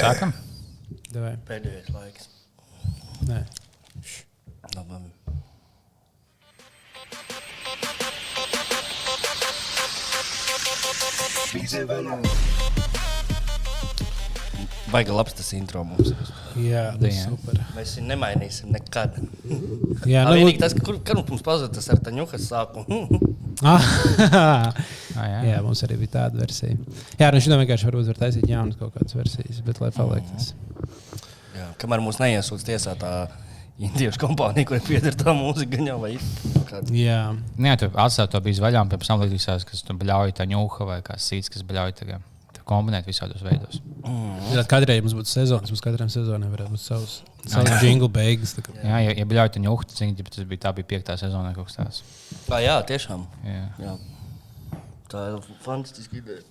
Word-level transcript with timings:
Sākam. 0.00 0.32
Davai. 1.12 1.34
Pēdējais 1.48 1.90
laiks. 1.94 2.28
Nē. 3.28 3.42
Labi. 4.76 5.10
Baigi 14.90 15.12
labs 15.14 15.34
tas 15.38 15.52
intro 15.54 15.82
mums. 15.86 16.10
Jā, 16.58 16.90
Jā. 16.98 17.10
super. 17.22 17.58
Mēs 17.76 17.92
viņu 17.98 18.08
nemainīsim 18.10 18.72
nekad. 18.74 19.20
Jā, 20.08 20.24
Nu, 20.26 20.34
Vienīgi 20.34 20.58
tas, 20.62 20.74
ka 20.74 20.82
kur, 20.86 20.98
kad 21.06 21.20
mums 21.28 21.44
pazuda 21.46 21.70
tas 21.76 21.86
ar 21.92 22.00
taņuhas 22.02 22.48
sākumu. 22.50 23.04
ah, 23.66 24.72
Ah, 25.20 25.26
jā. 25.26 25.38
jā, 25.50 25.58
mums 25.64 25.82
arī 25.84 25.98
bija 26.00 26.14
tāda 26.14 26.40
versija. 26.40 26.76
Jā, 27.18 27.28
nu 27.34 27.40
šodien 27.42 27.60
vienkārši 27.64 27.88
varbūt 27.88 28.10
var 28.12 28.18
taisīt 28.20 28.46
jaunas 28.48 28.78
kaut 28.78 28.94
kādas 28.94 29.16
versijas, 29.18 29.58
bet 29.66 29.80
lai 29.82 29.90
paliek 29.92 30.26
tas. 30.30 30.52
Jā, 31.56 31.66
kamēr 31.82 32.02
mūs 32.04 32.20
neiesūdz 32.22 32.64
tiesā 32.68 32.94
tā 33.00 33.10
indiešu 33.80 34.20
kompānija, 34.22 34.68
kurai 34.68 34.80
pieder 34.86 35.16
tā 35.18 35.34
mūzika, 35.36 35.74
gan 35.76 35.90
jau 35.90 35.98
vai 36.02 36.12
kāda. 36.70 36.94
Jā, 36.94 37.20
Nē, 37.60 37.74
tu 37.80 37.90
atstāji 37.90 38.32
to 38.32 38.42
bija 38.46 38.64
vaļā, 38.64 38.84
un 38.86 38.92
pēc 38.92 39.08
tam 39.10 39.24
likās, 39.24 39.66
ka 39.68 39.80
tu 39.88 39.96
bļauj 40.04 40.36
tā 40.38 40.46
ņūha 40.48 40.88
vai 40.88 41.00
kā 41.04 41.18
sīts, 41.20 41.52
kas 41.52 41.66
bļauj 41.66 41.96
tagad. 42.00 42.24
Tu 42.56 42.64
kombinēt 42.68 43.08
visādos 43.08 43.42
veidos. 43.44 43.82
Tad 44.50 44.68
kādreiz 44.70 45.02
mums 45.04 45.14
būtu 45.18 45.30
sezonas, 45.30 45.70
mums 45.72 45.82
katram 45.84 46.08
sezonai 46.12 46.48
varētu 46.52 46.74
būt 46.74 46.82
savs, 46.82 47.16
savs 47.46 47.82
jingle 47.84 48.08
beigas. 48.12 48.54
kā- 48.58 48.74
Jā, 48.82 49.00
ja, 49.06 49.14
ja 49.20 49.24
ņūha, 49.62 49.86
tad 49.88 49.96
zini, 50.02 50.16
ja 50.18 50.24
tas 50.24 50.44
bija, 50.44 50.62
tā 50.66 50.72
bija 50.74 50.88
piektā 50.94 51.16
sezonā 51.20 51.54
kaut 51.54 51.66
kas 51.70 51.76
tāds. 51.80 52.02
Tā, 52.48 52.60
jā, 52.64 52.76
tiešām. 52.86 53.26
Jā. 53.44 53.66
Jā. 53.84 53.96
Tā 55.10 55.26
ir 55.32 55.40
fantastiska 55.64 56.16
ideja. 56.20 56.42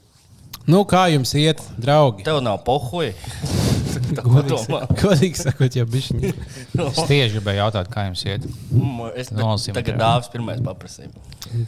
Nu, 0.68 0.84
kā 0.86 1.06
jums 1.14 1.32
iet, 1.40 1.62
draugi? 1.80 2.24
Tev 2.28 2.42
nav 2.44 2.64
pohuja. 2.66 3.14
Godīgi 5.04 5.40
sakot- 5.40 5.76
jau 5.80 5.86
bišķiņi. 5.90 6.32
Es 6.86 7.00
tieši 7.10 7.34
gribēju 7.38 7.62
jautāt, 7.62 7.90
kā 7.94 8.06
jums 8.10 8.24
iet. 8.28 8.46
Es 9.20 9.32
Nolasīsim 9.34 9.78
tagad 9.78 10.00
dāvāts 10.02 10.30
pirmais 10.34 10.62
paprasīju. 10.66 11.12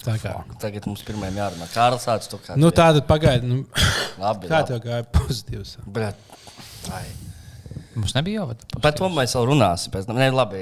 Tā 0.05 0.16
kā. 0.22 0.36
Tagad 0.61 0.86
mums 0.89 1.02
pirmajam 1.08 1.39
jārunā. 1.41 1.67
Kārlis 1.73 2.05
sāc 2.08 2.28
to 2.31 2.39
kā. 2.44 2.58
Nu, 2.59 2.69
tāda 2.75 3.02
pagaidi. 3.08 3.50
Nu, 3.50 3.63
Labi. 4.22 4.50
kā 4.52 4.61
tev 4.69 4.81
gāja 4.86 5.05
pozitīvs? 5.17 5.78
Bet, 5.95 6.19
ai. 6.94 7.05
Mums 7.95 8.13
nebija 8.16 8.44
jau 8.44 8.52
tāda. 8.53 8.80
Par 8.83 8.94
to 8.95 9.09
mēs 9.11 9.33
vēl 9.35 9.50
runāsim. 9.50 9.91
Pēc 9.91 10.06
tam, 10.08 10.19
Nē, 10.22 10.30
labi. 10.35 10.61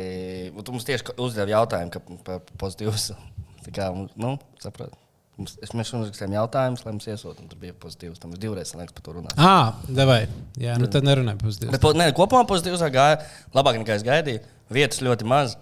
Tu 0.55 0.73
mums 0.73 0.87
tieši 0.87 1.13
uzdevi 1.21 1.53
jautājumu, 1.53 1.91
ka 1.93 2.01
par 2.25 2.41
pozitīvs. 2.61 3.11
Tā 3.67 3.75
kā, 3.75 3.91
nu, 4.17 4.37
saprot. 4.63 4.95
Mums, 5.39 5.53
es, 5.63 5.71
mēs 5.71 5.89
uzrakstījām 5.95 6.33
jautājumus, 6.35 6.81
lai 6.83 6.91
mums 6.91 7.05
iesūtītu. 7.07 7.47
Tur 7.53 7.59
bija 7.61 7.75
pozitīvs. 7.79 8.19
Tam 8.19 8.33
mēs 8.33 8.41
divreiz 8.43 8.73
liekas, 8.75 8.91
par 8.97 9.05
to 9.05 9.13
runājām. 9.15 9.39
Ah, 9.39 9.77
devai. 9.87 10.17
Jā, 10.59 10.75
nu 10.81 10.89
tad 10.91 11.07
nerunāju 11.07 11.39
pozitīvs. 11.45 11.71
Bet, 11.71 11.79
po- 11.85 11.93
nē, 11.95 12.09
kopumā 12.17 12.43
pozitīvs 12.49 12.83
gāja 12.91 13.21
labāk 13.55 13.79
nekā 13.79 13.95
es 13.95 14.03
gaidīju. 14.03 14.41
Vietas 14.75 14.99
ļoti 15.05 15.27
maz. 15.31 15.55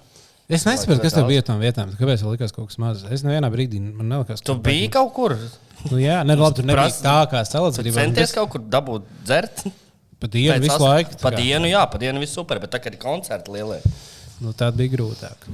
Es 0.49 0.63
nesaprotu, 0.65 1.03
kas 1.03 1.13
tev 1.13 1.27
bija 1.27 1.43
tām 1.43 1.59
vietām. 1.59 1.89
Kāpēc 1.99 2.23
tev 2.23 2.31
likās 2.33 2.53
kaut 2.55 2.69
kas 2.71 2.77
mazs? 2.81 3.03
Es 3.11 3.21
nevienā 3.27 3.51
brīdī 3.53 3.81
man 3.83 4.07
nelikās, 4.15 4.41
Tu 4.41 4.55
biji 4.63 4.87
kaut 4.95 5.13
kur. 5.13 5.35
Nu, 5.91 5.99
jā, 6.01 6.21
ne, 6.25 6.37
labi, 6.39 6.55
tur 6.61 6.65
nebija 6.71 6.87
tā, 7.03 7.17
kā 7.29 7.43
salīdzinājumā. 7.45 7.99
centies 7.99 8.33
kaut 8.33 8.49
kur 8.55 8.63
dabūt 8.63 9.05
dzert. 9.27 9.65
Pa 10.17 10.25
dienu 10.33 10.55
Pēc 10.55 10.63
visu 10.65 10.81
laiku. 10.81 11.19
Pa 11.21 11.29
dienu, 11.35 11.67
jā, 11.69 11.83
pa 11.91 11.99
dienu 12.01 12.23
viss 12.23 12.33
super. 12.33 12.57
Bet 12.63 12.71
tā 12.73 12.79
kā 12.81 12.89
ir 12.89 12.97
koncerti 12.97 13.53
lielie. 13.53 13.77
Nu, 14.41 14.55
tā 14.57 14.71
bija 14.73 14.95
grūtāk. 14.95 15.45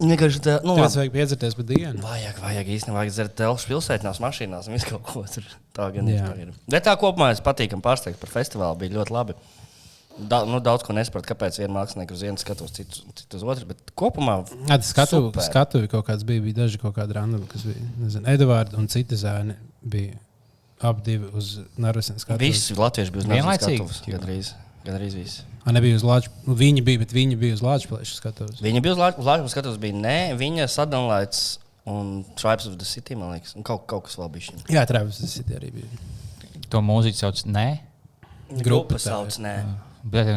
Vienkārši 0.00 0.40
tā, 0.42 0.54
nu, 0.66 0.74
Tāpēc 0.74 0.96
vajag 0.98 1.12
piedzerties 1.14 1.54
pa 1.54 1.64
dienu. 1.68 2.00
Vajag, 2.02 2.38
vajag 2.42 2.70
īstenībā 2.76 2.98
vajag 2.98 3.12
dzert 3.14 3.34
telšu 3.38 3.68
pilsētās, 3.70 4.18
mašīnās 4.24 4.66
un 4.66 4.74
visu 4.74 4.88
kaut 4.90 5.04
ko 5.06 5.22
tur. 5.30 5.44
Tā 5.76 5.86
gan 5.94 6.08
Jā. 6.10 6.32
ir. 6.42 6.50
Bet 6.70 6.86
tā 6.88 6.96
kopumā 6.98 7.28
es 7.34 7.42
patīkami 7.44 7.84
pārsteigts 7.84 8.18
par 8.18 8.32
festivālu. 8.32 8.78
Bija 8.80 8.96
ļoti 8.98 9.14
labi. 9.14 9.36
Da, 10.14 10.44
nu, 10.46 10.60
daudz 10.62 10.84
ko 10.86 10.94
nesapratu, 10.94 11.26
kāpēc 11.32 11.56
viena 11.58 11.74
mākslinieka 11.74 12.14
uz 12.14 12.20
vienu 12.22 12.38
skatos, 12.38 12.70
citu, 12.74 13.02
citu 13.18 13.38
uz 13.38 13.46
otru. 13.54 13.66
Bet 13.70 13.94
kopumā 13.98 14.36
Jā, 14.68 14.76
tas 14.78 14.90
skatu, 14.94 15.22
skatu 15.42 15.80
kaut 15.90 16.06
kāds 16.06 16.26
bija, 16.26 16.42
bija 16.42 16.60
daži 16.64 16.78
kaut 16.82 16.94
kādi 16.98 17.16
randami, 17.16 17.48
kas 17.50 17.66
bija. 17.66 17.82
Nezinu, 18.02 18.28
Edvards 18.34 18.78
un 18.78 18.86
citi 18.90 19.18
zēni 19.18 19.56
bija 19.82 20.18
abi 20.84 21.02
divi 21.06 21.30
uz 21.34 21.56
Narvisnes 21.80 22.22
skatu. 22.22 22.38
visi 22.42 22.76
latvieši 22.78 23.14
bija 23.14 23.24
uz 23.24 23.30
Vienlaicīgi? 23.32 23.88
Nācijas 24.06 24.54
skatuves. 24.84 24.92
Gandrīz, 24.92 25.14
gandrīz 25.14 25.14
visi. 25.16 25.44
A, 25.64 25.72
nebija 25.72 25.96
uz 25.96 26.04
Latvijas. 26.04 26.44
Nu, 26.44 26.54
viņi 26.54 26.84
bija, 26.84 26.98
bet 27.00 27.12
viņi 27.12 27.36
bija 27.40 27.54
uz 27.56 27.62
Latvijas 27.64 28.14
skatuves. 28.18 28.60
Viņa 28.60 28.82
bija 28.84 28.92
uz 28.92 29.00
Latvijas 29.00 29.54
skatuves, 29.54 29.78
bija 29.80 29.96
nē, 29.96 30.18
viņa 30.36 30.68
sadalīts 30.68 31.58
un 31.88 32.24
Tribes 32.36 32.66
of 32.66 32.76
the 32.76 32.84
City, 32.84 33.16
man 33.16 33.32
liekas, 33.32 33.54
un 33.56 33.64
kaut, 33.64 33.86
kaut 33.88 34.04
kas 34.04 34.18
vēl 34.20 34.30
bija 34.32 34.50
šim. 34.50 34.60
Jā, 34.72 34.84
Travis, 34.88 35.20
tas 35.20 35.36
ir 35.40 35.56
arī 35.56 35.72
bija. 35.80 35.88
To 36.72 36.80
mūziku 36.84 37.16
sauc 37.16 37.44
Nē. 37.48 37.68
Grupa 38.64 38.98
sauc, 39.00 39.36
nē. 39.40 39.54
Bet, 40.04 40.28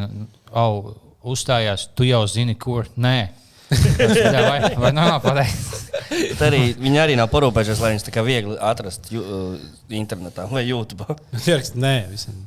oh, 0.56 0.94
uzstājās, 1.28 1.90
tu 1.96 2.08
jau 2.08 2.24
zini, 2.32 2.56
kur. 2.56 2.88
Nē. 2.96 3.30
Jā, 3.68 4.44
vai, 4.48 4.60
vai 4.80 4.94
nav 4.96 5.18
pareizi? 5.26 5.92
Arī, 6.40 6.62
viņi 6.80 7.02
arī 7.04 7.18
nav 7.20 7.28
parūpējušies, 7.34 7.82
lai 7.84 7.92
viņus 7.94 8.08
tā 8.08 8.14
kā 8.16 8.24
viegli 8.24 8.56
atrastu 8.64 9.20
uh, 9.20 9.58
internetā 9.92 10.48
vai 10.48 10.64
YouTube. 10.70 11.04
Ierakst, 11.44 11.76
nē, 11.76 11.98
visam. 12.14 12.46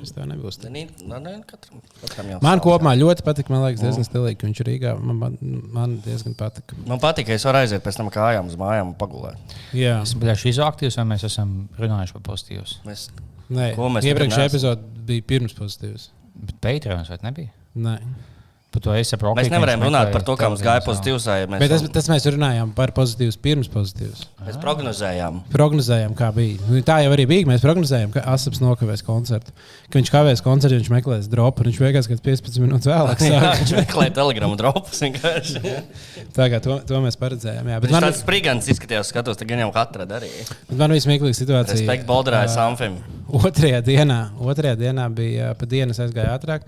Tas 0.00 0.12
tev 0.14 0.26
nebūs. 0.30 0.58
tā. 0.62 0.70
Nē, 0.72 0.84
nē, 1.04 1.34
katram, 1.48 1.82
katram 2.00 2.32
Man 2.44 2.62
kopumā 2.64 2.94
ļoti 2.98 3.24
patika. 3.26 3.52
Man 3.54 3.64
liekas, 3.66 3.82
diezgan 3.84 4.08
stilīgi, 4.08 4.38
ka 4.40 4.48
viņš 4.48 4.62
ir 4.62 4.70
Rīgā. 4.70 4.92
Man, 5.00 5.20
man, 5.22 5.38
man 5.74 5.96
diezgan 6.04 6.36
patika. 6.38 6.76
Man 6.88 7.00
patīk, 7.02 7.28
ka 7.30 7.38
es 7.38 7.46
varu 7.48 7.62
aiziet 7.62 7.84
pēc 7.84 8.00
tam 8.00 8.10
kājām 8.14 8.50
uz 8.50 8.58
mājām 8.60 8.92
un 8.92 8.98
pagulēt. 9.00 9.56
Jā, 9.76 10.00
Es 10.04 10.14
biju 10.18 10.36
izaktīvs, 10.52 10.98
vai 11.00 11.06
mēs 11.14 11.26
esam 11.30 11.56
runājuši 11.80 12.18
par 12.18 12.26
pozitīvus. 12.32 12.76
Mēs, 12.88 13.08
nē, 13.48 13.72
iepriekšējā 13.74 14.50
epizode 14.52 15.06
bija 15.08 15.26
pirms 15.34 15.56
pozitīvas. 15.56 16.10
Bet 16.34 16.60
Patreons 16.64 17.10
vai 17.12 17.18
nebija? 17.24 17.52
Nē. 17.74 17.98
Par 18.00 18.33
to 18.82 18.94
es 18.96 19.10
saprotu. 19.12 19.36
mēs 19.38 19.50
nevarējām 19.52 19.84
runāt 19.86 20.10
par 20.14 20.22
to, 20.26 20.34
kā 20.40 20.48
mums 20.50 20.62
gāja 20.64 20.82
pozitīvs. 20.86 21.26
Mēs, 21.52 21.60
Bet 21.62 21.70
tas, 21.70 21.84
tas 21.94 22.08
mēs 22.10 22.26
runājām 22.34 22.72
par 22.74 22.90
pozitīvas, 22.96 23.36
pirms 23.38 23.68
pozitīvas. 23.70 24.24
mēs 24.46 24.58
prognozējām. 24.62 25.42
Prognozējām, 25.52 26.14
kā 26.18 26.30
bija. 26.34 26.58
Nu, 26.68 26.80
tā 26.86 26.98
jau 27.04 27.12
arī 27.14 27.26
bija. 27.30 27.46
Mēs 27.50 27.62
prognozējām, 27.64 28.10
ka 28.16 28.24
Asaps 28.34 28.60
nokavēs 28.64 29.04
koncertu. 29.06 29.52
Ka 29.90 29.98
viņš 30.00 30.10
kavēs 30.14 30.42
koncertu, 30.44 30.78
viņš 30.80 30.90
meklēs 30.90 31.28
dropu. 31.30 31.62
un 31.64 31.70
Viņš 31.70 31.80
beigās, 31.84 32.08
kad 32.10 32.20
15 32.24 32.60
minūtes 32.64 32.90
vēlāk 32.90 33.22
Jā, 33.28 33.54
viņš 33.60 33.74
meklēja 33.78 34.14
telegramu 34.18 34.56
dropus. 34.60 35.00
vienkārši. 35.04 35.62
Tā 36.36 36.48
kā 36.50 36.60
to, 36.64 36.80
to 36.88 37.00
mēs 37.04 37.18
paredzējām. 37.20 37.68
Jā, 37.70 37.80
bet 37.84 37.94
man, 37.94 38.06
tāds 38.08 38.22
sprigants 38.24 38.68
izskatījās, 38.72 39.10
skatos, 39.12 39.38
tā 39.38 39.46
gan 39.48 39.62
jau 39.64 39.70
katra 39.74 40.06
darīja. 40.08 40.48
man 40.72 40.90
bija 40.94 41.04
smieklīga 41.06 41.36
situācija. 41.38 41.78
Respekt 41.78 42.06
Bolderāja 42.08 42.48
Ā, 42.50 42.54
Samfim. 42.54 42.98
Otrajā 43.34 43.80
dienā, 43.86 44.18
otrajā 44.38 44.76
dienā 44.78 45.08
bija 45.14 45.54
pa 45.58 45.66
dienas 45.66 45.98
aizgāja 46.02 46.34
ātrāk, 46.36 46.66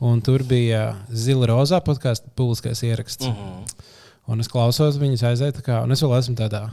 un 0.00 0.20
tur 0.20 0.42
bija 0.44 0.94
zila 1.10 1.46
rozā 1.46 1.80
podkāstu 1.84 2.28
publiskais 2.36 2.82
ieraksts. 2.82 3.26
Mm 3.26 3.32
Mhm. 3.32 3.40
-hmm. 3.42 3.92
Un 4.28 4.40
es 4.40 4.48
klausos, 4.48 4.96
viņas 4.98 5.22
tā 5.54 5.62
kā, 5.62 5.82
un 5.84 5.92
es 5.92 6.02
vēl 6.02 6.18
esmu 6.18 6.34
tādā 6.34 6.70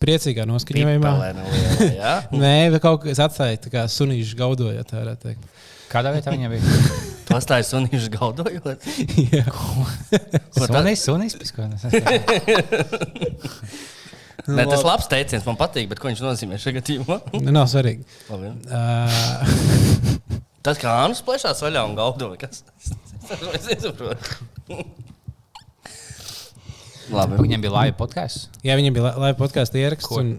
priecīgā 0.00 0.46
noskaņojumā. 0.48 1.10
Nelielā, 1.34 1.92
jā. 1.96 2.22
Nē, 2.44 2.70
bet 2.72 2.82
kaut 2.82 3.02
kas 3.02 3.18
atstāja 3.18 3.56
tā 3.60 3.68
kā 3.70 3.84
sunīšu 3.84 4.34
gaudojot. 4.36 4.92
Kādā 5.92 6.12
vietā 6.14 6.30
viņa 6.32 6.48
bija? 6.48 6.62
Tas 7.26 7.44
tā 7.44 7.58
ir 7.58 7.64
sunīšu 7.68 8.08
gaudojot. 8.16 8.78
Jā. 9.32 9.44
Ko 9.44 10.66
tā- 10.66 10.80
Sunīs, 10.80 11.04
sunīs, 11.04 11.36
piskonis. 11.38 11.82
Nē, 14.46 14.62
tas 14.70 14.80
ir 14.80 14.86
labs 14.86 15.08
teiciens, 15.10 15.44
man 15.46 15.56
patīk, 15.58 15.88
bet 15.90 15.98
ko 15.98 16.08
viņš 16.08 16.20
nozīmē 16.22 16.58
šajā 16.62 16.76
gadījumā? 16.80 17.16
Nav 17.50 17.66
svarīgi. 17.72 18.04
Labi. 18.30 18.46
Uh, 18.70 20.40
Tas 20.66 20.80
kā 20.82 20.90
Ānus 21.04 21.22
plešās 21.22 21.60
vaļā 21.62 21.84
un 21.86 21.94
gaudoja. 21.94 22.36
Kas? 22.42 22.64
Es 23.54 23.68
nesaprotu. 23.70 24.40
Labi. 27.14 27.38
Viņam 27.38 27.62
bija 27.62 27.70
laiva 27.70 27.94
podkāsts. 28.00 28.48
jā, 28.66 28.74
viņam 28.78 28.96
bija 28.96 29.12
live 29.22 29.36
podkāstu 29.38 29.78
ieraksts, 29.78 30.10
un 30.18 30.32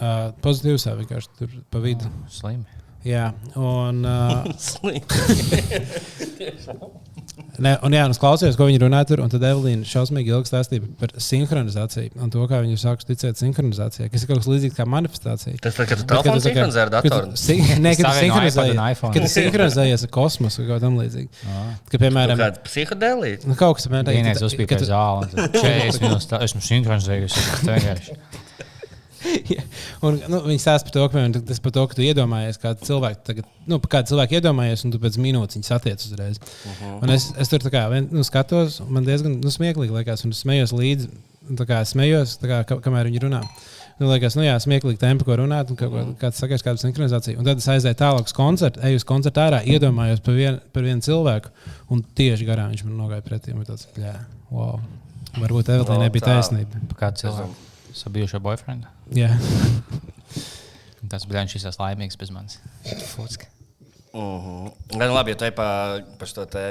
uh, 0.00 0.30
pozitīvs 0.44 0.88
vienkārši 1.02 1.28
tur 1.36 1.52
pa 1.68 1.82
vidu. 1.84 2.08
Slimi. 2.32 2.64
Jā, 3.04 3.28
un, 3.60 4.00
uh, 4.08 4.48
Slikti. 4.70 5.60
ne, 7.58 7.72
un, 7.84 7.92
jā, 7.92 8.02
es 8.10 8.18
klausījos, 8.20 8.56
ko 8.56 8.66
viņi 8.68 8.80
runāja 8.82 9.06
tur, 9.10 9.20
un 9.24 9.28
tad 9.32 9.42
Evelīna 9.44 9.84
šausmīgi 9.88 10.32
ilgi 10.32 10.48
stāstīja 10.50 10.84
par 11.00 11.12
sinhronizāciju 11.20 12.10
un 12.24 12.30
to, 12.32 12.44
kā 12.48 12.60
viņi 12.64 12.78
sāks 12.80 13.04
ticēt 13.08 13.36
sinhronizācijai, 13.40 14.08
kas 14.12 14.24
ir 14.24 14.30
kaut 14.30 14.40
kas 14.42 14.48
līdzīgs 14.52 14.76
kā 14.78 14.86
manifestācija. 14.88 15.56
Tas 15.60 15.74
tu 15.76 15.82
Bet, 15.84 15.88
kad 15.90 16.04
telefonu 16.08 16.40
tu 16.40 16.48
kā- 16.48 16.54
sinhronizē 16.54 16.80
ar 16.86 16.90
datoru. 16.96 17.36
sin- 17.36 17.60
Nē, 17.84 17.92
kad 17.96 18.06
tu 18.08 18.14
sinhronizējies 18.22 18.80
iPhone. 18.92 19.12
kad 19.14 19.22
tu 19.22 19.28
sinhronizējies 19.34 20.06
ar 20.08 20.12
kosmosu 20.16 20.62
vai 20.62 20.68
kaut 20.72 20.80
kam 20.86 20.98
līdzīgu. 21.02 21.28
Ka, 21.90 21.98
piemēram, 21.98 22.36
Kāda 22.40 22.64
psihodelija? 22.64 23.44
nu, 23.46 23.54
kaut 23.54 23.76
kas 23.76 23.86
tāds- 23.86 24.12
Vienais 24.16 24.42
uzpīpēja 24.42 24.88
zāli. 24.92 25.28
un 25.28 25.28
tad 25.36 25.52
40 25.64 26.00
minūtes 26.06 26.32
esmu 26.48 26.64
sinhronizējusi. 26.70 28.16
Vienkārši. 29.26 29.66
Un, 30.06 30.18
nu, 30.32 30.40
viņi 30.46 30.62
stāsta 30.62 30.88
par 30.88 30.92
to, 30.96 31.04
ka, 31.12 31.24
tas 31.50 31.60
par 31.64 31.72
to, 31.76 31.86
ka 31.90 31.94
tu 31.98 32.02
iedomājies, 32.06 32.58
kā 32.62 32.74
cilvēku, 32.80 33.20
tagad, 33.26 33.44
nu, 33.66 33.78
kā 33.92 34.02
cilvēku 34.06 34.38
iedomājies, 34.40 34.84
un 34.86 34.92
tu 34.94 34.98
pēc 35.02 35.18
minūtes 35.22 35.58
viņu 35.58 35.68
satiec 35.70 36.04
uzreiz. 36.08 36.38
Uh 36.38 36.72
-huh. 36.82 36.98
Un 37.02 37.10
es, 37.10 37.32
es 37.38 37.48
tur 37.48 37.58
kā 37.70 37.86
vien, 37.90 38.08
nu, 38.12 38.22
skatos, 38.24 38.80
un 38.80 38.92
man 38.92 39.04
diezgan 39.04 39.40
nu, 39.40 39.48
smieklīgi 39.50 39.92
liekas, 39.98 40.24
un 40.24 40.30
es 40.30 40.44
smējos 40.44 40.72
līdzi 40.72 41.08
kā 41.66 41.80
smējos, 41.84 42.38
tā 42.42 42.46
kā, 42.50 42.64
ka- 42.66 42.80
kamēr 42.82 43.06
viņi 43.06 43.20
runā. 43.22 43.42
Man 43.98 44.08
liekas, 44.10 44.34
nu 44.36 44.42
jā, 44.42 44.56
smieklīgi 44.60 44.98
tempi, 44.98 45.24
ko 45.24 45.36
runāt, 45.36 45.70
un 45.70 45.76
Mhm. 45.76 45.88
ko- 45.88 46.14
kāds 46.20 46.36
sakās, 46.42 46.62
kāda 46.62 46.76
sinhronizācija. 46.76 47.38
Un 47.38 47.44
tad 47.44 47.56
es 47.58 47.66
aizēju 47.66 47.94
tālāk 47.94 48.24
uz 48.26 48.32
koncertu, 48.32 48.80
eju 48.82 48.96
uz 48.96 49.04
koncertu 49.04 49.40
ārā, 49.40 49.64
iedomājos 49.64 50.20
par, 50.22 50.34
vien, 50.34 50.60
par 50.72 50.82
vienu 50.82 51.00
cilvēku, 51.00 51.48
un 51.90 52.04
tieši 52.16 52.44
garām 52.46 52.72
viņš 52.72 52.84
man 52.84 52.98
nogāja 52.98 53.22
pretī. 53.22 53.54
tāds, 53.64 53.86
bļā, 53.96 54.14
Wow. 54.50 54.80
Varbūt 55.36 55.68
Evelīna 55.68 55.88
No, 55.88 55.98
nebija 56.02 56.22
tā. 56.24 56.40
taisnība. 56.40 56.76
Par 56.88 57.10
kādu 57.12 57.16
cilvēku? 57.22 57.54
Savu 57.96 58.18
bijušo 58.18 58.42
boyfriendu. 58.44 58.92
Jā, 59.22 59.32
Tas 61.10 61.26
bija 61.28 61.44
viņš, 61.44 61.60
kas 61.62 61.78
laimīgs 61.80 62.18
bez 62.18 62.32
manis. 62.34 62.58
Futska. 63.12 63.46
Mhm. 64.16 64.68
Gan 64.96 65.12
labi, 65.12 65.34
ja 65.34 65.38
tu 65.38 65.44
ej 65.44 65.52
pa, 65.54 65.66
pa 66.18 66.28
šo 66.28 66.46
te. 66.48 66.70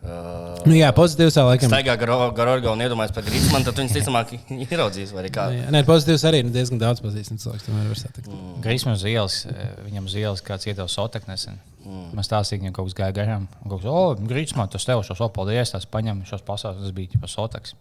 Uh, 0.00 0.56
nu, 0.64 0.72
jā 0.78 0.88
pozitīvs 0.96 1.36
tā 1.36 1.42
laikam. 1.44 1.68
Staigā 1.68 1.92
gar 2.00 2.10
gar 2.34 2.48
organu 2.54 2.72
un 2.72 2.82
iedomājas 2.82 3.12
par 3.12 3.26
grīzmanu, 3.26 3.66
tad 3.66 3.76
viņš 3.82 3.92
ticamāk 3.98 4.32
ieraudzīs 4.64 5.12
kā. 5.34 5.44
Jā, 5.52 5.66
Nē, 5.74 5.82
pozitīvs 5.86 6.24
arī 6.30 6.40
nu, 6.46 6.54
diezgan 6.54 6.80
daudz 6.80 7.04
pazīstams 7.04 7.44
cilvēks. 7.44 7.66
Tomēr 7.68 7.90
var 7.92 8.00
satikt. 8.00 8.30
Mm. 8.32 8.56
Grīsmam 8.64 8.96
uz 8.96 9.04
ielas, 9.04 9.38
eh, 9.52 9.74
viņam 9.84 10.08
uz 10.08 10.16
ielas 10.16 10.42
kāds 10.46 10.66
iedeva 10.66 10.88
soteknes. 10.88 11.50
Mm. 11.84 12.08
Man 12.16 12.26
stāstīja, 12.26 12.64
ka 12.64 12.78
kaut 12.80 12.88
kas 12.88 12.96
gāja 12.96 13.18
garām. 13.20 13.46
Kaut 13.60 13.84
kas, 13.84 13.90
oh, 13.92 14.16
grīsmā, 14.32 14.66
tas 14.72 14.88
tev 14.88 15.04
šos 15.04 15.20
opaldies, 15.28 15.76
tās 15.76 15.84
paņem 15.92 16.24
šos 16.32 16.48
pasaules, 16.48 16.80
tas 16.80 16.96
bija 16.96 17.20
jau 17.20 17.30
soteks. 17.36 17.76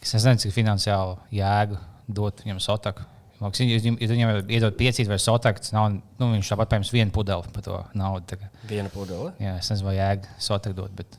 Es 0.00 0.16
nezinu, 0.16 0.40
cik 0.40 0.56
finansiāli 0.56 1.20
jēgu 1.42 1.76
dot 2.08 2.42
viņam 2.44 2.60
sotaku. 2.62 3.04
Liekas, 3.40 3.60
Ja 3.60 3.78
viņam- 3.82 4.48
iedod 4.48 4.76
piecīt 4.78 5.08
vai 5.10 5.18
sotakts, 5.18 5.72
nav, 5.74 5.90
nu, 5.92 6.28
viņš 6.32 6.48
tāpat 6.52 6.70
paņems 6.70 6.92
vienu 6.94 7.10
pudeli 7.10 7.42
par 7.52 7.62
to 7.62 7.84
naudu. 7.94 8.38
Viena 8.68 8.88
pudele. 8.88 9.32
Jā, 9.40 9.58
es 9.58 9.68
nezinu, 9.70 9.88
vai 9.90 9.96
jēga 9.96 10.28
sotaku 10.38 10.74
dot, 10.78 10.94
bet 10.96 11.18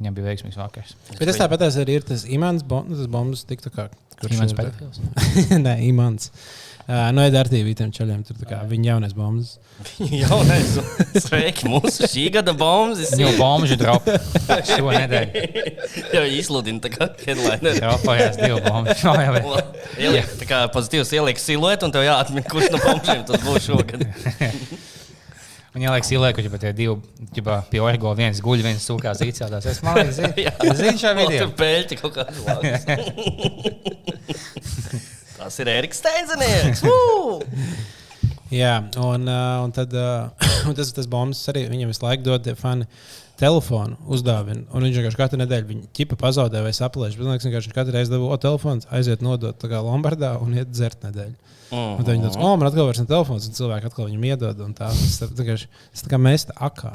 viņam 0.00 0.14
bija 0.14 0.26
veiksmīgs 0.28 0.58
vakars. 0.60 0.94
Bet 1.18 1.28
es 1.28 1.36
tāpat 1.40 1.64
arī 1.64 1.96
ir 1.98 2.02
tas 2.02 2.24
imants, 2.26 2.62
bon, 2.62 2.86
tas 2.88 3.06
bombas, 3.06 3.44
tik 3.48 3.62
tā 3.64 3.72
kā. 3.74 3.88
kurš 4.20 4.36
Imants 4.36 4.54
pedofils? 4.54 5.00
Nē, 5.66 5.74
imants. 5.88 6.30
Uh, 6.84 7.06
no 7.16 7.22
Edārtī 7.24 7.62
Vītam 7.64 7.88
čaļiem 7.96 8.26
tur 8.28 8.36
kā 8.44 8.58
viņa 8.68 8.90
jaunais 8.90 9.14
bombas. 9.16 9.54
Jaunais. 10.20 10.74
Sveiki, 11.24 11.64
mūsu 11.72 12.04
šī 12.12 12.26
gada 12.34 12.52
bombas. 12.52 13.14
Jau 13.16 13.30
bombuļu 13.38 13.78
drop 13.80 14.04
šo 14.68 14.92
nedēļu. 14.92 15.44
Jau 16.12 16.24
izsludina 16.28 16.84
tā 16.84 16.90
kā 16.92 17.08
headliner. 17.22 17.78
Dropojās 17.80 18.36
divu 18.36 18.60
bombuļu. 18.66 19.62
Ieliek, 19.96 20.28
tā 20.42 20.50
kā 20.50 20.58
pozitīvs 20.74 21.14
ieliek 21.16 21.40
siluetu, 21.40 21.88
un 21.88 21.96
tev 21.96 22.04
jāatmin, 22.04 22.44
kurš 22.52 22.68
no 22.74 22.82
bombžiem 22.84 23.24
tas 23.32 23.40
būs 23.46 23.70
šogad. 23.70 24.04
Un 25.74 25.82
ieliks 25.82 26.12
ielieku, 26.12 26.44
ja 26.44 26.60
tie 26.66 26.76
divi 26.76 27.00
ģibā, 27.34 27.64
pie 27.72 27.80
orgo 27.82 28.12
viens 28.14 28.38
guļ, 28.44 28.60
viens 28.68 28.84
sūkās 28.86 29.24
īcēlās. 29.24 29.64
Es 29.72 29.80
man 29.82 29.98
liekas, 30.04 30.20
zinu, 30.20 30.76
zinu 30.84 31.00
šo 31.00 31.16
video. 31.16 31.48
Tur 31.48 31.56
pēļķi 31.64 31.94
kaut 32.04 32.14
kāds 32.20 32.38
labs. 32.44 32.84
Tas 35.54 35.62
ir 35.62 35.68
Eriks 35.70 36.00
Steinzenieks. 36.02 36.80
Woo! 36.88 37.36
Jā, 38.50 38.72
un, 38.98 39.28
uh, 39.30 39.60
un, 39.62 39.70
tad, 39.74 39.92
uh, 39.94 40.32
un 40.66 40.74
tas, 40.74 40.88
tas 40.96 41.06
bombas 41.10 41.38
arī 41.52 41.62
viņam 41.70 41.92
visu 41.92 42.02
laiku 42.02 42.24
dod 42.26 42.42
tie 42.42 42.56
fani. 42.58 42.88
Telefonu 43.38 43.94
uzdāvina, 44.14 44.64
un 44.74 44.82
viņš 44.86 44.98
vienkārši 44.98 45.18
katru 45.20 45.38
nedēļu 45.40 45.68
viņa 45.70 45.86
ķipa 45.94 46.18
pazaudē 46.18 46.60
vai 46.66 46.72
saplēš. 46.74 47.14
Bet, 47.18 47.26
liekas, 47.30 47.46
viņš 47.66 47.70
katru 47.74 47.94
reizi 47.94 48.12
dabū 48.12 48.28
o 48.34 48.36
telefons, 48.42 48.86
aiziet 48.94 49.22
nodot 49.26 49.58
tā 49.62 49.70
Lombardā 49.82 50.32
un 50.42 50.54
iet 50.58 50.70
dzert 50.74 51.02
nedēļu. 51.06 51.34
Un 51.74 52.02
tad 52.02 52.12
viņi 52.16 52.26
tāds, 52.28 52.38
o, 52.38 52.52
man 52.58 52.68
atkal 52.72 52.86
vairs 52.90 53.00
nav 53.02 53.10
telefons, 53.10 53.46
un 53.50 53.56
cilvēki 53.58 53.90
atkal 53.92 54.06
viņam 54.10 54.26
iedod. 54.32 54.62
un 54.66 54.74
Tā 54.78 54.90
tas 54.90 55.18
tā- 55.22 55.30
vienkārši- 55.30 55.70
tas 55.94 56.02
tā 56.06 56.12
kā 56.14 56.20
mēs 56.26 56.46
tā 56.50 56.54
akā. 56.68 56.94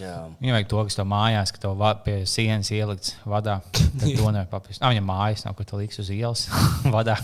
Jā. 0.00 0.16
Viņam 0.40 0.56
vajag 0.58 0.70
to, 0.72 0.84
kas 0.88 0.96
tev 1.00 1.08
mājās, 1.12 1.52
ka 1.56 1.64
tev 1.66 1.84
pie 2.04 2.16
sienas 2.28 2.72
ielikts 2.72 3.16
vadā. 3.28 3.58
Tad 3.72 4.08
to 4.20 4.32
nevar. 4.32 4.72
Ah, 4.80 4.92
viņam 4.92 5.08
mājas 5.08 5.44
nav, 5.48 5.56
ko 5.56 5.68
tu 5.68 5.80
liks 5.80 6.00
uz 6.04 6.12
ielas 6.12 6.46
vadā. 6.96 7.16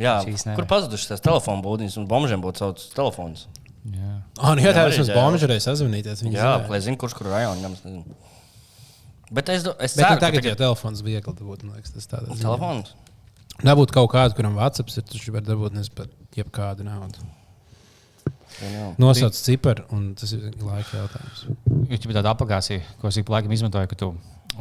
Jā. 0.00 0.14
Kur 0.56 0.66
pazudušas 0.70 1.12
tās 1.12 1.22
telefona 1.22 1.62
būtnes, 1.62 1.94
un 2.00 2.08
bombžiem 2.10 2.42
būtu 2.42 2.64
savs 2.64 2.88
telefons? 2.96 3.46
Jā. 3.84 4.14
Un, 4.40 4.58
ja 4.64 4.72
tā 4.74 4.86
ir 4.88 4.96
jā. 4.96 5.14
bombas, 5.14 5.44
varēja 5.44 5.66
sazvanīties. 5.68 6.24
Jā, 6.24 6.30
zināja. 6.32 6.70
lai 6.72 6.80
zinu, 6.82 6.98
kurš 7.00 7.14
kur 7.18 7.28
rajonā. 7.30 7.60
nemaz 7.62 7.84
nezinu. 7.84 8.16
Bet 9.34 9.48
es, 9.52 9.62
es 9.62 9.94
Bet 9.94 10.00
ceru, 10.00 10.08
nu, 10.08 10.18
ka 10.18 10.22
tagad 10.26 10.40
jau 10.40 10.54
tagad 10.54 10.62
telefons 10.64 11.02
viegli 11.04 11.34
dabūt. 11.38 11.64
man 11.68 11.78
Liekas, 11.78 11.94
tas 11.94 12.10
tādā 12.10 12.32
ziņā. 12.32 12.42
telefons. 12.42 12.94
Dabūt 13.62 13.94
kaut 13.94 14.10
kādu, 14.10 14.34
kuram 14.38 14.58
WhatsApp 14.58 14.90
ir, 14.90 15.06
taču 15.06 15.34
var 15.34 15.44
dabūt 15.46 15.76
nezinu 15.76 15.94
par 16.00 16.10
jebkādu 16.34 16.86
naudu. 16.88 17.22
Jā, 18.60 18.68
jā. 18.70 18.86
Nosauc 19.02 19.34
ciparu, 19.36 19.84
un 19.94 20.12
tas 20.18 20.32
ir 20.34 20.48
laika 20.62 21.04
jautājums. 21.04 21.44
Ir 21.88 21.98
jau 21.98 22.14
tāda 22.14 22.32
aplikācija, 22.34 22.82
ko 23.00 23.10
es 23.10 23.18
ik 23.20 23.26
pa 23.28 23.36
laikam 23.36 23.54
izmantoju, 23.54 23.90
ka 23.90 23.98
tu 23.98 24.10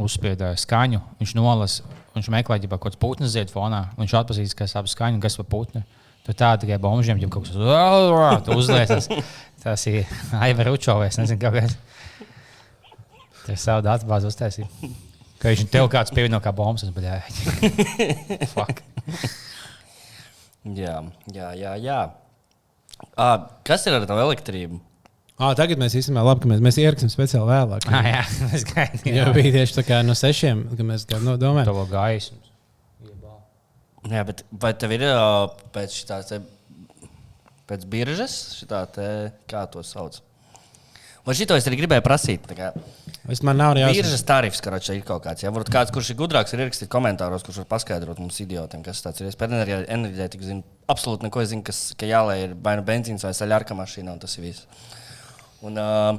uzspied 0.02 0.42
ā, 0.42 0.54
skaņu, 0.60 1.02
viņš 1.20 1.34
nolasa, 1.38 1.84
viņš 2.16 2.30
meklē 2.34 2.60
kaut 2.66 2.86
kādas 2.86 3.00
putnas 3.02 3.34
zied 3.36 3.52
fonā, 3.54 3.86
viņš 4.00 4.16
atpazīst, 4.22 4.58
kas 4.58 4.76
ap 4.80 4.90
skaņu, 4.92 5.22
kas 5.24 5.38
par 5.40 5.50
putnu. 5.52 5.84
Tu 6.24 6.32
tā 6.40 6.54
tikai 6.56 6.78
bombžiem, 6.80 7.20
jau 7.20 7.30
kaut 7.32 7.50
kas 7.50 7.58
tāds- 7.58 8.54
uzliekas. 8.60 9.10
Tas 9.64 9.84
ir 9.92 10.08
Aivar 10.44 10.72
Učovs, 10.72 11.20
nezinu, 11.20 11.40
kas. 11.42 11.76
Tas 13.44 13.66
savu 13.66 13.84
datu 13.84 14.08
bāzi 14.08 14.30
uztaisīja. 14.32 14.70
Ka 15.44 15.52
viņš 15.52 15.68
tev 15.68 15.90
kāds 15.92 16.14
pievieno 16.16 16.40
kā 16.40 16.54
bombas, 16.56 16.88
bet 16.96 17.04
jā, 17.04 17.20
fuck. 18.56 18.80
Jā, 20.64 21.02
jā, 21.36 21.52
jā. 21.60 21.76
jā. 21.84 22.00
À, 23.20 23.28
kas 23.68 23.84
ir 23.88 23.98
ar 23.98 24.08
tavu 24.08 24.24
elektrību? 24.30 24.80
À, 25.44 25.52
tagad 25.60 25.80
mēs 25.82 25.96
īstenībā 26.00 26.24
labi, 26.24 26.44
ka 26.46 26.50
mēs, 26.54 26.62
mēs 26.64 26.78
ieraksim 26.80 27.12
speciāli 27.12 27.50
vēlāk. 27.50 27.88
Ah, 27.92 28.06
jā, 28.08 28.24
es 28.56 28.64
Jā, 28.64 28.74
gaidīju. 28.74 29.28
bija 29.36 29.54
tieši 29.58 29.78
tā 29.80 29.84
kā 29.88 30.00
no 30.08 30.16
sešiem, 30.18 30.66
kad 30.72 30.88
mēs 30.88 31.06
no, 31.26 31.36
domājam. 31.42 31.72
To 31.74 31.86
gaismu. 31.92 32.40
Jā, 34.12 34.24
bet 34.28 34.44
vai 34.60 34.74
tev 34.76 34.92
ir 34.98 35.06
pēc 35.76 35.94
šitās, 36.02 36.34
pēc 37.72 37.86
biržas, 37.92 38.34
šitā 38.60 38.84
te, 38.92 39.10
kā 39.52 39.64
to 39.72 39.84
sauc? 39.88 40.20
Vai 41.24 41.32
šito 41.40 41.56
es 41.56 41.64
arī 41.70 41.78
gribēju 41.80 42.04
prasīt? 42.04 42.44
tā 42.50 42.74
Es 43.32 43.40
man 43.48 43.56
nav 43.56 43.78
jāsaka. 43.80 43.96
Biržas 43.96 44.26
tarifs, 44.28 44.60
ka 44.60 44.74
ir 44.92 45.06
kaut 45.08 45.24
kāds. 45.24 45.46
Ja 45.46 45.52
varbūt 45.56 45.70
kāds, 45.72 45.94
kurš 45.96 46.10
ir 46.12 46.18
gudrāks, 46.20 46.52
ir 46.52 46.66
ierakstīt 46.66 46.90
komentāros, 46.92 47.46
kurš 47.48 47.62
var 47.62 47.70
paskaidrot 47.78 48.20
mums 48.20 48.42
idiotiem, 48.44 48.82
kas 48.84 49.00
tas 49.06 49.22
ir. 49.24 49.30
Es 49.32 49.38
par 49.40 49.48
enerģē- 49.48 49.86
enerģētiku 49.96 50.44
zinu, 50.50 50.66
absolūti 50.92 51.24
neko 51.30 51.40
es 51.46 51.54
zinu, 51.54 51.64
kas 51.64 51.80
ka 51.96 52.10
jālai 52.10 52.42
ir 52.50 52.58
vai 52.60 52.76
nu 52.76 52.84
benzīns 52.84 53.24
vai 53.24 53.32
saļarka 53.32 53.78
mašīna, 53.80 54.12
un 54.12 54.20
tas 54.20 54.36
ir 54.36 54.50
viss. 54.50 54.68
Un, 55.64 55.78
uh, 55.80 56.18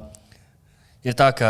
ir 1.04 1.12
tā, 1.18 1.26
ka 1.36 1.48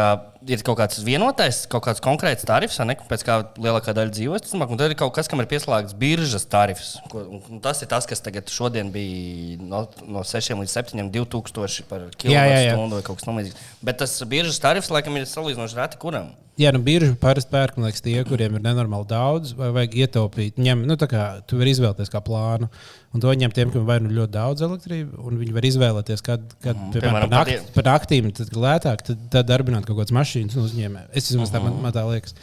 ir 0.49 0.63
kaut 0.67 0.79
kāds 0.79 1.01
vienotais, 1.05 1.63
kaut 1.71 1.85
kāds 1.87 2.03
konkrēts 2.05 2.47
tarifs, 2.49 2.79
ne, 2.85 2.97
pēc 3.09 3.25
kā 3.27 3.39
lielākā 3.57 3.95
daļa 3.97 4.15
dzīvo. 4.15 4.39
Ticamāk, 4.45 4.75
un 4.75 4.81
tad 4.81 4.93
ir 4.93 4.99
kaut 5.01 5.15
kas, 5.17 5.29
kam 5.31 5.43
ir 5.43 5.49
pieslēgts 5.51 5.97
biržas 5.99 6.47
tarifs. 6.51 6.95
Ko, 7.13 7.25
tas 7.65 7.83
ir 7.85 7.91
tas, 7.91 8.09
kas 8.11 8.25
tagad 8.25 8.53
šodien 8.53 8.93
bija 8.95 9.59
no, 9.63 9.85
no 10.05 10.25
6 10.27 10.57
līdz 10.61 10.77
7, 10.79 11.11
2000 11.15 11.89
par 11.91 12.09
kilovatstundu 12.21 13.01
vai 13.01 13.05
kaut 13.07 13.21
kas 13.21 13.29
tamlīdzīgs. 13.29 13.69
Bet 13.85 14.01
tas 14.03 14.17
biržas 14.29 14.61
tarifs, 14.63 14.93
laikam, 14.95 15.17
ir 15.19 15.29
salīdzinoši 15.31 15.81
reti 15.81 16.03
kuram. 16.03 16.33
Jā, 16.55 16.71
nu, 16.71 16.79
bieži 16.87 17.17
parasti 17.19 17.51
pērk, 17.51 17.75
man 17.75 17.89
liekas, 17.89 18.03
tie, 18.05 18.15
kuriem 18.29 18.55
ir 18.55 18.63
nenormāli 18.63 19.09
daudz, 19.11 19.57
vai 19.59 19.73
vajag 19.75 19.97
ietaupīt. 20.05 20.61
Ņem, 20.63 20.85
nu, 20.87 20.95
tā 21.01 21.09
kā 21.11 21.25
tu 21.51 21.59
vari 21.59 21.73
izvēlēties 21.75 22.13
kā 22.13 22.21
plānu. 22.23 22.69
Un 23.15 23.23
to 23.23 23.31
ņem 23.41 23.53
tiem, 23.55 23.73
kam 23.75 23.89
vai 23.89 23.97
nu 24.03 24.11
ļoti 24.15 24.35
daudz 24.35 24.63
elektrības, 24.67 25.19
un 25.23 25.41
viņi 25.41 25.55
var 25.55 25.67
izvēlēties, 25.67 26.23
kad, 26.27 26.47
kad 26.63 26.79
mm, 26.79 26.93
piemēram, 26.95 27.27
piemēram, 27.27 27.33
par, 27.35 27.51
nakt, 27.51 27.75
par 27.75 27.87
naktīm 27.87 28.31
tad, 28.35 28.55
lētāk, 28.59 29.05
tad, 29.07 29.27
tad 29.35 29.51
darbināt 29.51 29.87
kaut 29.87 29.99
kādas 30.01 30.15
mašīnas 30.15 30.34
un 30.43 30.51
uzņēmē. 30.65 31.07
Es 31.15 31.31
domāju, 31.31 31.53
tā 31.55 31.63
man, 31.63 31.79
man 31.85 31.95
tā 31.95 32.03
liekas. 32.09 32.35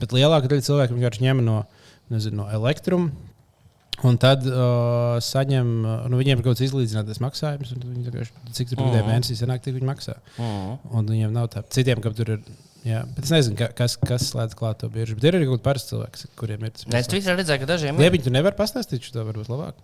Bet 0.00 0.14
lielākā 0.16 0.48
daļa 0.52 0.66
cilvēku 0.68 0.96
vienkārši 0.96 1.26
ņem 1.26 1.42
no, 1.44 1.58
nezinu, 2.12 2.42
no 2.44 2.48
elektruma. 2.54 3.10
Un 4.06 4.16
tad 4.16 4.46
uh, 4.48 5.18
saņem, 5.20 5.70
uh, 5.84 6.06
nu, 6.08 6.16
viņiem 6.16 6.38
ir 6.38 6.44
kaut 6.46 6.54
kāds 6.54 6.64
izlīdzinātais 6.64 7.18
maksājums, 7.20 7.74
un 7.74 7.82
viņi 7.84 8.06
vienkārši 8.06 8.54
cik 8.56 8.70
tur 8.70 8.86
vidēji 8.86 9.04
mēnesī 9.10 9.36
sanāk, 9.36 9.60
cik 9.66 9.76
viņi 9.76 9.88
maksā. 9.90 10.14
Un 10.40 11.10
viņiem 11.10 11.34
nav 11.36 11.50
tā. 11.52 11.60
Citiem, 11.68 12.00
kam 12.00 12.16
tur 12.16 12.36
ir. 12.38 12.40
Jā, 12.86 13.02
bet 13.12 13.26
es 13.26 13.32
nezinu, 13.34 13.58
ka- 13.58 13.74
kas, 13.76 13.98
kas 14.00 14.30
slēdz 14.30 14.56
klāt 14.56 14.78
to 14.80 14.88
bieži. 14.88 15.12
Bet 15.18 15.26
ir 15.28 15.36
arī 15.36 15.44
kaut 15.50 15.58
kādi 15.58 15.66
parasti 15.66 15.92
cilvēki, 15.92 16.30
kuriem 16.40 16.64
ir. 16.64 16.72
Nē, 16.88 17.02
es 17.02 17.10
Twitterī 17.12 17.36
redzēju, 17.42 17.60
ka 17.60 17.68
dažiem 17.68 17.92
ir. 17.92 18.06
Liepiņ, 18.06 18.22
tu 18.24 18.32
nevari 18.32 18.56
pastāstīt 18.56 19.04
šo 19.04 19.20
varbūt 19.28 19.50
labāk. 19.52 19.76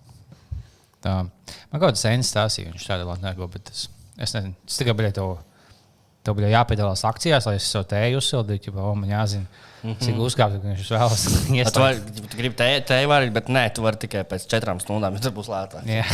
Tā. 1.05 1.17
Man 1.29 1.77
kaut 1.77 1.91
kāds 1.91 2.01
sēnes 2.07 2.31
stāstīja, 2.33 2.73
viņš 2.73 2.87
tādā 2.89 3.19
neko, 3.21 3.51
bet 3.53 3.69
es, 3.75 3.85
es 4.17 4.33
nezinu, 4.33 4.57
es 4.65 4.81
tikai 4.81 4.97
biju 4.97 5.13
to. 5.19 5.27
Tev 6.27 6.35
bija 6.41 6.51
jāpiedalās 6.57 7.05
akcijās, 7.07 7.47
lai 7.47 7.55
es 7.61 7.69
savu 7.71 7.87
tēju 7.93 8.19
uzsildītu, 8.19 8.73
jau 8.75 8.95
man 8.99 9.13
jāzina, 9.13 9.47
cik 10.03 10.19
uzkāpt, 10.27 10.59
ka 10.59 10.73
viņš 10.73 10.91
vēlas 10.97 11.27
tu 12.33 12.41
gribi 12.41 12.59
tēju, 12.59 12.83
tē, 12.89 12.99
vari, 13.11 13.31
bet 13.35 13.53
nē, 13.53 13.69
tu 13.77 13.87
vari 13.87 14.01
tikai 14.03 14.27
pēc 14.27 14.49
četrām 14.51 14.83
stundām, 14.83 15.15
jo 15.15 15.23
tas 15.23 15.37
būs 15.37 15.53
lētāk. 15.53 15.87
Jā. 15.87 16.07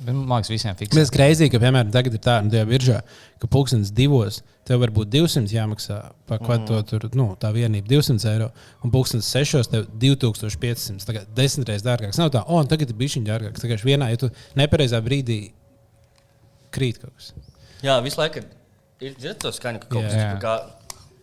Man 0.00 0.24
liekas, 0.24 0.48
visiem 0.48 0.72
Mēs 0.72 0.80
fiksēs. 0.80 1.10
greizīgi, 1.12 1.52
ka, 1.52 1.60
piemēram, 1.60 1.90
tagad 1.92 2.14
ir 2.16 2.22
tā, 2.24 2.38
nu, 2.44 2.48
tajā 2.52 2.64
viržā, 2.68 3.00
ka 3.40 3.48
pulkstenis 3.52 3.90
divos 3.92 4.40
tev 4.68 4.80
var 4.80 4.92
būt 4.96 5.10
200 5.12 5.52
jāmaksā 5.52 5.98
par 6.30 6.40
ko 6.40 6.56
to 6.64 6.78
tur, 6.88 7.04
nu, 7.18 7.26
tā 7.40 7.50
vienība 7.52 7.90
200 7.90 8.30
eiro, 8.32 8.48
un 8.80 8.94
pulkstenis 8.94 9.28
sešos 9.28 9.68
tev 9.68 9.84
2500. 10.00 11.04
Tā 11.04 11.16
kā 11.16 11.24
desmit 11.36 11.68
reizes 11.68 11.84
dārgāks. 11.84 12.20
Nav 12.20 12.32
tā, 12.32 12.44
o, 12.46 12.60
un 12.62 12.70
tagad 12.70 12.92
ir 12.92 12.96
bijis 12.96 13.18
viņa 13.18 13.28
dārgāks. 13.28 13.66
Kā 13.68 13.80
vienā, 13.84 14.08
ja 14.14 14.20
tu 14.20 14.30
nepareizā 14.56 15.02
brīdī 15.04 15.40
krīt 16.72 17.00
kaut 17.02 17.14
kas. 17.16 17.32
Jā, 17.82 17.96
visu 18.04 18.20
laiku 18.20 18.42
ir- 18.42 18.50
ir 19.00 19.14
dzirdēts 19.14 19.38
to 19.46 19.52
skaņu, 19.56 19.80
ka 19.80 19.88
kaut 19.88 20.04
kas 20.04 20.12
tur 20.14 20.40
kā. 20.44 20.54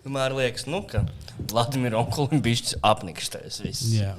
Vienmēr 0.06 0.32
liekas, 0.38 0.68
nu, 0.68 0.82
ka 0.88 1.06
Vladimiram 1.51 2.06
Onkulim 2.06 2.42
bišķis 2.42 2.77
apnikštais 2.82 3.60
viss. 3.62 3.84
Jā. 3.94 4.13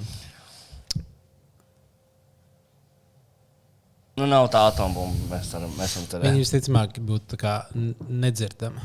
Nu, 4.18 4.26
nav 4.26 4.48
tā 4.50 4.64
atombumba. 4.72 5.28
Mēs 5.36 5.50
tam 5.52 5.66
esam 5.84 6.06
tur. 6.10 6.24
Viņi 6.24 6.42
visticamāk 6.42 6.96
būtu 7.06 7.34
tā 7.34 7.38
kā 7.38 7.52
n- 7.78 7.94
nedzirdami. 8.10 8.80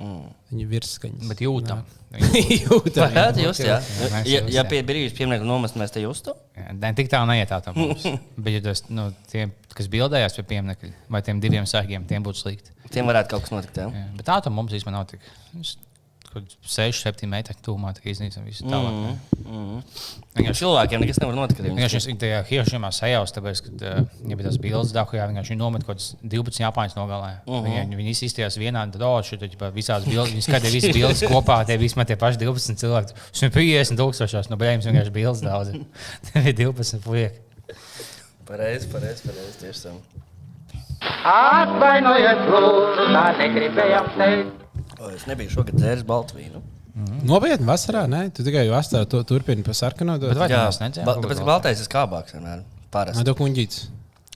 Mm. 0.00 0.30
Viņi 0.50 0.64
ir 0.64 0.70
virsskaņas. 0.70 1.26
Bet 1.28 1.42
jūtam. 1.44 1.82
jūtam. 2.64 3.04
Varētu 3.04 3.44
just, 3.44 3.62
jā. 3.62 3.76
mēs 4.00 4.26
Ja, 4.26 4.40
ja 4.42 4.56
jā. 4.56 4.64
pie 4.70 4.80
brīvības 4.86 5.14
pieminiektu 5.18 5.46
nomest, 5.46 5.76
mēs 5.78 5.94
te 5.94 6.02
justu. 6.02 6.34
Jā, 6.58 6.72
Ne 6.80 6.90
tik 6.98 7.10
tālu 7.12 7.30
neiet 7.30 7.52
tā 7.52 7.74
mums. 7.76 8.06
Bet, 8.36 8.56
ja 8.56 8.62
tas, 8.64 8.82
nu, 8.90 9.10
tiem, 9.30 9.52
kas 9.76 9.90
bildējās 9.92 10.38
pie 10.40 10.46
pieminiekļa, 10.54 10.90
vai 11.12 11.22
tiem 11.26 11.42
diviem 11.42 11.68
sargiem, 11.70 12.06
tiem 12.10 12.26
būtu 12.26 12.42
slikti. 12.42 12.74
Tiem 12.90 13.06
varētu 13.10 13.30
kaut 13.34 13.46
kas 13.46 13.54
notikt. 13.54 13.78
Jā. 13.78 13.86
Jā. 13.94 14.08
Bet 14.18 14.26
tā 14.26 14.40
tam 14.42 14.58
mums 14.58 14.74
īstenībā 14.74 14.96
nav 14.96 15.06
tik. 15.12 15.22
Kaut 16.30 16.52
6, 16.62 17.00
7 17.02 17.26
metri 17.26 17.56
tūmā 17.66 17.90
iznīcina 18.06 18.44
visu 18.46 18.62
tālāk. 18.62 18.92
Mm, 18.94 19.48
mm. 19.50 19.80
Vienkārši 20.38 20.62
cilvēkiem 20.62 21.02
nekas 21.02 21.18
nevar 21.18 21.34
notikt. 21.34 21.58
es 21.98 22.06
tajā 22.22 22.36
Hirošimā 22.46 22.90
sajaucu, 22.94 23.34
tāpēc, 23.34 23.62
ka 23.66 23.72
uh, 23.74 24.04
ja 24.30 24.38
bija 24.38 24.46
tas 24.46 24.58
bildes 24.62 24.92
Dahujā, 24.94 25.24
vienkārši 25.26 25.56
viņi 25.56 25.58
nomet 25.58 25.86
kaut 25.88 25.98
kāds 25.98 26.12
12 26.22 26.62
Japāņus 26.62 26.94
nogalēja. 27.00 27.40
Uh 27.46 27.56
Mhm. 27.58 27.66
-huh. 27.66 27.80
Viņi, 27.90 27.98
viņi 27.98 28.14
izstījās 28.14 28.58
vienā 28.62 28.84
tad 29.42 29.58
jau 29.58 29.72
visās 29.74 30.06
bildes, 30.06 30.32
viņi 30.36 30.46
skatīja 30.46 30.72
visas 30.76 30.94
bildes 30.94 31.22
kopā, 31.26 31.64
tie 31.66 31.76
vismaz 31.82 32.06
tie 32.06 32.16
paši 32.16 32.38
12 32.38 32.78
cilvēki. 32.78 33.14
Tas 33.32 33.40
bija 33.40 33.82
50 33.82 33.98
tūkstošos, 33.98 34.50
no 34.50 34.56
bērniem 34.56 34.86
vienkārši 34.86 35.10
bildes 35.10 35.42
daudz. 35.42 35.74
Tie 36.30 36.42
bija 36.42 36.70
12 36.70 37.02
puiši. 37.02 37.30
Pareizi, 38.46 38.86
pareizi, 38.86 39.22
pareizi. 39.26 39.58
Tieši 39.60 39.80
tā. 39.88 39.92
Atvainojiet, 41.30 42.46
lūdzu, 42.50 43.06
tā 43.14 43.26
negribējām 43.38 44.10
teikt. 44.16 44.59
O, 45.00 45.08
Es 45.16 45.24
nebiju 45.28 45.50
šogad 45.54 45.78
dzēris 45.80 46.04
baltu 46.08 46.36
vīnu. 46.36 46.60
Nopietni, 47.24 47.64
vasarā, 47.68 48.02
nē, 48.10 48.24
tu 48.36 48.44
tikai 48.44 48.66
vasarā 48.68 49.06
to 49.08 49.22
turpini 49.24 49.62
pa 49.64 49.72
sarkano. 49.76 50.18
Bet 50.20 50.36
vai 50.40 50.48
tas 50.50 50.80
nedzēra? 50.82 51.06
ba- 51.06 51.14
tāpēc, 51.22 51.38
ka 51.40 51.46
baltais 51.48 51.80
ir 51.80 51.86
skābāks 51.88 52.34
vienmēr. 52.36 52.64
Parasti. 52.92 53.24
to 53.24 53.34
kuņģīts. 53.38 53.78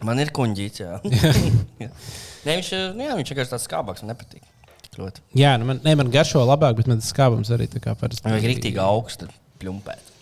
Man 0.06 0.20
ir 0.22 0.30
kuņģīts, 0.36 0.80
jā. 0.84 0.92
Nē, 2.44 2.54
viņš, 2.60 2.70
ir- 2.78 3.02
jā, 3.04 3.16
viņš 3.18 3.32
vienkārši 3.34 3.52
tāds 3.56 3.66
skābāks 3.68 4.04
man 4.04 4.14
nepatīk. 4.14 4.44
Ļoti. 4.94 5.24
Jā, 5.40 5.56
nu 5.58 5.66
man, 5.66 5.80
ne, 5.84 5.94
man 5.98 6.10
garšo 6.14 6.44
labāk, 6.46 6.76
bet 6.78 6.86
man 6.86 7.00
tas 7.02 7.10
skābums 7.10 7.50
arī 7.54 7.66
tā 7.72 7.80
kā 7.82 7.96
parasti. 7.98 8.22
Vajag 8.28 8.46
rīktīgi 8.52 8.78
augstu 8.78 9.26
pļumpēt. 9.58 10.12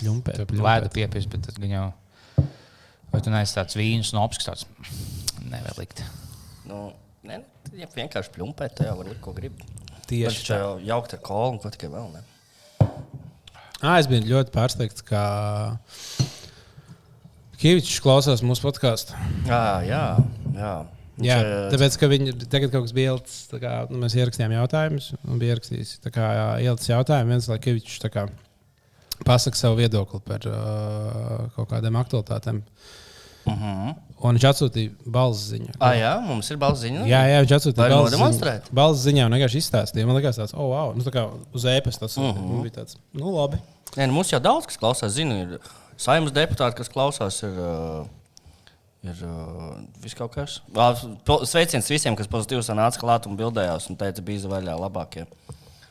Pļumpēt. 0.00 0.50
Lēda 0.58 0.90
piepis, 0.92 1.28
bet 1.30 1.46
tas 1.46 1.54
gan 1.62 1.70
jau. 1.76 1.84
Vai 3.12 3.20
tu 3.22 3.30
neesi 3.30 3.54
tāds 3.56 3.78
vīns, 3.78 4.10
no 4.14 4.24
apskats? 4.26 4.66
Nevar 5.46 5.78
likt. 5.78 6.02
Nu, 6.66 6.90
ne, 7.28 7.40
ja 7.76 7.88
vienkārši 7.94 8.32
pļumpēt, 8.34 8.76
tad 8.78 8.90
jau 8.90 8.96
var 9.00 9.10
likt, 9.10 9.22
ko 9.24 9.34
grib. 9.36 9.62
Tieši 10.10 10.52
jau 10.52 10.70
jaukt 10.82 11.14
ar 11.14 11.22
kolu 11.24 11.54
un 11.54 11.60
ko 11.62 11.70
tikai 11.72 11.90
vēl 11.92 12.08
ne. 12.14 12.22
À, 13.80 13.96
es 13.96 14.08
biju 14.10 14.26
ļoti 14.28 14.52
pārsteigts, 14.52 15.04
ka 15.06 15.20
Kavičs 17.60 18.00
klausās 18.04 18.42
mūsu 18.44 18.64
podkāstu. 18.64 19.16
Jā, 19.48 19.80
jā. 19.86 20.04
jā. 20.56 20.72
Jā, 21.20 21.36
tāpēc, 21.68 21.96
ka 22.00 22.08
viņi 22.08 22.32
tagad 22.48 22.72
kaut 22.72 22.86
kas 22.86 22.94
bija 22.96 23.12
ielicis, 23.12 23.42
tā 23.50 23.58
kā 23.60 23.72
nu, 23.90 23.98
mēs 24.00 24.14
ierakstījām 24.16 24.54
jautājumus, 24.56 25.10
un 25.20 25.40
bija 25.40 25.52
ierakstījis 25.52 25.98
tā 26.00 26.12
kā 26.14 26.28
ielicis 26.64 26.88
jautājumu, 26.88 27.34
viens, 27.34 27.48
lai 27.50 27.58
Kavičs 27.60 28.00
tā 28.00 28.08
kā 28.12 28.24
pasaka 29.28 29.60
savu 29.60 29.76
viedokli 29.82 30.22
par 30.24 30.46
uh, 30.48 31.50
kaut 31.58 31.68
kādām 31.74 32.00
aktualitātēm. 32.00 32.62
Uh 32.64 32.99
-huh. 33.46 33.94
Un 34.20 34.36
viņš 34.36 34.44
atsūtīja 34.50 34.90
balss 35.06 35.46
ziņu. 35.48 35.72
ah, 35.80 35.94
jā, 35.96 36.20
mums 36.20 36.50
ir 36.50 36.56
balss 36.60 36.82
ziņa. 36.84 37.06
Jā, 37.08 37.20
jā, 37.24 37.38
viņš 37.40 37.54
atsūtīja 37.56 37.88
balss 37.88 38.12
ziņu. 38.12 38.60
Balss 38.72 39.04
ziņā 39.06 39.24
un 39.26 39.32
vienkārši 39.32 39.58
izstāstīja. 39.62 40.06
Man 40.06 40.16
liekas, 40.16 40.36
tāds, 40.36 40.52
oh, 40.54 40.68
wow, 40.70 40.92
nu, 40.94 41.02
tā 41.02 41.10
kā 41.10 41.24
uz 41.54 41.64
ēpas 41.64 41.98
tas 41.98 42.16
uh 42.18 42.22
Mhm. 42.24 42.50
-huh. 42.50 42.62
bija 42.62 42.74
tāds, 42.82 42.96
nu, 43.14 43.32
labi. 43.32 43.58
Nē, 43.96 44.06
nu, 44.06 44.12
mums 44.12 44.30
jau 44.30 44.40
daudz 44.40 44.66
kas 44.66 44.76
klausās. 44.76 45.12
Zinu, 45.16 45.34
ir 45.34 45.58
saimnes 45.96 46.32
deputāti, 46.32 46.76
kas 46.76 46.88
klausās. 46.88 47.42
Ir, 47.42 47.58
uh, 47.58 48.06
Ir 49.00 49.16
uh, 49.24 49.78
viss 50.02 50.12
kaut 50.14 50.34
kas. 50.34 50.58
Sveiciens 51.48 51.88
visiem, 51.88 52.12
kas 52.16 52.28
pozitīvi 52.28 52.60
nāca 52.76 53.00
klāt 53.00 53.26
un 53.26 53.36
bildējās 53.38 53.88
un 53.88 53.96
teica, 53.96 54.20
bija 54.20 54.48
vaļā 54.48 54.74
labākie. 54.76 55.24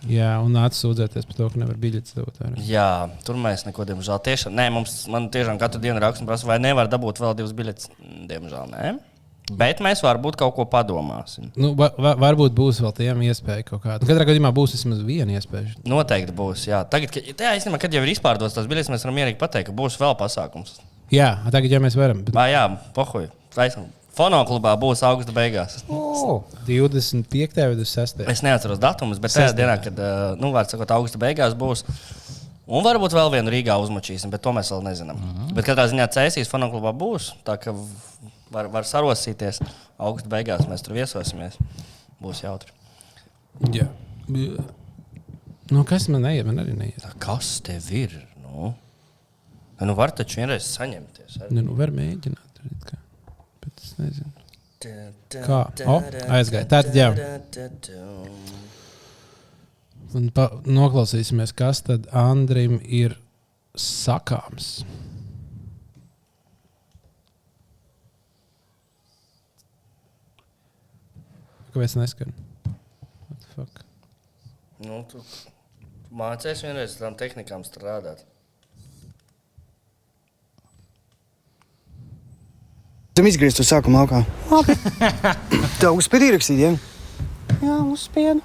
Jā, 0.08 0.30
un 0.40 0.54
nāca 0.56 0.78
sūdzēties 0.78 1.28
par 1.28 1.36
to, 1.36 1.50
ka 1.52 1.60
nevar 1.60 1.76
biļetes 1.82 2.16
dabūt. 2.16 2.40
Jā, 2.64 3.10
tur 3.28 3.36
mēs 3.42 3.66
neko, 3.68 3.84
diemžēl, 3.90 4.22
tiešām. 4.24 4.56
Nē, 4.56 4.70
mums 4.72 5.02
man 5.12 5.28
tiešām 5.34 5.60
katru 5.60 5.82
dienu 5.84 6.00
raksta, 6.00 6.28
prasa, 6.30 6.48
vai 6.48 6.56
nevar 6.64 6.88
dabūt 6.92 7.20
vēl 7.20 7.36
divas 7.42 7.52
biļetes. 7.58 7.90
Diemžēl 8.30 8.72
nē. 8.72 8.94
Bet 9.60 9.82
mēs 9.82 10.04
varbūt 10.06 10.38
kaut 10.40 10.54
ko 10.56 10.66
padomāsim. 10.70 11.50
Nu, 11.58 11.72
va, 11.78 11.90
va, 11.98 12.14
varbūt 12.22 12.54
būs 12.56 12.80
vēl 12.84 12.94
tiem 13.00 13.24
iespēja 13.28 13.66
kaut 13.66 13.82
kāda. 13.82 14.06
Katrā 14.06 14.28
gadījumā 14.30 14.52
būs 14.56 14.76
vismaz 14.78 15.02
viena 15.04 15.36
iespēja. 15.40 15.74
Noteikti 15.90 16.36
būs. 16.38 16.68
Jā. 16.70 16.84
Tagad, 16.86 17.12
kad, 17.16 17.32
tā, 17.40 17.56
īstenībā, 17.58 17.82
kad 17.82 17.98
jau 17.98 18.06
ir 18.06 18.14
izpārdotas 18.14 18.56
tās 18.56 18.70
biļetes, 18.70 18.92
mēs 18.94 19.08
varam 19.08 19.18
mierīgi 19.18 19.42
pateikt, 19.42 19.72
ka 19.72 19.78
būs 19.82 19.98
vēl 20.00 20.14
pasākums. 20.22 20.78
Jā, 21.14 21.32
tagad 21.50 21.74
jau 21.74 21.82
mēs 21.82 21.98
varam. 21.98 22.22
Bet 22.28 22.38
Vai 22.38 22.52
jā, 22.54 22.68
pohuj. 22.94 23.32
Taisam. 23.56 23.90
Fonoklubā 24.20 24.74
būs 24.80 25.00
augusta 25.08 25.32
beigās. 25.36 25.78
Oh. 25.88 26.44
25. 26.68 27.56
vai 27.56 27.76
26. 27.80 28.26
Es 28.34 28.42
neatceros 28.44 28.80
datumus, 28.84 29.20
bet 29.24 29.32
tajā 29.32 29.54
dienā, 29.56 29.78
kad, 29.84 29.96
ā, 29.96 30.10
nu, 30.42 30.50
vārds 30.56 30.76
sakot, 30.76 30.92
augusta 30.92 31.22
beigās 31.22 31.56
būs. 31.60 31.86
Un 32.70 32.84
varbūt 32.86 33.16
vēl 33.16 33.32
vienu 33.34 33.50
Rīgā 33.54 33.78
uzmačīsim, 33.82 34.30
bet 34.30 34.44
to 34.46 34.52
mēs 34.54 34.70
vēl 34.76 34.84
nezinām. 34.86 35.18
Uh 35.18 35.30
-huh. 35.38 35.54
Bet 35.58 35.66
katrā 35.66 35.88
ziņā 35.90 36.06
cēsīs 36.14 36.52
fonoklubā 36.52 36.92
būs. 36.94 37.32
Tā 37.48 37.56
kā 37.58 37.74
var, 38.52 38.68
var 38.68 38.84
sarosīties. 38.84 39.62
Augusta 39.98 40.30
beigās 40.30 40.68
mēs 40.68 40.84
tur 40.84 40.94
viesosimies. 41.00 41.58
Būs 42.22 42.44
jautri. 42.44 42.72
Jā. 43.72 43.88
B- 44.28 44.58
Nu, 45.72 45.84
kas 45.86 46.08
man 46.10 46.22
neiet? 46.26 46.46
Man 46.46 46.58
arī 46.60 46.74
neiet. 46.78 46.98
Tā, 47.04 47.12
kas 47.22 47.60
tev 47.62 47.92
ir? 47.94 48.28
Nu, 48.42 48.74
nu 49.86 49.94
var 49.96 50.10
taču 50.12 50.42
vienreiz 50.42 50.66
saņemties. 50.66 51.42
ar- 51.42 51.52
Nu, 51.52 51.62
nu 51.62 51.76
var 51.78 51.90
mēģināt. 51.94 52.58
kā. 52.86 52.98
Nezinu. 54.00 54.32
Kā? 54.80 55.60
O, 55.92 55.98
aizgāja. 56.32 56.66
Tātad, 56.72 56.96
jā. 56.96 57.10
Un 60.16 60.30
pa, 60.34 60.48
noklausīsimies, 60.66 61.52
kas 61.54 61.84
tad 61.86 62.08
Andrim 62.16 62.80
ir 62.82 63.18
sakāms. 63.78 64.80
Kāpēc 71.70 72.00
neskan? 72.00 72.34
What 72.66 73.44
the 73.44 73.54
fuck? 73.54 73.84
Nu, 74.82 75.04
tu 75.12 75.22
mācies 76.10 76.64
vienreiz 76.66 76.96
tām 76.98 77.20
tehnikām 77.20 77.68
strādāt. 77.68 78.24
Tam 83.20 83.28
izgriezt 83.28 83.58
to 83.60 83.66
sākuma 83.68 84.06
laukā. 84.06 84.22
Labi. 84.48 84.78
Tā 85.82 85.90
uzspēja 85.92 86.30
ierakstīt, 86.30 86.60
ja? 86.64 86.70
Jā, 87.60 87.74
uzspēja. 87.84 88.38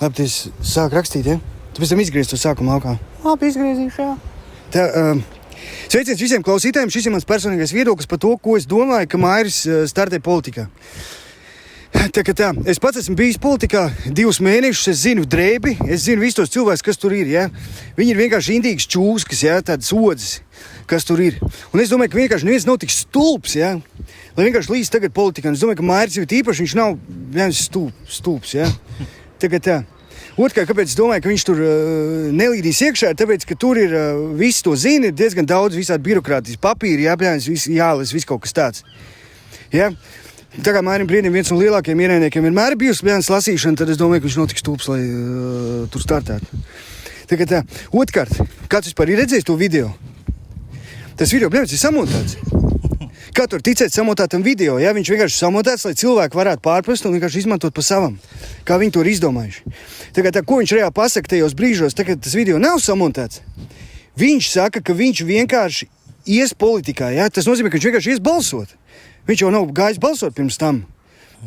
Labi, 0.00 0.16
tas 0.18 0.34
sāk 0.66 0.96
rakstīt, 0.98 1.28
ja? 1.30 1.36
Tu 1.70 1.78
pēc 1.78 1.92
tam 1.92 2.02
izgriezt 2.02 2.32
to 2.34 2.38
sākuma 2.40 2.74
laukā. 2.74 2.96
Labi, 3.22 3.52
izgriezīšu, 3.52 4.02
jā. 4.02 4.16
Tā, 4.74 4.88
um, 4.98 5.20
sveiciens 5.84 6.24
visiem 6.26 6.42
klausītājiem. 6.42 6.90
Šis 6.90 7.06
ir 7.06 7.14
mans 7.14 7.28
personīgais 7.28 7.76
viedoklis 7.76 8.10
par 8.10 8.18
to, 8.18 8.32
ko 8.42 8.56
es 8.58 8.66
domāju, 8.66 9.12
ka 9.14 9.22
Mairis 9.22 9.60
uh, 9.68 9.84
startē 9.86 10.18
politikā. 10.18 10.66
Tā 11.94 12.22
tā, 12.26 12.48
es 12.68 12.80
pats 12.82 12.98
esmu 13.00 13.14
bijis 13.18 13.38
politikā 13.42 13.84
divus 14.06 14.40
mēnešus. 14.42 14.90
Es 14.92 15.00
zinu 15.04 15.24
drēbi, 15.30 15.76
es 15.86 16.04
zinu 16.08 16.24
visus 16.24 16.36
tos 16.40 16.52
cilvēkus, 16.54 16.82
kas 16.84 16.98
tur 17.00 17.14
ir. 17.14 17.30
Ja? 17.30 17.44
Viņi 17.96 18.12
ir 18.12 18.20
vienkārši 18.20 18.58
indīgas 18.58 18.86
čūskas, 18.90 19.44
ja? 19.46 19.60
tādas 19.64 19.92
odzes, 19.94 20.40
kas 20.90 21.06
tur 21.06 21.22
ir. 21.22 21.38
Un 21.72 21.82
es 21.82 21.92
domāju, 21.92 22.12
ka 22.12 22.20
vienkārši 22.20 22.48
neviens 22.48 22.66
nav 22.68 22.80
tik 22.82 22.92
stulbs, 22.94 23.56
ja? 23.58 23.76
lai 24.36 24.48
vienkārši 24.48 24.74
līdz 24.74 24.92
tagad 24.94 25.14
politikā. 25.16 25.54
Es 25.54 25.62
domāju, 25.62 25.80
ka 25.80 25.86
Mairis 25.88 26.18
ir 26.18 26.26
īpaši, 26.42 26.66
viņš 26.66 26.76
nav 26.78 26.98
viens 27.34 27.62
stulb, 27.66 27.94
stulbs. 28.10 28.56
Ja? 28.58 28.68
Kā 29.44 29.60
tā. 29.60 29.80
Otrkārt, 30.34 30.66
kāpēc 30.66 30.90
es 30.90 30.98
domāju, 30.98 31.22
ka 31.22 31.30
viņš 31.30 31.42
tur 31.46 31.60
uh, 31.62 32.28
nelīdīs 32.34 32.80
iekšā? 32.88 33.12
Tāpēc, 33.14 33.44
ka 33.46 33.54
tur 33.60 33.78
ir 33.78 33.92
uh, 33.94 34.22
viss 34.34 34.64
to 34.66 34.74
zina, 34.74 35.12
ir 35.12 35.14
diezgan 35.14 35.46
daudz 35.46 35.78
visādi 35.78 36.08
birokrātijas 36.08 36.58
papīri, 36.58 37.06
jāpieņemas, 37.06 37.46
viss 37.52 37.70
jālas, 37.70 38.14
viss 38.16 38.26
kaut 38.26 38.42
kas 38.42 38.56
tāds. 38.56 38.82
Ja? 39.70 39.92
Tā 40.62 40.70
kā 40.70 40.84
Mairim 40.86 41.08
Brīdim 41.10 41.34
viens 41.34 41.50
no 41.50 41.58
lielākajiem 41.58 42.04
ienaidniekiem 42.04 42.44
vienmēr 42.46 42.74
ir 42.74 42.78
bijusi 42.78 43.06
bērns 43.08 43.30
lasīšana, 43.32 43.78
tad 43.80 43.90
es 43.90 43.98
domāju, 43.98 44.22
ka 44.22 44.28
viņš 44.28 44.36
nav 44.38 44.50
tik 44.52 44.60
stulbs, 44.62 44.86
lai 44.92 45.00
uh, 45.02 45.80
tur 45.90 46.04
startētu. 46.04 46.60
Kā 47.34 47.46
tā. 47.50 47.64
Otrkārt, 47.90 48.36
kāds 48.70 48.92
vispār 48.92 49.10
ir 49.10 49.18
redzējis 49.24 49.48
to 49.48 49.56
video? 49.58 49.88
Tas 51.18 51.32
video, 51.34 51.50
protams, 51.50 51.74
ir 51.74 51.80
samontēts. 51.82 52.36
Kā 53.34 53.48
tur 53.50 53.64
ticēt 53.66 53.90
samontētam 53.90 54.44
video? 54.46 54.76
Ja? 54.78 54.92
Viņš 54.94 55.10
vienkārši 55.10 55.34
ir 55.34 55.42
samontēts, 55.42 55.88
lai 55.88 55.96
cilvēki 55.98 56.38
varētu 56.38 56.62
pārprast 56.62 57.08
un 57.08 57.16
vienkārši 57.16 57.42
izmantot 57.42 57.74
pa 57.74 57.82
savam, 57.82 58.14
kā 58.62 58.78
viņi 58.78 58.94
to 58.94 59.02
ir 59.02 59.10
izdomājuši. 59.10 59.74
Kā 60.14 60.30
tā, 60.30 60.44
ko 60.46 60.60
viņš 60.60 60.76
reāli 60.78 60.94
pasaka 60.94 61.34
tajos 61.34 61.56
brīžos, 61.58 61.98
tad, 61.98 62.06
kad 62.12 62.22
tas 62.22 62.36
video 62.38 62.60
nav 62.62 62.78
samontēts, 62.84 63.42
viņš 64.22 64.52
saka, 64.52 64.84
ka 64.86 64.94
viņš 64.94 65.24
vienkārši 65.26 65.90
ies 66.38 66.54
politikā. 66.54 67.10
Ja? 67.16 67.26
Tas 67.26 67.50
nozīmē, 67.50 67.72
ka 67.72 67.80
viņš 67.80 67.90
vienkārši 67.90 68.14
ies 68.14 68.22
balsot. 68.22 68.78
Viņš 69.28 69.44
jau 69.44 69.52
nav 69.52 69.70
gājis 69.72 70.00
balsot 70.02 70.34
pirms 70.36 70.58
tam. 70.60 70.82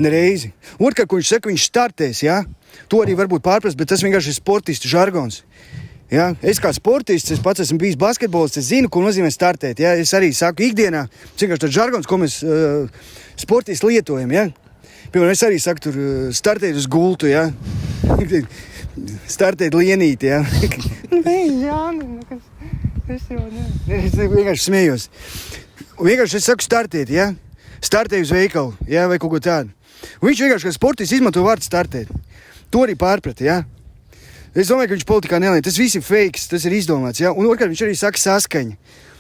Nereizi. 0.01 0.51
Otrkārt, 0.77 1.09
ko 1.09 1.19
viņš 1.19 1.31
saka, 1.33 1.49
viņš 1.49 1.65
startēs. 1.71 2.21
Ja? 2.25 2.41
To 2.91 3.01
arī 3.03 3.15
varbūt 3.17 3.45
pārprast, 3.45 3.77
bet 3.77 3.89
tas 3.89 4.03
vienkārši 4.05 4.33
ir 4.33 4.37
sportistu 4.37 4.89
žargons. 4.91 5.41
Ja? 6.13 6.29
Es 6.45 6.61
kā 6.63 6.71
sportists, 6.75 7.33
es 7.33 7.41
pats 7.43 7.63
esmu 7.65 7.81
bijis 7.81 7.97
basketbolists, 7.99 8.61
es 8.61 8.69
zinu, 8.69 8.91
ko 8.93 9.01
nozīmē 9.05 9.31
startēt. 9.33 9.81
Ja? 9.81 9.95
Es 9.97 10.13
arī 10.17 10.31
saku, 10.37 10.67
ikdienā 10.69 11.07
vienkārši 11.09 11.65
tāds 11.65 11.77
žargons, 11.77 12.09
ko 12.09 12.21
mēs 12.21 12.39
uh, 12.45 13.09
sportisti 13.39 13.89
lietojam. 13.89 14.33
Ja? 14.33 14.47
Piemēram, 15.13 15.33
es 15.33 15.45
arī 15.47 15.57
saku, 15.61 15.87
tur 15.87 15.99
startēt 16.35 16.77
uz 16.77 16.85
gultu. 16.91 17.29
Ja? 17.31 17.47
startēt 19.37 19.77
lienīti. 19.77 20.29
Ja? 20.29 20.43
Nē, 21.25 21.39
jā, 21.65 21.81
nekas. 21.97 22.45
Es 23.07 23.27
jau 23.31 23.39
ne. 23.39 23.65
Es 23.97 24.15
vienkārši 24.19 24.65
smējos. 24.67 25.09
Vienkārši 25.97 26.41
es 26.41 26.49
saku, 26.49 26.65
startēt, 26.65 27.09
ja? 27.13 27.31
Startēt 27.83 28.25
uz 28.25 28.33
veikalu 28.33 28.75
ja? 28.89 29.07
vai 29.09 29.19
kaut 29.21 29.33
ko 29.35 29.41
tādu. 29.43 29.73
Un 30.21 30.29
viņš 30.29 30.43
vienkārši 30.43 30.67
kā 30.67 30.73
sportists 30.75 31.15
izmanto 31.17 31.43
vārdu 31.45 31.65
startēt. 31.65 32.11
To 32.73 32.83
arī 32.85 32.97
pārprata. 32.99 33.45
Ja? 33.45 33.57
Es 34.53 34.69
domāju, 34.71 34.91
ka 34.91 34.97
viņš 34.97 35.07
politikā 35.09 35.39
nelien. 35.41 35.63
Tas 35.65 35.77
viss 35.79 35.97
ir 35.97 36.05
fake, 36.05 36.41
tas 36.51 36.65
ir 36.65 36.75
izdomāts. 36.77 37.21
Ja? 37.21 37.33
Un 37.33 37.49
otrkārt, 37.49 37.73
viņš 37.73 37.83
arī 37.85 37.97
saka 37.97 38.21
saskaņu. 38.21 38.77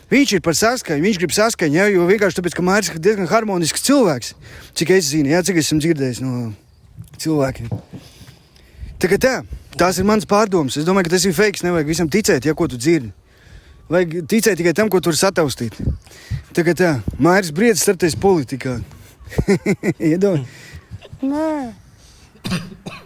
Viņš 0.07 0.37
ir 0.37 0.41
par 0.43 0.55
saskaņu, 0.55 1.03
viņš 1.03 1.17
grib 1.19 1.33
saskaņu, 1.35 1.75
ja? 1.75 1.85
jo 1.91 2.05
vienkārši 2.07 2.39
tāpēc, 2.39 2.55
ka 2.55 2.63
Mārcis 2.63 2.93
ir 2.95 3.01
diezgan 3.03 3.27
harmonisks 3.27 3.83
cilvēks. 3.83 4.33
Cik 4.79 4.93
es 4.95 5.09
zinu, 5.11 5.33
ja? 5.33 5.43
cik 5.43 5.59
esmu 5.59 5.81
dzirdējis 5.83 6.21
no 6.23 6.53
cilvēkiem. 7.19 7.67
Tā 9.03 9.11
kā 9.11 9.19
tā, 9.21 9.33
tās 9.75 9.99
ir 9.99 10.07
mans 10.07 10.25
pārdoms. 10.29 10.79
Es 10.79 10.87
domāju, 10.87 11.09
ka 11.09 11.17
tas 11.17 11.27
ir 11.27 11.35
fake. 11.35 11.65
Nevajag 11.67 11.91
visam 11.91 12.09
ticēt, 12.09 12.47
ja 12.47 12.55
ko 12.57 12.69
tu 12.71 12.79
dzirdi. 12.79 13.11
Vajag 13.87 14.15
ticēt 14.27 14.59
tikai 14.59 14.75
tam, 14.75 14.89
ko 14.91 14.99
tur 15.03 15.15
sataustīt. 15.15 15.77
Tā 16.55 16.63
kā 16.67 16.73
tā, 16.75 16.93
Mārcis 17.23 17.53
Briedis 17.55 17.85
startais 17.85 18.17
politikā. 18.19 18.79
Iedomājieties! 20.11 20.65
Nē. 21.23 21.73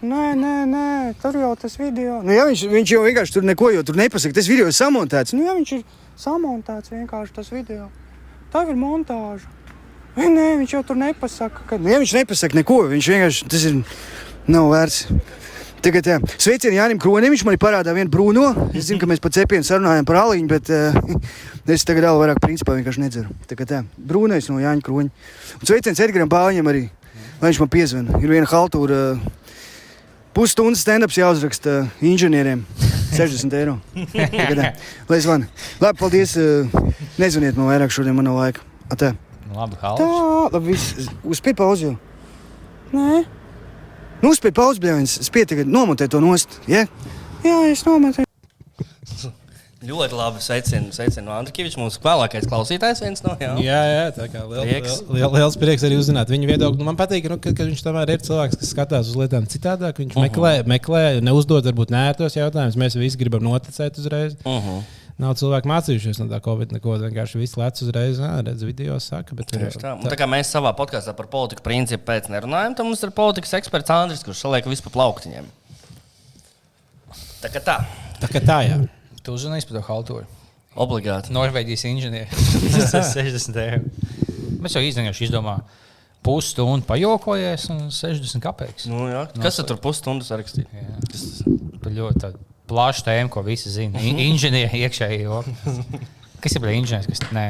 Nē, 0.02 0.24
nē, 0.36 0.54
nē, 0.68 0.88
tur 1.22 1.38
jau 1.40 1.52
tas 1.58 1.78
video. 1.80 2.20
Nu, 2.26 2.34
jā, 2.36 2.44
viņš, 2.50 2.64
viņš 2.74 2.92
jau 2.94 3.02
vienkārši 3.06 3.36
tur 3.38 3.46
neko 3.48 3.70
jau 3.72 3.84
tur 3.88 3.98
nepasaka. 3.98 4.36
Tas 4.36 4.50
video 4.50 4.68
ir 4.68 4.76
samontēts. 4.76 5.36
Nu, 5.38 5.46
jā, 5.46 5.56
viņš 5.58 5.74
ir 5.78 5.84
samontēts 6.20 6.94
vienkārši 6.94 7.36
tas 7.38 7.52
video. 7.54 7.88
Tā 8.54 8.66
ir 8.68 8.78
montāža. 8.78 9.48
Nē, 10.18 10.28
nē, 10.28 10.48
viņš 10.60 10.76
jau 10.76 10.84
tur 10.90 11.00
nepasaka. 11.00 11.64
Ka... 11.70 11.80
Nu, 11.80 11.94
jā, 11.94 12.02
viņš 12.04 12.16
nepasaka 12.20 12.60
neko. 12.60 12.82
Viņš 12.92 13.12
vienkārši 13.14 13.48
tas 13.54 13.68
ir 13.70 13.80
nav 14.52 14.68
vērts. 14.74 15.06
Tagad, 15.82 16.06
jā, 16.06 16.18
sveicienu 16.38 16.76
Jānis 16.78 17.00
Kronim. 17.02 17.34
Viņš 17.34 17.44
man 17.48 17.58
parādā 17.62 17.94
vienu 17.98 18.12
brūno. 18.14 18.44
Es 18.78 18.86
zinu, 18.92 19.00
ka 19.02 19.08
mēs 19.10 19.22
pa 19.24 19.32
cepienu 19.34 19.66
sarunājam 19.66 20.06
par 20.06 20.20
aliņu, 20.28 20.50
bet 20.52 20.70
uh, 20.70 20.94
es 21.74 21.86
tagad 21.88 22.06
vēl 22.06 22.20
vairāk 22.22 22.42
principā 22.44 22.76
vienkārši 22.78 23.02
nedzeru. 23.02 23.34
Tagad, 23.50 23.74
jā, 23.74 23.80
brūnais 23.98 24.50
no 24.52 24.60
Jāņa 24.62 24.86
Kroņa. 24.86 25.10
Un 25.58 25.66
sveiciens 25.72 26.02
Edgaram 26.06 26.30
Bāņam 26.30 26.70
arī. 26.70 26.84
Lai 27.42 27.50
viņš 27.50 27.62
man 27.64 27.72
piezvanīja. 27.74 28.22
Ir 28.22 28.36
viena 28.36 28.50
haltūra. 28.52 29.00
Uh, 29.18 29.38
Pusstundas 30.38 30.86
stand-ups 30.86 31.18
jāuzraksta 31.18 31.80
uh, 31.82 31.90
inženieriem. 32.06 32.62
60 33.18 33.58
eiro. 33.58 33.80
Tagad, 34.14 34.62
jā. 34.62 34.70
Lai 35.10 35.20
zvani. 35.26 35.50
Labi, 35.82 35.98
paldies. 36.00 36.38
Uh, 36.38 36.70
nezvaniet 37.20 37.58
man 37.58 37.74
vairāk 37.74 37.92
šodien, 37.98 38.14
man 38.16 38.30
nav 38.30 38.38
laika. 38.38 38.62
Atā. 38.94 39.16
Labi, 39.52 39.82
Tā, 39.82 39.90
halus. 39.98 40.54
labi, 40.54 40.76
viss. 40.78 41.10
Uzspēj 41.26 41.58
pauzi 41.58 41.90
jau. 41.90 41.98
Nē. 42.94 43.24
Nu, 44.22 44.30
uzspēj 44.30 44.54
pauzi, 44.54 44.82
bļāviens. 44.84 45.16
Spēj 45.25 45.48
tagad 45.50 45.70
nomontēt 45.72 46.12
to 46.13 46.20
nost. 46.22 46.60
Ja? 46.70 46.86
Jā, 47.42 47.56
es 47.72 47.82
nomontēju. 47.88 48.30
Ļoti 49.82 50.13
labi. 50.13 50.44
Sveicienu 50.46 51.24
no 51.25 51.34
Andriņķa. 51.40 51.80
Mūsu 51.82 52.04
vēlākais 52.04 52.46
klausītājs 52.46 53.01
viens 53.01 53.24
no 53.25 53.34
jā. 53.42 53.56
Jā, 53.66 53.80
jā, 53.90 54.04
tā 54.13 54.28
kā 54.30 54.44
liel, 54.46 54.62
Prieks. 54.68 55.00
liel, 55.08 55.16
liel, 55.18 55.32
liels 55.40 55.58
prieks 55.58 55.86
arī 55.88 55.98
uzzināt 55.98 56.30
viņa 56.30 56.51
viedokli. 56.51 56.78
Nu, 56.78 56.86
man 56.86 57.00
patīk, 57.00 57.25
nu, 57.34 57.40
ka, 57.42 57.50
ka 57.58 57.66
viņš 57.66 57.82
tomēr 57.88 58.13
ir 58.13 58.22
cilvēks, 58.22 58.60
kas 58.62 58.74
skatās 58.75 59.10
uz 59.10 59.18
lietām 59.18 59.50
citādāk. 59.50 59.98
Viņš 60.04 60.13
uh 60.13 60.20
-huh. 60.20 60.28
meklē, 60.30 60.54
meklē, 60.70 61.04
neuzdod 61.25 61.66
varbūt 61.66 61.90
nērtos 61.90 62.38
jautājumus. 62.38 62.78
Mēs 62.78 63.00
visi 63.01 63.18
gribam 63.18 63.42
noticēt 63.42 63.98
uzreiz. 63.98 64.38
Uh 64.46 64.62
-huh. 64.62 64.84
Nav 65.22 65.36
cilvēki 65.38 65.70
mācījušies 65.70 66.18
no 66.24 66.25
tā 66.32 66.40
Covid, 66.42 66.72
neko 66.74 66.96
vienkārši 67.04 67.38
viss 67.38 67.58
lec 67.60 67.82
uzreiz, 67.86 68.18
redz 68.42 68.63
video, 68.66 68.96
saka. 69.04 69.36
Bet, 69.38 69.51
Tieši 69.54 69.82
tā. 69.84 69.94
Un 70.00 70.10
tā 70.10 70.18
kā 70.18 70.25
mēs 70.30 70.50
savā 70.50 70.72
podkāstā 70.78 71.13
par 71.18 71.28
politiku 71.30 71.62
principu 71.66 72.08
pēc 72.08 72.32
nerunājam, 72.34 72.74
tad 72.78 72.88
mums 72.88 73.04
ir 73.06 73.13
politikas 73.13 73.54
eksperts 73.60 73.93
Andris, 73.93 74.24
kurš 74.26 74.41
saliek 74.41 74.65
visu 74.72 74.88
pa 74.88 74.93
plauktiņiem. 74.98 75.50
Tā 77.43 77.54
kā 77.54 77.62
tā, 77.65 77.78
tā 78.22 78.32
kā 78.34 78.41
tā, 78.41 78.58
jā. 78.65 78.80
Tu 79.22 79.34
uzzināji 79.36 79.67
par 79.69 79.78
to 79.78 79.86
haltūru. 79.86 80.26
obligāti. 80.82 81.34
Norvēģijas 81.36 81.86
inženieris. 81.91 82.52
Tas 82.93 83.13
ir 83.19 83.30
60 83.30 83.62
eiro. 83.62 83.82
Mēs 84.62 84.78
jau 84.78 84.84
izdomājām, 84.86 85.17
izdomājām 85.28 85.65
pusstundu 86.26 86.86
pajokojies 86.86 87.67
un 87.74 87.89
60 87.93 88.41
kapeikas. 88.41 88.86
Nu, 88.89 89.08
jā. 89.10 89.26
Kas 89.41 89.58
tad 89.58 89.69
tur 89.72 89.82
pusstundas 89.82 90.30
rakstīja? 90.34 90.86
Tas 91.10 91.24
ir 91.45 91.95
ļoti 91.98 92.22
tāda 92.22 92.51
plaša 92.71 93.05
tēma, 93.10 93.31
ko 93.34 93.43
visi 93.45 93.71
zina. 93.73 93.99
In- 94.01 94.21
Inženieri 94.31 94.81
iekšēji 94.88 95.21
joki. 95.27 95.55
Kas 96.41 96.55
ir 96.57 96.65
inženieris? 96.71 97.12
Kas 97.12 97.21
nē, 97.36 97.45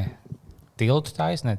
tiltu 0.81 1.13
taisa, 1.15 1.45
ne, 1.47 1.55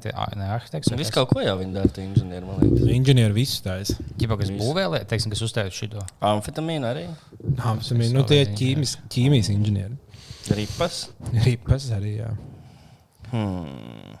arhitekts. 0.53 0.91
vai 0.91 0.99
Viss 0.99 1.13
kaut 1.13 1.31
ko 1.31 1.41
jau 1.41 1.55
viņi 1.61 1.73
dara, 1.77 1.89
tie 1.95 2.03
inženieri, 2.05 2.45
man 2.45 2.59
liekas. 2.61 2.89
Inženieri 2.93 3.35
visu 3.35 3.61
taisa. 3.65 3.95
Ķipa, 4.19 4.37
kas 4.41 4.51
būvē, 4.59 4.85
teiksim, 5.09 5.31
kas 5.33 5.41
uzstājas 5.47 5.77
šito. 5.77 6.03
Amfetamīna 6.29 6.91
arī. 6.93 7.05
Nā, 7.57 7.73
nu, 8.13 8.25
tie 8.29 8.43
ir 8.43 8.53
ķīmis, 8.59 8.97
ķīmijas 9.13 9.49
inženieri. 9.55 9.97
Ripas. 10.53 10.99
Ripas 11.47 11.87
arī, 11.95 12.17
jā. 12.19 12.33
Hmm. 13.31 14.19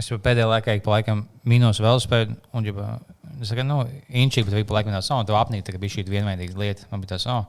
Es 0.00 0.08
jau 0.08 0.18
pēdējā 0.22 0.48
laikā 0.48 0.76
ik 0.78 0.84
pa 0.84 0.96
laikam 0.98 1.24
minos 1.48 1.80
velospēdu. 1.82 2.36
Un, 2.56 2.66
ja, 2.68 2.94
es 3.40 3.50
saku, 3.52 3.64
nu, 3.68 3.82
inčīgi, 4.08 4.48
bet 4.48 4.62
ik 4.62 4.68
pa 4.68 4.78
laikam 4.78 4.94
tāds, 4.96 5.10
oh, 5.14 5.20
tu 5.28 5.36
apnīk, 5.36 5.64
tā 5.66 5.76
bija 5.80 5.96
šī 5.98 6.06
vienveidīga 6.08 6.60
lieta. 6.60 6.88
Man 6.92 7.04
bija 7.04 7.14
tas, 7.14 7.26
oh, 7.30 7.44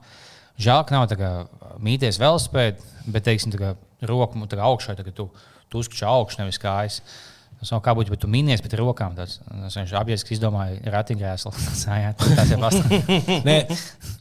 žēl, 0.60 0.84
ka 0.86 0.96
nav 0.96 1.08
tā 1.10 1.18
kā 1.20 1.32
mīties 1.82 2.20
velospēdu, 2.22 2.84
bet, 3.08 3.26
teiksim, 3.28 3.52
tā 3.54 3.60
kā 3.60 3.74
roku 4.08 4.40
kā 4.50 4.64
augšā, 4.68 4.96
kā 4.98 5.06
tu, 5.14 5.28
tu 5.70 5.82
uzkačā 5.82 6.10
augšu, 6.10 6.42
nevis 6.42 6.60
kājas. 6.62 7.00
Tas 7.62 7.70
nav 7.70 7.82
kā 7.84 7.92
būtu, 7.94 8.10
bet 8.10 8.18
tu 8.24 8.30
minies 8.30 8.62
pēc 8.62 8.74
rokām. 8.80 9.14
Tas 9.18 9.38
tas 9.46 9.76
viņš 9.78 9.92
apjēdz, 10.00 10.24
ka 10.26 10.34
izdomāja 10.34 10.94
ratiņkrēslu. 10.96 11.52
Tas 11.54 12.50
ir 12.50 12.64
pastāstījis. 12.64 13.44
Nē, 13.48 13.58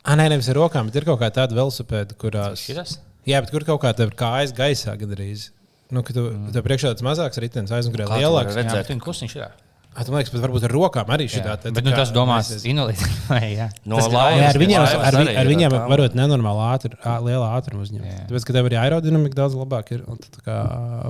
ah, 0.05 0.13
nē, 0.19 0.27
nevis 0.35 0.51
ar 0.53 0.59
rokām, 0.61 0.91
bet 0.91 1.01
ir 1.01 1.07
kaut 1.09 1.17
kā 1.23 1.31
tāda 1.33 1.57
velosipēda, 1.57 2.17
kurās. 2.21 2.61
Šitas? 2.61 2.99
Jā, 3.25 3.41
bet 3.41 3.49
kur 3.53 3.65
kaut 3.65 3.81
kā 3.81 3.95
tev 3.97 4.11
ir 4.11 4.15
kājas 4.17 4.53
gaisā 4.57 4.93
gandrīz. 4.97 5.49
Nu, 5.91 6.05
ka 6.05 6.13
tu, 6.15 6.23
mm. 6.29 6.53
tev 6.55 6.63
priekšā 6.65 6.93
tāds 6.93 7.03
mazāks 7.05 7.41
ritenis 7.41 7.73
aizmugurē 7.75 8.07
lielāks. 8.13 8.55
Jā, 8.55 8.77
bet 8.77 8.93
klusiņš 9.03 9.35
ir. 9.35 9.49
Ah, 9.49 9.70
tu 9.91 10.13
man 10.13 10.21
liekas, 10.21 10.31
pat 10.31 10.43
varbūt 10.45 10.65
ar 10.67 10.71
rokām 10.71 11.09
arī 11.11 11.25
šī 11.27 11.41
Jā. 11.41 11.45
tāda. 11.51 11.71
Bet 11.75 11.83
nu, 11.87 11.91
tas 11.95 12.13
domās 12.15 12.51
invalīdi. 12.63 13.07
Jā. 13.59 13.67
No. 13.83 13.99
Jā, 13.99 14.47
ar 14.47 14.59
viņiem, 14.61 14.79
Laivas 14.79 14.93
ar, 15.09 15.17
ar 15.19 15.43
ir 15.43 15.49
viņiem 15.51 15.67
ar 15.67 15.77
tām. 15.77 15.91
varot 15.91 16.15
nenormāli 16.15 16.63
ātri, 16.69 16.93
ā, 17.03 17.15
liela 17.25 17.49
ātruma 17.57 17.83
uzņemt. 17.83 18.07
Jā. 18.07 18.21
Tāpēc, 18.29 18.47
ka 18.47 18.55
tev 18.55 18.69
arī 18.71 18.79
aerodinamika 18.79 19.41
daudz 19.41 19.57
labāk 19.59 19.91
ir. 19.97 20.05
un 20.07 20.21
tā 20.23 20.45
kā 20.45 20.59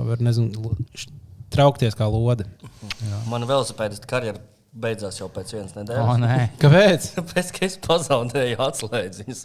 var, 0.08 0.24
nezinu, 0.26 0.74
traukties 1.54 1.94
kā 1.98 2.08
lode. 2.10 2.48
Mana 3.30 3.46
velosipēdistu 3.46 4.10
karjera 4.10 4.42
beidzās 4.72 5.18
jau 5.20 5.26
pēc 5.32 5.50
vienas 5.52 5.72
O, 5.74 5.80
nedēļas. 5.82 6.20
nē. 6.22 6.36
Kāpēc? 6.62 7.06
Tāpēc, 7.18 7.50
ka 7.56 7.64
es 7.66 7.74
pazaudēju 7.84 8.56
atslēdziņas. 8.64 9.42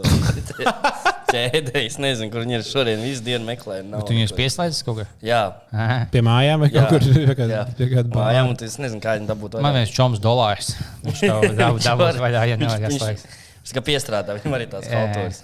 Ķēdē, 1.28 1.82
es 1.84 1.98
nezinu, 2.00 2.30
kur 2.32 2.46
viņi 2.46 2.56
ir 2.56 2.64
šodien. 2.64 3.02
Visu 3.04 3.24
dienu 3.26 3.44
meklēju. 3.50 3.84
nav 3.92 4.06
Tu 4.08 4.16
viņus 4.16 4.32
nekur. 4.32 4.40
pieslēdz 4.40 4.78
kaut 4.88 5.00
kur? 5.02 5.10
Jā, 5.28 5.42
Aha. 5.76 5.98
Pie 6.14 6.22
mājām 6.24 6.64
vai 6.64 6.70
Jā. 6.72 6.86
kaut 6.88 7.04
kur 7.04 7.18
pie 7.18 7.36
kāda- 7.36 7.66
pie 7.76 7.90
kāda 7.92 8.14
mājām, 8.16 8.54
un 8.54 8.62
es 8.70 8.78
nezinu, 8.80 9.02
kā 9.04 9.18
viņi 9.20 9.28
dabūtu. 9.34 9.60
Man 9.66 9.76
viens 9.76 9.92
čoms 9.92 10.22
dolārs. 10.24 10.72
Viņš 11.04 11.26
to 11.28 11.52
dabūs 11.60 12.22
vaļā, 12.24 12.46
ja 12.54 12.60
nevajag 12.64 12.88
atslēgt. 12.94 13.28
Viņš 13.68 13.76
kā 13.76 13.84
piestrādā, 13.92 14.38
viņam 14.40 14.56
arī 14.56 14.70
tāds 14.72 14.88
Jā. 14.88 15.04
autors. 15.04 15.44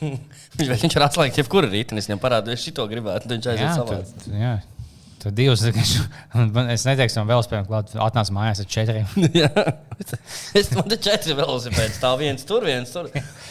viņš, 0.00 0.82
viņš 0.86 0.96
var 0.96 1.06
atslēgt 1.10 1.42
jebkuru 1.42 1.68
rītdienu, 1.68 2.00
es 2.00 2.08
viņam 2.08 2.20
parādīju, 2.24 2.56
es 2.56 2.64
šito 2.64 2.88
gribētu, 2.88 3.28
tad 3.28 3.36
viņš 3.36 3.52
aiziet 3.52 3.66
Jā, 3.66 3.76
savā. 3.76 4.56
Tu- 5.22 5.28
jā. 5.28 5.32
Tu 5.32 5.32
divus, 5.34 5.62
un 6.38 6.70
es 6.70 6.84
neteikšu, 6.86 7.18
man 7.22 7.30
vēl 7.32 7.42
spēju 7.46 7.66
klāt, 7.68 7.92
atnāc 8.06 8.30
mājās 8.34 8.62
ar 8.64 8.68
četriem. 8.70 9.06
Es 10.58 10.68
man 10.70 10.86
te 10.86 10.96
četri 11.02 11.34
velosipēdi 11.34 11.96
stāv 11.96 12.20
viens 12.22 12.44
tur, 12.46 12.62
viens 12.66 12.92
tur. 12.94 13.08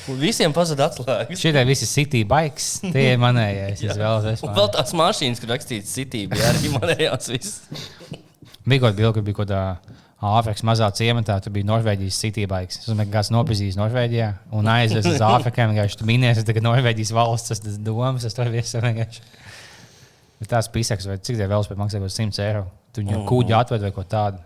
Un 0.08 0.20
visiem 0.22 0.54
pazuda 0.56 0.88
atslēgas. 0.88 1.40
Šitie 1.42 1.64
visi 1.68 1.88
city 1.90 2.22
bikes, 2.28 2.70
tie 2.86 3.10
ir 3.18 3.20
manējais. 3.22 3.84
Es 3.84 4.00
vēl 4.00 4.22
Un 4.24 4.30
esmu. 4.32 4.54
vēl 4.56 4.70
tās 4.78 4.94
mašīnas, 4.96 5.42
kur 5.44 5.52
rakstīts 5.52 5.92
City, 5.98 6.24
bija 6.32 6.54
arī 6.54 6.72
manējās 6.72 7.28
viss. 7.34 7.58
Bija 8.68 8.86
kaut 8.86 8.96
kāda 8.96 9.24
bija 9.28 9.36
kaut 9.42 9.44
kāda 9.52 9.62
Āfrikas 10.18 10.64
mazā 10.66 10.88
ciematā, 10.98 11.36
tur 11.46 11.54
bija 11.54 11.68
Norvēģijas 11.70 12.16
city 12.24 12.48
bikes. 12.50 12.80
Es 12.82 12.88
domāju, 12.90 13.12
ka 13.12 13.20
kāds 13.20 13.30
nopazīs 13.36 13.76
Norvēģijā 13.78 14.32
un 14.58 14.66
aizies 14.74 15.06
uz 15.06 15.20
Āfriku. 15.22 15.68
Vienkārši 15.70 16.00
tu 16.00 16.08
minies, 16.10 16.40
ka 16.42 16.64
Norvēģijas 16.66 17.12
valsts 17.14 17.62
tas 17.62 17.78
domas, 17.86 18.26
tas 18.26 18.34
tur 18.40 18.50
viss 18.50 18.74
vienkārši. 18.82 19.22
Bet 20.38 20.52
tās 20.54 20.67
pisaks, 20.69 21.08
vai 21.10 21.15
cik 21.17 21.39
tie 21.39 21.47
vēl 21.50 21.63
spēj 21.65 21.80
maksāt 21.80 22.04
kaut 22.04 22.13
100 22.13 22.43
eiro? 22.45 22.65
Tu 22.93 23.02
viņu 23.02 23.23
kuģi 23.30 23.54
atved 23.58 23.82
vai 23.88 23.91
ko 23.95 24.04
tādu. 24.06 24.38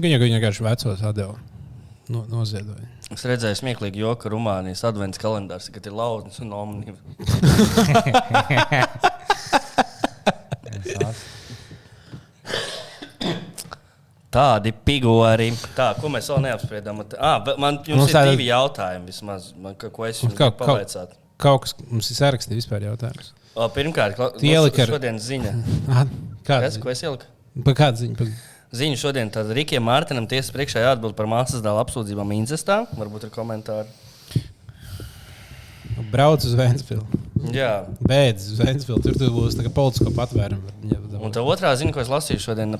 Viņa 0.00 0.16
viņa 0.22 0.38
vienkārši 0.38 0.64
vecos 0.64 1.02
atdeva. 1.04 1.36
No, 2.10 2.24
noziedoja. 2.30 2.86
Es 3.14 3.22
redzēju, 3.26 3.58
smieklīgi, 3.60 4.00
jo 4.02 4.14
ka 4.18 4.30
Rumānijas 4.32 4.82
advents 4.88 5.20
kalendārs 5.22 5.68
ir 5.70 5.92
lauznis 5.94 6.40
un 6.42 6.48
omnīva. 6.56 6.98
Tādi 14.30 14.70
pigori. 14.86 15.48
Tā, 15.74 15.88
ko 15.98 16.06
mēs 16.12 16.28
vēl 16.30 16.44
neapspriedām. 16.44 17.00
Ah, 17.18 17.40
man 17.58 17.80
jums 17.82 18.04
Mums 18.04 18.12
ir 18.12 18.18
tāda- 18.18 18.34
divi 18.36 18.46
jautājumi 18.46 19.10
vismaz, 19.10 19.48
man, 19.58 19.74
ko 19.74 20.04
es 20.06 20.20
jums 20.22 20.36
Kaut- 20.38 20.54
gribu 20.54 20.68
pavaicāt. 20.70 21.16
Kaut 21.40 21.64
kas 21.64 21.74
mums 21.90 22.10
ir 22.12 22.16
sarakstīts 22.20 22.60
vispār 22.62 22.84
jautājums. 22.86 23.32
O, 23.54 23.66
Pirmkārt, 23.74 24.20
ieliki 24.46 24.84
ar- 24.84 24.92
šodien 24.94 25.18
ziņa. 25.20 25.52
Kāda 26.46 26.68
Kas, 26.68 26.78
ko 26.80 26.90
es 26.92 27.02
ieliku? 27.04 27.26
Pa 27.66 27.74
kāda 27.76 28.00
ziņa? 28.04 28.16
Pa... 28.20 28.28
Ziņu 28.80 28.98
šodien 29.00 29.30
tad 29.34 29.50
Rikiem 29.56 29.82
Mārtiņam 29.82 30.28
tiesas 30.30 30.52
priekšā 30.54 30.84
jāatbild 30.84 31.16
par 31.18 31.26
māsas 31.30 31.62
dēla 31.64 31.82
apsūdzībām 31.82 32.30
incestā. 32.36 32.84
Varbūt 32.94 33.26
ir 33.26 33.32
komentāri. 33.34 33.90
Brauc 36.10 36.46
uz 36.46 36.54
Vēnspili. 36.56 37.02
Jā. 37.52 37.72
Beidz 38.06 38.46
uz 38.54 38.60
Vēnspili. 38.62 39.02
Tur 39.04 39.18
tu 39.18 39.28
būs 39.34 39.56
tā 39.58 39.66
kā 39.66 39.72
politisko 39.74 40.12
patvērumu. 40.16 40.70
Un 41.20 41.34
tā 41.34 41.42
otrā 41.44 41.74
ziņa, 41.76 41.92
ko 41.92 42.00
es 42.00 42.08
lasīju 42.08 42.40
šodien 42.40 42.78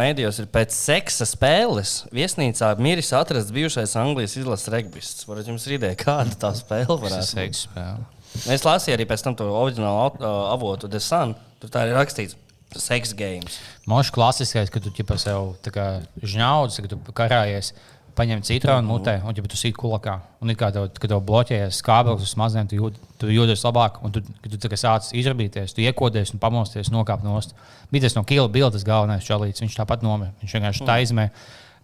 mēdījos, 0.00 0.40
ir 0.42 0.48
pēc 0.50 0.74
seksa 0.74 1.28
spēles. 1.28 1.92
Viesnīcā 2.14 2.72
miris 2.82 3.12
atrasts 3.14 3.54
bijušais 3.54 3.94
Anglijas 4.00 4.34
izlases 4.40 4.72
regbists. 4.74 5.28
Varat 5.28 5.46
jums 5.52 5.68
ir 5.68 5.76
ideja, 5.76 5.98
kāda 6.00 6.34
tā 6.40 6.50
spēle 6.58 6.88
Tas 6.88 7.04
varētu 7.04 7.22
ir 7.22 7.30
seiks 7.30 7.66
spēle. 7.68 8.08
Es 8.46 8.66
lasīju 8.66 8.96
arī 8.96 9.06
pēc 9.08 9.24
tam 9.26 9.36
to 9.38 9.48
oriģinālu 9.50 10.20
uh, 10.20 10.28
avotu 10.54 10.90
The 10.90 11.00
Sun. 11.02 11.34
Tur 11.62 11.72
tā 11.74 11.88
ir 11.88 11.96
rakstīts. 11.98 12.38
Sex 12.76 13.14
games. 13.16 13.56
Mošs 13.88 14.12
klasiskais, 14.12 14.68
ka 14.68 14.80
tu 14.84 14.92
ķipa 14.92 15.16
sev 15.18 15.54
tā 15.64 16.02
žņaudz, 16.20 16.82
ka 16.84 16.90
tu 16.90 16.98
karājies, 17.16 17.72
paņem 18.18 18.42
citronu 18.46 18.84
mutē, 18.84 19.18
un 19.24 19.36
ja 19.36 19.44
tu 19.46 19.58
sīk 19.58 19.78
kulakā, 19.78 20.18
un 20.42 20.52
kā 20.58 20.68
tev, 20.74 20.88
kad 20.98 21.12
tev 21.12 21.22
bloķējies 21.28 21.78
skābelis 21.82 22.26
uz 22.26 22.34
maziem, 22.40 22.68
tu, 22.68 22.78
jūt, 22.80 22.98
tu 23.20 23.30
jūties 23.32 23.62
labāk, 23.64 24.00
un 24.04 24.14
tu, 24.14 24.22
kad 24.42 24.52
tu 24.52 24.60
tā 24.60 24.80
sāc 24.80 25.08
izrabīties, 25.16 25.74
tu 25.76 25.84
iekodies 25.84 26.34
un 26.34 26.42
pamosties, 26.42 26.90
nokāp 26.94 27.24
nost. 27.26 27.54
Bija 27.92 28.06
tas 28.06 28.18
no 28.18 28.24
Kila 28.28 28.50
bildes 28.52 28.84
galvenais 28.86 29.26
čalīts, 29.26 29.62
viņš 29.64 29.78
tāpat 29.78 30.04
nomira. 30.04 30.34
Viņš 30.42 30.56
vienkārši 30.58 30.88
taizmē. 30.88 31.28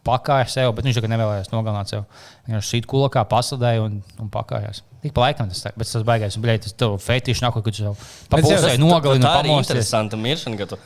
Pakāja 0.04 0.48
sev, 0.52 0.72
bet 0.76 0.84
viņš 0.88 0.98
tikai 0.98 1.12
nevēlējās 1.14 1.52
nogalināt 1.52 1.92
sevi. 1.92 2.04
Viņš 2.50 2.72
šeit 2.74 2.88
kulakā 2.90 3.22
pasludēja 3.30 3.86
un, 3.86 4.02
un 4.20 4.32
pakājās. 4.32 4.82
Tik 5.04 5.12
pa 5.16 5.26
laikam 5.26 5.48
tas, 5.52 5.62
tā- 5.64 5.72
bet 5.76 5.88
tas 5.88 6.04
baigais, 6.04 6.36
un 6.36 6.44
bļaigi, 6.44 6.66
tas 6.66 6.76
tev 6.80 6.98
fetišs 7.04 7.40
nāk, 7.44 7.56
kad 7.56 7.72
tu 7.72 7.82
sev 7.84 7.96
papūsēji 8.32 8.80
nogalini 8.80 9.24
un 9.24 9.30
Tā 9.30 9.38
ir 9.44 9.50
interesanta 9.54 10.20
miršana, 10.20 10.60
ka 10.60 10.68
tu 10.74 10.78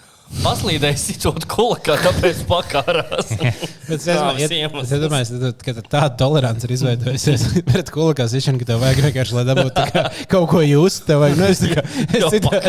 paslīdēji 0.44 0.98
sitot 1.00 1.46
kulakā, 1.48 1.94
tāpēc 2.02 2.42
pakārās. 2.50 3.31
Bet 3.88 3.94
es 3.96 4.04
domāju, 4.04 4.48
es 4.83 4.90
domāju, 5.00 5.52
ka 5.64 5.72
tāda 5.78 6.11
tolerance 6.20 6.66
ir 6.68 6.74
izveidojusies 6.76 7.46
pret 7.70 7.88
kulakā 7.94 8.26
sišanu, 8.28 8.61
ka 8.61 8.68
tev 8.68 8.83
vajag 8.83 9.00
vienkārši, 9.07 9.37
lai 9.38 9.44
dabūtu 9.48 9.87
kā 9.94 10.02
kaut 10.35 10.50
ko 10.52 10.61
just. 10.66 11.07
Tev 11.09 11.22
vajag, 11.24 11.38
nu, 11.40 11.48
es, 11.48 11.62
tā 11.64 11.70
kā, 11.72 11.87
es, 12.12 12.18
Jau 12.20 12.33
citā, 12.35 12.61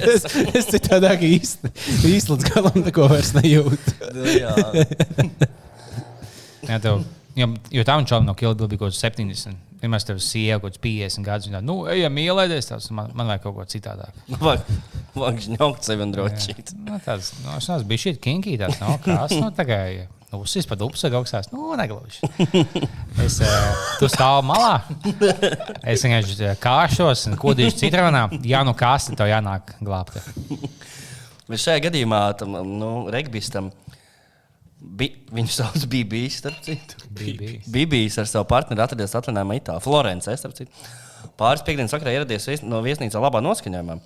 es, 0.00 0.26
es 0.58 0.70
citādāk 0.72 1.22
īsti, 1.28 1.70
īsti 2.10 2.34
līdz 2.34 2.48
galam 2.50 2.80
neko 2.82 3.06
vairs 3.14 3.30
nejūtu. 3.38 3.94
Jā. 6.68 6.80
Tev, 6.82 7.04
jo, 7.38 7.48
jo 7.74 7.84
viņš 7.90 8.14
jau 8.14 8.20
no 8.24 8.34
Kilda 8.38 8.68
bija 8.70 8.84
kaut 8.84 8.92
kāds 8.94 9.02
70. 9.04 9.62
Vienmēr 9.84 10.04
tev 10.08 10.20
sieva 10.24 10.62
kaut 10.62 10.72
kāds 10.72 10.82
50 10.84 11.26
gadus. 11.26 11.50
Viņa 11.50 11.60
nu, 11.64 11.78
ejam 11.92 12.14
mīlēties, 12.16 12.70
tas 12.70 12.88
man, 12.94 13.12
man 13.16 13.28
vajag 13.32 13.44
kaut 13.44 13.58
ko 13.58 13.68
citādāk. 13.68 14.16
Vajag 15.14 15.44
žņaukt 15.44 15.86
sevi 15.86 16.02
un 16.06 16.14
drošīt. 16.14 16.74
Nu, 16.86 16.98
tāds, 17.04 17.34
nu, 17.44 17.52
es 17.54 17.68
neesmu 17.70 17.90
bijis 17.90 18.06
šī 18.08 18.14
kinky, 18.24 18.56
tāds 18.58 18.80
nav 18.82 18.96
krāsa. 19.04 19.38
Nu, 19.38 19.52
tā 19.54 19.66
kā 19.68 19.78
uzsīs 20.38 20.66
pat 20.68 20.82
upes 20.82 21.04
augstās, 21.06 21.50
nu, 21.52 21.74
negluži. 21.78 22.24
Es, 23.24 23.38
uh, 23.44 23.84
tu 24.00 24.08
stāv 24.10 24.40
malā. 24.46 24.80
Es 25.86 26.02
vienkārši 26.02 26.38
eh, 26.48 26.56
kāšos 26.60 27.28
un 27.30 27.38
kodīšu 27.40 27.84
citronā. 27.84 28.26
Jā, 28.42 28.64
nu 28.66 28.74
kas 28.78 29.10
tev 29.12 29.30
jānāk 29.30 29.76
glābt. 29.84 30.18
Bet 31.44 31.60
šajā 31.60 31.84
gadījumā 31.86 32.20
tam 32.40 32.56
nu, 32.66 32.90
regbistam. 33.12 33.70
Bi, 34.84 35.08
viņu 35.32 35.50
sauc 35.50 35.86
Bībijas, 35.90 36.36
starp 36.42 36.60
citu. 36.62 36.98
Bībijas. 37.72 38.18
Ar 38.20 38.28
savu 38.30 38.46
partneri 38.50 38.82
atradies 38.84 39.14
atvaļinājumā 39.16 39.56
Itālijā, 39.60 39.82
Florencē, 39.84 40.36
starp 40.38 40.54
citu. 40.58 40.70
Pāris 41.40 41.64
piekdienas 41.66 41.94
vakarā 41.94 42.12
ieradies 42.18 42.44
vies- 42.46 42.62
no 42.62 42.82
viesnīcas 42.84 43.16
labā 43.18 43.40
noskaņojumā. 43.42 43.96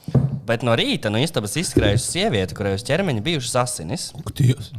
Bet 0.49 0.62
no 0.64 0.73
rīta 0.79 1.11
no 1.12 1.19
istabas 1.21 1.57
izskrējusi 1.61 2.12
sieviete, 2.14 2.55
kurai 2.57 2.77
uz 2.79 2.85
ķermeņa 2.88 3.25
bijušas 3.27 3.57
asinis. 3.64 4.12
Dievs. 4.38 4.71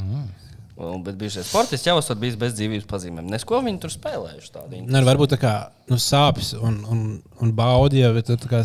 Un- 0.79 1.03
Bet 1.03 1.17
bijušais 1.19 1.49
sportists 1.51 1.85
jau 1.85 1.97
esot 1.99 2.17
bijis 2.21 2.37
bez 2.39 2.53
dzīvības 2.55 2.85
pazīmēm. 2.87 3.27
Nesko 3.29 3.59
viņi 3.65 3.81
tur 3.83 3.91
spēlējuši 3.91 4.51
tādu. 4.53 4.79
Ne, 4.87 5.01
varbūt 5.03 5.33
tā 5.35 5.37
kā 5.41 5.53
nu, 5.91 5.97
sāpes 5.99 6.53
un, 6.55 6.77
un, 6.89 7.01
un 7.43 7.51
baudi, 7.51 7.99
ja 7.99 8.13
tur 8.23 8.37
tā 8.39 8.47
kā 8.47 8.61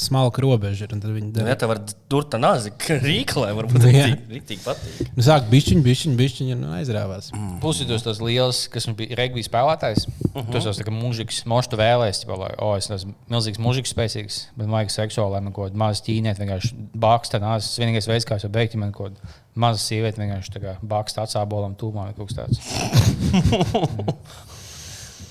smalka 0.00 0.42
robeža 0.42 0.86
ir. 0.86 0.94
un 0.94 1.02
tad 1.02 1.12
viņi 1.14 1.44
Ja 1.46 1.56
tā 1.58 1.68
var 1.70 1.80
dur 2.10 2.26
tā 2.30 2.40
nāzi 2.40 2.72
rīklē, 3.06 3.50
varbūt 3.56 3.80
Nu, 3.80 3.90
rīktīgi 4.34 4.62
patīk. 4.64 5.12
Nu, 5.16 5.24
sāk 5.24 5.48
bišķiņi, 5.52 5.84
bišķiņi, 5.86 6.16
bišķiņi 6.18 6.56
un 6.56 6.64
aizrāvās. 6.78 7.30
Plus, 7.62 7.82
ir 7.84 8.04
tas 8.04 8.22
liels, 8.24 8.64
kas 8.72 8.88
man 8.88 8.96
bija 8.98 9.18
regbija 9.20 9.48
spēlētājs. 9.48 10.08
Uh 10.30 10.40
-huh. 10.40 10.50
Tas 10.54 10.66
jau 10.68 10.74
tā 10.76 10.86
kā 10.86 10.94
mūžīgs, 10.94 11.42
mošs 11.50 11.70
tu 11.70 11.80
vēlējies, 11.80 12.24
jau 12.26 12.38
lai, 12.40 12.52
oh, 12.58 12.76
es 12.78 12.90
esmu 12.90 13.14
milzīgs, 13.30 13.62
mūžīgs, 13.62 13.94
spēcīgs, 13.94 14.40
bet 14.56 14.66
man 14.66 14.76
vajag 14.80 14.94
seksuāli, 14.96 15.32
lai 15.36 15.40
man 15.46 15.52
kaut 15.52 15.70
kāda 15.70 15.82
maza 15.84 16.04
ķīniete 16.06 16.44
vienkārši 16.44 16.74
baksta. 16.94 17.40
nāc. 17.40 17.66
Tas 17.66 17.78
vienīgais 17.78 18.08
veids, 18.08 18.26
kā 18.26 18.36
es 18.36 18.46
varu 18.46 18.52
beigt, 18.58 18.74
ja 18.74 18.80
man 18.80 18.92
kaut 18.92 19.10
kāda 19.10 19.34
maza 19.54 19.82
sieviete 19.82 20.22
vienkārši 20.22 20.78
baksta 20.82 21.26
atsābolam 21.26 21.74
tūmā 21.76 22.06
vai 22.08 22.14
kaut 22.14 22.30
kas 22.30 22.36
tāds. 22.40 22.56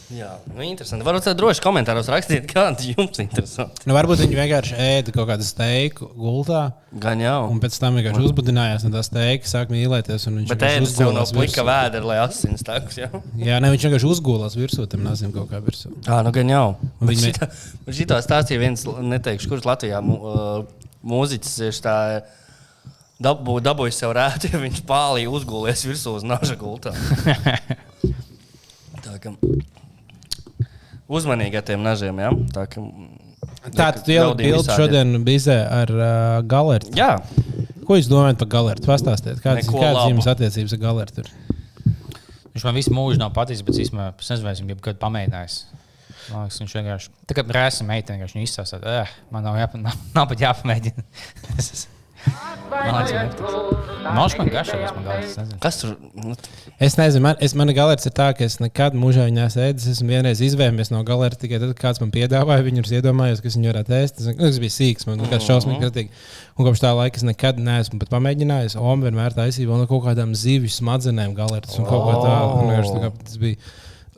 Jā, 0.10 0.32
nu, 0.50 0.64
interesanti. 0.66 1.06
Varbūt 1.06 1.28
tad 1.28 1.38
droši 1.38 1.62
komentāros 1.62 2.08
rakstiet, 2.10 2.48
kāda 2.50 2.82
jums 2.82 3.20
ir 3.20 3.28
interesanti. 3.28 3.84
Nu, 3.86 3.94
varbūt 3.94 4.24
viņi 4.24 4.38
vienkārši 4.40 4.78
ēda 4.82 5.14
kaut 5.14 5.28
kādu 5.30 5.46
steiku 5.46 6.08
gultā. 6.18 6.62
Gan 7.04 7.22
jau. 7.22 7.44
Un 7.54 7.60
pēc 7.62 7.78
tam 7.78 8.00
vienkārši 8.00 8.24
uzbudinājās 8.26 8.88
no 8.88 8.90
tā 8.96 9.04
steika, 9.06 9.46
sāk 9.52 9.70
mīlēties. 9.70 10.26
un 10.32 10.40
Bet 10.50 10.66
ēdas 10.66 10.96
jau 10.98 11.12
nav 11.14 11.30
plika 11.36 11.62
vēdera, 11.68 12.10
lai 12.10 12.18
asins 12.24 12.66
tāks. 12.66 12.98
Jā, 13.04 13.12
Jā, 13.38 13.60
ne, 13.62 13.70
viņš 13.76 13.86
vienkārši 13.86 14.10
uzgulās 14.10 14.58
virsū 14.58 14.88
tam 14.90 15.06
nazim 15.06 15.30
kaut 15.36 15.52
kā 15.54 15.62
virsū. 15.62 15.94
ah, 16.10 16.24
nu 16.26 16.34
gan 16.34 16.50
jau. 16.56 16.66
Viņi- 17.06 17.30
Šitā, 17.30 17.52
šitā 18.02 18.18
stāstīja 18.26 18.64
viens, 18.66 18.88
neteikšu, 19.14 19.52
kurš 19.54 19.70
Latvijā 19.70 20.02
mūziķis 21.06 21.58
tieši 21.62 21.86
tā. 21.86 21.98
Dabū, 23.22 23.60
dabūjis 23.62 23.98
sev 24.00 24.14
rētu, 24.16 24.48
ja 24.50 24.58
viņš 24.64 24.82
pālī 24.88 25.28
uzgulēs 25.30 25.84
virsū 25.86 26.16
uz 26.18 26.24
naža 26.26 26.56
gultā. 26.58 26.96
Tā 29.06 29.20
kā 29.22 29.36
uzmanīgi 31.10 31.60
ar 31.60 31.66
tiem 31.68 31.84
nažiem, 31.86 32.22
jā. 32.22 32.32
Tā 32.56 32.68
kā 32.70 32.86
Tā 33.70 33.90
tad 33.96 34.08
ielikt 34.08 34.40
bildi 34.40 34.76
šodien 34.76 35.16
bizē 35.26 35.58
ar 35.82 35.92
uh, 35.96 36.10
galertu. 36.48 36.92
Jā, 36.98 37.18
Ko 37.90 37.98
jūs 37.98 38.06
domājat 38.06 38.38
par 38.38 38.50
galertu? 38.54 38.86
Pastāstiet, 38.86 39.40
kādas 39.42 39.66
labu. 39.74 40.12
jums 40.12 40.28
attiecības 40.30 40.76
ar 40.76 40.82
galertu? 40.84 41.24
ir? 41.24 41.32
Viņš 42.54 42.66
man 42.68 42.76
visu 42.78 42.94
mūžu 42.94 43.18
nav 43.18 43.32
paticis, 43.34 43.64
bet 43.66 43.80
īstenībā 43.82 44.12
es 44.12 44.30
nezinu, 44.30 44.46
vai 44.46 44.54
esmu 44.54 44.74
jebkad 44.76 45.00
pamēģinājis. 45.02 45.56
Liekas, 46.30 46.60
viņš 46.62 46.76
vienkārši 46.78 47.12
tā 47.26 47.38
kā 47.40 47.46
rēsa 47.58 47.88
meitene, 47.88 48.20
vienkārši 48.20 48.44
izsāsās. 48.46 48.86
Eh, 48.86 49.16
man 49.34 49.48
nav, 49.48 49.58
jāpa, 49.58 49.82
nav, 49.82 49.98
nav 50.18 50.30
pat 50.30 50.44
jāpamēģina. 50.46 51.08
Esmu- 52.70 54.38
man 54.40 54.50
ka 54.50 54.54
garšīgs, 54.54 54.94
man 54.96 55.08
es 55.18 55.36
nezinu. 55.38 55.60
kas 55.64 55.80
tur? 55.82 55.96
Nu, 56.16 56.36
Es 56.80 56.96
nezinu, 56.96 57.22
man, 57.26 57.36
es, 57.44 57.54
mana 57.58 57.74
galerta 57.76 58.08
ir 58.08 58.14
tā, 58.16 58.30
ka 58.38 58.46
es 58.46 58.60
nekad 58.64 58.94
mūžā 58.96 59.26
viņā 59.28 59.48
sēdzu. 59.52 59.84
Es 59.84 59.98
esmu 59.98 60.14
vienreiz 60.14 60.40
izvēlējies 60.46 60.92
no 60.94 61.02
galerta 61.04 61.42
tikai 61.42 61.60
tad, 61.60 61.74
kad 61.76 61.82
kāds 61.90 62.00
man 62.04 62.14
piedāvāja. 62.16 62.64
Viņu 62.64 62.84
ir 62.86 63.02
iedomājies, 63.02 63.42
kas 63.44 63.58
viņu 63.60 63.74
varētu 63.74 63.96
ēst. 64.00 64.16
Tas, 64.22 64.30
tas 64.40 64.62
bija 64.64 64.76
sīks, 64.78 65.08
man 65.10 65.20
liekas, 65.26 65.44
šausmīgi 65.50 65.82
kratīgi. 65.84 66.10
Un 66.56 66.70
kopš 66.70 66.84
tā 66.86 66.94
laika 66.96 67.20
es 67.20 67.28
nekad 67.28 67.60
neesmu 67.60 68.00
pat 68.00 68.14
pamēģinājis. 68.16 68.78
Oma 68.80 69.10
vienmēr 69.10 69.36
taisīja 69.36 69.68
vēl 69.68 69.84
no 69.84 69.90
kaut 69.92 70.06
kādām 70.08 70.32
zivju 70.38 70.72
smadzenēm 70.72 71.36
galertas 71.36 71.76
un 71.80 71.90
kaut 71.90 72.08
ko 72.08 72.24
tādu. 72.24 73.12
Tas 73.26 73.38
bija. 73.44 73.60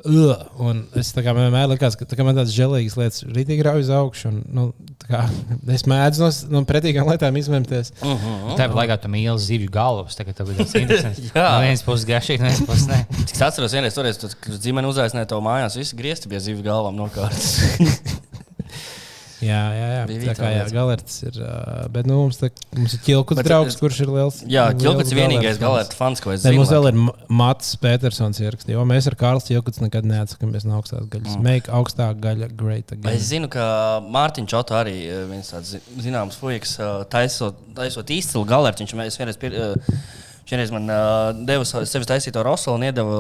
Uh, 0.02 0.32
un 0.66 0.80
es 0.98 1.12
tā 1.14 1.22
kā 1.22 1.34
man 1.36 1.46
vienmēr 1.46 1.68
likās, 1.76 1.94
ka 1.98 2.08
tā 2.10 2.18
kā 2.18 2.26
man 2.26 2.34
tādas 2.34 2.54
žēlīgas 2.56 2.96
lietas 2.98 3.26
rītīgi 3.28 3.66
rauj 3.68 3.84
uz 3.84 3.92
augšu. 3.94 4.32
Un, 4.32 4.40
nu, 4.50 4.64
tā 5.04 5.12
kā, 5.12 5.20
es 5.76 5.86
mēdzu 5.90 6.24
no, 6.24 6.30
no 6.56 6.64
pretīgām 6.70 7.10
lietām 7.12 7.38
izvēlēties. 7.42 7.94
Tāpat 8.02 8.78
laikā 8.80 8.98
tu 9.04 9.12
mīli 9.14 9.38
zivju 9.44 9.70
galvas. 9.74 10.18
Tagad 10.18 10.40
tev 10.40 10.50
ir 10.54 10.64
tas 10.64 10.74
interesants. 10.82 11.22
Jā. 11.30 11.46
No 11.46 11.62
vienas 11.68 11.86
puses 11.86 12.08
garšīgi, 12.10 12.42
no 12.42 12.50
otras 12.50 12.66
puses 12.72 12.90
nē. 12.90 13.00
Cik 13.22 13.36
es 13.38 13.46
atceros, 13.52 13.78
vienreiz 13.78 14.02
kad 14.02 14.38
kad 14.42 14.60
ģimene 14.66 14.90
uzaicināja 14.90 15.30
to 15.36 15.42
mājās, 15.46 15.78
visi 15.78 16.00
griezti 16.00 16.32
bija 16.32 16.42
zivju 16.50 16.66
galvām 16.66 16.98
nokārtas. 16.98 18.22
Jā, 19.42 19.62
jā, 19.74 19.86
jā. 19.96 20.02
Bija 20.10 20.32
tā 20.32 20.36
kā 20.38 20.50
jā, 20.54 20.66
galerts 20.76 21.16
ir. 21.26 21.38
Bet 21.94 22.06
nu, 22.10 22.18
mums, 22.24 22.38
tā, 22.42 22.50
mums 22.78 22.94
ir 22.98 23.02
ķilkuts 23.08 23.40
Bet, 23.42 23.48
draugs, 23.50 23.78
kurš 23.80 24.02
ir 24.06 24.12
liels. 24.14 24.40
Jā, 24.46 24.68
Kilkuts 24.78 25.14
ir 25.14 25.18
vienīgais 25.18 25.60
galērta 25.62 25.98
fans, 25.98 26.22
ko 26.22 26.34
es 26.36 26.44
zinu. 26.44 26.60
mums 26.60 26.74
vēl 26.74 26.90
ir 26.92 27.00
Ma- 27.02 27.16
Mats 27.42 27.74
Petersons 27.82 28.42
ierakstīts, 28.44 28.76
jo 28.76 28.86
mēs 28.86 29.10
ar 29.10 29.18
Kārlis 29.20 29.50
Čilkuts 29.50 29.82
nekad 29.82 30.06
neatsakāmies 30.06 30.68
no 30.70 30.78
augstās 30.78 31.08
gaļas. 31.12 31.38
Mm. 31.38 31.46
Make 31.48 31.74
augstā 31.74 32.12
gaļa 32.22 32.52
great 32.56 32.94
again. 32.94 33.14
Es 33.16 33.30
zinu, 33.32 33.50
ka 33.52 33.66
Mārtiņš 34.06 34.52
Čoto 34.54 34.78
arī 34.78 34.98
viens 35.32 35.50
tāds 35.54 35.74
zi- 35.76 35.84
zināms 36.06 36.38
eh, 36.46 37.06
taisot, 37.10 37.58
taisot 37.78 38.10
izcilu 38.14 38.46
galērtu. 38.46 38.86
Viņš 38.86 38.98
mēs 39.00 39.18
vienreiz, 39.18 39.38
pir, 39.42 39.58
vienreiz 40.50 40.72
man 40.74 40.90
uh, 40.92 41.32
deva 41.48 41.66
sevis 41.66 42.08
taisīto 42.10 42.44
rosolu 42.44 42.78
un 42.80 42.86
iedeva, 42.90 43.18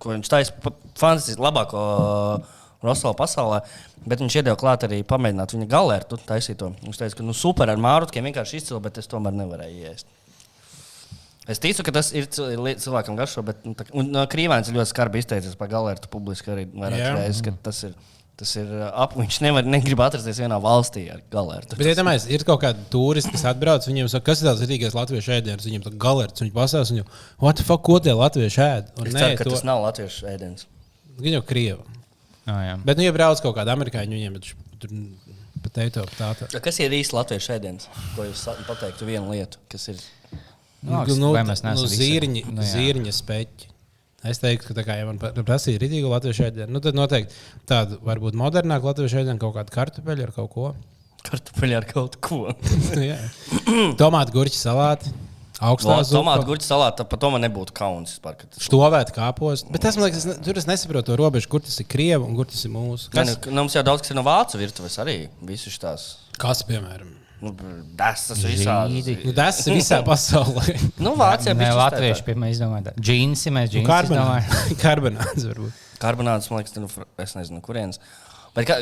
ko 0.00 0.14
viņš 0.14 0.30
taisa 0.32 0.54
pa- 0.62 0.72
fantastiski 0.98 1.42
labāko 1.42 1.82
uh, 1.82 2.58
rosolu 2.82 3.16
pasaulē. 3.18 3.60
Bet 4.06 4.22
viņš 4.22 4.38
iedeva 4.40 4.58
klāt 4.58 4.86
arī 4.86 5.02
pamēģināt 5.06 5.54
viņa 5.54 5.68
galērtu 5.70 6.18
taisīto. 6.26 6.72
Viņš 6.82 6.98
teica, 7.02 7.18
ka 7.20 7.26
nu, 7.26 7.34
super 7.36 7.70
ar 7.70 7.78
mārutkiem 7.78 8.26
vienkārši 8.26 8.58
izcili, 8.58 8.80
bet 8.82 8.98
es 8.98 9.10
tomēr 9.10 9.36
nevarēju 9.38 9.92
iest. 9.92 10.10
Es 11.50 11.58
ticu, 11.58 11.82
ka 11.82 11.90
tas 11.94 12.12
ir 12.14 12.28
cilvēkam 12.30 13.16
garšo, 13.18 13.42
bet 13.46 13.64
nu, 13.66 13.74
tā, 13.74 13.86
un, 13.98 14.12
no, 14.14 14.22
Krīvāns 14.30 14.68
ir 14.70 14.76
ļoti 14.78 14.92
skarbi 14.92 15.22
izteicies 15.22 15.56
par 15.58 15.70
galērtu 15.72 16.10
publiski 16.10 16.52
arī 16.54 16.68
vairākas 16.70 17.16
reizes, 17.18 17.40
ka 17.46 17.54
tas 17.70 17.86
ir. 17.88 17.94
Tas 18.42 18.48
ir 18.56 18.70
uh, 18.72 18.86
ap, 18.96 19.12
viņš 19.18 19.36
nevar, 19.44 19.66
negrib 19.68 20.00
atrasties 20.02 20.38
vienā 20.40 20.56
valstī 20.62 21.02
ar 21.12 21.18
galērtu. 21.30 21.76
Bet, 21.76 21.90
ja 21.90 21.98
domājies, 21.98 22.24
ir 22.32 22.42
kaut 22.48 22.62
kādi 22.62 22.80
turisti, 22.90 23.30
kas 23.34 23.44
atbrauc, 23.50 23.84
viņiem 23.86 24.08
saka, 24.08 24.24
kas 24.30 24.40
ir 24.40 24.48
tāds 24.48 24.62
rītīgais 24.64 24.96
latviešu 24.96 25.34
ēdiens, 25.36 25.66
viņiem 25.68 25.84
tā 25.84 25.92
galerts, 26.00 26.40
viņi 26.42 26.54
pasās, 26.56 26.90
viņu, 26.94 27.04
what 27.44 27.60
the 27.60 27.66
fuck, 27.68 27.84
ko 27.86 27.98
tie 28.02 28.14
latvieši 28.16 28.62
ēd? 28.64 28.88
Un 28.96 29.10
Es 29.10 29.14
nē, 29.18 29.20
ceru, 29.20 29.36
ka 29.38 29.46
to, 29.46 29.52
tas 29.52 29.66
nav 29.68 29.82
latviešu 29.84 30.30
ēdiens. 30.32 30.64
viņi 31.20 31.36
jau 31.36 31.44
krievi. 31.52 32.00
Oh, 32.42 32.58
jā. 32.58 32.74
Bet, 32.82 32.98
nu, 32.98 33.06
ja 33.06 33.12
brauc 33.14 33.42
kaut 33.44 33.54
kāda 33.54 33.76
amerikāņu, 33.76 34.18
viņiem 34.18 34.38
tur 34.82 34.96
pateikto 35.62 36.06
tādu. 36.16 36.48
Kas 36.64 36.80
ir 36.82 36.94
īsti 36.96 37.14
latviešu 37.14 37.54
ēdiens? 37.54 37.86
Ko 38.16 38.26
jūs 38.26 38.42
pateiktu 38.66 39.06
vienu 39.06 39.30
lietu, 39.30 39.62
kas 39.70 39.92
ir 39.92 40.02
Nu, 40.82 41.04
Nu, 41.06 41.30
nu, 41.30 41.86
zīriņi, 41.86 42.40
Nu, 42.48 42.56
nu, 42.58 42.64
zīriņa 42.66 43.12
speķi. 43.14 43.68
Es 44.26 44.38
teiktu, 44.42 44.68
ka, 44.68 44.74
tā 44.78 44.84
kā, 44.86 44.96
ja 44.98 45.06
man 45.06 45.18
prasīja 45.18 45.80
rītīgu 45.82 46.10
latviešu 46.10 46.44
ēdienu, 46.48 46.70
nu, 46.74 46.80
tad 46.82 46.94
noteikti 46.98 47.34
tādu 47.70 47.98
varbūt 48.06 48.36
modernāku 48.38 48.86
latviešu 48.90 49.20
ēdienu, 49.22 49.38
kaut 49.42 49.56
kādu 49.56 49.74
kartupeļu 49.74 50.26
ar 50.26 50.34
kaut 50.34 50.50
ko. 50.54 50.68
kartupeļi 51.26 51.76
ar 51.78 51.86
kaut 51.90 52.18
ko? 52.22 52.40
Jā. 53.10 53.18
Tomātu 53.98 54.34
gurķi 54.34 54.58
salāti, 54.58 55.10
augstā 55.62 55.96
Tomātu 56.02 56.42
zupa, 56.42 56.48
gurķu 56.50 56.66
salātu, 56.66 57.06
par 57.08 57.20
to 57.22 57.30
man 57.30 57.42
nebūtu 57.46 57.72
kauns. 57.76 58.18
ka 58.22 58.34
tas- 58.50 58.66
štovēt 58.66 59.12
kāpos. 59.14 59.64
Bet 59.70 59.80
tas, 59.86 59.96
man 59.96 60.08
liekas, 60.10 60.18
es 60.24 60.24
ne- 60.26 60.36
tur 60.42 60.58
es 60.58 60.66
nesaprotu 60.66 61.04
to 61.12 61.16
robežu, 61.16 61.48
kur 61.48 61.60
tas 61.60 61.78
ir 61.80 61.86
krievu 61.86 62.26
un 62.26 62.36
kur 62.36 62.44
tas 62.50 62.64
ir 62.64 62.70
mūsu. 62.74 63.10
Kas, 63.14 63.36
nu, 63.46 63.52
mums 63.62 63.74
jau 63.74 63.82
daudz 63.86 64.02
kas 64.02 64.10
ir 64.10 64.16
no 64.16 64.22
vācu 64.26 64.58
virtuves 64.58 64.98
arī. 64.98 65.28
Visus 65.42 65.78
tās. 65.78 66.14
kas 66.38 66.62
piemēram? 66.66 67.18
Nu, 67.42 67.50
tas 67.98 68.28
tas 68.28 68.38
visādi. 68.46 69.16
Nu, 69.24 69.32
tas 69.34 69.66
ir 69.66 69.74
visā 69.74 69.98
pasaulē. 70.06 70.76
Nu, 71.02 71.16
Vācijā 71.18 71.56
bija 71.58 71.74
latvieši 71.74 72.22
pirmie 72.22 72.52
izdomāja. 72.54 72.92
Džinsi 73.00 73.50
mēs 73.50 73.72
Nu, 73.72 73.80
džinsi 73.80 74.06
izdomājām. 74.06 74.76
Karbonāts 74.78 74.78
karbonāts 74.84 75.46
varbūt. 75.50 75.72
Karbonāts, 75.98 76.50
man 76.50 76.62
liekas, 76.62 76.76
nu, 76.78 76.88
es 77.18 77.34
nezinu, 77.34 77.60
kurienes. 77.60 77.98
Bet 78.54 78.66
kā, 78.68 78.76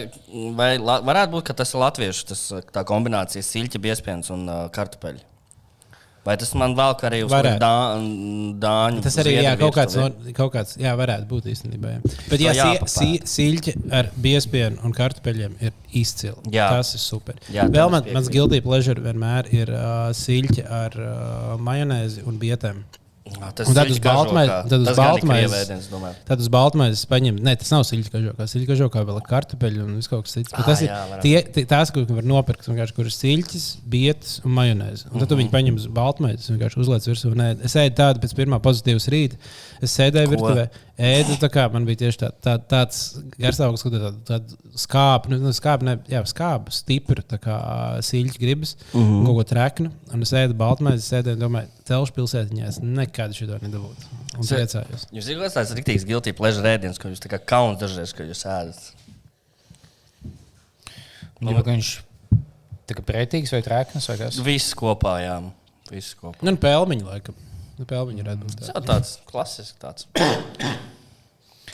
vai 0.58 0.76
la, 0.76 0.98
varētu 1.00 1.30
būt, 1.32 1.44
ka 1.46 1.54
tas 1.54 1.72
ir 1.72 1.80
latviešu 1.80 2.26
tas, 2.26 2.40
tā 2.74 2.82
kombinācija 2.84 3.40
siļķa, 3.46 3.80
biespienas 3.80 4.28
un 4.34 4.44
uh, 4.50 4.68
kartupeļi? 4.74 5.20
Vai 6.20 6.34
tas 6.36 6.50
man 6.58 6.74
vēl 6.76 6.94
kā 7.00 7.06
arī 7.08 7.22
uz 7.24 7.32
dā, 7.32 7.72
dāņu? 8.60 9.02
Tas 9.06 9.14
arī 9.22 9.38
jā, 9.38 9.54
kaut, 9.60 9.72
kāds, 9.78 9.96
no, 9.96 10.10
kaut 10.36 10.52
kāds, 10.52 10.76
jā, 10.80 10.92
varētu 10.98 11.24
būt 11.30 11.48
īstenībā. 11.54 11.94
Jā. 11.94 12.00
Bet, 12.28 12.42
ja 12.44 12.52
jāpapēta. 12.58 12.92
si, 12.92 13.08
siļķi 13.32 13.74
ar 13.96 14.10
biespienu 14.20 14.84
un 14.84 14.92
kartupeļiem 14.96 15.56
ir 15.64 15.72
izcili, 15.96 16.36
Jā. 16.52 16.68
tas 16.76 16.92
ir 16.94 17.00
super. 17.02 17.40
Jā, 17.48 17.64
Vēl 17.72 17.88
man, 17.94 18.04
mans 18.12 18.28
guilty 18.32 18.60
pleasure 18.64 19.00
vienmēr 19.00 19.48
ir 19.54 19.72
uh, 19.72 20.10
siļķi 20.16 20.66
ar 20.68 20.98
uh, 21.00 21.54
majonēzi 21.64 22.28
un 22.28 22.36
bietēm. 22.42 22.84
Ah, 23.40 23.52
Tas 23.54 23.68
tad 23.72 23.88
uz 23.90 23.98
baltmaiz- 24.00 24.48
kažokā. 24.50 24.68
tad 24.68 24.80
uz 24.80 24.86
Tas 24.88 24.96
gan 24.96 25.04
ir 25.06 25.20
baltmaiz- 25.22 25.44
krievu 25.46 25.58
ēdiens, 25.60 25.86
domāju. 25.92 26.14
Tad 26.26 26.40
uz 26.40 26.48
Baltmaiņas 26.48 27.06
paņem, 27.06 27.38
ne, 27.40 27.54
tas 27.56 27.70
nav 27.70 27.82
siļķa 27.88 28.10
kažokā. 28.10 28.46
Siļķa 28.52 28.68
kažokā 28.72 29.04
vēl 29.06 29.16
ir 29.20 29.26
kartupeļi 29.30 29.82
un 29.84 29.94
viss 29.96 30.08
kaut 30.08 30.24
kas 30.24 30.32
cits. 30.34 30.52
Ah, 30.52 30.62
tas 30.66 30.82
ir 30.82 30.88
jā, 30.88 30.98
varētu. 31.08 31.22
tie, 31.22 31.42
tie, 31.42 31.64
tās, 31.64 31.92
ko 31.94 32.04
var 32.10 32.22
nopirkt, 32.26 32.66
vienkārši, 32.66 32.94
kur 32.94 33.04
ir 33.04 33.14
siļķis, 33.14 33.66
bietas 33.88 34.40
un 34.44 34.50
majonēzi. 34.52 35.06
Un 35.12 35.18
tad 35.20 35.28
tu 35.28 35.36
Mhm. 35.36 35.42
viņi 35.44 35.50
paņem 35.50 35.74
uz 35.76 35.86
Baltmaiņas 35.86 36.50
un 36.50 36.58
vienkārši 36.58 36.78
uzliec 36.84 37.02
virsū. 37.06 37.34
Nē, 37.34 37.64
es 37.64 37.74
ēdu 37.74 37.94
tādu 37.96 38.18
pēc 38.20 38.34
pirmā 38.34 38.60
pozitīvas 38.60 39.08
rīta. 39.08 39.36
Es 39.80 39.96
sēdēju 39.96 40.26
Ko? 40.26 40.34
virtuvē, 40.36 40.68
ēdu 41.00 41.36
tā 41.40 41.48
kā 41.52 41.64
man 41.72 41.86
bija 41.88 42.02
tieši 42.02 42.20
tā, 42.20 42.28
tā, 42.44 42.54
tāds 42.70 43.00
garstāvoklis, 43.40 43.84
kur 43.84 43.94
tāda 43.94 44.10
tā 44.28 44.38
skāpa, 44.78 45.30
nu, 45.32 45.38
nu, 45.42 45.52
skāpa, 45.56 45.86
ne, 45.86 45.94
jā, 46.10 46.20
skāpa, 46.28 46.72
stipra, 46.74 47.24
tā 47.26 47.38
kā 47.42 47.56
siļķa 48.06 48.42
gribas, 48.42 48.74
mm. 48.92 49.00
-hmm. 49.00 49.26
kaut 49.26 49.38
ko 49.38 49.46
treknu. 49.54 49.92
Un 50.14 50.26
es 50.26 50.34
ēdu 50.36 50.56
Baltmaiņas, 50.60 51.02
es 51.02 51.12
sēdēju, 51.14 51.38
un 51.38 51.44
domāju, 51.46 51.72
telšu 51.88 52.16
pilsētiņā 52.18 52.68
es 52.68 52.80
nekad 52.84 53.36
šo 53.36 53.48
nedabūtu. 53.50 54.10
Un 54.36 54.46
Se- 54.46 54.60
priecājos. 54.60 55.08
Jūs 55.12 55.28
zināt, 55.30 55.54
tas 55.56 55.72
ir 55.72 55.80
rīktīgs 55.80 56.06
guilty 56.08 56.36
pleasure 56.36 56.76
ēdiens, 56.76 57.00
ko 57.00 57.08
jūs 57.08 57.22
tā 57.22 57.32
kā 57.32 57.40
kauns 57.42 57.80
dažreiz, 57.80 58.14
ka 58.14 58.26
jūs 58.28 58.44
ēdat. 58.46 58.92
Nu, 61.40 61.54
bet 61.56 61.66
viņš 61.66 61.94
tā 62.88 62.98
kā 62.98 63.04
pretīgs 63.06 63.52
vai 63.54 63.62
trēknis 63.64 64.08
vai 64.10 64.18
kas? 64.20 64.40
Viss 64.44 64.74
kopā, 64.76 65.20
jā. 65.24 65.38
Viss 65.90 66.14
kopā. 66.18 66.42
Nu, 66.44 66.52
un 66.52 66.60
pelmeņi, 66.60 67.06
laikam. 67.06 67.46
Nu, 67.80 67.86
pelmeņi 67.88 68.20
ir 68.20 68.32
atbildīgi. 68.34 68.60
Tas 68.60 68.74
jau 68.74 68.82
tāds 68.84 69.14
klasisks. 69.30 69.78
Tāds. 69.80 70.04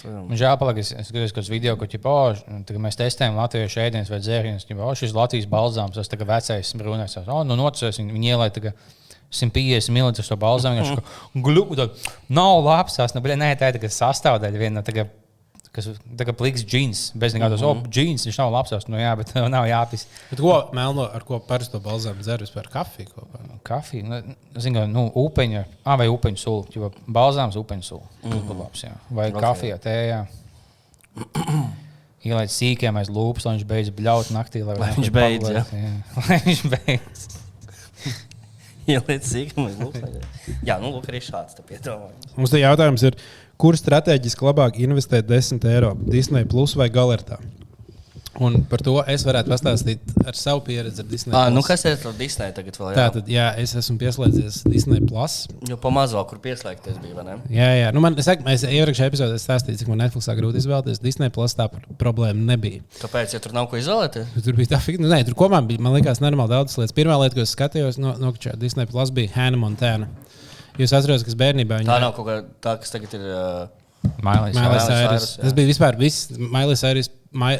Man 0.06 0.38
žēl, 0.38 0.54
ka 0.60 0.74
es, 0.78 0.92
es 0.94 1.08
skatos, 1.10 1.32
kāds 1.34 1.48
video, 1.50 1.74
ko 1.80 1.88
ķipa, 1.90 2.12
oh, 2.12 2.42
tagad 2.68 2.82
mēs 2.84 2.98
testējam 3.00 3.38
latviešu 3.40 3.80
ēdienas 3.82 4.12
vai 4.12 4.20
dzērienus. 4.22 4.68
Oh, 4.76 4.92
šis 4.94 5.16
Latvijas 5.16 5.48
balzāms, 5.50 5.96
tas 5.98 6.12
tagad 6.12 6.30
vecais 6.30 6.70
brūnais. 6.78 7.16
Oh, 7.24 7.42
nu, 7.48 7.56
nocis, 7.58 7.98
viņi, 7.98 8.14
viņi 8.14 8.32
ielai 8.36 8.48
tagad 8.54 8.78
150 9.34 9.90
ml 9.90 10.14
to 10.20 10.38
balzāmu. 10.38 10.84
Viņš 10.84 10.92
gluži, 11.48 11.88
nav 12.30 12.60
labs, 12.62 13.00
tas, 13.00 13.16
nu, 13.16 13.24
bet 13.24 13.34
nē, 13.40 13.50
tā 13.58 13.72
ir 13.72 13.80
tagad 13.80 13.96
sastāvdaļa 13.96 14.62
viena. 14.62 14.84
Tagad, 14.86 15.10
kas 15.76 15.88
tagad 16.16 16.38
pliks 16.40 16.64
džins, 16.64 17.10
bez 17.14 17.34
nekādas, 17.36 17.60
mm 17.60 17.66
-hmm. 17.66 17.84
oh, 17.84 17.90
džins, 17.92 18.26
viņš 18.26 18.38
nav 18.40 18.52
labs, 18.52 18.88
nu 18.88 18.98
jā, 19.00 19.12
bet 19.20 19.34
nav 19.52 19.66
jāpis. 19.68 20.06
Bet 20.30 20.40
ko 20.40 20.56
melno, 20.72 21.08
ar 21.12 21.24
ko 21.24 21.38
parasto 21.38 21.80
balzāmu 21.80 22.24
dzer 22.24 22.40
vispār 22.40 22.68
kafiju 22.72 23.12
kopā? 23.14 23.42
Kafija, 23.66 24.04
nu, 24.04 24.34
zinu, 24.56 24.86
nu, 24.86 25.08
upeņa, 25.14 25.64
ah, 25.84 25.98
vai 25.98 26.08
upeņu 26.08 26.40
sula, 26.40 26.64
jau 26.74 26.92
balzāms, 27.06 27.58
upeņu 27.60 27.82
sula. 27.82 28.06
Tas 28.22 28.32
būtu 28.32 28.58
labs, 28.58 28.84
jā. 28.84 28.92
Vai 29.10 29.30
okay. 29.30 29.40
kafija, 29.40 29.78
tējā. 29.78 30.26
Ielaid 32.26 32.50
sīkiem 32.50 32.96
aiz 32.98 33.10
lūpas, 33.12 33.44
lai 33.46 33.56
viņš 33.56 33.66
beidz 33.70 33.90
bļaut 33.94 34.30
naktī. 34.34 34.62
Lai, 34.66 34.78
Lai 34.80 34.92
viņš 34.96 35.10
beidz, 35.14 35.44
pagulēt, 35.44 35.72
jā. 35.72 35.90
Lai 36.28 36.38
viņš 36.46 36.62
beidz. 36.72 37.26
Ieliec 38.90 39.26
sīkumi. 39.26 39.72
Jā, 40.66 40.78
nu, 40.78 40.92
lūk, 40.94 41.08
arī 41.10 41.20
šāds. 41.24 41.58
Mums 42.36 42.52
te 42.52 42.60
jautājums 42.62 43.02
ir, 43.08 43.16
kur 43.60 43.76
strateģiski 43.78 44.48
labāk 44.48 44.80
investēt 44.84 45.28
10 45.30 45.64
eiro 45.72 45.94
Disney 46.06 46.44
Plus 46.48 46.76
vai 46.78 46.90
Galertā? 46.92 47.38
Un 48.42 48.58
par 48.68 48.82
to 48.84 48.96
es 49.08 49.24
varētu 49.24 49.48
pastāstīt 49.48 50.10
ar 50.28 50.36
savu 50.36 50.60
pieredzi 50.66 51.00
ar 51.00 51.08
Disney. 51.08 51.34
Ah, 51.36 51.46
nu, 51.52 51.62
kas 51.64 51.84
ir 51.88 51.94
ar 51.96 52.16
Disneju 52.18 52.54
tagad 52.58 52.76
vēl? 52.76 52.90
Tā 52.92 53.04
Jā, 53.06 53.12
tad, 53.14 53.30
jā, 53.32 53.46
es 53.62 53.72
esmu 53.80 53.96
pieslēdzies 54.02 54.58
Disney 54.68 55.00
Plus. 55.06 55.36
jo 55.68 55.78
pa 55.80 55.92
mazo, 55.94 56.20
kur 56.28 56.40
pieslēgties 56.44 56.98
bija, 57.00 57.24
ne? 57.26 57.38
Jā, 57.52 57.70
jā. 57.80 57.94
Nu, 57.96 58.02
man, 58.04 58.16
es, 58.20 58.28
es 58.28 58.66
iepriekšējā 58.68 59.08
epizodē 59.08 59.38
stāstīju, 59.40 59.80
cik 59.80 59.92
man 59.92 60.02
Netflixā 60.04 60.36
grūti 60.36 60.60
izvēlēties. 60.60 61.00
Disney 61.04 61.32
Plus 61.32 61.56
tā 61.56 61.70
pr- 61.72 61.88
problēma 62.00 62.44
nebija. 62.52 62.84
Kāpēc, 63.00 63.36
ja 63.36 63.40
tur 63.40 63.56
nav 63.56 63.70
ko 63.72 63.80
izvēlēties? 63.80 64.36
Tur 64.44 64.60
bija 64.60 64.74
tā 64.74 64.82
līnija, 64.84 65.06
nu, 65.06 65.12
nē, 65.14 65.22
tur 65.30 65.38
kopumā 65.38 65.62
bija, 65.66 65.84
man 65.86 65.96
liekas, 65.96 66.20
nenormāli 66.20 66.52
daudz 66.58 66.76
lietas. 66.76 66.96
Pirmā 66.96 67.16
lieta, 67.22 67.38
ko 67.38 67.46
es 67.46 67.56
skatījos 67.56 68.00
no, 68.02 68.16
no 68.20 68.34
Disney 68.60 68.88
Plus, 68.90 69.14
bija 69.16 69.32
Hannah 69.38 69.60
Montana. 69.64 70.10
Jūs 70.78 70.92
atceraties, 70.92 71.24
kas 71.24 71.34
bērnībā 71.40 71.80
viņa 71.80 71.88
Tā 71.92 72.00
nav 72.02 72.14
kaut 72.16 72.26
kā 72.28 72.36
tā, 72.62 72.76
kas 72.82 72.90
tagad 72.94 73.14
ir. 73.18 73.26
Uh. 73.32 73.66
Mailijas 74.22 74.54
Miley 74.54 74.78
Cyrus. 74.78 74.86
Cyrus, 74.86 75.24
jā. 75.36 75.42
Tas 75.42 75.54
bija 75.56 75.66
vispār 75.66 75.96
viss 75.98 76.28
Mailijas 76.38 76.82
Cyrus. 76.84 77.08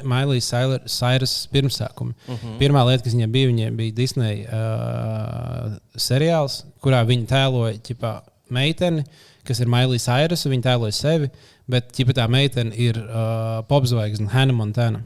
Mailijas 0.07 0.51
Cyrus 0.95 1.33
pirmsākumi. 1.53 2.15
Uh 2.29 2.33
Mhm. 2.35 2.47
-huh. 2.47 2.59
Pirmā 2.61 2.85
lieta, 2.87 3.03
kas 3.05 3.15
viņai 3.15 3.27
bija, 3.33 3.49
viņai 3.51 3.71
bija 3.77 3.93
Disney 3.95 4.45
uh, 4.47 5.77
seriāls, 5.97 6.63
kurā 6.83 7.03
viņa 7.07 7.27
tēloja 7.27 7.81
ķipā, 7.83 8.13
meiteni, 8.51 9.05
kas 9.47 9.61
ir 9.61 9.67
Mailijas 9.67 10.07
Cyrus, 10.07 10.47
un 10.47 10.53
viņa 10.55 10.63
tēloja 10.69 10.93
sevi, 10.93 11.31
bet 11.69 11.93
ķipā, 11.97 12.15
tā 12.21 12.29
meitene 12.31 12.75
ir 12.77 12.97
uh, 12.99 13.63
popzvaigzne 13.69 14.29
Hannah 14.33 14.55
Montana. 14.57 15.01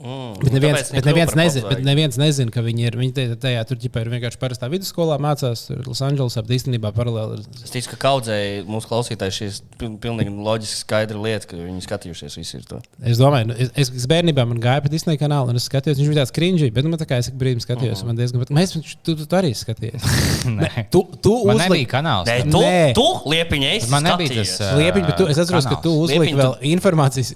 Mm, 0.00 0.34
Bet 0.42 0.52
neviens, 0.52 0.78
tāpēc 0.80 0.94
bet 0.96 1.04
neviens, 1.10 1.34
nezin, 1.36 1.64
bet 1.68 1.82
neviens 1.84 2.16
nezina, 2.20 2.50
ka 2.54 2.60
viņi 2.64 2.86
ir. 2.88 2.96
Viņi 3.00 3.12
te- 3.14 3.36
tajā 3.36 3.64
tur 3.68 3.76
ģipā, 3.76 4.00
ir 4.04 4.10
vienkārši 4.14 4.38
parastā 4.40 4.68
vidusskolā 4.72 5.18
mācās 5.20 5.66
Losandželosā, 5.86 6.42
bet 6.46 6.56
īstenībā 6.58 6.92
paralēli 6.96 7.38
ir 7.38 7.44
Es 7.64 7.70
ticu, 7.70 7.90
ka 7.92 7.96
kaudzēji 8.08 8.64
mūsu 8.66 8.88
klausītāji 8.90 9.36
šīs 9.38 9.60
pil- 9.78 9.98
pilnīgi 10.00 10.32
loģiski 10.32 10.80
skaidra 10.84 11.20
lieta, 11.20 11.46
ka 11.50 11.56
viņi 11.56 11.84
skatījušies 11.86 12.36
visi 12.40 12.56
ir 12.56 12.64
to. 12.70 12.80
Es 13.04 13.18
domāju, 13.20 13.50
nu, 13.50 13.54
es, 13.58 13.70
es, 13.76 14.06
bērnībā 14.10 14.46
man 14.48 14.60
gāja 14.60 14.82
pa 14.82 14.88
Disneja 14.88 15.18
kanālu, 15.20 15.50
un 15.52 15.56
es 15.60 15.68
skatījos, 15.68 16.00
viņš 16.00 16.08
bija 16.14 16.22
tāds 16.24 16.34
cringy, 16.36 16.70
bet 16.72 16.84
nu, 16.84 16.90
man 16.94 16.98
tā 16.98 17.06
kā 17.10 17.18
es 17.20 17.30
brīdim 17.30 17.60
skatījos, 17.60 18.00
uh 18.00 18.02
-huh. 18.02 18.06
man 18.06 18.16
diezgan 18.16 18.40
patīk. 18.40 18.56
Mēs, 18.56 18.72
tu, 19.04 19.14
tu, 19.14 19.26
tu 19.26 19.36
arī 19.36 19.52
skatījies. 19.54 20.02
Nē, 20.60 20.86
Tu, 20.90 21.04
tu 21.22 21.44
man 21.46 21.56
uzliki- 21.56 21.70
nebija 21.70 21.88
kanāls. 21.92 22.26
Nē, 22.26 22.50
tu, 22.50 22.58
Nē. 22.58 22.94
tu 22.94 23.06
liepiņa 23.30 23.68
esi. 23.76 23.90
Man 23.90 24.02
nebija 24.02 24.28
tas, 24.40 24.56
ā, 24.60 24.72
Liepiņ, 24.80 25.06
bet 25.06 25.16
tu, 25.16 25.26
es 25.28 25.38
atceros, 25.38 25.64
ka 25.66 25.76
tu 25.82 25.90
kanāls. 25.90 26.02
uzliki 26.08 26.34
vēl 26.34 26.54
informācijas, 26.74 27.34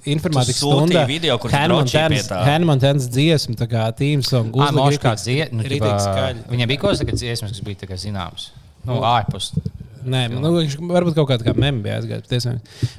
sūtīji 0.54 0.88
stundā. 0.88 1.06
video, 1.06 1.38
kur 1.38 1.50
tu 1.50 1.56
drošīji 1.56 2.08
pie 2.08 2.22
tā. 2.28 2.44
Hannah 2.54 2.70
Montanas 2.70 3.08
dziesmu, 3.12 3.56
tā 3.60 3.66
kā. 3.70 3.86
Ah, 4.54 4.68
uzliki 4.70 4.78
Mošs 4.80 4.96
ritīgi- 4.96 5.04
kāds 5.04 5.26
dzied, 5.28 5.54
nu. 5.54 5.64
Viņam 6.54 6.70
bija 6.70 6.84
kaut 6.84 7.00
kāds 7.00 7.22
dziesmas, 7.24 7.56
kas 7.56 7.64
bija 7.66 7.88
kā 7.90 7.98
zināms. 7.98 8.50
Nu, 8.84 9.00
ārpus. 9.00 9.52
Nē, 10.04 10.26
nu, 10.36 10.50
varbūt 10.92 11.14
kaut 11.16 11.30
kāda 11.30 11.46
kā 11.46 11.54
meme 11.56 11.80
bija 11.84 11.96
aizgājis. 11.96 12.26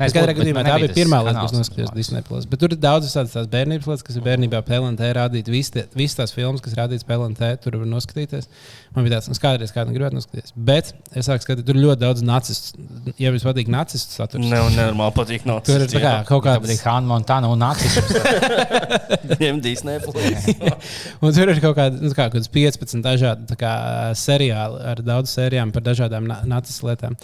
es 0.07 0.13
bet 0.15 0.37
gadījumā 0.39 0.63
tā 0.65 0.77
bija 0.81 0.95
pirmā 0.95 1.19
lieta, 1.27 1.43
noskatījās 1.53 1.91
tas 1.91 1.97
Disney. 1.99 2.23
Plus. 2.25 2.47
Bet 2.49 2.59
tur 2.63 2.73
ir 2.73 2.79
daudz 2.81 3.11
tādas 3.13 3.35
tās 3.35 3.49
bērnības 3.51 3.85
lietas, 3.91 4.05
kas 4.07 4.17
ir 4.17 4.25
bērnībā 4.25 4.63
PLNT 4.65 5.11
rādīt. 5.13 5.51
Visas 5.53 6.17
tās 6.17 6.33
filmas, 6.33 6.63
kas 6.65 6.73
rādītas 6.73 7.05
PLNT, 7.05 7.61
tur 7.61 7.77
var 7.77 7.85
noskatīties. 7.91 8.49
Man 8.95 9.03
bija 9.03 9.17
tāds, 9.17 9.27
nu, 9.27 9.35
kādreiz 9.43 9.73
kādam 9.75 9.95
gribētu 9.95 10.15
noskatīties. 10.15 10.53
Bet 10.55 10.93
es 11.11 11.27
sāku 11.27 11.43
skatīties, 11.43 11.67
tur 11.67 11.75
ir 11.75 11.83
ļoti 11.83 12.01
daudz 12.05 12.23
nacistu. 12.25 12.85
Ja 13.19 13.31
jums 13.33 13.43
patīk 13.43 13.71
nacistu 13.71 14.15
saturs, 14.15 14.45
Ne, 14.47 14.61
nenormāli 14.75 15.15
patīk. 15.17 15.47
No 15.49 15.57
tur 15.65 15.83
ir 15.83 15.91
tā 15.91 15.99
kā 16.03 16.13
kaut 16.29 16.45
kāda 16.45 16.63
bija 16.63 16.79
Hanna 16.87 17.11
Montana 17.11 17.51
un 17.51 17.59
Nācis. 17.59 17.97
Ņem 19.43 19.59
Disney. 19.63 19.99
plus. 19.99 20.47
Un 21.23 21.35
tur 21.35 21.51
ir 21.51 21.59
kaut 21.63 21.75
kāda, 21.77 21.99
nu, 21.99 22.13
kā, 22.15 22.29
kādas 22.31 22.49
15 22.51 23.03
dažādi 23.05 23.49
tā 23.51 23.57
kā, 23.59 23.73
seriāli 24.19 24.79
ar 24.93 25.03
daudz 25.05 25.33
sērijām 25.35 25.73
par 25.75 25.85
dažādām 25.85 26.29
na 26.29 26.39
nacistu 26.49 26.89
lietām. 26.89 27.17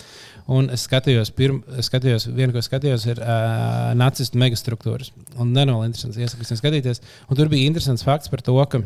Un 0.51 0.67
es 0.73 0.83
skatījos, 0.87 1.31
pirm, 1.37 1.61
es 1.79 1.87
skatījos 1.87 2.27
vienu, 2.27 2.51
ko 2.55 2.63
skatījos, 2.65 3.05
ir 3.13 3.21
uh, 3.21 3.91
nacistu 3.95 4.39
megastruktūras. 4.41 5.13
Un 5.39 5.53
nenoli 5.55 5.91
interesants, 5.91 6.19
iesaku 6.19 6.57
skatīties. 6.59 7.03
Un 7.29 7.39
tur 7.39 7.51
bija 7.51 7.69
interesants 7.69 8.03
fakts 8.07 8.31
par 8.31 8.43
to, 8.43 8.57
ka. 8.71 8.81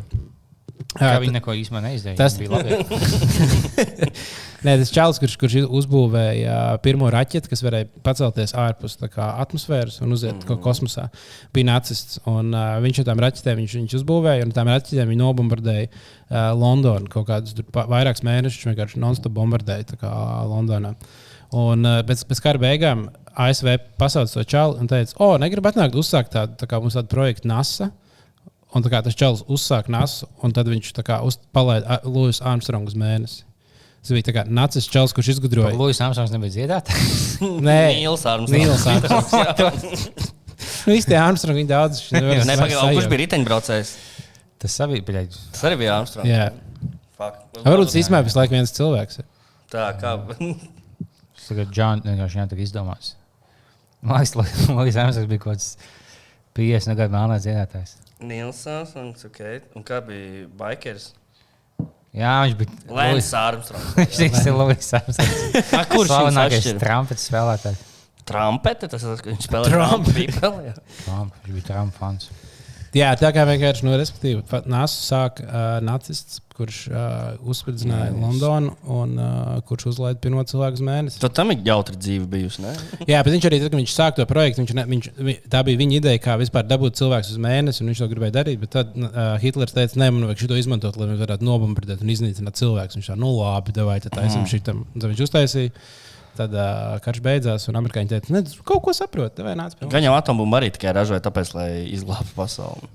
Kā 0.96 1.16
viņi 1.20 1.36
neko 1.36 1.54
īstenībā 1.56 1.82
neizdarīja. 1.84 2.18
Tas- 2.18 2.36
bija 2.40 2.50
labi. 2.56 2.76
Nē, 4.66 4.74
tas 4.80 4.90
čels, 4.90 5.18
kurš, 5.20 5.34
kurš 5.38 5.56
uzbūvēja 5.78 6.52
ā, 6.52 6.78
pirmo 6.82 7.08
raķeti, 7.12 7.50
kas 7.52 7.62
varēja 7.62 7.88
pacelties 8.06 8.54
ārpus 8.58 8.96
kā, 9.12 9.28
atmosfēras 9.44 10.00
un 10.02 10.16
uziet 10.16 10.34
mm 10.34 10.46
-hmm. 10.48 10.62
kosmosā, 10.64 11.06
bija 11.54 11.68
nacists. 11.68 12.18
Un, 12.26 12.54
uh, 12.54 12.78
viņš 12.82 13.02
ar 13.02 13.08
tām 13.10 13.22
raķetēm 13.22 13.60
viņš, 13.60 13.76
viņš 13.80 13.96
uzbūvēja, 14.00 14.46
un 14.46 14.50
ar 14.50 14.56
tām 14.56 14.72
raķetēm 14.72 15.12
viņi 15.12 15.22
nobombardēja 15.22 15.86
uh, 15.90 16.50
Londonu. 16.56 17.12
Kaut 17.12 17.28
kādus 17.28 17.54
vairākus 17.72 18.24
mēnešus 18.26 18.64
viņš 18.64 18.72
vienkārši 18.72 19.04
non-stop 19.04 19.36
bombardēja 19.36 20.00
kā, 20.00 20.12
Londonā. 20.48 20.96
Un 21.52 21.84
uh, 21.84 22.00
pēc, 22.08 22.24
pēc 22.26 22.42
kara 22.42 22.58
beigām 22.58 23.08
ASV 23.36 23.76
pasauca 24.00 24.32
to 24.32 24.44
čalu 24.48 24.80
un 24.80 24.88
teica, 24.88 25.14
o, 25.20 25.36
negribu 25.38 25.68
atnākt 25.68 25.94
uzsākt 25.94 26.32
tādu, 26.32 26.56
tā 26.56 26.66
kā 26.66 26.80
mums 26.80 26.96
tādu 26.96 27.12
projektu 27.12 27.48
NASA. 27.48 27.92
Un 28.74 28.82
tā 28.84 28.90
kā 28.92 28.98
tas 29.06 29.14
čels 29.16 29.44
uzsāka 29.48 29.88
nasu, 29.94 30.26
un 30.44 30.52
tad 30.52 30.66
viņš 30.68 30.90
tā 30.96 31.04
kā 31.06 31.20
uz- 31.24 31.38
palaida 31.54 32.00
Lūsis 32.04 32.42
Armstrongu 32.44 32.90
uz 32.90 32.96
mēnesi. 32.98 33.44
Tas 34.02 34.10
bija 34.14 34.26
tā 34.28 34.34
kā 34.36 34.42
nacis 34.46 34.86
čels, 34.90 35.14
kurš 35.16 35.32
izgudroja. 35.36 35.72
Lūsis 35.78 36.02
Armstrongs 36.06 36.34
nebija 36.34 36.52
dziedātājs. 36.56 37.38
Nē, 37.42 37.78
Nīls 38.00 38.26
Armstrongs. 38.26 38.86
Armstrongs. 38.86 40.08
Nu, 40.86 40.94
īsti 40.94 41.16
Armstrongi 41.18 41.58
viņi 41.64 41.68
daudz. 41.68 41.98
viņš 42.10 42.14
nevar 42.22 42.46
Nē, 42.46 42.54
pagaidām, 42.58 42.78
sajaukt. 42.78 42.96
kurš 42.96 43.08
bija 43.10 43.20
riteņbraucējs? 43.24 43.88
Tas 44.62 44.76
arī 44.84 45.00
bija. 45.04 45.22
Tas 45.52 45.64
arī 45.68 45.78
bija 45.80 45.96
Armstrongs. 45.98 46.30
Jā. 46.30 46.46
Fuck. 47.18 47.42
Varbūt 47.66 47.90
tas 47.90 47.96
īstenībā 48.00 48.20
visu 48.26 48.38
laiku 48.38 48.54
viens 48.54 48.72
cilvēks. 48.76 49.20
Tā 49.72 49.86
kā. 50.00 50.12
Tas 50.30 51.48
tagad 51.50 51.74
Džons 51.74 52.06
vienkārši 52.06 52.38
jā, 52.40 52.46
tā 52.52 52.58
izdomās. 52.62 53.10
Man 54.06 54.22
liekas, 54.22 54.36
Lūsis 54.70 55.00
Armstrongs 55.02 55.30
bija 55.32 55.42
kaut 55.42 55.56
kāds 55.56 55.68
50 56.56 56.98
gadu 57.02 57.16
melnais 57.18 57.44
dziedātājs. 57.44 57.96
Nīls 58.24 58.62
Armstrongs, 58.70 59.26
ok. 59.28 59.40
Un 59.76 59.84
kā 59.84 60.00
bija 60.04 60.46
Bikers? 60.56 61.10
Jā, 62.16 62.32
viņš 62.46 62.54
bija. 62.62 62.78
Lēns 62.96 63.28
Armstrongs. 63.36 63.90
Viņš 64.22 64.38
ir 64.40 64.54
Lūsis 64.56 64.94
Armstrongs. 64.96 65.42
Kurš 65.92 66.12
Slavenākais 66.14 66.70
trumpets 66.80 67.26
spēlētājs. 67.28 67.82
Trumpete, 68.26 68.88
tas 68.90 69.04
ir, 69.04 69.20
viņš 69.22 69.44
spēlē 69.46 69.68
Trump. 69.70 70.08
Trump. 70.08 70.80
Trump, 71.04 71.36
Viņš 71.44 71.52
bija 71.52 71.66
Trump 71.68 71.94
fans. 72.00 72.30
Jā, 72.96 73.10
tā 73.20 73.28
kā 73.36 73.44
vienkārši, 73.48 73.84
nu, 73.84 73.94
respektīvi, 74.00 74.42
NASA 74.72 75.00
sāk 75.04 75.40
uh, 75.44 75.76
nacists, 75.84 76.40
kurš 76.56 76.76
uh, 76.88 77.34
uzspridzināja 77.52 78.14
Londonu 78.16 78.70
un 78.88 79.10
uh, 79.20 79.58
kurš 79.68 79.90
uzlaida 79.90 80.16
pirmo 80.24 80.40
cilvēku 80.48 80.78
uz 80.78 80.84
mēnesi. 80.86 81.18
Tad 81.20 81.34
tam 81.36 81.52
ir 81.52 81.60
jautri 81.66 81.98
dzīve 82.00 82.24
bijusi, 82.32 82.62
ne? 82.64 82.72
Jā, 83.10 83.20
bet 83.26 83.34
viņš 83.34 83.48
arī, 83.50 83.58
tad, 83.60 83.74
kad 83.74 83.80
viņš 83.82 83.92
sāka 83.92 84.16
to 84.22 84.26
projektu, 84.30 84.62
viņš, 84.62 84.72
ne, 84.78 84.86
viņš, 84.94 85.10
vi- 85.28 85.36
tā 85.52 85.60
bija 85.68 85.82
viņa 85.82 85.98
ideja, 86.00 86.22
kā 86.24 86.38
vispār 86.40 86.64
dabūt 86.70 86.96
cilvēku 86.96 87.28
uz 87.34 87.42
mēnesi, 87.44 87.84
un 87.84 87.92
viņš 87.92 88.00
to 88.00 88.08
gribēja 88.14 88.36
darīt. 88.38 88.62
Bet 88.64 88.72
tad 88.78 88.96
uh, 88.96 89.36
Hitlers 89.44 89.76
teica, 89.76 90.00
nē, 90.00 90.08
man 90.16 90.30
vajag 90.30 90.46
šo 90.46 90.60
izmantot, 90.62 90.96
lai 90.96 91.10
mēs 91.12 91.20
varētu 91.26 91.44
nobombardēt 91.50 92.00
un 92.06 92.14
iznīcināt 92.16 92.56
cilvēkus. 92.62 92.96
Viņš 93.02 93.12
tā, 93.12 93.18
nu 93.20 93.34
labi, 93.36 93.76
vai 93.84 94.00
tā 94.00 94.16
esam 94.24 94.48
šitam. 94.48 94.86
Un 94.94 95.04
Tad 95.04 95.12
viņš 95.12 95.26
uztaisīja. 95.28 95.76
Tad 96.36 96.52
uh, 96.52 96.98
karš 97.04 97.22
beidzās, 97.24 97.66
un 97.70 97.80
amerikāņi 97.80 98.12
teica, 98.12 98.34
tu 98.52 98.66
kaut 98.66 98.84
ko 98.84 98.94
mums. 99.80 99.94
Gan 99.94 100.06
jau 100.06 100.12
atombumbu 100.18 100.58
arī 100.60 100.70
tikai 100.74 100.92
ražoja, 100.96 101.22
tāpēc, 101.24 101.54
lai 101.56 101.70
izglābtu 101.96 102.36
pasauli. 102.36 102.92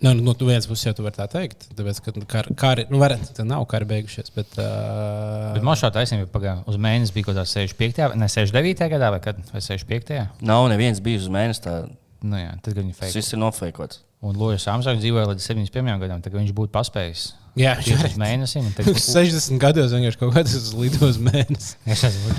Nu, 0.00 0.14
no 0.16 0.32
tu 0.32 0.46
vienas 0.48 0.64
puses 0.64 0.86
jau 0.86 0.94
tu 0.96 1.04
vari 1.04 1.18
tā 1.18 1.26
teikt, 1.28 1.66
tāpēc, 1.76 1.98
ka 2.00 2.14
kar, 2.24 2.46
kari, 2.56 2.86
nu, 2.88 2.96
var, 3.02 3.18
tā 3.36 3.44
nav 3.44 3.66
kara 3.68 3.84
beigušies. 3.88 4.32
Bet, 4.32 4.56
uh, 4.56 5.50
Bet 5.54 5.66
man 5.66 5.76
šāda 5.76 6.00
taisnība 6.00 6.30
pagāja. 6.32 6.62
Uz 6.70 6.80
mēnesi 6.80 7.12
bija 7.12 7.28
kaut 7.28 7.36
kādā 7.36 7.44
65. 7.44 8.16
ne 8.16 8.30
69. 8.32 8.86
gadā 8.96 9.10
vai, 9.12 9.20
kad, 9.24 9.42
vai 9.52 9.60
65. 9.60 10.22
Nav 10.48 10.70
neviens 10.72 11.02
bijis 11.04 11.28
uz 11.28 11.34
mēnesi, 11.34 11.66
tā 11.66 11.82
Nu, 12.20 12.36
jā, 12.36 12.52
tad, 12.60 12.76
viņi 12.76 12.92
tas 12.92 13.00
fake. 13.00 13.16
viss 13.16 13.32
ir 13.34 13.40
nofeikots. 13.40 14.02
Un 14.20 14.36
Lūsis 14.36 14.66
Armstrongs 14.68 15.00
dzīvoja 15.00 15.30
līdz 15.30 15.46
71. 15.46 16.00
gadam, 16.02 16.20
tad 16.20 16.34
viņš 16.36 16.52
būtu 16.56 16.72
paspējis. 16.74 17.30
Jā, 17.58 17.72
viņš 17.80 18.04
uz 18.10 18.16
mēnesim. 18.20 18.68
ir 18.78 19.00
60 19.00 19.62
gados 19.62 19.94
vienkārši 19.94 20.20
kaut 20.20 20.34
kāds 20.36 20.52
lidos 20.76 21.16
mēnesis. 21.22 21.76
Es 21.90 22.04
esmu. 22.06 22.28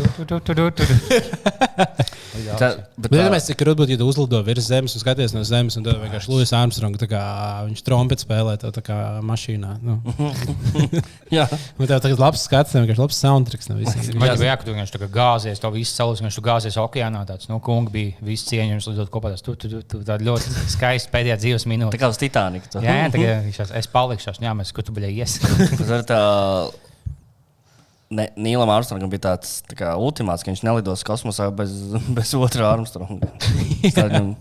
Tā, 2.32 2.48
tā, 2.56 2.68
iedomājieties, 3.12 3.48
cik 3.50 3.60
grūti 3.60 3.80
būtu, 3.82 3.94
ja 3.94 4.00
tu 4.00 4.06
uzlido 4.08 4.40
virs 4.46 4.66
zemes 4.70 4.94
un 4.96 5.02
skaties 5.04 5.34
no 5.36 5.42
zemes, 5.48 5.76
un 5.78 5.84
tad 5.86 5.96
vienkārši 6.00 6.32
Lūsis 6.32 6.54
Armstrongs, 6.56 7.00
tā 7.02 7.08
kā 7.12 7.22
viņš 7.68 7.82
trompeti 7.86 8.24
spēlē 8.24 8.54
to 8.62 8.68
tā 8.76 8.82
kā 8.86 8.98
mašīnā. 9.28 9.72
Nu. 9.84 9.98
jā, 11.36 11.46
Un 11.76 11.90
tev 11.90 12.00
tagad 12.04 12.20
labs 12.22 12.42
skats, 12.48 12.76
vienkārši 12.78 13.02
labs 13.02 13.18
soundtracks 13.20 13.68
jau 13.72 13.78
bija, 14.40 14.56
ka 14.56 14.68
tu 14.68 14.74
vienkārši 14.74 14.96
tā 14.96 15.02
kā 15.04 15.10
gāzies, 15.16 15.62
to 15.62 15.72
visu 15.74 15.96
saulē, 15.96 16.20
viņš 16.22 16.38
tur 16.40 16.46
gāzies 16.46 16.78
okeānā. 16.82 17.24
Tāds, 17.30 17.48
nu, 17.52 17.58
kungi 17.64 17.94
bija 17.96 18.26
visi 18.26 18.48
cieņojami, 18.52 18.84
lidot 18.92 19.12
kopā. 19.14 19.34
Tas 19.36 19.46
tu, 19.46 19.56
tu, 19.60 19.70
tu, 19.72 19.82
tu, 19.92 20.02
ļoti 20.28 20.66
skaista 20.76 21.14
pēdējā 21.14 21.38
dzīves 21.42 21.66
tā 21.66 21.72
minūte. 21.72 22.00
kā 22.02 22.10
uz 22.12 22.20
Titaniku. 22.22 22.70
Jā, 22.78 22.98
jā, 23.02 23.10
tagad 23.14 23.48
viņš 23.48 23.62
es 23.82 23.90
palikšu, 23.92 24.36
jā, 24.44 24.54
mēs, 24.58 24.74
kur 24.76 24.86
tu 24.88 24.96
biji 25.02 25.22
ies. 25.26 25.38
Tas 25.42 25.94
ir 25.98 26.06
tā. 26.10 26.22
Ne, 28.12 28.26
Nīlam 28.36 28.68
Armstrongam 28.74 29.12
bija 29.12 29.24
tāds 29.30 29.62
tā 29.70 29.78
kā, 29.80 29.94
ultimāts, 29.96 30.44
ka 30.44 30.52
viņš 30.52 30.66
nelidos 30.68 31.06
kosmosā 31.08 31.48
bez, 31.56 31.72
bez 32.18 32.34
otrā 32.36 32.74
Armstronga. 32.74 33.30
Tas 33.96 34.12
viņam 34.12 34.34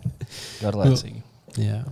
garlaicīgi. 0.62 1.22
Jā. 1.62 1.84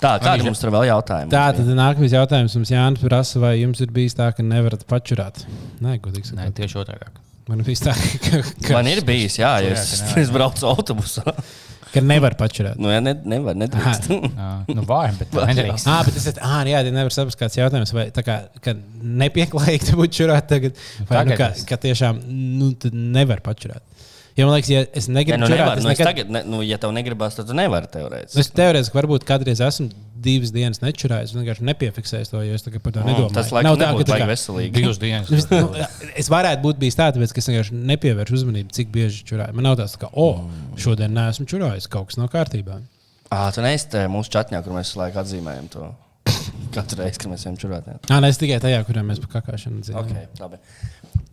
Tā, 0.00 0.14
kādi 0.22 0.46
mums 0.46 0.60
tur 0.62 0.72
vēl 0.72 0.88
jautājumi? 0.88 1.28
Tā 1.32 1.50
tad 1.52 1.66
nākamais 1.76 2.14
jautājums 2.16 2.54
mums 2.56 2.70
Jānis 2.72 3.02
prasa, 3.04 3.40
vai 3.42 3.58
jums 3.60 3.82
ir 3.84 3.90
bijis 3.92 4.16
tā, 4.16 4.30
ka 4.32 4.44
nevarat 4.44 4.86
pačurāt? 4.88 5.42
Nē, 5.84 5.98
godīgi 6.00 6.32
Nē, 6.32 6.46
sakot. 6.46 6.56
tieši 6.56 6.78
otrādi. 6.80 7.26
Man 7.50 7.64
bija 7.66 7.90
tā, 7.90 7.96
ka, 8.24 8.40
ka, 8.64 8.76
Man 8.78 8.88
ir 8.88 9.02
bijis, 9.04 9.36
jā, 9.42 9.50
ja 9.60 9.74
es, 9.76 10.00
es 10.16 10.32
braucu 10.32 10.68
autobusā. 10.70 11.34
ka 11.94 12.02
nevar 12.04 12.34
pačurāt. 12.38 12.78
Nu, 12.80 12.90
jā, 12.92 13.00
ne, 13.04 13.14
nevar, 13.34 13.56
nedrīkst. 13.58 14.08
Nu, 14.76 14.84
vājam, 14.86 15.16
bet 15.20 15.30
tā 15.34 15.46
nedrīkst. 15.50 15.88
Ah, 15.90 16.02
bet 16.06 16.18
ir. 16.20 16.40
Ah, 16.46 16.60
jā, 16.68 16.82
tie 16.86 16.92
nevar 16.94 17.14
saprast, 17.14 17.38
kāds 17.40 17.56
jautājums. 17.58 17.92
Vai 17.96 18.08
tā 18.14 18.22
kā 18.26 18.36
ka 18.64 18.74
nepieklājīgi 19.24 19.86
te 19.90 19.96
būtu 19.98 20.18
čurāt 20.22 20.48
tagad, 20.50 20.78
vai 21.08 21.24
nu, 21.24 21.34
Tagad 21.34 21.38
ka, 21.40 21.48
es- 21.56 21.64
ka 21.68 21.78
tiešām 21.86 22.20
nu, 22.60 22.72
nevar 23.16 23.42
pačurāt. 23.46 23.82
Jo 24.38 24.46
man 24.46 24.54
liekas, 24.56 24.70
ja 24.70 24.84
es 24.94 25.08
Ja, 25.08 25.14
negribu 25.16 25.40
nu, 25.42 25.48
nu, 25.50 25.72
es 25.74 25.84
nekad. 25.84 26.06
tagad, 26.06 26.30
ne, 26.30 26.42
nu, 26.46 26.60
ja 26.62 26.78
tev 26.80 26.92
negribas, 26.94 27.34
tad 27.36 27.48
tu 27.50 27.54
nevari 27.56 27.88
teorētiski. 27.90 28.38
Es 28.40 28.50
teorētiski 28.54 28.96
varbūt 28.96 29.24
kādreiz 29.28 29.60
esmu 29.66 29.88
divas 30.20 30.52
dienas 30.54 30.82
nečurājis, 30.84 31.32
vienkārši 31.34 31.64
nepiefiksējis 31.70 32.30
to, 32.30 32.42
jo 32.44 32.54
es 32.54 32.62
tagad 32.66 32.82
par 32.84 32.92
to 32.94 33.00
nedomāju. 33.06 33.30
Mm, 33.30 33.36
tas 33.38 33.50
laikam 33.56 33.70
Nav 33.70 33.78
tā, 33.80 33.88
ka 33.96 34.04
tā 34.04 34.12
baigi 34.12 34.22
kā- 34.22 34.28
veselīgi. 34.30 34.72
Divas 34.76 35.00
dienas. 35.02 35.30
Es, 35.32 35.48
nu, 35.50 35.70
es 36.22 36.28
varētu 36.30 36.62
būt 36.66 36.78
bijis 36.82 36.98
tāds, 37.00 37.32
ka 37.34 37.40
es 37.42 37.48
vienkārši 37.50 37.80
nepievēršu 37.90 38.38
uzmanību, 38.38 38.74
cik 38.76 38.92
bieži 38.94 39.24
čurāju. 39.32 39.56
Man 39.56 39.66
nav 39.70 39.78
tāds, 39.80 39.96
ka, 39.98 40.12
oh, 40.12 40.44
šodien 40.76 41.12
neesmu 41.16 41.48
čurājis, 41.50 41.88
kaut 41.90 42.12
kas 42.12 42.20
nav 42.20 42.28
kārtībā. 42.34 42.78
Ah, 43.32 43.48
tu 43.54 43.64
neesi 43.64 43.88
te 43.92 44.04
mūsu 44.12 44.30
čatņā, 44.36 44.60
kur 44.66 44.76
mēs 44.76 44.92
laiku 45.00 45.20
atzīmējam 45.24 45.68
to. 45.72 45.88
Katru 46.74 47.00
reizi, 47.00 47.18
kad 47.22 47.30
mēs 47.32 47.46
ejam 47.46 47.56
čurāt. 47.58 47.86
jā. 47.88 47.96
Nē, 48.20 48.28
es 48.28 48.38
tikai 48.38 48.60
tajā, 48.62 48.82
kurā 48.86 49.02
mēs 49.06 49.18
par 49.24 49.40
kakāšanu 49.40 49.80
dzīvojam. 49.86 50.10
Okay, 50.10 50.26
labi. 50.42 50.58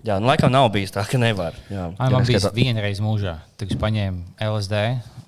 Jā, 0.05 0.19
nu 0.21 0.29
laikam 0.29 0.51
nav 0.53 0.69
bijis 0.71 0.93
tā, 0.93 1.03
ka 1.09 1.17
nevar. 1.17 1.55
Jā, 1.71 1.89
Ai, 1.97 2.09
man 2.13 2.25
bija 2.27 2.51
viena 2.53 2.83
reize 2.83 3.03
mūžā, 3.03 3.37
kad 3.57 3.71
es 3.71 3.79
paņēmu 3.81 4.37
LSD 4.45 4.81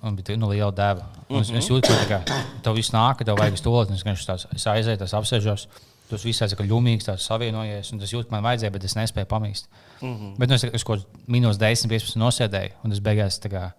un 0.06 0.16
bija 0.16 0.36
nu, 0.38 0.50
liela 0.52 0.70
deva. 0.74 1.08
Un 1.28 1.42
Es, 1.42 1.50
es 1.54 1.68
jūtu, 1.70 1.90
ka 2.08 2.22
tā 2.26 2.38
tev 2.64 2.78
viss 2.78 2.94
nāk, 2.94 3.20
ka 3.20 3.26
tev 3.26 3.38
vajag 3.38 3.58
uz 3.58 3.64
to 3.64 3.72
lietu. 3.74 3.98
Es, 3.98 4.66
aizēju, 4.66 5.00
tas 5.02 5.16
apsēžos. 5.18 5.66
Tas 6.10 6.24
viss 6.26 6.42
aizsaka 6.42 6.64
ļumīgs, 6.66 7.06
tāds 7.06 7.22
savienojies. 7.28 7.92
Un 7.94 8.00
tas 8.02 8.10
jūt, 8.10 8.26
ka 8.26 8.34
man 8.34 8.42
vajadzēja, 8.48 8.72
bet 8.74 8.86
es 8.88 8.96
nespēju 8.98 9.28
pamīst. 9.30 9.68
Mm 10.00 10.14
-hmm. 10.14 10.32
Bet 10.38 10.48
nu, 10.50 10.56
es, 10.56 10.64
es 10.64 10.84
kaut 10.84 11.04
kādā 11.04 11.30
minūtē 11.30 11.70
10, 11.70 11.86
15 11.92 12.18
nosēdēju. 12.18 12.72
Un 12.84 12.92
es 12.92 12.98
beigās 12.98 13.38
tā 13.38 13.50
kā, 13.52 13.70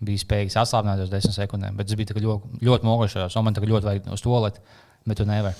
biju 0.00 0.18
spējīgs 0.18 0.58
atslābināties 0.58 1.10
10 1.12 1.36
sekundēm. 1.36 1.76
Bet 1.76 1.90
es 1.90 1.94
biju 1.94 2.10
tā 2.10 2.16
kā 2.16 2.24
ļoti, 2.24 2.64
ļoti 2.66 2.84
mokošs. 2.84 3.36
Man 3.36 3.54
tā 3.54 3.62
ļoti 3.62 3.84
vajag 3.84 4.12
uz 4.12 4.20
to 4.20 4.40
lietu, 4.42 4.60
bet 5.06 5.16
tu 5.16 5.24
nevari. 5.24 5.54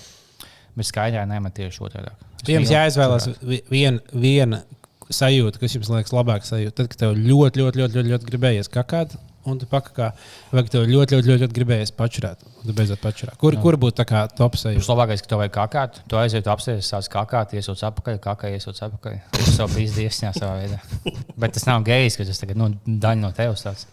Bet 0.79 0.87
skaidrā 0.89 1.27
man 1.43 1.53
tieši 1.55 1.83
otrādi. 1.85 2.15
Jums 2.49 2.71
vi- 3.43 3.63
viena 3.73 3.99
vien 4.15 4.61
sajūta, 5.11 5.59
kas 5.59 5.75
jums 5.75 5.89
liekas 5.91 6.13
labāka 6.15 6.47
sajūta. 6.47 6.75
Tad, 6.83 6.91
kad 6.93 7.01
tev 7.07 7.17
ļoti, 7.17 7.63
ļoti, 7.65 7.81
ļoti, 7.83 7.97
ļoti, 7.99 8.13
ļoti 8.15 8.29
gribējies 8.29 8.69
kakāt, 8.71 9.17
un 9.49 9.57
tu 9.59 9.65
pakakā, 9.71 10.11
vai 10.53 10.63
tev 10.69 10.85
ļoti, 10.87 11.17
ļoti, 11.17 11.31
ļoti, 11.33 11.43
ļoti 11.47 11.57
gribējies 11.57 11.93
pačurāt, 11.97 12.43
tu 12.67 12.75
beidzot 12.77 13.01
pačurāt. 13.01 13.39
Kur, 13.41 13.57
kur 13.63 13.79
būtu 13.81 13.97
tā 14.03 14.05
kā 14.09 14.27
top 14.37 14.53
Tas 14.59 14.67
sajūta? 14.67 14.85
labākais, 14.93 15.23
ka 15.25 15.31
tev 15.33 15.41
vajag 15.41 15.55
kakāt. 15.57 16.01
Tu 16.13 16.19
aiziet 16.21 16.51
apsēties, 16.53 16.91
sāc 16.93 17.09
kakāt, 17.15 17.55
iesauc 17.57 17.81
apakaļ, 17.89 18.19
kakā 18.29 18.53
iesauc 18.59 18.83
apakaļ. 18.89 19.17
Tas 19.39 19.57
jau 19.57 19.69
bija 19.73 19.89
izdevīgs 19.89 20.21
savā 20.37 20.55
veidā. 20.61 20.83
Bet 21.41 21.57
tas 21.57 21.65
nav 21.71 21.83
gejs, 21.89 22.21
ka 22.21 22.29
tas 22.29 22.39
tagad 22.45 22.61
nu, 22.61 22.69
daļa 22.87 23.23
no 23.25 23.33
tevis. 23.33 23.65
Tāds. 23.65 23.87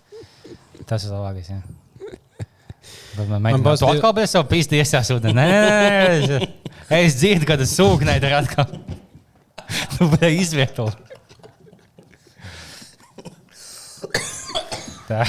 Tas 0.85 1.07
ir 1.07 1.15
labākais. 1.15 1.47
Jā. 1.55 1.61
Bet 3.15 3.31
man 3.31 3.47
liekas, 3.47 3.79
div- 3.79 3.95
atkal 3.95 4.13
biji 4.19 4.27
savu 4.35 4.49
pīsti 4.51 4.83
iesāsot. 4.83 5.31
Es 6.89 7.15
dzirdu, 7.17 7.45
ka 7.49 7.57
tas 7.57 7.71
sūknē 7.73 8.17
ir 8.19 8.27
atkal. 8.37 8.69
Tu 9.95 10.05
biji 10.11 10.41
izvietot. 10.43 10.97
Tā. 15.09 15.23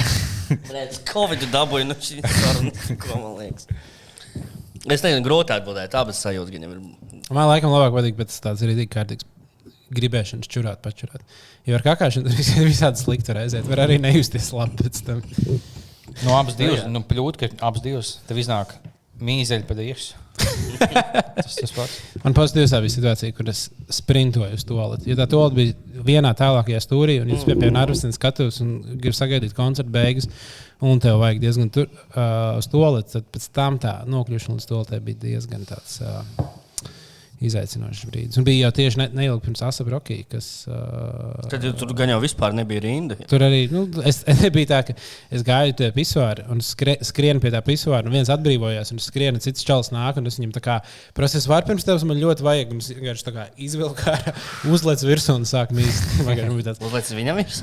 Tas 0.67 0.99
Covid 1.09 1.43
dabūja 1.53 1.87
no 1.89 1.95
šīs 2.01 2.25
sarunas, 2.25 2.91
ko 3.01 3.17
man 3.21 3.33
liekas. 3.41 3.67
Es 4.87 5.01
nezinu, 5.03 5.23
grūti 5.25 5.53
atbildēt. 5.55 5.95
Abas 5.99 6.21
sajūtas 6.23 6.53
viņam 6.53 6.75
ir. 6.75 6.83
Man 7.33 7.49
laikam 7.49 7.73
labāk 7.73 7.95
patīk, 7.97 8.15
bet 8.19 8.29
tas 8.31 8.39
tāds 8.45 8.63
arī 8.65 8.77
tik 8.79 8.93
kārtīgs. 8.93 9.27
Gribēšanas 9.97 10.49
čurāt, 10.51 10.81
pačurāt. 10.83 11.21
Jo 11.67 11.77
ar 11.77 11.83
kakāšanu 11.85 12.27
tur 12.27 12.35
vis- 12.35 12.53
visādi 12.59 12.99
slikti 12.99 13.31
var 13.31 13.41
aiziet. 13.45 13.67
Var 13.69 13.81
arī 13.85 13.95
nejusties 14.03 14.49
labi 14.55 14.81
pēc 14.83 14.99
tam. 15.07 15.21
No 16.25 16.33
abas 16.35 16.57
divas, 16.59 16.83
nu, 16.91 16.99
pļūt, 17.07 17.37
ka 17.39 17.49
abas 17.69 17.83
divas 17.85 18.09
tev 18.27 18.39
iznāk 18.41 18.73
mīzeļi 19.23 19.67
pa 19.67 19.77
dīrs. 19.77 20.13
tas 21.37 21.55
tas 21.57 21.73
pats. 21.73 21.95
Man 22.23 22.35
pozitīvs 22.37 22.75
bija 22.75 22.93
situācija, 22.93 23.33
kur 23.37 23.49
es 23.49 23.63
sprintoju 23.97 24.57
uz 24.57 24.65
to 24.67 24.77
lietu. 24.77 25.09
Ja 25.09 25.17
tā 25.17 25.25
tolta 25.31 25.57
bija 25.57 26.03
vienā 26.07 26.33
tālākajā 26.37 26.81
stūrī, 26.83 27.17
un 27.23 27.31
jūs 27.33 27.47
pie 27.47 27.57
pie 27.57 27.71
Nārvistas 27.73 28.19
skatos 28.19 28.61
un 28.63 28.77
gribat 28.93 29.17
sagaidīt 29.17 29.57
koncerta 29.57 29.93
beigas, 29.93 30.29
un 30.85 31.01
tev 31.03 31.17
vajag 31.23 31.41
diezgan 31.41 31.73
tur 31.73 31.89
uh, 31.89 32.59
uz 32.59 32.69
to 32.69 32.83
lietu, 32.85 33.17
tad 33.17 33.27
pēc 33.33 33.49
tam 33.57 33.81
tā 33.81 33.97
nokļūšana 34.09 34.59
līdz 34.59 34.69
toltai 34.69 35.01
bija 35.03 35.23
diezgan 35.25 35.65
tāds. 35.69 35.99
Uh, 36.05 36.47
Izaicinošs 37.37 38.05
brīdis. 38.09 38.37
Un 38.39 38.45
bija 38.47 38.65
jau 38.65 38.71
tieši 38.79 38.97
ne- 38.97 39.09
neilgi 39.13 39.43
pirms 39.45 39.61
Asabrokī, 39.67 40.23
kas. 40.31 40.47
Uh, 40.65 41.43
Tad 41.51 41.65
tur 41.77 41.91
gan 41.97 42.09
jau 42.09 42.17
vispār 42.23 42.55
nebija 42.57 42.81
rinda. 42.81 43.17
Tur 43.29 43.43
arī 43.45 43.67
nu, 43.69 43.83
es, 44.09 44.23
nebija 44.43 44.71
tā, 44.71 44.79
ka 44.87 44.95
es 45.29 45.43
gāju 45.45 45.75
pie 45.77 45.91
pisuāra 45.93 46.47
un 46.53 46.63
skrie, 46.65 46.95
skrienu 47.05 47.43
pie 47.43 47.51
tā 47.53 47.61
pisuāra. 47.65 48.07
Un 48.09 48.15
viens 48.17 48.31
atbrīvojās, 48.33 48.89
un 48.95 49.01
skrienu, 49.03 49.41
cits 49.43 49.65
čels 49.67 49.91
nāk. 49.93 50.17
un 50.17 50.25
Es 50.27 50.39
viņam 50.41 50.55
tā 50.57 50.63
kā 50.65 50.79
prasu, 51.17 51.37
es 51.37 51.45
varu 51.47 51.69
pirms 51.69 51.85
tevis, 51.85 52.03
man 52.09 52.17
ļoti 52.19 52.45
vajag. 52.47 52.73
Un 52.73 52.81
es 52.81 52.89
vienkārši 52.95 53.27
tā 53.29 53.35
kā 53.37 53.45
izvilku 53.67 54.09
ārā, 54.09 54.33
uzlieku 54.73 55.07
virsū 55.11 55.37
un 55.37 55.45
sāku 55.47 55.77
mīst. 55.77 56.09
Uzliec 56.89 57.13
viņam 57.21 57.43
ir. 57.43 57.53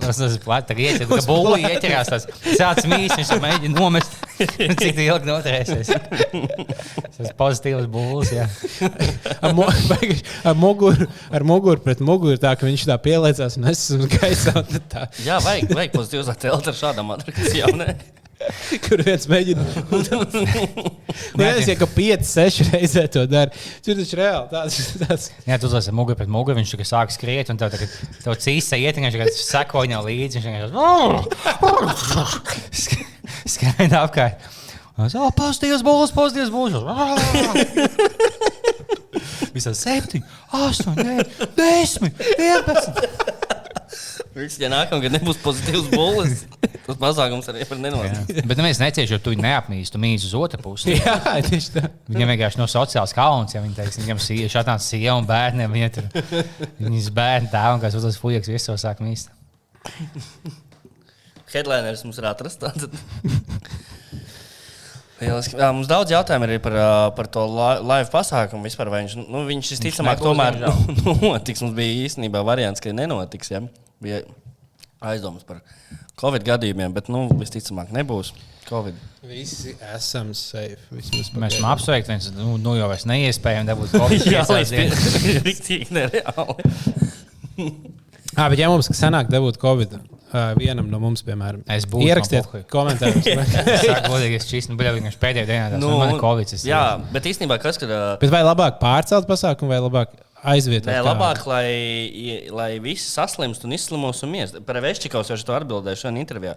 Tas 0.00 0.22
ir 0.24 0.38
plats, 0.46 0.70
ka 0.70 0.78
ieķer, 0.78 1.10
ka 1.10 1.20
būlī 1.26 1.66
ieķerās 1.74 2.14
tas. 2.14 2.30
Sāc 2.54 2.86
mīst, 2.88 3.18
viņš 3.18 3.34
to 3.34 3.40
mēģina 3.42 3.74
nomest. 3.76 4.14
Cik 4.40 4.96
ilgi 5.04 5.28
noturēsies? 5.28 5.90
Tas 7.18 7.34
pozitīvs 7.36 7.90
būlis, 7.92 8.30
jā. 8.38 8.46
Ar, 9.40 9.54
mo, 9.56 9.66
ar 10.50 10.56
muguru, 10.58 11.10
ar 11.30 11.46
muguru 11.46 11.84
pret 11.84 12.04
muguru, 12.04 12.38
tā 12.40 12.54
ka 12.58 12.68
viņš 12.68 12.86
tā 12.90 12.96
pieliecās 13.02 13.58
un 13.60 13.68
es 13.72 13.84
esmu 13.88 14.08
gaisā. 14.14 14.64
Jā, 15.24 15.40
vajag, 15.44 15.74
vajag 15.74 15.98
pozitīvs 15.98 16.32
attēlot 16.34 16.72
ar 16.72 16.80
šādām 16.84 17.14
atrakcijām. 17.16 17.84
kur 18.86 19.02
viens 19.04 19.26
mēģina. 19.30 19.64
Nē, 21.38 21.48
ja 21.66 21.74
ka 21.78 21.88
5, 21.92 22.26
6 22.28 22.70
reizes 22.70 23.10
to 23.12 23.24
dara. 23.28 23.50
Tur 23.84 23.98
taču 23.98 24.14
reāli 24.20 24.46
tāds. 24.52 24.78
tāds 25.00 25.24
Jā, 25.46 25.58
tu 25.60 25.64
uzliec 25.68 25.90
muguru 25.96 26.16
pret 26.20 26.30
muguru, 26.32 26.58
viņš 26.60 26.70
tikai 26.74 26.88
sāk 26.88 27.08
skriet, 27.14 27.52
un 27.52 27.60
tev 27.60 27.68
tagad 27.74 27.90
tev 28.24 28.38
cīsā 28.44 28.76
iet, 28.80 29.00
viņš 29.00 29.16
tikai 29.16 29.28
seko 29.36 29.84
viņam 29.84 30.06
līdzi. 30.08 30.34
Viņš 30.38 30.46
vienkārši 30.50 30.74
skrien 33.56 33.90
apkārt. 34.00 34.36
O, 35.00 35.30
pozitīvs 35.32 35.82
būs, 35.84 36.10
pozitīvs 36.16 36.50
būs. 36.52 36.72
Visā 39.54 39.72
septiņi, 39.76 40.24
astoņi, 40.56 41.28
desmit, 41.58 42.24
vienpadsmit. 42.38 43.38
Viss, 44.30 44.60
ja 44.62 44.68
nākamgad 44.70 45.10
nebūs 45.16 45.40
pozitīvs 45.42 45.88
būlis, 45.90 46.44
tas 46.86 46.98
mazākums 47.02 47.48
arī 47.50 47.64
var 47.66 47.80
nenotikt. 47.82 48.44
Bet 48.46 48.60
neviens 48.60 48.78
necieš, 48.78 49.16
jo 49.16 49.18
tu 49.24 49.34
neapmīsti, 49.34 49.96
tu 49.96 50.00
mīzi 50.02 50.28
uz 50.28 50.36
otru 50.38 50.62
pusi. 50.62 50.94
jā, 50.94 51.16
tieši 51.48 51.74
tā. 51.74 51.82
Viņam 52.06 52.30
vienkārši 52.36 52.60
no 52.60 52.68
sociālās 52.70 53.14
kauns, 53.16 53.56
ja 53.56 53.64
viņi 53.64 53.74
teiks, 53.80 53.98
viņam 54.04 54.22
ir 54.36 54.54
šāda 54.54 54.78
sieva 54.84 55.18
un 55.18 55.26
bērniem. 55.26 55.74
Tur 55.96 56.06
viņas 56.78 57.10
bērni 57.16 57.50
tēvam, 57.50 57.82
kas 57.82 57.98
uzliek 57.98 58.22
fujiks, 58.22 58.52
visu 58.54 58.78
sāk 58.78 59.02
mīst. 59.02 59.34
Headlineris 61.50 62.06
mums 62.06 62.22
ir 62.22 62.30
atrasts. 62.30 62.86
Lieliski. 65.20 65.56
Jā, 65.60 65.70
mums 65.76 65.88
daudz 65.90 66.12
jautājumu 66.14 66.46
arī 66.48 66.58
par, 66.62 66.76
par 67.16 67.28
to 67.32 67.44
li- 67.48 67.80
live 67.92 68.08
pasākumu. 68.12 68.64
Vispār, 68.68 68.90
vai 68.92 69.02
viņš, 69.04 69.16
nu, 69.26 69.44
viņš 69.48 69.72
visticamāk 69.76 70.22
tomēr 70.24 70.60
notiks. 71.24 71.64
Mums 71.64 71.76
bija 71.76 71.98
īstenībā 72.06 72.42
variants, 72.46 72.82
ka 72.82 72.94
nenotiks. 72.96 73.52
Ja? 73.52 73.62
Bija 74.00 74.22
aizdomas 75.00 75.44
par 75.48 75.60
Covid 76.20 76.44
gadījumiem, 76.44 76.92
bet 76.96 77.08
nu, 77.12 77.26
visticamāk 77.40 77.92
nebūs 77.96 78.34
Covid. 78.68 78.96
Visi 79.26 79.72
esam 79.94 80.30
safe. 80.36 80.76
Mēs 80.94 81.56
esam 81.56 81.66
apsveikti, 81.72 82.12
viņš 82.12 82.28
nu, 82.36 82.54
nu 82.62 82.76
jau 82.78 82.86
vairs 82.90 83.06
neiespējami 83.08 83.66
dabūt 83.72 83.94
kaut 83.98 84.14
Jā, 84.28 84.44
līdz 84.46 84.74
tādu. 84.76 85.00
Rīktīgi 85.48 85.88
nereāli. 85.96 86.68
Ah, 88.36 88.46
bet 88.46 88.60
ja 88.60 88.68
mums 88.70 88.88
sanāk 88.94 89.32
dabūt 89.32 89.58
Covid, 89.60 89.96
uh, 90.30 90.54
vienam 90.58 90.88
no 90.90 91.00
mums, 91.02 91.22
piemēram, 91.26 91.62
Es 91.70 91.86
būtu, 91.90 92.06
ierakstiet 92.08 92.46
man 92.46 92.50
pohuj. 92.52 92.64
komentārus. 92.72 93.28
Godīgi, 94.12 94.40
es 94.40 94.48
šīs, 94.48 94.70
nu, 94.70 94.78
viņš 94.80 95.18
pēdējā 95.20 95.46
dienā, 95.48 95.68
tas 95.74 95.82
nu, 95.82 95.92
man 96.00 96.14
ir 96.14 96.22
Covid. 96.22 96.54
Jā, 96.66 96.82
bet 97.14 97.28
īstenībā 97.30 97.60
kas, 97.62 97.78
kad. 97.80 97.92
ā, 97.92 98.02
Bet 98.22 98.32
vai 98.32 98.42
labāk 98.46 98.80
pārcelt 98.82 99.28
pasākumu, 99.30 99.72
vai 99.74 99.80
labāk 99.84 100.14
aizvietot? 100.54 100.90
Nē, 100.90 101.00
labāk, 101.04 101.42
lai, 101.50 101.66
lai 102.54 102.70
visi 102.82 103.08
saslimst 103.10 103.66
un 103.68 103.76
izslimos 103.76 104.22
un 104.26 104.32
miest. 104.34 104.60
Par 104.66 104.80
Vešķikaus 104.84 105.32
jau 105.32 105.40
to 105.44 105.56
atbildēju 105.58 106.04
šajā 106.04 106.16
intervijā. 106.20 106.56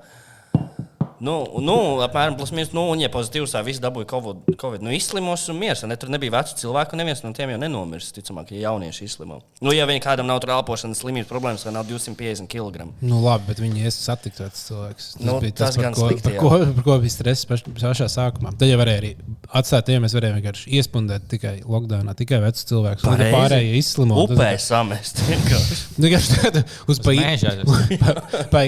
Nu, 1.23 1.35
nu, 1.63 1.75
apmēram 2.03 2.35
plus 2.39 2.51
mīnus, 2.55 2.73
nu, 2.75 2.83
un, 2.91 2.99
ja 3.03 3.07
pozitīvs, 3.13 3.53
visi 3.63 3.79
dabūja 3.83 4.09
COVID, 4.11 4.53
COVID 4.59 4.83
nu, 4.83 4.91
izslimos 4.95 5.45
un 5.53 5.59
miers. 5.61 5.83
Ne, 5.87 5.95
tur 5.99 6.11
nebija 6.11 6.33
vecu 6.35 6.57
cilvēku, 6.59 6.95
un 6.97 7.03
neviens 7.03 7.23
no 7.23 7.31
tiem 7.35 7.53
jau 7.53 7.59
nenomirs. 7.61 8.09
Ticamāk, 8.15 8.51
ja 8.51 8.69
jaunieši 8.69 9.07
izslimo. 9.07 9.39
Nu, 9.63 9.71
ja 9.75 9.87
viņi 9.89 10.01
kādam 10.03 10.27
nav 10.27 10.43
elpošanas 10.43 10.99
slimības 11.03 11.29
problēmas, 11.31 11.63
vai 11.67 11.73
nav 11.77 11.87
250 11.87 12.49
kg. 12.51 12.89
Nu, 13.01 13.21
labi, 13.23 13.47
bet 13.53 13.61
viņi 13.63 13.85
ir 13.87 13.93
satikti 13.95 14.41
tāds 14.43 14.65
cilvēks. 14.67 15.07
Tas 15.15 15.23
Nu, 15.23 15.37
bija 15.39 15.55
tas 15.61 15.71
tas, 15.71 15.77
par 15.79 15.85
gan 15.87 15.95
ko, 15.95 16.09
slikti, 16.09 16.25
par 16.27 16.35
ko, 16.41 16.49
par 16.77 16.83
ko 16.89 16.97
bija 17.05 17.15
stress 17.15 17.47
paš, 17.47 17.63
pašā 17.79 18.09
sākumā. 18.11 18.51
Tad 18.59 18.67
jau 18.67 18.79
varēja 18.81 19.01
arī 19.03 19.13
atstāt, 19.55 19.89
ja 19.93 20.01
mēs 20.03 20.15
varējām 20.17 20.37
vienkārši 20.41 20.75
iespundēt 20.79 21.29
tikai 21.31 21.55
lockdownā, 21.63 22.15
tikai 22.19 22.41
vecus 22.43 22.67
cilvēkus. 22.69 23.05
Un 23.07 23.13
tad 23.13 23.23
Pareizi. 23.23 23.37
pārējie 23.37 23.79
izslimo. 23.79 24.19
Upē 24.27 24.51
tas- 24.57 24.67
samest. 24.73 25.23
vienkārši. 25.31 25.79
Nu, 25.95 26.07
vienkārši 26.09 26.35
tāda 26.41 26.65
uz 26.91 26.99
pa, 27.03 27.15
mežā 27.15 27.55
pa, 28.03 28.13
pa, 28.51 28.63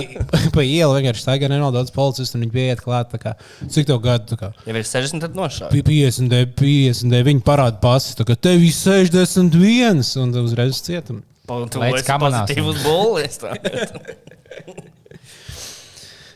pa 0.56 0.66
ielu 0.66 0.96
vienkārši 1.00 1.26
staigā 1.26 1.50
nenol 1.52 1.74
daudz 1.76 1.92
policistu, 1.96 2.40
viņi 2.46 2.54
pieiet 2.56 2.82
klāt. 2.86 3.12
kā, 3.20 3.36
Cik 3.68 3.86
tev 3.90 4.00
gadu? 4.06 4.38
kā, 4.40 4.54
Ja 4.66 4.74
ir 4.74 4.84
60, 4.88 5.20
tad 5.26 5.36
nošāva. 5.36 5.72
pi- 5.72 5.84
50, 5.84 6.56
50, 6.56 7.24
viņi 7.26 7.42
parāda 7.44 7.80
pasis, 7.82 8.16
tā 8.16 8.24
kā 8.26 8.36
tev 8.40 8.62
ir 8.64 8.72
61, 8.72 10.16
un 10.22 10.32
tu 10.32 10.46
uzreiz 10.46 10.80
cietumā. 10.82 11.22
Tu 11.46 11.78
Lēc 11.78 12.00
esi 12.00 12.08
kamanās. 12.08 12.50
pozitīvs 12.50 12.84
bolis. 12.84 13.38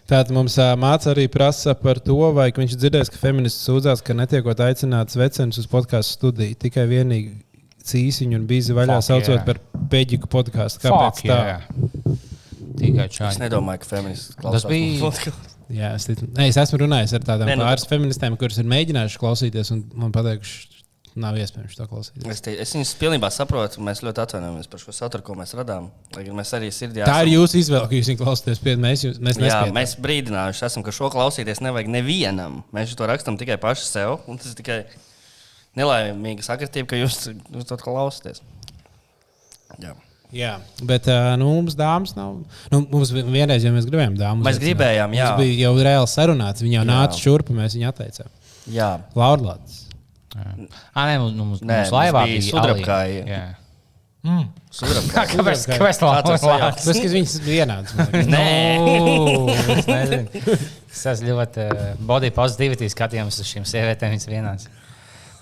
Tātad 0.10 0.32
mums 0.34 0.55
ā, 0.57 0.72
māca 0.80 1.12
arī 1.12 1.28
prasa 1.30 1.76
par 1.78 1.99
to, 2.01 2.16
vai 2.34 2.47
viņš 2.55 2.72
dzirdēs, 2.82 3.12
ka 3.14 3.20
feminists 3.22 3.62
sūdzās, 3.68 4.01
ka 4.05 4.16
netiekot 4.18 4.57
aicināts 4.66 5.18
vecens 5.20 5.60
uz 5.62 5.68
podkāstu 5.70 6.16
studiju. 6.18 6.55
Tikai 6.57 6.88
vienīgi 6.89 7.36
cīsiņu 7.89 8.39
un 8.39 8.47
bīzi 8.49 8.74
vaļā 8.78 8.95
Fuck, 8.97 9.05
saucot 9.05 9.36
yeah. 9.36 9.45
par 9.45 9.60
peģiku 9.91 10.30
podkāstu. 10.34 10.82
Kāpēc 10.88 11.22
Fuck, 11.22 11.30
tā? 11.30 11.38
jā. 11.51 12.18
Tikai 12.80 13.05
Es 13.05 13.18
čāņi. 13.20 13.41
nedomāju, 13.45 13.84
ka 13.84 13.91
feminists 13.91 14.34
Tas 14.41 14.66
bija- 14.66 14.97
klausās. 15.03 15.45
Jā, 15.70 15.93
es, 15.93 16.07
ne, 16.09 16.47
es 16.47 16.57
esmu 16.57 16.82
runājis 16.82 17.13
ar 17.13 17.26
tādām 17.28 17.51
nu, 17.51 17.61
pāris 17.61 17.86
feministēm, 17.89 18.38
kuras 18.41 18.57
ir 18.57 18.70
mēģinājušas 18.72 19.22
klausīties, 19.22 19.70
un 19.76 19.84
man 20.01 20.13
pateikuši, 20.15 20.80
nav 21.20 21.38
iespējams 21.38 21.78
to 21.78 21.86
klausīties. 21.89 22.26
Es, 22.32 22.41
te, 22.45 22.53
es 22.63 22.74
viņus 22.74 22.93
pilnībā 22.99 23.30
saprotu. 23.34 23.84
Mēs 23.86 24.01
ļoti 24.05 24.24
atvainojamies 24.24 24.70
par 24.72 24.82
šo 24.82 24.93
saturu, 24.95 25.26
ko 25.28 25.36
mēs 25.38 25.53
radām. 25.57 25.89
Mēs 26.15 26.53
arī 26.57 26.72
sirdī 26.74 27.03
Tā 27.05 27.20
ir 27.26 27.34
jūsu 27.36 27.59
izvēle, 27.61 27.89
ka 27.89 27.97
jūs 27.97 28.11
viņu 28.11 28.22
klausāties. 28.24 28.63
Mēs 28.82 29.05
jūs, 29.05 29.22
mēs 29.26 29.41
Jā, 29.43 29.61
mēs 29.76 29.95
brīdinājuši 30.01 30.65
esam, 30.70 30.86
ka 30.86 30.95
šo 30.95 31.11
klausīties 31.13 31.63
nevajag 31.65 31.91
nevienam. 31.99 32.61
Mēs 32.76 32.95
to 32.97 33.09
rakstām 33.09 33.39
tikai 33.41 33.59
paši 33.61 33.88
sev. 33.89 34.20
un 34.30 34.41
Tas 34.41 34.53
ir 34.53 34.61
tikai 34.61 34.80
nelaimīga 35.80 36.45
sakritība, 36.45 36.93
ka 36.93 37.01
jūs, 37.01 37.26
jūs 37.30 37.70
to 37.70 37.80
klausāties. 37.82 38.41
Jā. 39.82 39.93
Jā, 40.36 40.59
bet 40.86 41.07
nu, 41.41 41.47
mums 41.57 41.73
dāmas 41.77 42.11
nav. 42.17 42.36
Nu, 42.69 42.84
mums 42.91 43.09
vi- 43.15 43.23
vienreiz, 43.25 43.63
ja 43.65 43.71
mēs 43.73 43.88
gribējām 43.89 44.17
dāmas, 44.19 44.45
Mēs 44.45 44.59
gribējām, 44.61 45.15
jā. 45.17 45.30
Tas 45.32 45.39
bija 45.41 45.55
jau 45.63 45.71
reāli 45.82 46.09
sarunāts. 46.11 46.61
Viņa 46.61 46.75
jau 46.77 46.84
Jā. 46.84 46.89
nāca 46.91 47.17
šurp, 47.23 47.49
mēs 47.57 47.73
viņu 47.77 47.88
atteicām. 47.89 48.30
Jā. 48.69 48.89
Laurlāts. 49.17 49.80
Ah, 50.38 51.07
nē, 51.09 51.15
mums, 51.17 51.34
mums, 51.34 51.63
Nē, 51.65 51.80
mums 51.82 51.95
laivā 51.95 52.27
bija 52.30 52.43
sudrabkāja. 52.45 53.23
Jā. 53.25 53.41
Sudrabkā. 54.69 55.23
Kāpēc? 55.32 55.63
Kāpēc 55.71 55.99
tā 56.03 56.09
Kā 56.27 56.36
sajauc? 56.38 56.82
Tas, 56.84 56.99
ka 56.99 57.09
viņas 57.15 57.36
bija 57.45 57.65
vienādas. 57.65 57.95
man 57.97 58.11
liekas. 58.13 58.27
Nu, 59.09 59.73
es 59.80 59.88
nezinu. 59.89 60.57
Es 60.89 61.01
esmu 61.13 61.32
ļoti 61.32 61.65
uh, 61.65 61.82
body 62.05 62.30
positivity 62.36 62.89
skatījums 62.91 63.39
uz 63.41 63.49
šīm 63.49 63.65
sievietēm. 63.69 64.13
Viņas 64.13 64.30
vienāds. 64.30 64.69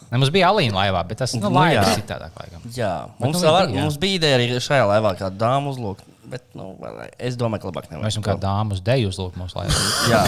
Ne, 0.07 0.19
mums 0.21 0.29
bija 0.31 0.49
Alīna 0.53 0.77
laivā, 0.77 1.01
bet 1.07 1.19
tas 1.19 1.33
nu, 1.35 1.49
Nu, 1.51 1.63
jā. 1.67 1.83
citādāk. 1.97 2.35
Laikam. 2.39 2.61
Jā, 2.75 2.91
Bet 3.17 3.25
mums, 3.25 3.41
nu, 3.41 3.47
vēl, 3.47 3.57
bija, 3.57 3.75
jā. 3.75 3.87
mums 3.87 3.97
bija 3.99 4.19
ideja 4.21 4.37
arī 4.37 4.45
šajā 4.63 4.85
laivā, 4.87 5.11
kāda 5.19 5.35
dāma 5.41 5.73
uzlūk. 5.73 6.03
Bet, 6.27 6.43
nu, 6.59 6.73
es 7.23 7.37
domāju, 7.39 7.63
ka 7.63 7.69
labāk 7.69 7.85
nevajag. 7.87 8.03
Mēs 8.03 8.15
esam 8.17 8.23
kā 8.25 8.33
dāmas 8.39 8.81
deju 8.83 9.11
uzlūk 9.13 9.37
mūsu 9.39 9.55
laivā. 9.55 9.83
Jā. 10.11 10.21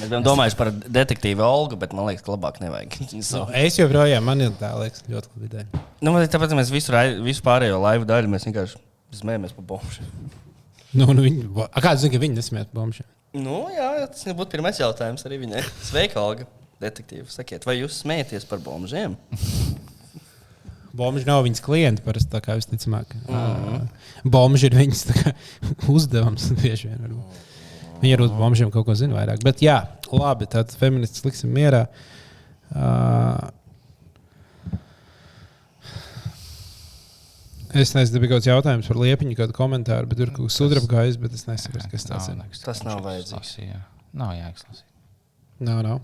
Mēs 0.00 0.08
bijām 0.10 0.24
domājuši 0.26 0.58
par 0.58 0.70
detektīvu 0.74 1.44
Olgu, 1.46 1.78
bet 1.78 1.92
man 1.94 2.08
liekas, 2.08 2.24
ka 2.26 2.32
labāk 2.34 2.58
nevajag. 2.62 2.96
Nu, 3.14 3.44
es 3.62 3.78
joprojām, 3.78 4.26
man 4.26 4.42
ir 4.42 4.50
tā 4.58 4.72
liekas, 4.80 5.04
ļoti 5.06 5.30
labi 5.36 5.50
ideja. 5.50 5.82
Nu, 6.02 6.14
bet 6.16 6.34
tāpēc 6.34 6.54
mēs 6.58 6.72
visu, 6.74 6.94
visu 7.22 7.44
pārējo 7.46 7.78
laivu 7.82 8.08
daļu 8.10 8.32
mēs 8.34 8.48
vienkārši 8.48 8.82
smējamies 9.22 9.54
par 9.58 9.68
bombu. 9.74 10.08
Nu, 10.92 11.06
nu, 11.08 11.22
viņi, 11.24 11.46
a, 11.70 11.80
kāds 11.80 12.02
zina, 12.02 12.12
ka 12.12 12.18
viņi 12.20 12.34
nesmēt 12.36 12.74
bombu? 12.76 13.06
Nu, 13.32 13.62
jā, 13.72 13.86
tas 14.12 14.26
nebūtu 14.28 14.52
pirmais 14.52 14.76
jautājums 14.76 15.24
arī 15.24 15.38
viņai. 15.46 15.62
Sveika, 15.88 16.20
Olga! 16.20 16.44
Detektīvi, 16.82 17.28
sakiet, 17.32 17.66
vai 17.68 17.78
jūs 17.78 18.02
smējaties 18.02 18.48
par 18.50 18.62
bombžiem? 18.64 19.16
Bomži 20.92 21.24
nav 21.24 21.46
viņas 21.46 21.62
klienti, 21.64 22.04
parasti 22.04 22.28
tā 22.34 22.42
kā 22.44 22.58
visticamāk. 22.58 23.14
Mm 23.24 23.38
-hmm. 23.38 23.86
Bomži 24.28 24.68
ir 24.68 24.76
viņas 24.76 25.06
tā 25.08 25.16
kā, 25.16 25.32
uzdevums 25.96 26.50
bieži 26.60 26.90
vien. 26.90 27.00
varbūt. 27.06 27.40
Viņi 28.02 28.14
ar 28.14 28.20
uz 28.26 28.30
bombžiem 28.34 28.70
kaut 28.74 28.86
ko 28.86 28.94
zina 28.98 29.14
vairāk. 29.14 29.44
Bet 29.46 29.62
jā, 29.62 29.78
labi, 30.12 30.46
tad 30.46 30.74
feminists 30.74 31.24
liksim 31.24 31.54
mierā. 31.54 31.86
Uh, 32.72 33.48
Es 37.72 37.94
nezinu, 37.96 38.20
bija 38.20 38.34
kaut 38.34 38.42
kāds 38.42 38.50
jautājums 38.50 38.88
par 38.90 38.98
liepiņu, 39.00 39.34
kādu 39.38 39.54
komentāru, 39.56 40.08
bet 40.10 40.18
tur 40.20 40.30
kaut 40.36 40.50
kas 40.50 40.58
sudraba 40.60 40.88
gājis, 40.90 41.16
bet 41.16 41.32
es 41.32 41.46
nesaprotu, 41.48 41.88
kas 41.88 42.04
tas 42.04 42.28
ir. 42.28 42.42
Tas 42.66 42.82
nav 42.84 43.00
vajadzīgs. 43.06 43.32
Lasīja. 43.32 43.78
Nav 44.12 44.34
jāizlasīt. 44.36 44.84
Nav, 45.64 45.80
nav. 45.86 46.00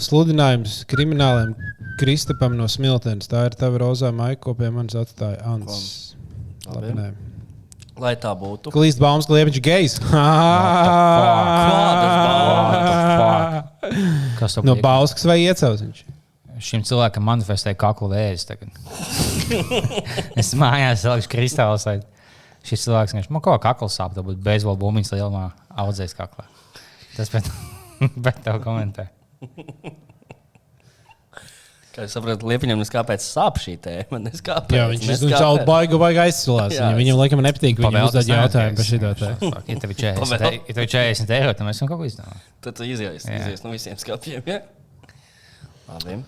Sludinājums 0.00 0.80
krimināliem 0.88 1.52
Kristapam 2.00 2.54
no 2.56 2.64
Smiltenes. 2.70 3.28
Tā 3.28 3.44
ir 3.50 3.56
tava 3.60 3.82
rozā 3.82 4.08
maika, 4.16 4.40
ko 4.46 4.54
pie 4.56 4.70
manis 4.72 4.96
atstāja 4.96 5.42
Ants. 5.44 6.14
Labi, 6.70 6.94
nē. 6.96 7.10
Lai 8.00 8.14
tā 8.16 8.32
būtu. 8.38 8.72
Klīst 8.72 9.00
baumas, 9.02 9.28
liepiņš 9.28 9.60
gejs. 9.66 9.98
Kas 14.40 14.56
tev 14.56 14.64
No 14.64 14.78
liek? 14.78 14.84
Bauskas 14.86 15.28
vai 15.28 15.42
iecels 15.42 15.84
viņš? 15.84 16.00
Šim 16.64 16.82
cilvēkam 16.88 17.24
manifestē 17.28 17.76
kaklu 17.76 18.08
vēzi. 18.12 18.48
tagad. 18.48 18.72
es 20.40 20.54
mājās 20.56 21.04
salikšu 21.04 21.32
kristālus. 21.36 21.84
lai 21.88 22.00
Šis 22.64 22.84
cilvēks 22.88 23.14
vienkārši 23.14 23.32
man 23.32 23.44
kaut 23.44 23.60
kā 23.60 23.70
kakls 23.72 23.96
sāp, 23.96 24.12
tad 24.16 24.24
būtu 24.26 24.40
bezvola 24.44 24.80
bumbiņas 24.80 25.14
lielumā 25.16 25.46
audzējis 25.80 26.16
kaklā. 26.16 26.44
Tas 27.16 27.32
pēc 27.32 27.48
tam 28.24 28.44
tev 28.44 28.60
komentē. 28.64 29.08
Kā 31.90 32.04
es 32.06 32.12
saprotu, 32.14 32.46
Liepiņam 32.46 32.78
neskāpēc 32.78 33.24
sāp 33.24 33.56
šī 33.58 33.72
tēma. 33.82 34.20
Neskāpēc, 34.22 34.76
Jā, 34.78 34.84
viņš 34.92 35.06
ir 35.10 35.32
caur 35.34 35.64
baigu, 35.66 35.98
baigu 35.98 36.20
aizsulās. 36.22 36.70
Jā, 36.76 36.84
Viņam, 36.94 36.98
viņam 37.00 37.16
laikam 37.18 37.42
nepatīk, 37.42 37.74
ka 37.80 37.88
viņam 37.88 38.06
uzdod 38.06 38.20
tas 38.20 38.30
jautājumu 38.30 38.78
par 38.78 38.86
te. 39.18 39.30
Fuck, 39.42 39.72
Ja 39.72 39.80
tev 39.82 39.90
ir 39.90 39.98
40 40.04 40.20
Pavēl. 40.22 40.44
eiro, 40.46 40.60
ja 40.68 40.76
tev 40.76 40.84
ir 40.86 40.92
40 40.94 41.34
eiro, 41.34 41.54
tad 41.58 41.66
mēs 41.66 41.80
varam 41.82 41.90
kaut 41.90 42.02
ko 42.04 42.06
izdarīt. 42.12 42.44
Tad 42.62 42.78
tu 42.78 42.86
izies, 42.86 43.26
izies 43.26 43.64
no 43.66 43.74
visiem 43.74 43.98
skāpiem. 43.98 44.46
Ja? 44.46 44.60
Labi. 45.90 46.20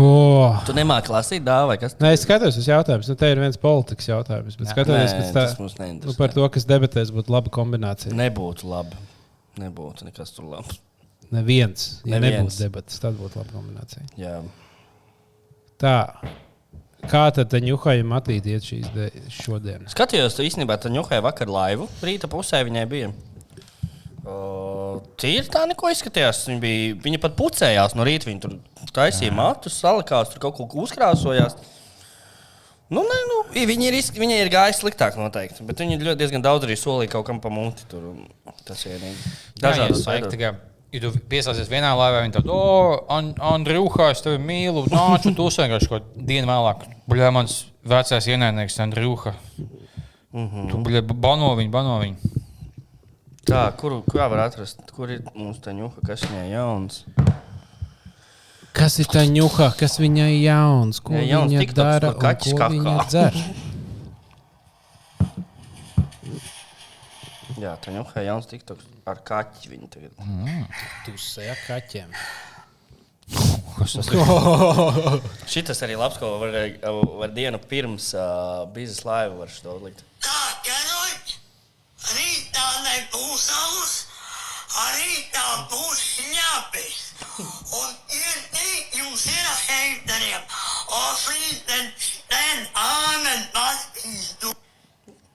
Oh. 0.00 0.58
Tu 0.66 0.74
nemāki 0.74 1.14
lasīt, 1.14 1.46
dāvā, 1.46 1.78
kas? 1.78 1.94
Nē, 2.02 2.10
es 2.18 2.26
skatos 2.26 2.58
uz 2.58 2.66
jautājumu. 2.66 3.06
Nu, 3.06 3.16
te 3.22 3.30
ir 3.30 3.40
viens 3.42 3.58
politikas 3.60 4.10
jautājums. 4.10 4.58
Bet 4.58 4.70
skatoties, 4.74 5.14
Nē, 5.14 5.18
kas 5.22 5.32
tā, 5.34 5.46
tas 5.46 5.58
mums 5.62 5.78
neinteresē. 5.78 6.10
nu, 6.10 6.18
par 6.18 6.34
to, 6.34 6.46
kas 6.58 6.66
debatēs 6.66 7.14
būtu 7.14 7.30
laba 7.34 7.52
kombinācija. 7.54 8.14
Nebūtu 8.18 8.66
labi. 8.70 8.98
Nebūtu 9.62 10.10
nekas 10.10 10.34
tur 10.34 10.46
labs. 10.50 10.78
Neviens. 11.30 12.00
Ja 12.04 12.18
Neviens. 12.18 12.56
nebūtu 12.58 12.64
debatas, 12.64 12.98
tad 13.02 13.18
būtu 13.18 13.38
laba 13.38 13.54
kombinācija. 13.54 14.06
Jā. 14.18 14.40
Tā. 15.80 15.96
Kā 17.08 17.22
tad 17.32 17.54
ņūhājam 17.64 18.12
attīstīt 18.12 18.66
šīs 18.66 18.90
de- 18.92 19.10
šodien? 19.32 19.86
Skatījos, 19.88 20.36
tu 20.36 20.44
īstenībā 20.44 20.76
tā 20.76 20.90
ņuhēja 20.92 21.22
vakar 21.24 21.48
laivu. 21.48 21.88
Rīta 22.04 22.28
pusē 22.28 22.60
viņai 22.66 22.86
bija. 22.90 23.12
O, 24.26 25.00
Tīri 25.16 25.48
tā 25.48 25.64
neko 25.70 25.88
izskatījās. 25.88 26.42
Viņa, 26.50 26.60
bija, 26.60 26.94
viņa 27.06 27.20
pat 27.22 27.36
pucējās 27.38 27.94
no 27.96 28.04
rīta. 28.04 28.28
Viņa 28.28 28.40
tur 28.44 28.58
taisīja 28.92 29.32
matus, 29.32 29.78
salikās, 29.80 30.28
tur 30.34 30.42
kaut 30.44 30.58
ko 30.58 30.68
uzkrāsojās. 30.84 31.56
Nu, 32.90 33.04
nē, 33.06 33.18
nu, 33.30 33.36
viņi 33.54 33.86
ir, 33.86 33.94
viņai 34.18 34.40
ir 34.42 34.50
gājis 34.50 34.82
sliktāk, 34.82 35.16
noteikti. 35.16 35.62
Bet 35.64 35.78
viņi 35.78 36.00
ļoti 36.02 36.18
diezgan 36.18 36.42
daudz 36.42 36.66
arī 36.66 36.76
solīja 36.76 37.14
kaut 37.14 37.28
kam 37.28 37.38
pa 37.40 37.48
muti. 37.48 37.86
Tur, 37.88 38.10
tas 38.66 38.82
ir 38.84 38.98
vienīgi. 38.98 39.32
Dažādas 39.62 40.04
veidos. 40.04 40.34
lietas. 40.34 40.69
Ja 40.90 40.98
tu 41.04 41.12
pieslēdzies 41.30 41.68
vienā 41.70 41.92
laivā, 41.94 42.24
viņi 42.24 42.34
tādu, 42.34 42.50
oh, 42.50 42.96
An 43.14 43.28
Andriuhā, 43.38 44.08
es 44.10 44.24
tevi 44.24 44.40
mīlu, 44.42 44.82
nāc, 44.90 45.26
un 45.30 45.36
tu 45.38 45.46
vienkārši 45.46 45.86
kaut 45.92 46.08
dienu 46.18 46.50
vēlāk. 46.50 46.82
Buļā, 47.10 47.28
mans 47.34 47.60
vecais 47.86 48.26
ienaidnieks, 48.26 48.80
Andriuhā. 48.82 49.32
Tu 50.34 50.80
buļā, 50.82 51.04
bano 51.14 51.52
viņu, 51.58 51.70
bano 51.70 51.94
viņu. 52.02 52.18
Tā, 53.46 53.62
kuru 53.78 54.02
kā 54.06 54.26
var 54.30 54.48
atrast? 54.48 54.82
Kur 54.94 55.10
ir 55.14 55.22
mūsu 55.34 55.62
tā 55.64 55.72
ņuha, 55.78 56.02
kas 56.06 56.26
viņai 56.26 56.48
jauns? 56.52 57.04
Kas 58.76 58.98
ir 59.02 59.08
tā 59.10 59.22
ņūha, 59.26 59.72
kas 59.78 59.96
viņai 59.98 60.30
jauns? 60.44 61.00
Ko 61.02 61.14
Jā, 61.16 61.24
jauns 61.32 61.54
viņa 61.54 61.74
dara? 61.74 62.12
par 62.12 62.20
kaķis 62.22 62.54
Viņa 62.54 62.62
kakā. 62.62 62.94
dzer? 63.10 63.34
Jā, 67.60 67.74
tā 67.82 67.92
ņuha 67.94 68.22
jauns 68.24 68.46
tiktoks 68.50 68.86
ar 69.12 69.24
kaķi. 69.26 69.72
Viņa 69.72 69.90
tagad. 69.94 70.22
Tusē 71.06 71.50
kaķiem. 71.66 72.14
Kas 73.76 73.94
tas 73.94 74.08
ir? 74.12 75.20
Šitas 75.50 75.82
arī 75.86 75.96
labs, 75.98 76.18
ko 76.20 76.32
var, 76.42 76.56
var 77.22 77.34
dienu 77.34 77.60
pirms 77.70 78.10
uh, 78.18 78.66
biznesa 78.74 79.06
laiva 79.08 79.36
var 79.42 79.52
šo 79.54 79.76
likt. 79.84 80.02
Tā, 80.24 80.40
ķerot, 80.66 81.34
rītā 82.10 82.66
nebūs 82.86 83.44
alus, 83.54 83.94
rītā 84.96 85.44
būs 85.70 86.02
šņāpis. 86.16 86.98
Un 87.40 87.94
ir 88.16 88.40
tik 88.56 88.98
jums 88.98 89.26
ir 89.30 89.46
heiteriem, 89.68 90.42
o 90.96 91.04
flīten, 91.22 91.92
ten, 92.32 92.66
āmen, 92.82 93.46
paspīstu. 93.54 94.52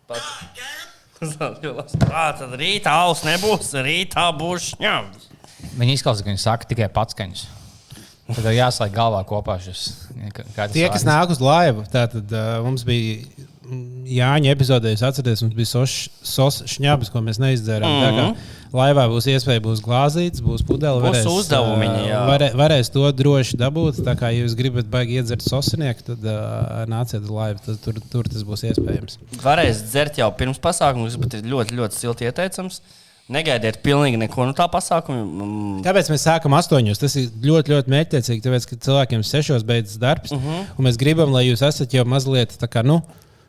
Pat. 0.05 0.19
Tā, 0.19 0.51
ķerot. 0.59 0.94
Tā 2.05 2.25
tad 2.39 2.55
rītā 2.59 2.93
alus 3.05 3.23
nebūs, 3.27 3.73
rītā 3.85 4.29
būs 4.37 4.73
šņāpis. 4.73 5.29
Viņi 5.75 5.97
izklausās, 5.97 6.23
ka 6.23 6.31
viņi 6.31 6.43
saka 6.43 6.69
tikai 6.69 6.89
patskaņas. 6.93 7.45
Tad 8.25 8.41
tev 8.41 8.55
jāslēdz 8.55 8.93
galvā 8.95 9.19
kopā 9.27 9.57
šis. 9.61 9.83
Tie, 10.15 10.87
kas 10.89 11.03
vārds. 11.03 11.05
nāk 11.05 11.33
uz 11.35 11.41
laivu, 11.43 11.83
tātad 11.93 12.31
uh, 12.33 12.55
mums 12.65 12.85
bija 12.87 13.21
Jāņa 14.15 14.51
epizodē, 14.53 14.91
jūs 14.93 15.01
atcerieties, 15.07 15.41
mums 15.41 15.55
bija 15.57 15.69
sos, 15.69 15.93
sos 16.21 16.59
šņabis, 16.69 17.09
ko 17.09 17.21
mēs 17.25 17.39
neizdzērām. 17.41 17.89
Mm 17.89 18.17
-hmm. 18.19 18.35
Laivā 18.75 19.05
būs 19.09 19.25
iespēja, 19.31 19.61
būs 19.63 19.81
glāzīts, 19.81 20.43
būs 20.43 20.61
pudele. 20.67 21.01
Varēs, 21.01 21.25
jā. 22.09 22.19
varē, 22.27 22.49
varēs 22.59 22.91
to 22.91 23.11
droši 23.11 23.57
dabūt. 23.57 24.03
Tā 24.05 24.13
kā 24.19 24.29
jūs 24.35 24.55
gribat 24.59 24.85
baigi 24.91 25.17
iedzert 25.21 25.41
sosinieku, 25.41 26.03
tad 26.11 26.27
uh, 26.27 26.83
nāciet 26.91 27.23
uz 27.23 27.31
laivu, 27.31 27.59
tad 27.65 27.79
tur, 27.85 28.01
tur 28.11 28.29
tas 28.29 28.43
būs 28.43 28.65
iespējams. 28.69 29.17
Varēs 29.41 29.81
dzert 29.89 30.19
jau 30.21 30.29
pirms 30.37 30.59
pasākuma, 30.59 31.09
bet 31.17 31.33
ir 31.39 31.49
ļoti, 31.49 31.75
ļoti 31.79 31.95
silti 32.03 32.29
ieteicams. 32.29 32.81
Negaidiet 33.25 33.79
pilnīgi 33.81 34.19
neko 34.21 34.45
no 34.45 34.53
tā 34.53 34.67
pasākuma. 34.69 35.23
Mm, 35.25 35.77
Tāpēc 35.85 36.11
mēs 36.13 36.25
sākam 36.27 36.53
astoņos. 36.53 36.99
Tas 37.01 37.15
ir 37.17 37.31
ļoti, 37.41 37.73
ļoti 37.73 37.89
mērķiecīgi, 37.89 38.43
tāpēc, 38.45 38.67
ka 38.69 38.75
cilvēkiem 38.85 39.23
sešos 39.25 39.65
beidzas 39.65 39.97
darbs. 39.97 40.31
Uh 40.31 40.37
Mhm. 40.37 40.49
-huh. 40.51 40.65
Un 40.77 40.85
mēs 40.85 40.97
gribam, 40.97 41.31
lai 41.33 41.47
jūs 41.47 41.65
esat 41.65 41.93
jau 41.93 42.05
mazliet 42.05 42.53
tā 42.61 42.67
kā, 42.69 42.83
nu, 42.85 43.01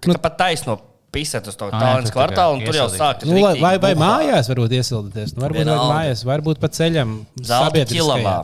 Nu, 0.06 0.16
Tāpat 0.16 0.38
taisno 0.40 0.78
pisēt 1.16 1.48
uz 1.50 1.56
to 1.58 1.68
tālruņa 1.72 2.12
kvartālu, 2.14 2.58
un 2.58 2.66
tur 2.66 2.78
jau 2.78 2.86
sākas. 2.92 3.28
Nu, 3.28 3.38
vai, 3.40 3.76
vai 3.82 3.92
buhā. 3.96 4.00
mājās 4.02 4.50
varbūt 4.52 4.74
iesildīties? 4.78 5.36
Nu, 5.36 5.46
varbūt 5.46 5.62
Vienalga. 5.62 5.86
mājās, 5.92 6.24
varbūt 6.28 6.62
pa 6.62 6.70
ceļam. 6.76 7.18
Ķilavā. 7.42 8.36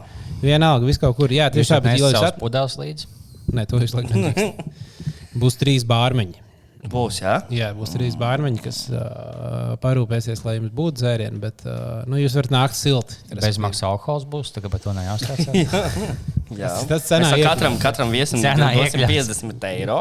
Vienalga, 0.42 0.88
vis 0.88 0.98
kaut 0.98 1.18
kur. 1.18 1.32
Jā, 1.32 1.50
tieši 1.54 1.68
tā, 1.68 1.78
esat 1.78 1.84
bet 1.86 2.00
jūs 2.00 2.16
savus 2.16 2.30
at... 2.32 2.38
pudeles 2.40 2.78
līdzi. 2.80 3.10
Nē, 3.52 3.66
to 3.70 3.82
jūs 3.82 3.94
laikam. 3.98 4.56
Būs 5.42 5.58
trīs 5.60 5.84
bārmeņi. 5.88 6.40
Būs, 6.90 7.20
jā. 7.22 7.36
Jā, 7.54 7.68
būs 7.78 7.92
trīs 7.94 8.16
bārmeņi, 8.18 8.58
kas 8.64 8.78
uh, 8.90 9.76
parūpēsies, 9.84 10.40
lai 10.42 10.56
jums 10.56 10.72
būtu 10.74 10.98
dzērieni, 10.98 11.38
bet 11.38 11.62
uh, 11.62 12.00
nu, 12.10 12.18
jūs 12.18 12.34
varat 12.34 12.50
nākt 12.50 12.74
silti. 12.74 13.20
Bezmaksas 13.30 13.84
alkohols 13.86 14.26
būs, 14.26 14.50
tagad 14.56 14.74
par 14.74 14.82
to 14.82 14.94
nejāstāsta. 14.96 15.54
jā. 16.58 16.72
Tas- 16.90 17.06
cenā 17.06 17.30
katram, 17.38 17.78
katram 17.82 18.10
viesim 18.10 18.42
Cenā 18.42 18.72
dosim 18.74 19.04
iekļauts. 19.04 19.30
50 19.30 19.68
eiro. 19.70 20.00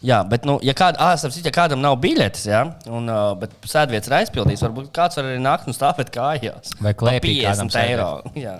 Jā, 0.00 0.22
bet, 0.24 0.46
nu, 0.48 0.56
ja, 0.64 0.72
kād, 0.76 0.96
ā, 0.96 1.10
starp 1.20 1.34
citu, 1.34 1.50
ja 1.50 1.52
kādam 1.52 1.82
nav 1.84 1.98
biļetes, 2.00 2.46
ja, 2.48 2.62
un, 2.88 3.08
uh, 3.12 3.34
bet 3.40 3.52
sēdvietas 3.68 4.08
ir 4.08 4.16
aizpildīts, 4.22 4.62
varbūt 4.64 4.88
kāds 4.96 5.20
var 5.20 5.28
arī 5.28 5.42
nākt 5.44 5.68
un 5.68 5.76
stāvēt 5.76 6.12
kājās. 6.14 6.72
Vai 6.80 6.94
Par 6.94 7.02
klēpī 7.02 7.34
kādam 7.42 7.68
50 7.68 7.82
eiro. 7.84 8.08
Jā. 8.48 8.56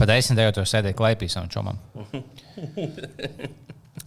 Par 0.00 0.08
10 0.08 0.40
eiro 0.40 0.54
tur 0.56 0.68
sēdēja 0.68 0.96
klēpī 0.96 1.28
savam 1.28 1.52
čomam. 1.52 1.76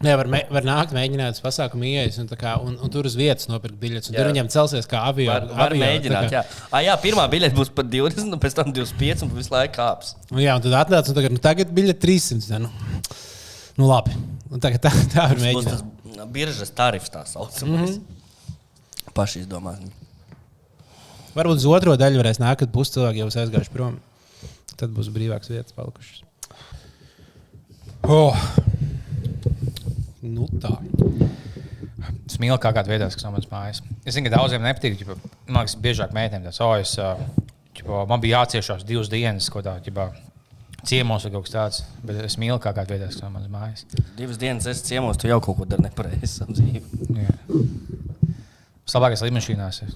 Jā, 0.03 0.16
var, 0.20 0.28
var 0.51 0.66
nākt, 0.66 0.91
mēģināt 0.97 1.38
pasākumu 1.43 1.86
ieejas 1.88 2.18
un, 2.20 2.28
tā 2.28 2.36
kā, 2.39 2.55
un, 2.66 2.74
un 2.84 2.91
tur 2.91 3.07
uz 3.07 3.13
vietas 3.16 3.47
nopirkt 3.47 3.78
biļetes. 3.80 4.11
Tur 4.11 4.28
viņiem 4.28 4.49
celsies 4.51 4.89
kā 4.91 5.05
avio. 5.07 5.30
Var, 5.30 5.45
var 5.53 5.72
avio, 5.72 5.80
mēģināt, 5.86 6.28
tā 6.28 6.39
jā. 6.39 6.41
À, 6.68 6.82
jā, 6.84 6.95
pirmā 7.01 7.24
biļete 7.32 7.55
būs 7.55 7.72
par 7.78 7.88
20, 7.88 8.34
un 8.34 8.41
pēc 8.41 8.57
tam 8.57 8.74
25, 8.76 9.24
un 9.24 9.34
visu 9.38 9.53
laiku 9.53 9.78
kāps. 9.78 10.16
Un, 10.34 10.41
jā, 10.43 10.57
un 10.57 10.66
tad 10.66 10.76
atnāc, 10.82 11.13
un 11.13 11.20
tagad, 11.20 11.38
nu, 11.38 11.41
tagad 11.45 11.72
biļete 11.78 12.01
300. 12.03 12.49
Ne, 12.51 12.66
nu, 12.66 13.13
nu, 13.78 13.88
labi. 13.88 14.18
Un 14.51 14.66
tagad 14.66 14.84
tā, 14.84 14.91
tā 15.13 15.30
var 15.32 15.41
mēģināt. 15.45 15.94
Biržas 16.32 16.72
tarifs, 16.72 17.11
tā 17.11 17.26
saucamais. 17.28 17.97
Mm 17.97 18.03
-hmm. 18.03 19.13
Paši 19.13 19.39
izdomās. 19.39 19.80
Varbūt 21.36 21.59
uz 21.59 21.66
otro 21.66 21.95
daļu 21.99 22.22
varēs 22.22 22.39
nākt, 22.39 22.63
kad 22.63 22.72
būs 22.72 22.93
cilvēki 22.95 23.20
jau 23.20 23.28
aizgājuši 23.28 23.74
prom. 23.74 23.99
Tad 24.76 24.89
būs 24.89 25.09
brīvākas 25.11 25.49
vietas 25.49 25.76
palikušas. 25.76 26.24
Oh. 28.03 28.36
Nu 30.22 30.47
tā. 30.61 30.78
Es 32.26 32.39
mīlu 32.41 32.57
kā 32.61 32.72
kādu 32.74 32.89
vietā, 32.89 33.09
kas 33.11 33.24
no 33.24 33.32
manas 33.32 33.49
mājas. 33.51 33.82
Es 34.05 34.13
zinu, 34.13 34.30
ka 34.30 34.38
daudziem 34.38 34.63
nepatīk. 34.66 35.01
Ja, 35.01 35.16
man 35.47 35.63
liekas, 35.63 35.76
biežāk 35.82 36.13
meitenēm 36.16 36.43
tas, 36.47 36.61
oh, 36.61 36.76
es 36.80 36.95
ķipa, 37.76 38.05
man 38.09 38.24
bija 38.24 38.41
jāciešās 38.41 38.86
divas 38.88 39.09
dienas, 39.11 39.49
ko 39.51 39.63
tā 39.66 39.76
ķipa, 39.86 40.09
ciemos 40.86 41.25
vai 41.25 41.31
kaut 41.33 41.45
kas 41.47 41.53
tāds. 41.55 41.81
Bet 42.05 42.19
es 42.25 42.38
mīlu 42.41 42.57
kā 42.63 42.71
kādā 42.75 42.95
vietā, 42.95 43.09
kas 43.11 43.21
no 43.23 43.29
manas 43.33 43.49
mājas. 43.51 43.86
Divas 44.17 44.38
dienas 44.41 44.65
es 44.71 44.81
ciemos, 44.86 45.17
tu 45.21 45.27
jau 45.31 45.39
kaut 45.43 45.57
ko 45.59 45.65
dari 45.69 45.83
nepareizi 45.88 46.45
labākais 48.99 49.23
ir. 49.86 49.95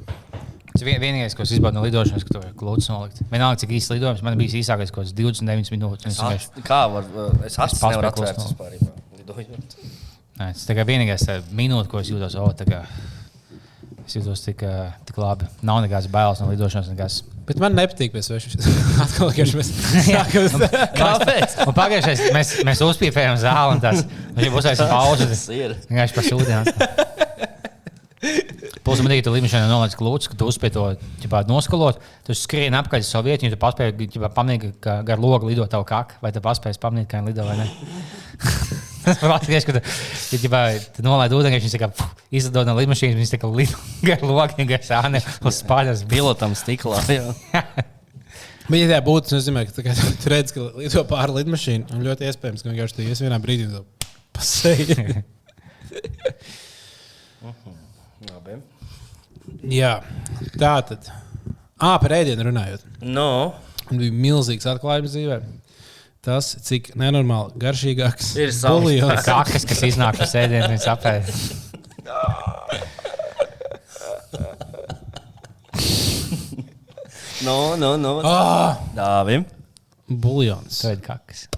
Tas 0.70 0.84
vien, 0.86 1.00
vienīgais, 1.02 1.34
ko 1.36 1.44
es 1.44 1.52
izbaudu 1.56 1.76
no 1.80 1.84
lidošanas, 1.86 2.24
ka 2.26 2.36
tur 2.38 2.46
ir 2.48 2.54
klūcis 2.58 2.90
nolikt. 2.94 3.20
Vienalga, 3.32 3.60
cik 3.64 3.74
īsts 3.76 3.92
lidojums, 3.94 4.22
man 4.26 4.38
bija 4.40 4.54
īsākais 4.62 4.94
kaut 4.94 5.04
kāds 5.06 5.16
29 5.18 5.74
minūtes. 5.74 6.08
Es 6.08 6.20
vienkārši 6.22 6.50
Acis- 6.54 6.66
Kā 6.70 6.80
var, 6.94 7.10
uh, 7.16 7.46
es 7.46 7.58
klusēt. 7.58 7.82
atvērt 7.90 8.40
vispār. 8.46 8.78
jā, 8.78 8.92
lidojot. 9.20 9.76
Nē, 10.40 10.48
tas 10.56 10.66
ir 10.70 10.86
vienīgais 10.88 11.26
minūte, 11.52 11.90
ko 11.92 12.00
es 12.00 12.10
jūtos. 12.14 12.38
O, 12.40 12.48
tā 12.56 12.66
kā 12.70 12.84
es 14.06 14.16
jūtos 14.16 14.46
tik, 14.46 14.64
ā, 14.64 14.94
tik 15.10 15.18
labi. 15.20 15.50
Nav 15.68 15.82
nekādas 15.84 16.08
bailes 16.10 16.40
no 16.40 16.48
lidošanas. 16.54 16.90
Nekas. 16.94 17.24
Bet 17.50 17.58
man 17.64 17.74
nepatīk 17.74 18.14
pēc 18.14 18.28
svešas. 18.30 18.68
Atkal, 19.04 19.32
ka 19.34 19.46
mēs 19.58 19.72
sākam. 20.06 20.66
Kāpēc? 21.00 21.56
Un 21.66 21.76
pagājušajā 21.78 22.34
mēs, 22.36 22.52
mēs 22.68 22.84
uzpīpējām 22.86 23.40
zāli 23.42 23.78
un 23.78 23.82
tas 23.82 24.04
bija 24.38 24.54
būs 24.54 24.70
aiz 24.70 24.84
pauzes. 24.86 25.32
Tas 25.34 25.48
ir. 25.56 25.74
Vienkārši 25.90 26.18
man 29.06 29.14
ir 29.16 29.28
līnija, 29.32 29.54
ka 29.54 29.68
nolaidis 29.70 29.98
klūcis, 29.98 30.30
ka 30.30 30.38
tu 30.38 30.48
uzspēj 30.50 30.72
to 30.76 30.86
ģipā, 31.24 31.42
noskalot. 31.50 32.02
Tu 32.28 32.36
skrieni 32.38 32.76
apkārt 32.80 33.08
savu 33.08 33.30
vietu, 33.30 33.48
un 33.48 33.54
tu 33.54 33.60
paspēji 33.62 34.10
pamanīt, 34.36 34.66
ka 34.84 35.00
gar 35.08 35.22
logu 35.22 35.50
lido 35.50 35.66
tavu 35.72 35.88
kaku, 35.88 36.20
vai 36.24 36.34
tu 36.36 36.44
paspēji 36.44 36.82
pamanīt, 36.84 37.08
kā 37.10 37.22
viņi 37.22 37.32
lido 37.32 37.48
vai 37.48 37.62
ne. 37.62 37.70
Tas 39.10 39.22
ir 39.22 39.32
labi, 39.32 39.60
ka 39.66 39.76
tu, 39.76 39.82
tu 40.96 41.06
nolaidi 41.06 41.38
ūdeni, 41.38 41.60
viņš 41.60 41.76
tā 41.76 41.82
kā 41.82 41.90
puf, 41.92 42.24
izlido 42.34 42.64
no 42.68 42.76
lidmašīnas, 42.78 43.18
viņš 43.20 43.34
tā 43.34 43.40
kā 43.42 43.50
lido 43.52 43.78
gar 44.08 44.26
logiem, 44.26 44.68
gar 44.70 44.84
sāniem 44.86 45.30
uz 45.50 45.62
spāļas. 45.64 46.06
Pilotam 46.10 46.56
stiklā. 46.58 47.02
Bet, 48.70 48.78
ja 48.78 48.88
tā 48.92 49.00
būtu, 49.02 49.26
tas 49.26 49.34
nozīmē, 49.40 49.64
ka 49.66 49.72
tu 49.74 50.30
redz, 50.30 50.54
ka 50.54 50.68
lido 50.78 51.02
pāri 51.10 51.40
lidmašīnu, 51.40 51.90
un 51.96 52.06
ļoti 52.06 52.28
iespējams, 52.30 52.62
ka 52.62 52.70
vienkārši 52.70 53.00
tu 53.00 53.06
ies 53.08 53.24
vienā 53.24 53.40
brīdī 53.42 53.66
to 53.72 53.82
pasēji. 54.38 55.24
Labi. 58.30 58.60
Jā, 59.74 59.96
tā 60.60 60.76
tad. 60.86 61.10
Ah, 61.80 61.98
par 61.98 62.14
ēdienu 62.20 62.46
runājot. 62.46 62.86
No, 63.02 63.56
Man 63.90 64.04
bija 64.04 64.14
milzīgs 64.14 64.68
atklājums 64.70 65.16
dzīvē. 65.16 65.40
Tas, 66.30 66.52
cik 66.62 66.92
nenormāli 67.00 67.56
garšīgāks 67.64 68.36
Ir 68.44 68.52
buļļons. 68.54 69.24
Kakas, 69.26 69.66
kas 69.70 69.82
iznāk 69.88 70.20
no 70.22 70.28
sēdienas, 70.30 70.70
viņš 70.76 70.86
apēd. 70.94 71.24
no, 77.46 77.76
no. 77.80 77.96
no. 77.98 78.20
Ah, 78.28 78.78
Dāvim. 78.96 79.46
buļļons. 80.10 80.82
Tad 80.86 81.02
kakas. 81.06 81.48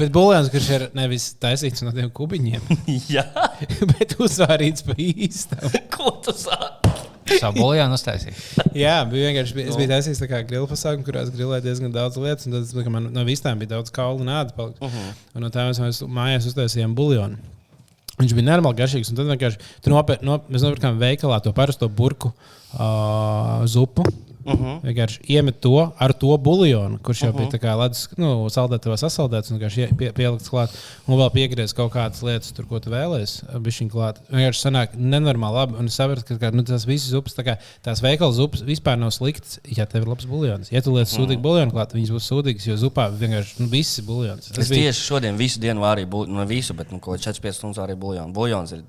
Bet 0.00 0.10
buļļons, 0.14 0.50
kurš 0.52 0.68
ir 0.76 0.82
nevis 0.96 1.24
taisīts 1.42 1.82
no 1.86 1.90
tiem 1.94 2.10
kubiņiem, 2.14 2.62
Jā, 3.10 3.24
bet 3.94 4.10
uzvārīts 4.22 4.82
pa 4.86 4.92
īstam. 5.02 5.66
ko 5.94 6.06
tu 6.24 6.32
sāki? 6.34 6.90
Savu 7.40 7.58
buļļonu 7.58 7.96
uztaisīt. 7.98 8.36
Jā, 8.76 8.96
bija 9.10 9.30
vienkārši. 9.30 9.64
Es 9.68 9.76
biju 9.78 9.88
taisījis 9.90 10.20
tā 10.22 10.28
kā 10.30 10.40
grilu 10.46 10.68
pasākumu, 10.70 11.04
kurās 11.08 11.30
grilēja 11.34 11.64
diezgan 11.64 11.92
daudz 11.94 12.16
lietas. 12.22 12.46
un 12.46 12.52
Tad 12.56 12.62
es, 12.68 12.72
kā 12.76 12.92
man 12.92 13.08
no 13.12 13.24
visām 13.26 13.58
bija 13.58 13.74
daudz 13.76 13.90
kaulu 13.94 14.22
un 14.24 14.28
ādas. 14.28 14.54
Uh 14.56 14.86
Mhm. 14.86 14.96
-huh. 14.96 15.12
Un 15.34 15.42
no 15.42 15.48
tā 15.50 15.66
mēs 15.68 16.02
mājās 16.06 16.46
uztaisījām 16.52 16.94
buļļonu. 16.94 17.36
Viņš 18.18 18.32
bija 18.34 18.46
normāli 18.48 18.76
garšīgs. 18.78 19.10
un 19.10 19.16
Tad 19.16 19.26
vienkārši 19.26 19.58
tu 19.82 19.90
nopēr, 19.90 20.22
no, 20.22 20.38
mēs 20.50 20.62
nopirkām 20.64 20.98
veikalā 20.98 21.42
to 21.42 21.52
parasto 21.52 21.88
burku 21.88 22.32
uh, 22.78 23.66
zupu. 23.66 24.04
Uh 24.46 24.52
Mhm. 24.56 24.64
-huh. 24.64 24.80
Vienkārši 24.82 25.20
iemet 25.28 25.60
to 25.60 25.92
ar 25.98 26.12
to 26.12 26.26
buļļonu, 26.38 26.98
kurš 27.02 27.22
jau 27.22 27.30
uh 27.30 27.36
-huh. 27.40 27.50
bija 27.50 27.58
kā 27.62 27.76
ledus, 27.78 28.08
nu, 28.16 28.46
saldētavā 28.48 28.96
sasaldēts 28.96 29.50
un 29.50 29.58
vienkārši 29.58 29.80
ie- 29.80 29.94
pie, 29.96 30.12
pielikts 30.12 30.48
klāt. 30.50 30.70
Un 31.06 31.18
vēl 31.18 31.30
piegriez 31.32 31.72
kaut 31.74 31.92
kādas 31.92 32.22
lietas, 32.22 32.52
tur, 32.52 32.66
ko 32.66 32.78
tu 32.80 32.90
vēlēsies. 32.90 33.42
Bišķiņ 33.60 33.88
klāt. 33.90 34.16
Vienkārši 34.30 34.60
sanāk 34.68 34.88
nenormāli 34.96 35.54
labi. 35.54 35.74
Un 35.78 35.86
es 35.86 35.94
sapratu, 35.96 36.24
ka 36.24 36.34
kā, 36.50 36.54
nu, 36.54 36.62
tās 36.62 36.86
visas 36.86 37.10
zupas, 37.10 37.34
tā 37.34 37.44
kā, 37.44 37.56
tās 37.84 38.00
veikala 38.02 38.32
zupas 38.32 38.62
vispār 38.62 38.96
nav 38.98 39.10
sliktas, 39.10 39.58
ja 39.76 39.84
tev 39.86 40.02
ir 40.02 40.08
labs 40.08 40.24
buļļons. 40.26 40.72
Ja 40.72 40.80
tu 40.80 40.92
lietas 40.94 41.14
sūdīgu 41.16 41.42
buļļonu 41.42 41.70
klāt, 41.72 41.92
viņas 41.94 42.10
būs 42.10 42.28
sūdīgas, 42.30 42.66
jo 42.66 42.76
zupā 42.76 43.10
vienkārši 43.10 43.54
nu, 43.60 43.66
viss 43.68 43.98
ir 43.98 44.04
buļļons. 44.04 44.58
Es 44.58 44.68
tieši 44.68 45.00
šodien 45.00 45.36
visu 45.36 45.60
dienu 45.60 45.80
vārīju, 45.80 46.26
nu, 46.28 46.46
visu, 46.46 46.74
bet 46.74 46.92
nu, 46.92 46.98
kaut 47.00 47.20
4-5 47.20 47.52
stundas 47.52 47.78
arī 47.78 47.94
buļļonu. 47.94 48.32
Buļļons 48.32 48.72
ir 48.72 48.82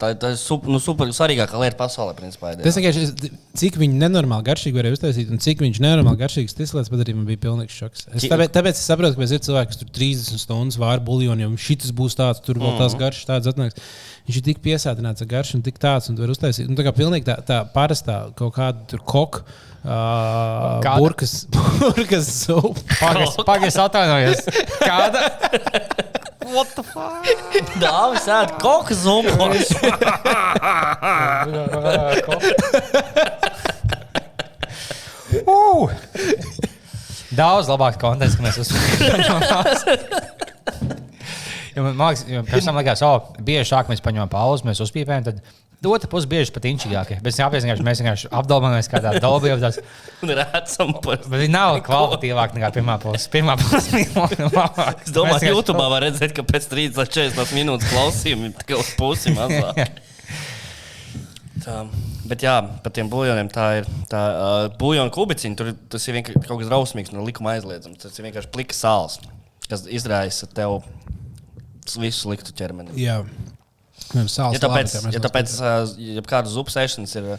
tā, 0.00 0.10
tā 0.18 0.32
ir 0.34 0.38
sup, 0.40 0.66
nu, 0.70 0.80
super 0.82 1.10
svarīgākā 1.14 1.60
lieta 1.60 1.78
pasaulē, 1.78 2.14
principā. 2.18 2.52
Tas 2.60 2.78
vienkārši, 2.78 3.30
cik 3.60 3.78
viņi 3.80 4.00
nenormāli 4.00 4.46
garšīgi 4.48 4.78
varēja 4.78 4.96
uztaisīt, 4.98 5.30
un 5.32 5.42
cik 5.42 5.62
viņš 5.64 5.80
nenormāli 5.84 6.20
garšīgs 6.22 6.56
tas 6.56 6.74
lietas 6.76 6.92
padarīja, 6.92 7.18
man 7.18 7.28
bija 7.28 7.42
pilnīgs 7.44 7.76
šoks. 7.76 8.06
Es, 8.14 8.26
tāpēc, 8.30 8.52
tāpēc 8.56 8.80
es 8.80 8.86
saprotu, 8.90 9.16
ka 9.16 9.24
mēs 9.24 9.34
ir 9.36 9.42
cilvēki, 9.46 9.72
kas 9.72 9.80
tur 9.82 9.92
30 10.00 10.44
stundas 10.44 10.80
vāra 10.80 11.04
buļļonu, 11.06 11.46
jo 11.46 11.64
šis 11.68 11.94
būs 11.96 12.18
tāds, 12.18 12.42
tur 12.44 12.60
vēl 12.62 12.78
tās 12.80 12.96
garšas, 13.00 13.28
tāds 13.30 13.50
atnāks. 13.50 13.90
Viņš 14.28 14.38
ir 14.38 14.46
tik 14.46 14.62
piesātināts 14.62 15.24
ar 15.24 15.30
garšu 15.30 15.58
un 15.58 15.64
tik 15.66 15.80
tāds, 15.82 16.10
un 16.10 16.16
tu 16.16 16.24
vari 16.24 16.36
uztaisīt. 16.36 16.68
Nu, 16.70 16.76
tā 16.78 16.86
kā 16.86 16.94
pilnīgi 16.94 17.26
tā, 17.26 17.40
tā 17.46 17.64
parastā 17.74 18.22
kaut 18.38 18.54
kāda 18.58 18.86
tur 18.90 19.02
koka. 19.02 19.44
Uh, 19.80 20.76
Kāda? 20.84 20.98
burkas, 21.00 21.46
burkas 21.80 22.28
zupa. 22.44 23.00
Pagaidzi, 23.48 23.80
atvainojos. 23.80 24.44
Kāda? 24.84 26.10
Dāvis 27.80 28.26
ēd 28.30 28.54
koku 28.62 28.96
zumbos. 28.98 29.70
Uh! 35.46 35.90
Daudz 37.30 37.70
labāks 37.70 38.00
konteksts, 38.02 38.36
ka 38.36 38.42
mēs 38.48 38.58
uzspēlējām. 38.64 39.40
Ja 41.70 41.84
man 41.84 41.94
liekas, 41.94 42.24
jo 42.26 42.40
pēc 42.48 42.66
tam 42.66 42.78
likās, 42.80 43.00
oh, 43.06 43.28
bieži 43.46 43.68
sāk 43.70 43.90
mēs 43.90 44.02
paņemam 44.02 44.28
pauzi, 44.28 44.66
mēs 44.66 44.80
uzpīpējam, 44.82 45.28
tad 45.28 45.36
otra 45.88 46.08
puse 46.12 46.28
bieži 46.28 46.52
pat 46.52 46.66
inčīgākie. 46.68 47.16
Bet 47.24 47.38
jāpēc, 47.40 47.64
vienkārši, 47.64 47.84
mēs 47.86 48.00
vienkārši 48.02 48.28
apdalāmies 48.36 48.90
kādā 48.92 49.14
Un 50.22 50.32
redzam, 50.36 50.92
par... 51.00 51.22
bet 51.24 51.40
viņi 51.40 51.54
nav 51.54 51.78
kvalitatīvāk 51.86 52.52
nekā 52.58 52.68
pirmā 52.74 52.98
puse. 53.00 53.30
Pirmā 53.32 53.56
puse. 53.60 54.02
Es 55.06 55.14
domāju, 55.14 55.54
YouTube 55.54 55.80
var 55.80 56.04
redzēt, 56.04 56.34
ka 56.36 56.44
pēc 56.44 56.68
30 56.74 57.00
līdz 57.00 57.14
40 57.16 57.56
minūtes 57.56 57.88
klausījuma 57.94 58.52
tikai 58.60 58.76
uz 58.76 58.92
pusi 59.00 59.32
mazāk. 59.38 59.96
Tā, 61.64 61.80
bet 62.28 62.44
jā, 62.44 62.58
par 62.84 62.94
tiem 62.96 63.08
buļļoniem 63.12 63.48
tā 63.52 63.66
ir. 63.80 63.88
Tā 64.12 64.20
uh, 64.28 64.66
buļļonu 64.80 65.14
kubiciņa, 65.16 65.58
tur 65.58 65.72
tas 65.92 66.08
ir 66.08 66.18
vienkārši 66.18 66.44
kaut 66.44 66.60
kas 66.60 66.68
drausmīgs, 66.68 67.14
no 67.16 67.24
likuma 67.24 67.56
aizliedzams. 67.56 68.02
Tas 68.04 68.20
ir 68.20 68.28
vienkārši 68.28 68.52
plika 68.52 68.76
sāls, 68.76 69.16
kas 69.68 69.88
izraisa 69.88 70.48
tev 70.52 70.82
visu 72.00 72.26
sliktu 72.26 72.52
ķermeni. 72.56 72.94
Jā, 73.00 73.22
sāls. 74.10 74.56
Ja 74.56 74.62
tāpēc, 74.62 74.96
ja 75.14 75.22
tāpēc 75.22 75.56
ja 76.02 76.24
kāda 76.26 76.52
zupas 76.52 76.78
ēšanas 76.82 77.16
ir 77.20 77.30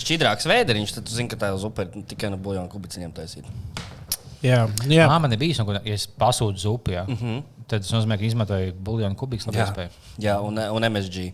šķidrāks 0.00 0.48
vēderiņš, 0.48 0.94
tad 0.96 1.06
tu 1.08 1.16
zini, 1.16 1.30
ka 1.32 1.38
tā 1.40 1.50
zupa 1.60 1.84
ir 1.84 2.06
tikai 2.12 2.30
no 2.32 2.40
buļļonu 2.42 2.72
kubiciņiem 2.72 3.12
taisīta. 3.16 3.52
Jā, 4.44 4.64
jā. 4.86 5.02
Jā, 5.02 5.18
man 5.20 5.32
ir 5.32 5.40
bijis, 5.40 5.60
un, 5.62 5.78
ja 5.78 5.96
es 5.96 6.06
pasūtu 6.06 6.62
zupu, 6.62 6.94
jā, 6.94 7.04
mm 7.08 7.18
-hmm. 7.18 7.42
tad 7.66 7.82
tas 7.84 7.92
nozīmē, 7.92 8.18
ka 8.18 8.28
izmantoju 8.28 8.76
buļbuļsāļu 8.86 9.18
kubiku. 9.20 9.52
Jā, 9.56 9.88
jā 10.22 10.38
un, 10.44 10.58
un 10.58 10.88
MSG. 10.92 11.32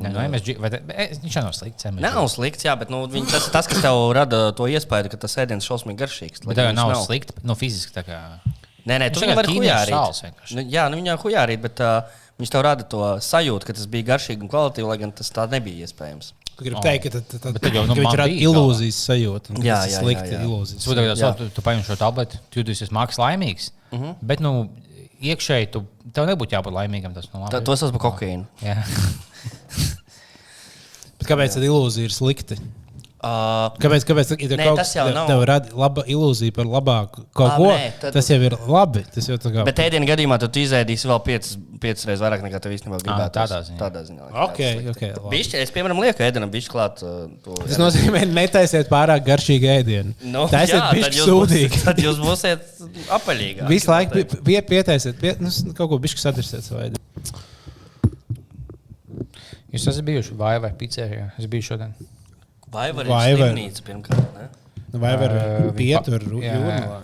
Nē, 0.00 0.08
no 0.08 0.22
MSG, 0.24 0.56
vai 0.56 0.70
te, 0.72 0.78
e, 0.88 1.04
viņš 1.20 1.34
jau 1.36 1.42
nav 1.44 1.52
slikts. 1.52 1.84
MSG. 1.84 2.00
Nav 2.00 2.28
slikts, 2.32 2.64
jā, 2.64 2.72
bet 2.80 2.88
nu, 2.92 3.02
viņi, 3.12 3.28
tas 3.28 3.48
ir 3.48 3.52
tas, 3.52 3.66
kas 3.68 3.82
tev 3.84 3.98
rada 4.16 4.38
to 4.56 4.64
iespēju, 4.72 5.10
ka 5.12 5.20
tas 5.20 5.36
ēdiens 5.42 5.68
šausmīgi 5.68 6.00
garšīgs. 6.00 6.44
Bet 6.46 6.56
tā 6.56 6.70
jau 6.70 6.76
nav, 6.78 6.94
nav. 6.94 7.02
slikti. 7.04 7.36
No 7.44 7.56
fiziski 7.60 7.92
tā 7.92 8.06
kā. 8.06 8.20
Nē, 8.88 8.96
nē, 8.96 9.10
Viņš 9.10 9.18
tu 9.18 9.22
viņu 9.22 9.36
vari 9.36 9.58
hujārīt. 9.58 10.40
Nu, 10.56 10.64
jā, 10.72 10.86
nu 10.90 10.98
viņā 10.98 11.18
hujārīt, 11.20 11.60
bet 11.62 11.82
uh, 11.84 12.21
viņš 12.42 12.52
tev 12.52 12.64
rada 12.66 12.84
to 12.94 13.00
sajūtu, 13.24 13.68
ka 13.68 13.76
tas 13.78 13.88
bija 13.90 14.08
garšīgi 14.12 14.44
un 14.44 14.50
kvalitīvi, 14.52 14.88
lai 14.90 14.98
gan 15.00 15.12
tas 15.16 15.30
tā 15.34 15.46
nebija 15.50 15.86
iespējams. 15.86 16.32
Tu 16.52 16.66
gribi 16.66 16.82
teikt, 16.84 17.06
ka, 17.06 17.10
tad, 17.16 17.28
tad, 17.32 17.54
Bet 17.56 17.62
tad 17.64 17.76
jau, 17.78 17.86
nu, 17.88 17.94
bija 17.96 18.10
ilūzijas 18.44 18.98
ka 19.62 19.64
Jā, 19.64 19.78
tas 19.80 19.88
ir 19.88 19.94
jā, 19.94 20.00
slikti 20.04 20.34
ilūzijas. 20.42 20.84
Tu, 20.84 20.96
Jā. 21.22 21.30
tu, 21.38 21.48
tu 21.56 21.64
paņem 21.64 21.84
šo 21.86 21.96
tableti, 21.96 22.40
tu 22.52 22.60
jūties 22.60 22.82
mākslinieks 22.92 23.22
laimīgs. 23.24 23.70
Uh 23.72 23.96
Mhm. 23.98 24.04
-huh. 24.04 24.14
Bet, 24.22 24.40
nu, 24.40 24.68
iekšēji 25.22 25.70
tu, 25.72 25.84
tev 26.12 26.26
nebūtu 26.26 26.56
jābūt 26.56 26.72
laimīgam. 26.72 27.14
Tas, 27.14 27.28
nu, 27.32 27.40
labi. 27.40 27.50
Kokaīnu. 27.98 28.46
Jā. 28.62 28.76
Bet 31.18 31.28
Kāpēc 31.30 31.54
tad 31.54 31.62
ilūzija 31.62 32.08
ir 32.08 32.14
slikta? 32.14 32.56
Uh, 33.22 33.68
Kāpēc, 33.78 34.02
kāpēc 34.02 34.30
ja 34.34 34.36
tev 34.50 34.58
Nē, 34.58 34.64
kaut 34.66 34.78
tas 34.80 34.88
kas 34.88 34.96
jau 34.96 35.04
nav. 35.14 35.28
tev 35.30 35.42
rada 35.46 35.68
laba 35.78 36.02
ilūzija 36.10 36.50
par 36.56 36.66
labāku 36.66 37.20
kaut 37.38 37.52
Ā, 37.52 37.56
ko? 37.60 37.68
nē, 37.70 37.92
tad- 38.02 38.16
Tas 38.16 38.26
jau 38.32 38.38
ir 38.42 38.56
labi. 38.66 39.04
Tas 39.14 39.28
jau 39.30 39.36
tā 39.38 39.52
kā. 39.54 39.62
bet 39.68 39.78
ēdienu 39.78 40.08
gadījumā 40.08 40.40
tu 40.42 40.48
izēdīsi 40.58 41.06
vēl 41.06 41.20
piecas, 41.22 41.52
piecas 41.78 42.02
reizes 42.08 42.24
vairāk 42.24 42.42
nekā 42.42 42.58
tev 42.64 42.72
īstenībā 42.74 42.98
gribētu. 42.98 43.36
tādā 43.36 43.60
ziņā. 43.68 43.78
Tādā 43.78 44.02
ziņā 44.08 44.26
Ok, 44.48 44.58
ok, 44.90 45.02
labi. 45.22 45.36
Bišķi, 45.36 45.54
es, 45.62 45.70
piemēram, 45.70 46.00
lieku 46.02 46.18
ēdienam 46.26 46.50
bišķi 46.50 46.72
klāt. 46.74 47.02
Uh, 47.06 47.30
to, 47.44 47.54
Tas 47.62 47.78
nozīmē, 47.78 48.24
netaisiet 48.26 48.90
pārāk 48.90 49.22
garšīgu 49.24 49.70
ēdienu. 49.78 50.14
Nu, 50.24 50.48
Taisiet 50.50 50.82
bišķi 50.90 51.20
jūs 51.22 51.30
sūdīgi. 51.30 51.70
būsiet- 51.70 51.84
Tad 51.92 52.02
jūs 52.02 52.18
būsiet 52.18 52.60
apaļīgi. 53.20 53.68
Visu 53.70 53.90
laiku 53.94 54.18
pie, 54.18 54.24
pie, 54.50 54.58
pietaisiet, 54.72 55.20
pie, 55.22 55.36
nu, 55.38 55.48
kaut 55.78 55.94
ko 55.94 55.98
bišķi 56.02 56.18
sadarsiet 56.26 56.66
ēdienu. 56.74 56.98
Jūs 59.72 59.86
esat 59.88 60.02
bijuši 60.04 60.34
vai 60.36 60.58
vai 60.60 60.72
pizzērijā? 60.76 61.30
Es 61.38 61.46
biju 61.46 61.62
šodien. 61.70 61.94
Vai 62.72 62.88
var 62.94 63.08
būt 63.08 63.80
pirmkārt? 63.86 64.36
Ne? 64.38 64.50
Vai 65.02 65.14
var 65.20 65.32
Uh, 65.38 65.72
pietur 65.76 66.24
jūrmalā? 66.28 67.00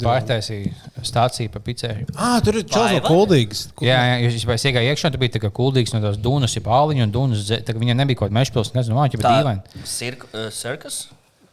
Pārtaisīja 0.00 0.72
stāciju 1.04 1.50
par 1.52 1.60
pizzeriju. 1.66 2.06
Ah, 2.16 2.38
tur 2.44 2.56
ir 2.60 2.64
čels 2.64 2.94
no 2.96 3.00
kuldīgas. 3.04 3.66
Jā, 3.84 3.98
jā, 4.08 4.14
jūs 4.24 4.46
jau 4.46 4.54
iegājāt 4.56 4.88
iekšā, 4.94 5.10
tur 5.12 5.20
bija 5.20 5.34
tā 5.34 5.42
kā 5.42 5.50
kuldīgs 5.52 5.92
no 5.92 6.00
tās 6.04 6.16
dūnas, 6.22 6.54
jau 6.56 6.62
pāliņu 6.64 7.04
un 7.04 7.12
dūnas. 7.12 7.50
Viņam 7.68 7.98
nebija 8.00 8.22
kaut 8.22 8.30
kāda 8.30 8.38
mežpilsēta, 8.40 8.78
nezinu, 8.78 8.96
māķi, 8.96 9.20
bet 9.20 9.28
dīvaini. 9.28 9.82
Cirk, 9.84 10.24
uh, 10.32 10.46
cirkus? 10.54 11.02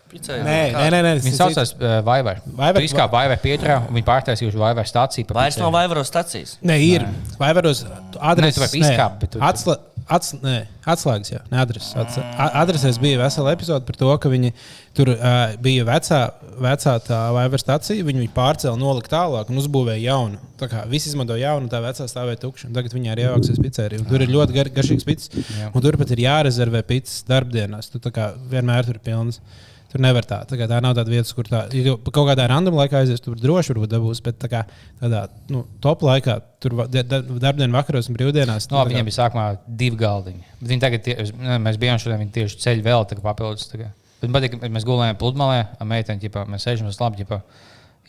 Picēja? 0.09 0.41
Nē, 0.41 0.61
nē, 0.74 0.86
nē, 0.89 0.99
nē. 1.05 1.11
Viņi 1.22 1.38
saucās 1.38 1.74
uh, 1.76 1.99
Vaivar. 2.05 2.39
Vaivar- 2.47 2.82
Viņš 2.82 2.95
kā 2.97 3.05
Vaivar 3.11 3.38
pieturā, 3.43 3.76
un 3.86 3.93
viņi 3.99 4.07
pārtaisīja 4.07 4.49
uz 4.49 4.57
Vaivar 4.57 4.88
stāciju. 4.89 5.28
Vairs 5.38 5.59
nav. 5.61 5.70
Vaivaro 5.76 6.01
stacijas. 6.07 6.55
Nē, 6.65 6.80
ir. 6.82 7.05
Vai 7.38 7.51
varos 7.53 7.84
adreses? 8.17 8.57
tu 8.57 8.63
vari 8.63 8.82
izkāpt, 8.88 9.28
Atsla, 9.51 9.76
ats, 10.12 10.34
nē, 10.41 10.57
atslēgas, 10.89 11.32
jā, 11.32 11.39
ne 11.51 11.60
adreses. 11.62 11.93
Ats, 11.99 12.18
adresēs 12.62 12.99
bija 13.01 13.20
vesela 13.22 13.53
epizode 13.55 13.86
par 13.88 13.97
to, 13.99 14.10
ka 14.22 14.32
viņi 14.32 14.51
tur 14.97 15.12
uh, 15.14 15.53
bija 15.64 15.86
vecā, 15.88 16.20
vecā 16.60 16.95
tā 17.05 17.20
Vaivara 17.36 17.62
stacija. 17.62 18.05
Viņi 18.07 18.24
viņu 18.26 18.34
pārcēla, 18.36 18.76
nolika 18.80 19.14
tālāk 19.14 19.51
un 19.51 19.62
uzbūvēja 19.62 20.01
jaunu. 20.10 20.41
Tā 20.60 20.70
kā 20.72 20.84
visi 20.91 21.12
izmanto 21.12 21.38
jaunu, 21.39 21.72
tā 21.72 21.82
vecā 21.84 22.10
stāvēja 22.10 22.41
tukša. 22.43 22.72
Tagad 22.76 22.95
viņi 22.97 23.14
arī 23.14 23.28
ievāksies 23.28 23.62
pizzeriju. 23.64 24.05
Tur 24.10 24.26
ir 24.26 24.34
ļoti 24.34 24.57
gar, 24.57 24.72
garšīgs 24.80 25.07
pizzas. 25.07 25.49
Un 25.72 25.86
tur 25.86 25.97
pat 26.01 26.14
ir 26.16 26.26
jārezervē 26.26 26.84
pizzas 26.89 27.24
darbdienās. 27.30 27.91
Tu 27.93 28.01
tā 28.03 28.14
kā 28.16 28.32
vienmēr 28.51 28.89
tur 28.89 28.99
ir 28.99 29.03
pilns. 29.05 29.41
Tur 29.90 30.02
nevar 30.06 30.22
tā. 30.22 30.44
Tā, 30.46 30.54
tā 30.70 30.78
nav 30.86 30.94
tāda 30.94 31.10
vieta, 31.10 31.34
kur 31.34 31.48
tā 31.50 31.64
ja 31.74 31.96
kaut 31.98 32.28
kādā 32.30 32.44
random 32.52 32.76
laikā 32.78 33.00
aizies. 33.02 33.22
Tur 33.26 33.34
droši 33.42 33.74
varbūt 33.74 33.90
dabūs, 33.90 34.20
bet 34.22 34.38
tā 34.38 34.50
kā 34.52 34.60
tādā 35.02 35.24
nu, 35.50 35.64
top 35.82 36.04
laikā, 36.06 36.36
tur 36.62 36.76
va- 36.78 36.86
da- 36.88 37.02
da- 37.02 37.24
darbdienu 37.26 37.74
vakaros 37.74 38.10
un 38.10 38.16
brīvdienās. 38.20 38.70
No, 38.70 38.84
kā- 38.84 38.92
viņiem 38.92 39.08
bija 39.10 39.18
sākumā 39.18 39.48
divi 39.66 39.98
galdiņi. 39.98 40.44
Viņi 40.62 40.80
tagad, 40.84 41.04
tie, 41.04 41.16
mēs 41.58 41.80
bijām 41.82 41.98
šodien, 41.98 42.22
viņi 42.22 42.36
tieši 42.38 42.62
ceļ 42.68 42.84
vēl 42.86 43.08
tā 43.10 43.18
papildus. 43.22 43.66
Tā 43.72 43.80
kā. 43.82 43.90
Bet 44.22 44.30
man 44.30 44.42
patīk, 44.42 44.60
ka 44.62 44.68
mēs 44.70 44.86
gulējām 44.86 45.18
pludmalē, 45.18 45.68
ar 45.80 45.88
meiteni, 45.88 46.22
ģipā, 46.22 46.46
mēs 46.46 46.68
sēžam 46.68 46.86
uz 46.92 47.00
labi, 47.00 47.24
ģipā, 47.24 47.42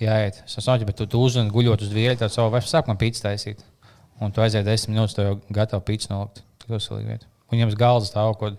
jāiet. 0.00 0.42
Es 0.44 0.58
saprotu, 0.60 0.84
bet 0.86 0.96
tu, 1.00 1.06
tu 1.06 1.18
uzzini, 1.22 1.50
guļot 1.50 1.80
uz 1.86 1.88
vieļa, 1.94 2.18
tad 2.18 2.30
savu 2.34 2.50
vairs 2.52 2.68
sākumā 2.72 2.98
pīcis 3.00 3.22
taisīt. 3.24 3.64
Un 4.20 4.32
tu 4.32 4.42
aiziet 4.44 4.66
desmit 4.66 4.96
minūtes, 4.98 5.14
tu 5.16 5.22
jau 5.22 5.40
gatavu 5.50 5.80
pīcis 5.86 6.10
nolikt. 6.12 6.42
Tas 6.66 6.90
ir 6.90 7.06
lieta. 7.06 7.24
Un 7.48 7.56
viņiem 7.56 7.68
uz 7.72 7.74
galda 7.80 8.04
stāv 8.04 8.36
kaut 8.36 8.58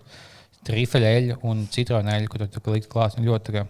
trīfeļa 0.68 1.14
eļļa 1.18 1.38
un 1.48 1.64
citronu 1.72 2.12
eļļa, 2.12 2.28
ko 2.30 2.42
tu 2.42 2.48
tur 2.58 2.76
likt 2.76 2.90
klāt. 2.92 3.16
Ļoti 3.18 3.64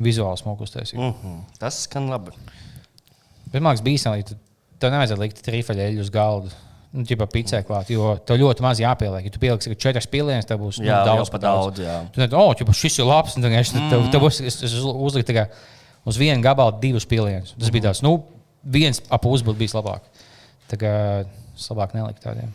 vizuāli 0.00 0.40
smuku 0.40 0.64
uztaisīt. 0.66 0.98
Mm 0.98 1.12
-hmm. 1.12 1.38
Tas 1.60 1.82
skan 1.86 2.08
labi. 2.10 2.32
Bet 3.52 3.62
liekas, 3.62 3.82
bīstami, 3.84 4.24
ka 4.24 4.36
tev 4.80 4.94
nevajadzētu 4.94 5.20
likt 5.24 5.42
trīfeļu 5.46 5.86
eļļu 5.86 6.04
uz 6.06 6.10
galda. 6.14 6.50
Nu, 6.90 7.04
ķipa 7.06 7.26
picē 7.30 7.60
klāt, 7.62 7.90
jo 7.94 8.16
tev 8.26 8.40
ļoti 8.40 8.64
maz 8.64 8.80
jāpieliek. 8.82 9.24
Ja 9.28 9.30
tu 9.30 9.38
pieliksi 9.38 9.76
četras 9.78 10.08
pilienas, 10.10 10.46
tev 10.46 10.58
būs 10.58 10.80
nu, 10.80 10.88
Jā, 10.88 11.04
daudz 11.06 11.28
jau 11.28 11.32
pa 11.32 11.38
daudz. 11.38 11.76
daudz, 11.78 11.82
jā. 11.86 11.98
Nezini, 12.16 12.34
oh, 12.34 12.50
ķipa, 12.58 12.74
šis 12.74 12.98
ir 12.98 13.06
labs. 13.06 13.36
un 13.36 13.42
Tev, 13.42 13.52
tev, 13.90 14.08
tev 14.10 14.20
būs 14.24 14.40
es, 14.42 14.56
es 14.66 14.74
uzlikt 14.82 15.28
tikai 15.30 15.46
uz 16.04 16.18
vienu 16.18 16.42
gabalu 16.42 16.80
divus 16.82 17.06
pilienus. 17.06 17.54
Tas 17.58 17.70
bija 17.70 17.90
tāds, 17.90 18.02
nu, 18.02 18.24
viens 18.64 19.02
ap 19.08 19.22
būtu 19.22 19.54
bijis 19.54 19.74
labāk. 19.74 20.02
Tā 20.66 20.76
kā 20.80 20.92
es 21.54 21.70
labāk 21.70 21.94
neliku 21.94 22.20
tādiem. 22.24 22.50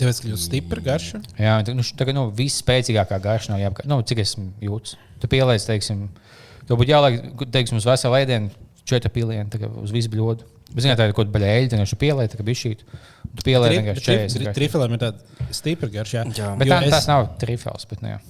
Tāpēc, 0.00 0.20
ka 0.24 0.30
ļoti 0.32 0.42
stipra 0.46 0.80
garša. 0.80 1.20
Jā, 1.36 1.58
tā, 1.66 1.74
nu, 1.76 1.84
tā 1.84 2.06
kā 2.08 2.14
nu, 2.16 2.24
viss 2.36 2.62
spēcīgākā 2.62 3.18
garša 3.22 3.52
nav 3.52 3.60
jāapgādā. 3.60 3.90
Nu, 3.92 3.98
cik 4.08 4.22
es 4.24 4.32
jūtu? 4.64 4.96
Tu 5.20 5.28
pieliec, 5.30 5.64
teiksim, 5.68 6.06
tev 6.68 6.80
būtu 6.80 6.94
jāliek, 6.94 7.44
teiksim, 7.52 7.76
uz 7.76 7.86
veselu 7.86 8.16
ēdienu 8.22 8.50
četri 8.88 9.12
pilieni 9.12 9.68
uz 9.84 9.92
visu 9.94 10.10
bļodu. 10.12 10.48
Bet, 10.72 10.86
zināt, 10.86 10.96
tā 10.96 11.06
ir 11.10 11.12
kaut 11.12 11.28
kāda 11.28 11.36
baļēļa, 11.36 11.68
tā 11.68 11.76
vienkārši 11.76 11.98
pieliec, 12.00 12.32
tā 12.32 12.38
kā 12.40 12.46
bija 12.48 12.60
šī. 12.62 12.72
Tu 13.36 13.44
pieliec 13.44 13.74
vienkārši 13.76 14.04
40. 14.08 14.54
Trifilēm 14.56 14.94
ir 14.96 15.02
tāda 15.04 15.48
stipra 15.54 15.88
garša. 15.92 16.24
Jā. 16.32 16.48
Bet 16.56 16.70
Jo 16.70 16.72
tā, 16.72 16.82
es- 16.88 16.94
tas 16.96 17.08
nav 17.12 17.28
trifels. 17.42 17.84
Bet, 17.90 18.00
nu, 18.02 18.14
jā. 18.14 18.20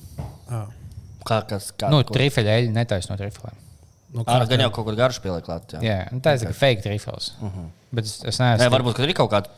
Ah, 0.50 0.66
Kā, 1.22 1.38
kas, 1.46 1.70
kā, 1.78 1.86
nu, 1.94 2.02
trifeļa 2.02 2.56
eļļa 2.58 2.72
netaisa 2.74 3.12
no 3.12 3.16
trifelēm. 3.20 3.54
Nu, 4.12 4.24
kā 4.24 4.38
Gan 4.46 4.48
tā? 4.48 4.60
jau 4.66 4.70
kaut 4.70 4.84
kur 4.90 4.94
garš 4.98 5.20
pieliek 5.24 5.44
klāt. 5.44 5.72
Jā. 5.78 5.80
Jā, 5.82 5.98
nu, 6.12 6.20
tā 6.20 6.36
ir 6.36 6.46
okay. 6.46 6.52
fake 6.52 6.82
trifels. 6.82 7.32
Uh 7.40 7.48
-huh. 7.48 7.68
Bet 7.92 8.04
es, 8.04 8.22
es 8.24 8.38
Nē, 8.40 8.56
neesmu. 8.56 8.72
varbūt, 8.78 8.94
ka 8.96 9.02
ir 9.04 9.12
kaut 9.12 9.30
kāda 9.30 9.48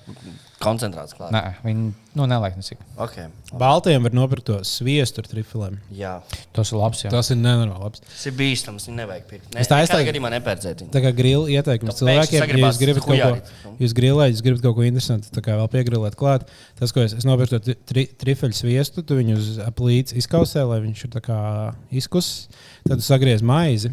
koncentrācija 0.64 1.18
klāta. 1.18 1.30
Nē, 1.34 1.42
viņi 1.64 1.92
nu, 2.18 2.26
nelaik 2.26 2.56
nesik. 2.56 2.78
Okay. 2.98 3.26
Baltiem 3.60 4.02
var 4.02 4.14
nopirkt 4.16 4.46
to 4.48 4.56
sviestu 4.66 5.20
ar 5.22 5.28
trifilēm. 5.28 5.76
Jā, 5.92 6.20
Tas 6.52 6.72
ir 6.72 6.78
labs. 6.78 7.02
Jā. 7.04 7.10
Tas 7.10 7.30
ir 7.30 7.36
nenormāli 7.36 7.82
labs. 7.82 8.00
tas 8.00 8.26
ir 8.26 8.32
bīstams. 8.32 8.86
Viņu 8.88 8.96
nevajag 8.96 9.26
pirkt. 9.28 9.50
Nē, 9.54 9.60
Es 9.60 9.68
tā 9.68 9.76
nekādā 9.76 9.86
aizslēgu- 9.86 10.08
gadījumā 10.12 10.30
nepērciet 10.30 10.80
viņu. 10.82 10.90
Tā 10.90 11.02
kā 11.04 11.12
grila 11.14 11.48
ieteikums 11.48 11.94
cilvēkiem, 12.00 12.48
ja 12.48 12.56
jūs 12.68 12.78
gribat 12.78 13.02
kaut 13.02 13.06
ko, 13.06 13.12
hujārīt. 13.14 13.78
jūs 13.80 13.92
grilējat, 13.94 14.32
jūs 14.34 14.42
gribat 14.42 14.62
kaut 14.62 14.74
ko 14.74 14.82
interesantu, 14.82 15.28
tā 15.30 15.42
kā 15.42 15.52
vēl 15.58 15.68
piegrilēt 15.68 16.14
klāt. 16.16 16.42
Tas, 16.78 16.92
ko 16.92 17.00
es, 17.00 17.12
es 17.12 17.24
nopirku, 17.24 17.58
to 17.60 17.74
tri, 17.86 18.06
trifeļu 18.06 18.52
sviestu, 18.54 19.02
tu 19.02 19.14
viņu 19.14 19.36
uz 19.36 19.58
aplītes 19.58 20.12
izkausē, 20.14 20.66
lai 20.68 20.80
viņš 20.80 21.04
ir 21.04 21.10
tā 21.10 21.20
kā 21.20 21.74
izkus. 21.92 22.48
Tad 22.88 22.98
tu 22.98 23.02
sagriez 23.02 23.42
maizi. 23.42 23.92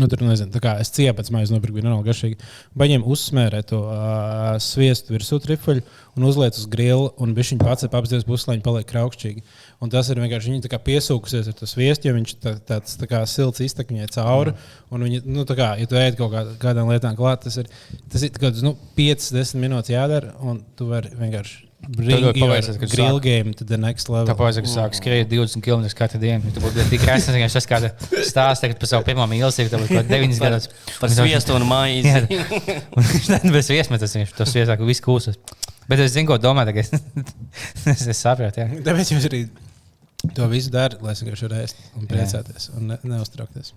Nu, 0.00 0.06
tur 0.08 0.22
nezinu, 0.24 0.48
tā 0.54 0.60
kā 0.64 0.70
es 0.80 0.88
pēc 0.88 1.28
maizes 1.34 1.52
nopirku, 1.52 1.74
bija 1.76 1.84
normāli 1.84 2.06
garšīgi. 2.06 2.38
Baņem 2.80 3.02
uzsmērē 3.12 3.58
to 3.68 3.80
uh, 3.84 4.54
sviestu 4.62 5.12
virsū 5.12 5.36
trifuļu 5.44 5.82
un 6.16 6.24
uzliek 6.28 6.56
uz 6.56 6.64
grila, 6.72 7.10
un 7.20 7.34
viņš 7.36 7.50
viņu 7.52 7.64
pats 7.66 7.84
apzies 7.88 8.24
pusi, 8.24 8.46
lai 8.48 8.56
viņi 8.56 8.64
paliek 8.64 8.88
kraukšķīgi. 8.88 9.44
Un 9.84 9.92
tas 9.92 10.08
ir 10.08 10.20
vienkārši 10.22 10.70
kā 10.72 10.80
piesūkusies 10.86 11.50
ar 11.52 11.58
to 11.58 11.68
sviestu, 11.68 12.08
jo 12.08 12.16
viņš 12.16 12.32
tā, 12.40 12.54
tāds 12.70 12.96
tā 13.00 13.08
kā 13.10 13.20
silts 13.28 13.60
iztek 13.64 13.92
viņai 13.92 14.08
cauri. 14.16 14.54
Un 14.88 15.04
viņi, 15.04 15.20
nu, 15.28 15.44
kā, 15.44 15.74
ja 15.80 15.90
tu 15.90 16.00
ēd 16.00 16.16
kaut 16.20 16.32
kā, 16.32 16.46
kādām 16.62 16.88
lietām 16.92 17.18
klāt, 17.18 17.44
tas 17.44 17.60
ir, 17.60 17.68
tas 18.08 18.24
ir 18.24 18.32
kaut 18.32 18.46
kāds 18.48 18.64
nu, 18.64 18.72
5-10 18.96 19.60
minūtes 19.60 19.92
jādara, 19.92 20.32
un 20.40 20.64
tu 20.78 20.88
vari 20.88 21.12
vienkārši 21.20 21.71
paveicies, 21.82 22.78
ka 22.78 22.86
tu 22.86 22.96
grill 22.96 23.18
game 23.22 23.52
to 23.58 23.64
the 23.66 23.78
next 23.80 24.08
level. 24.08 24.28
Tāpēc, 24.30 24.60
ka 24.62 24.70
sāk 24.70 24.94
skriet 24.98 25.30
20 25.30 25.64
km 25.64 25.86
katru 25.98 26.20
dienu, 26.22 26.52
tad 26.54 26.62
būtu 26.62 26.86
tik 26.92 27.02
krāsaini, 27.02 27.42
ka 27.42 27.48
tas 27.56 27.66
kāda 27.68 27.90
stāsta 28.22 28.66
tagad 28.66 28.78
par 28.82 28.90
savu 28.90 29.06
pirmo 29.08 29.26
mīlestību, 29.30 29.72
tad 29.72 29.82
būtu 29.82 29.98
kaut 29.98 30.12
9 30.14 30.38
gadus. 30.44 30.70
Par 31.00 31.12
sviestu 31.12 31.56
un 31.58 31.66
maizi. 31.66 32.14
Un 32.94 33.08
Viņš 33.10 33.28
tad 33.32 33.48
bez 33.54 33.72
viesmetas, 33.74 34.14
viņš 34.18 34.34
to 34.38 34.46
sviestā, 34.48 34.78
ka 34.78 34.86
viss 34.86 35.02
kūsas. 35.04 35.38
Bet 35.90 36.00
es 36.04 36.14
zinu, 36.14 36.30
ko 36.30 36.38
domā, 36.38 36.64
tagad 36.68 36.86
es, 36.86 36.94
es, 37.90 38.06
es 38.14 38.18
saprotu. 38.22 38.62
jā. 38.62 38.82
Tāpēc 38.86 39.14
jūs 39.16 39.26
arī 39.30 39.44
to 40.36 40.46
visu 40.52 40.70
darāt, 40.70 41.02
lai 41.02 41.16
es 41.16 41.22
vienkārši 41.24 41.48
varētu 41.48 41.66
ēst 41.66 41.82
un 41.98 42.06
priecāties 42.10 42.68
un 42.76 42.92
ne, 42.92 42.98
neuztraukties. 43.10 43.72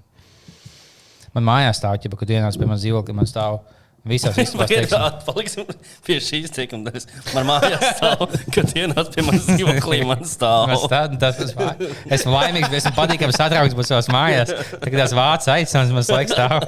Man 1.36 1.48
mājās 1.50 1.82
stāv, 1.82 1.98
ja 2.00 2.12
kad 2.14 2.30
ienāc 2.32 2.56
pie 2.56 2.68
manas 2.70 2.86
dzīvokļa, 2.86 3.16
man 3.18 3.28
stāv 3.28 3.58
visās 4.10 4.36
teiksim, 4.40 4.62
Paliksim 5.26 5.68
pie 6.06 6.18
šīs 6.24 6.54
teikuma 6.56 6.90
daļas. 6.92 7.08
Man 7.36 7.48
mājās 7.50 7.86
stāv, 7.98 8.26
kad 8.56 8.74
ienāc 8.78 9.12
pie 9.16 9.26
manas 9.26 9.48
dzīvoklī, 9.50 10.02
man 10.10 10.24
stāv. 10.30 10.74
Stāv, 10.86 11.18
tas, 11.22 11.40
tas, 11.42 11.54
vā- 11.58 11.74
esmu 12.18 12.36
laimīgs, 12.36 12.70
bet 12.72 12.82
esmu 12.84 12.96
patīkami 12.98 13.36
satraukts 13.38 13.78
būt 13.78 13.92
savās 13.92 14.10
mājās. 14.14 14.54
Tagad 14.78 15.02
tās 15.06 15.16
vācu 15.18 15.54
aicināts, 15.58 15.96
man 15.96 16.06
laiks 16.16 16.36
stāv. 16.38 16.68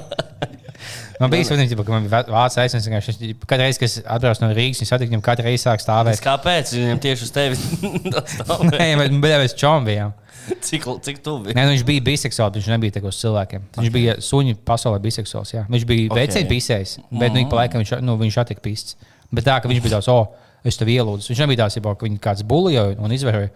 Man 1.18 1.32
bija 1.32 1.42
svarīgi, 1.48 1.74
ka 1.74 1.90
man 1.90 2.04
bija 2.06 2.20
vācu 2.30 2.60
aicināts. 2.62 2.86
Katru 3.42 3.64
reizi, 3.64 3.80
kad 3.82 3.88
es 3.88 3.96
atbraucu 4.06 4.44
no 4.44 4.52
Rīgas, 4.54 4.78
viņš 4.84 4.92
satika 4.92 5.10
viņam 5.10 5.24
katru 5.26 5.48
reizi 5.48 5.64
sāk 5.64 5.80
Es 5.82 5.86
stāvēt. 5.88 6.20
Kāpēc 6.22 6.70
viņam 6.76 7.00
tieši 7.02 7.26
uz 7.26 7.32
tevis 7.34 7.64
tas 8.14 8.30
stāv? 8.36 8.62
Nē, 8.70 8.86
bet 9.00 9.16
mēs 9.42 9.56
čom 9.58 9.88
bijām. 9.88 10.14
Cik, 10.68 10.84
cik 11.04 11.22
tuvi? 11.24 11.54
Nē, 11.56 11.64
nu, 11.66 11.74
viņš 11.74 11.84
bija 11.88 12.04
biseksuāls, 12.06 12.58
viņš 12.58 12.68
nebija 12.72 12.96
tāds 12.98 13.10
uz 13.10 13.20
cilvēkiem. 13.22 13.64
Viņš 13.78 13.94
bija 13.94 14.16
suņu 14.24 14.58
pasaulē 14.68 15.00
biseksuāls. 15.04 15.54
Jā. 15.54 15.64
Viņš 15.70 15.86
bija 15.88 16.08
Ok. 16.08 16.12
okay. 16.12 16.26
vecais 16.26 16.50
bisējs, 16.50 16.98
bet 17.12 17.34
nu, 17.34 17.42
ik 17.44 17.50
pa 17.52 17.62
laikam 17.62 17.82
viņš, 17.84 17.94
nu, 18.04 18.18
viņš 18.20 18.38
attika 18.44 18.64
pists. 18.64 18.98
Bet 19.34 19.46
tā, 19.48 19.58
ka 19.60 19.70
viņš 19.70 19.82
bija 19.84 19.98
tāds, 19.98 20.10
oh, 20.12 20.30
es 20.66 20.78
tev 20.80 20.90
ielūdzu. 20.92 21.32
Viņš 21.32 21.42
nebija 21.44 21.64
tāds, 21.64 21.80
ka 21.84 22.08
viņu 22.08 22.22
kāds 22.24 22.44
bulīja 22.48 22.90
un 22.96 23.16
izvēroja. 23.16 23.50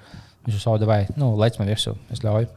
Viņš 0.46 0.58
uz 0.58 0.66
saudu 0.66 0.88
vai, 0.90 1.04
nu, 1.16 1.34
lec 1.38 1.56
man 1.60 1.70
virsū, 1.70 1.94
es 2.12 2.24
ļauju. 2.24 2.50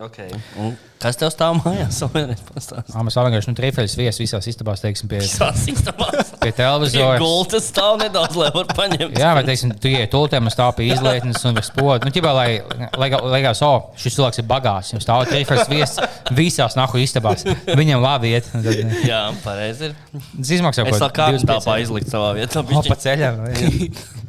Okay. 0.00 0.32
Un 0.56 0.72
kas 1.00 1.18
tev 1.20 1.28
stāv 1.28 1.58
mājās? 1.60 1.98
Vēlreiz 2.14 2.40
pastāsti. 2.46 2.94
Ā, 2.96 3.02
Mēs 3.04 3.18
vienkārši 3.20 3.52
nu, 3.52 3.56
trīfeļus 3.58 3.96
viesis 4.00 4.22
visās 4.22 4.48
istabās, 4.48 4.80
teiksim, 4.80 5.10
pie, 5.12 5.20
Tās 5.20 5.66
istabās. 5.68 6.29
Pie 6.40 6.52
televizora. 6.56 7.18
Gultas 7.20 7.68
stāv 7.70 7.98
nedaudz, 8.00 8.36
lai 8.38 8.50
var 8.54 8.68
paņemt. 8.76 9.18
Jā, 9.20 9.32
vai 9.36 9.44
teiksim, 9.46 9.74
tu 9.80 9.90
ienāc 9.90 10.10
tultēm, 10.12 10.48
un 10.48 10.54
stāv 10.54 10.74
pie 10.78 10.88
izlietnes 10.90 11.44
un 11.48 11.60
spoda. 11.66 12.00
Nu, 12.06 12.14
ķibā, 12.14 12.32
lai, 12.36 12.48
lai, 12.96 13.10
lai, 13.12 13.42
lai, 13.44 13.52
oh, 13.66 13.90
šis 14.00 14.16
cilvēks 14.18 14.42
ir 14.42 14.48
bagāts. 14.50 14.92
Viņam 14.94 15.04
stāv 15.04 15.26
trīfeļus 15.30 15.70
viesis 15.70 16.00
visās 16.36 16.76
nahu 16.78 17.00
istabās. 17.02 17.44
Viņam 17.80 18.02
labi 18.04 18.34
iet. 18.34 18.48
Tad, 18.52 18.68
Jā, 19.06 19.20
pareizi 19.44 19.90
ir. 19.90 19.96
tas 20.12 20.54
izmaksā 20.56 20.84
Es 20.86 20.94
kaut 20.94 21.02
vēl 21.02 21.12
kādu 21.16 21.40
25 21.40 21.50
tāpā 21.50 21.76
izlikt 21.84 22.10
savā 22.12 22.32
vietā. 22.38 22.64
O, 22.64 22.82
pa 22.86 22.96
ceļam. 23.00 23.44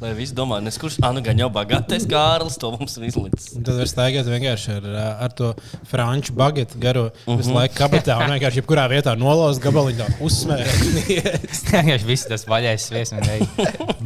Lai 0.01 0.13
visi 0.17 0.33
domā, 0.33 0.57
nes 0.65 0.77
kurš, 0.81 0.97
ah, 1.05 1.11
nu 1.13 1.21
gan 1.25 1.37
jau 1.37 1.49
bagātais 1.53 2.07
Kārlis 2.09 2.57
to 2.61 2.71
mums 2.73 2.95
ir 2.97 3.05
izlicis. 3.05 3.51
Tad 3.53 3.77
var 3.77 3.89
staigāt 3.89 4.29
vienkārši 4.31 4.77
ar, 4.79 4.87
ā, 4.89 5.07
ar 5.27 5.35
to 5.37 5.51
franču 5.91 6.33
bagetu 6.37 6.79
garo 6.81 7.05
uh 7.05 7.11
-huh. 7.11 7.31
Mhm. 7.31 7.41
visu 7.41 7.53
laiku 7.53 7.75
kabatā 7.77 8.17
un 8.17 8.33
vienkārši 8.33 8.61
jebkurā 8.61 8.87
vietā 8.89 9.13
nolauzt 9.17 9.61
gabaliņu, 9.61 9.99
tā 10.01 10.07
uzsmērēt. 10.25 12.00
Vienkārši 12.01 12.09
viss 12.09 12.25
tas 12.29 12.45
vaļais 12.49 12.87
sviests 12.89 13.13
man 13.13 13.23
ir. 13.29 13.45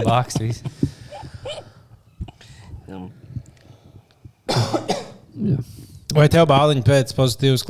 Bāks. 0.04 0.36
Vai 6.16 6.28
tev 6.32 6.46
bāliņi 6.48 6.84
pēc 6.86 7.12
pozitīvas 7.18 7.64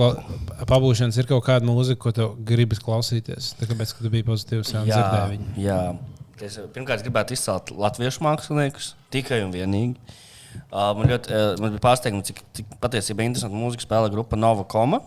pabūšanas 0.69 1.17
ir 1.21 1.28
kaut 1.30 1.45
kāda 1.47 1.65
mūzika, 1.65 2.01
ko 2.03 2.11
tev 2.13 2.34
gribas 2.45 2.82
klausīties? 2.84 3.53
Tāpēc, 3.59 3.93
ka 3.95 4.03
tu 4.05 4.11
biji 4.13 4.26
pozitīvs 4.28 4.73
Jā, 4.76 4.84
dzirdēji 4.86 5.32
viņu. 5.34 5.47
jā. 5.65 5.80
Es, 6.45 6.57
pirmkārt, 6.76 7.01
gribētu 7.05 7.32
izcelt 7.34 7.71
latviešu 7.71 8.21
māksliniekus 8.26 8.91
tikai 9.13 9.39
un 9.45 9.53
vienīgi. 9.55 9.95
Uh, 10.67 10.91
man, 10.97 11.07
ļoti, 11.07 11.32
uh, 11.32 11.53
man 11.63 11.71
bija 11.73 11.84
pārsteigums, 11.84 12.28
cik, 12.28 12.41
cik 12.55 12.76
patiesībā 12.84 13.23
interesanti 13.26 13.55
mūzika 13.59 13.86
spēlē 13.88 14.11
grupa 14.11 14.38
Nova 14.39 14.65
Koma. 14.67 14.99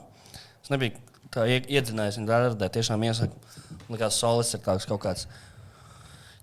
Es 0.65 0.73
nebiju 0.73 0.97
tā 1.33 1.45
ie- 1.49 1.63
iedzinājies 1.79 2.17
viņa 2.19 2.29
darbā, 2.33 2.69
tiešām 2.73 3.05
iesaku. 3.07 3.37
Likās, 3.93 4.19
solis 4.21 4.51
ir 4.57 4.61
tāds 4.65 4.87
kaut 4.89 5.01
kāds. 5.05 5.27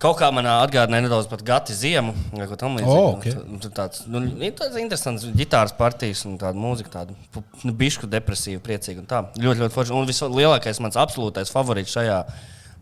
Kaut 0.02 0.18
kā 0.20 0.28
manā 0.36 0.58
atgādināja 0.66 1.06
nedaudz 1.06 1.28
par 1.32 1.40
Gati 1.46 1.74
ziemu, 1.74 2.12
vai 2.36 2.46
ko 2.50 2.58
tamlīdzīgu. 2.60 2.96
O, 3.00 3.12
ok. 3.16 3.28
Un 3.56 3.62
tur 3.64 3.72
Tāds, 3.78 4.02
nu, 4.12 4.20
ir 4.44 4.52
tāds 4.58 4.76
interesants 4.82 5.24
ģitāras 5.40 5.72
partijas 5.78 6.26
un 6.28 6.36
tāda 6.42 6.60
mūzika, 6.60 6.92
tāda 6.98 7.16
nu, 7.64 7.74
bišku 7.80 8.10
depresīva, 8.12 8.60
priecīga. 8.66 9.00
un 9.06 9.08
Tā 9.10 9.22
ļoti, 9.40 9.62
ļoti 9.64 9.74
forša. 9.78 9.96
Un 9.96 10.10
vislielākais 10.10 10.82
mans 10.84 11.00
absolūtais 11.00 11.54
favorīts 11.54 11.96
šajā 11.96 12.20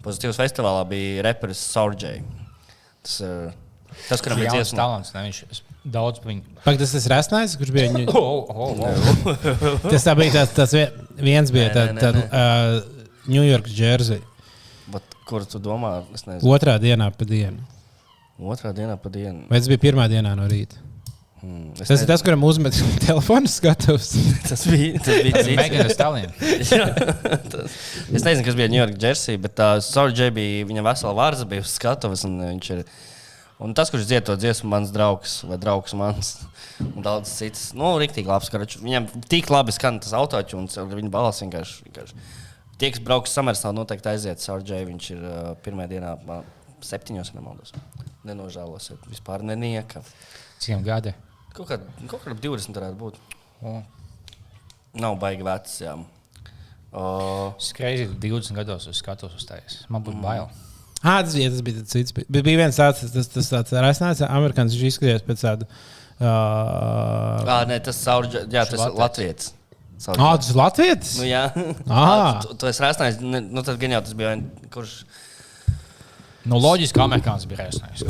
pozitīvas 0.03 0.41
festivālā 0.41 0.81
bija 0.89 1.21
reperis 1.29 1.61
Saurģei. 1.75 2.23
Tas, 3.05 3.19
ir 3.21 3.53
tas, 4.09 4.25
kuram 4.25 4.41
bija 4.41 4.49
Jauns 4.49 4.57
dziesma. 4.71 4.81
talants. 4.81 5.13
Ne? 5.13 5.23
Viņš 5.29 5.61
daudz 5.93 6.25
viņu. 6.25 6.57
Pak, 6.65 6.81
tas 6.81 6.97
ir 6.97 7.07
Rasnais, 7.13 7.55
kurš 7.61 7.75
bija. 7.77 7.93
Ņu... 7.99 8.09
Oh, 8.09 8.49
oh, 8.49 8.83
oh. 8.89 9.85
Tas 9.85 10.09
tā 10.09 10.17
bija 10.17 10.47
tas 10.49 10.73
vie- 10.75 10.89
viens 11.21 11.53
bija 11.53 11.69
Nē, 11.69 11.73
tāds 11.77 11.93
nē, 11.93 12.01
tā, 12.01 12.13
nē, 12.17 12.27
uh, 12.33 13.09
New 13.29 13.45
York 13.45 13.69
jersey. 13.69 14.23
Kur 15.27 15.45
tu 15.47 15.59
domā? 15.63 16.01
Es 16.13 16.25
nezinu. 16.27 16.51
Otrā 16.53 16.77
dienā 16.83 17.09
pa 17.15 17.25
dienu. 17.27 17.61
Otrā 18.43 18.73
dienā 18.75 18.97
pa 18.99 19.09
dienu. 19.13 19.45
Vai 19.51 19.59
tas 19.61 19.69
bija 19.71 19.79
pirmā 19.85 20.07
dienā 20.11 20.33
no 20.35 20.47
rīta? 20.49 20.79
Hmm, 21.43 21.73
es 21.75 21.81
Tas 21.83 21.89
ir 21.89 21.95
nezinu. 21.97 22.07
tas, 22.09 22.21
kuram 22.23 22.43
uzmet 22.47 22.77
telefonu 23.05 23.49
skatus. 23.51 24.13
Tas 24.49 24.65
bija 24.67 24.99
tas 25.03 25.17
bija 25.23 25.41
cits. 25.43 25.55
Megan 25.59 25.81
Thee 25.83 25.95
Stallion. 25.95 26.29
Jā, 26.71 26.85
tas- 27.51 27.75
es 28.15 28.23
nezinu, 28.23 28.45
kas 28.47 28.55
bija 28.59 28.69
New 28.71 28.79
York 28.79 28.95
Jersey, 28.99 29.35
bet 29.43 29.55
tā 29.59 29.73
Sorge 29.83 30.29
bija 30.35 30.67
viņa 30.69 30.85
vesela 30.87 31.11
vārza 31.17 31.47
bija 31.47 31.63
uz 31.65 31.73
skatuves. 31.75 32.23
un 32.27 32.39
Viņš 32.45 32.69
ir 32.77 32.83
un 33.63 33.75
tas, 33.75 33.91
kurš 33.93 34.07
dzied 34.09 34.25
to 34.27 34.35
dziesmu, 34.39 34.71
mans 34.71 34.91
draugs 34.95 35.41
vai 35.47 35.59
draugs 35.61 35.93
mans. 35.99 36.33
Un 36.83 37.03
daudz 37.05 37.31
cits. 37.31 37.69
Nu, 37.77 37.93
rīktīgi 38.01 38.27
labs. 38.31 38.49
Karač. 38.51 38.75
Viņam 38.81 39.11
tik 39.31 39.51
labi 39.53 39.71
skan 39.75 39.99
tas 40.03 40.15
autoķuns, 40.19 40.79
un 40.81 40.95
viņa 40.95 41.11
balss 41.13 41.43
vienkārši. 41.43 41.83
vienkārši. 41.89 42.23
Tie, 42.81 42.89
kas 42.91 43.01
brauks 43.05 43.33
samērā, 43.35 43.71
noteikti 43.75 44.09
aiziet 44.11 44.41
Sorge. 44.43 44.79
Viņš 44.89 45.09
ir 45.13 45.21
uh, 45.23 45.51
pirmā 45.65 45.85
dienā, 45.91 46.15
man- 46.27 46.47
septiņos, 46.83 47.33
nemaldos. 47.37 47.71
Nenožēlosiet. 48.27 49.03
Vispār 49.11 49.43
nenieka. 49.45 50.01
Cik 50.63 50.83
gadi? 50.85 51.13
Kaut 51.53 51.69
kā, 51.69 51.77
kaut 52.09 52.23
kā 52.25 52.33
20 52.33 52.75
varētu 52.75 52.99
būt. 52.99 53.19
Oh. 53.63 53.81
Nav 54.99 55.17
baigi 55.21 55.45
vecs. 55.45 55.77
Jā. 55.83 55.95
Uh, 56.93 57.53
Skreizi 57.61 58.05
20 58.21 58.53
gados 58.57 58.85
uz 58.89 58.99
skatuves 59.01 59.37
uzstājies. 59.39 59.81
Man 59.89 60.03
būtu 60.05 60.21
bail. 60.21 60.49
Ah, 61.03 61.19
tas 61.25 61.33
bija, 61.35 61.49
tas 61.51 61.63
bija 61.65 61.81
tas 61.81 61.91
cits. 61.91 62.13
Bija, 62.15 62.43
bija 62.45 62.61
viens 62.61 62.77
tāds, 62.79 63.01
tas, 63.11 63.27
tas 63.33 63.49
tāds 63.51 63.73
Rasnais, 63.75 64.21
amerikānis, 64.27 64.77
viņš 64.79 64.93
izskatījās 64.93 65.25
pēc 65.27 65.41
tāda. 65.43 65.67
Uh, 66.21 67.43
Ah, 67.49 67.63
nē, 67.67 67.79
tas 67.83 67.97
Saurģe, 67.99 68.45
jā, 68.53 68.63
tas 68.69 68.79
ir 68.79 68.93
Latvijas. 68.95 69.49
Ah, 70.11 70.33
tas 70.37 70.49
ir 70.51 70.57
Latvijas? 70.59 71.13
Nu, 71.21 71.27
jā, 71.29 71.43
Ah. 71.87 72.39
tu, 72.43 72.55
tu 72.59 72.67
esi 72.69 72.83
rēsnājis. 72.83 73.19
Nu, 73.23 73.63
tad 73.63 73.77
gan 73.81 73.95
jau 73.97 74.01
tas 74.03 74.15
bija, 74.19 74.35
kurš. 74.73 74.97
Nu, 76.43 76.57
loģiski, 76.59 76.97
ka 76.97 77.05
amerikānis 77.07 77.45
bija 77.47 77.63
rēsnājis. 77.69 78.01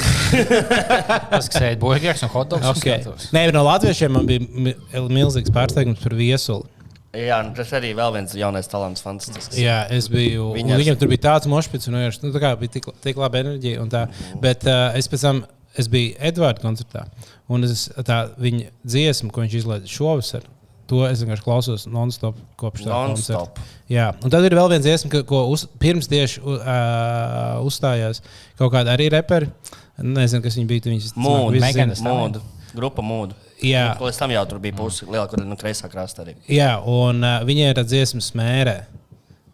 Tas, 1.34 1.50
kas 1.54 1.60
ēd 1.68 1.78
burgers 1.84 2.24
un 2.26 2.32
hotdogs. 2.34 2.66
Okay. 2.80 3.04
Nē, 3.36 3.44
no 3.54 3.62
latviešiem 3.68 4.16
man 4.16 4.26
bija 4.26 4.42
mi- 4.50 4.74
milzīgs 5.14 5.54
pārsteigums 5.54 6.02
par 6.02 6.16
viesuli. 6.18 6.66
Jā, 7.14 7.44
nu, 7.46 7.52
tas 7.54 7.70
arī 7.78 7.92
vēl 7.94 8.16
viens 8.16 8.32
jaunais 8.34 8.66
talants, 8.72 9.04
fantastisks. 9.06 9.54
Jā, 9.62 9.84
es 9.94 10.08
biju. 10.10 10.48
Viņas-. 10.56 10.80
Viņam 10.82 10.98
tur 10.98 11.12
bija 11.12 11.22
tāds 11.28 11.46
mošpits, 11.52 11.86
un 11.92 12.00
vienkārši, 12.00 12.24
nu, 12.26 12.32
tā 12.34 12.42
kā 12.42 12.50
bija 12.58 12.74
tik, 12.80 12.88
tik 13.06 13.20
laba 13.22 13.38
enerģija. 13.44 13.84
un 13.86 13.92
Tā. 13.94 14.08
Bet 14.42 14.66
uh, 14.66 14.88
es 14.98 15.06
pēc 15.12 15.28
tam 15.28 15.44
es 15.78 15.92
biju 15.94 16.16
Edvards 16.26 16.64
koncertā, 16.66 17.06
un 17.54 17.70
es, 17.70 17.86
tā, 18.10 18.18
viņa 18.42 18.72
dziesma, 18.82 19.30
ko 19.34 19.46
viņš 19.46 19.60
izlaiž 19.62 19.94
šovasar, 19.94 20.50
to 20.88 21.04
es 21.08 21.22
vienkārši 21.24 21.46
klausos 21.46 21.86
non-stop 21.88 22.36
kopš 22.60 22.84
tā 22.86 22.90
Non-stop. 22.92 23.54
koncerta. 23.54 23.62
Jā, 23.94 24.10
un 24.24 24.34
tad 24.34 24.44
ir 24.48 24.56
vēl 24.58 24.70
viena 24.74 24.84
dziesma, 24.84 25.10
ka- 25.14 25.24
ko 25.30 25.46
uz, 25.54 25.66
pirms 25.80 26.10
tieši 26.12 26.42
uh, 26.44 26.58
uzstājās 27.68 28.22
kaut 28.60 28.74
kāda 28.76 28.94
arī 28.98 29.10
reperi. 29.14 29.50
Nezinu, 30.04 30.42
kas 30.44 30.58
viņi 30.58 30.68
bija. 30.68 30.90
Viņas, 30.90 32.02
Mūdu, 32.04 32.42
grupa 32.74 33.02
mūdu. 33.06 33.36
Jā. 33.64 33.94
Nu, 34.00 34.08
Līdz 34.10 34.18
tam 34.20 34.32
jau 34.34 34.42
tur 34.50 34.60
bija 34.60 34.76
pusi 34.76 35.06
lielākā, 35.06 35.38
no 35.46 35.56
kreisā 35.56 35.88
krasta 35.92 36.26
arī. 36.26 36.34
Jā, 36.52 36.74
un 36.90 37.22
uh, 37.24 37.40
viņai 37.48 37.70
ir 37.72 37.78
tā 37.80 37.86
dziesma 37.88 38.20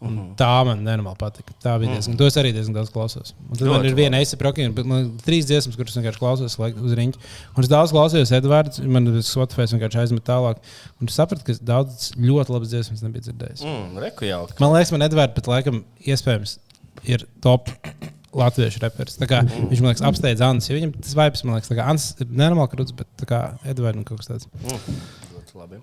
Un 0.02 0.14
Mhm. 0.16 0.36
tā 0.40 0.64
man 0.66 0.80
nenormāli 0.86 1.18
patika. 1.20 1.52
Tā 1.62 1.74
bija 1.78 1.92
diezgan. 1.98 2.16
To 2.18 2.26
es 2.26 2.36
arī 2.40 2.54
diezgan 2.56 2.74
daudz 2.74 2.90
klausos. 2.90 3.34
Un 3.50 3.58
tad 3.58 3.68
man 3.68 3.82
Ļoti 3.82 3.90
ir 3.90 3.96
viena 3.96 4.20
eisa 4.22 4.38
prokīna, 4.40 4.74
bet 4.74 4.86
man 4.86 5.02
ir 5.04 5.10
trīs 5.26 5.44
dziesmas, 5.50 5.76
kuras 5.76 5.92
vienkārši 5.98 6.18
klausos 6.22 6.56
uz 6.58 6.94
rīņķa. 6.96 7.18
Un 7.58 7.64
es 7.64 7.68
daudz 7.68 7.92
klausījos 7.92 8.32
Edvards, 8.32 8.80
man 8.80 9.06
Spotify 9.22 9.68
vienkārši 9.68 10.00
aizmet 10.00 10.24
tālāk. 10.24 10.56
Un 11.02 11.08
es 11.08 11.16
sapratu, 11.20 11.44
ka 11.44 11.52
daudz 11.54 12.14
ļoti 12.16 12.50
labas 12.50 12.70
dziesmas 12.72 13.02
nebiju 13.04 13.28
dzirdējis. 13.28 13.60
Mm, 13.66 13.98
reku 14.00 14.24
jau. 14.26 14.48
Man 14.62 14.72
liekas, 14.72 14.92
man 14.94 15.02
Edvards 15.02 15.36
pat 15.36 15.46
laikam 15.52 15.84
iespējams 16.08 16.60
ir 17.04 17.26
top. 17.42 17.68
Latviešu 18.32 18.80
reperis. 18.80 19.18
Tā 19.18 19.26
Kā, 19.28 19.42
Mhm. 19.44 19.70
viņš 19.72 19.82
man 19.82 19.96
liekas, 19.96 20.06
apsteidz 20.06 20.40
Ansu. 20.40 20.70
Viņam 20.78 20.94
tas 21.02 21.16
vibes, 21.16 21.44
man 21.44 21.56
liekas, 21.60 21.68
tā 21.68 21.76
kā 21.76 21.88
Ans 21.90 22.16
ir 22.22 22.28
nenormāli 22.28 22.70
krūts, 22.70 22.96
bet 22.96 23.08
tā 23.18 23.26
kā 23.26 23.58
Edvards 23.66 24.06
kaut 24.06 24.20
kas 24.20 24.28
tāds. 24.28 24.46
Ļoti 24.64 25.56
labi. 25.56 25.82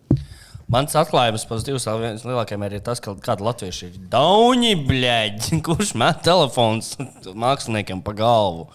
Mans 0.68 0.96
atklājums 0.98 1.44
pozitīvs 1.46 1.84
viens 2.02 2.24
lielākajam 2.26 2.64
ir 2.66 2.80
tas, 2.82 2.98
ka 3.02 3.14
kāda 3.22 3.44
latvieši 3.46 3.86
ir 3.86 3.98
dauni, 4.10 4.72
bļaļ, 4.88 5.36
kurš 5.66 5.92
met 5.94 6.24
telefons 6.26 6.96
māksliniekiem 7.38 8.02
pa 8.02 8.12
galvu. 8.18 8.66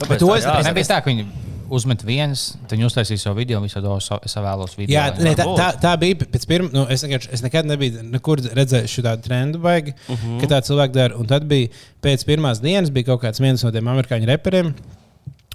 Kāpēc 0.00 0.18
to 0.22 0.30
es- 0.38 0.46
nebiju 0.64 0.88
tā, 0.88 1.02
ka 1.04 1.10
viņi 1.12 1.26
uzmet 1.70 2.00
viens, 2.02 2.46
tad 2.66 2.72
viņi 2.78 2.86
uztaisīja 2.88 3.20
savu 3.26 3.36
video, 3.38 3.60
visu 3.62 3.82
to 3.84 3.98
sa- 4.02 4.16
es 4.26 4.32
vēlos 4.34 4.72
video. 4.78 4.96
Jā, 4.96 5.12
ne, 5.22 5.34
tā, 5.38 5.44
tā, 5.60 5.68
tā 5.84 5.92
bija 6.00 6.16
pēc 6.24 6.46
pirmā. 6.50 6.72
Nu, 6.74 6.86
es, 6.90 7.04
es 7.04 7.44
nekad 7.44 7.68
nebiju 7.68 8.00
nekur 8.10 8.40
redzējis 8.56 8.96
šādu 8.96 9.22
trendu, 9.28 9.60
baigi, 9.62 9.92
uh 10.08 10.16
Mhm. 10.16 10.24
-huh. 10.32 10.40
ka 10.40 10.46
tā 10.56 10.62
cilvēki 10.66 10.92
dara. 10.96 11.16
Un 11.20 11.26
tad 11.26 11.44
bija 11.46 11.68
pēc 12.02 12.24
pirmās 12.26 12.60
dienas, 12.64 12.90
bija 12.90 13.04
kaut 13.12 13.22
kāds 13.22 13.38
viens 13.44 13.62
no 13.62 13.70
tiem 13.70 13.84
amerikāņu 13.92 14.26
reperiem. 14.26 14.74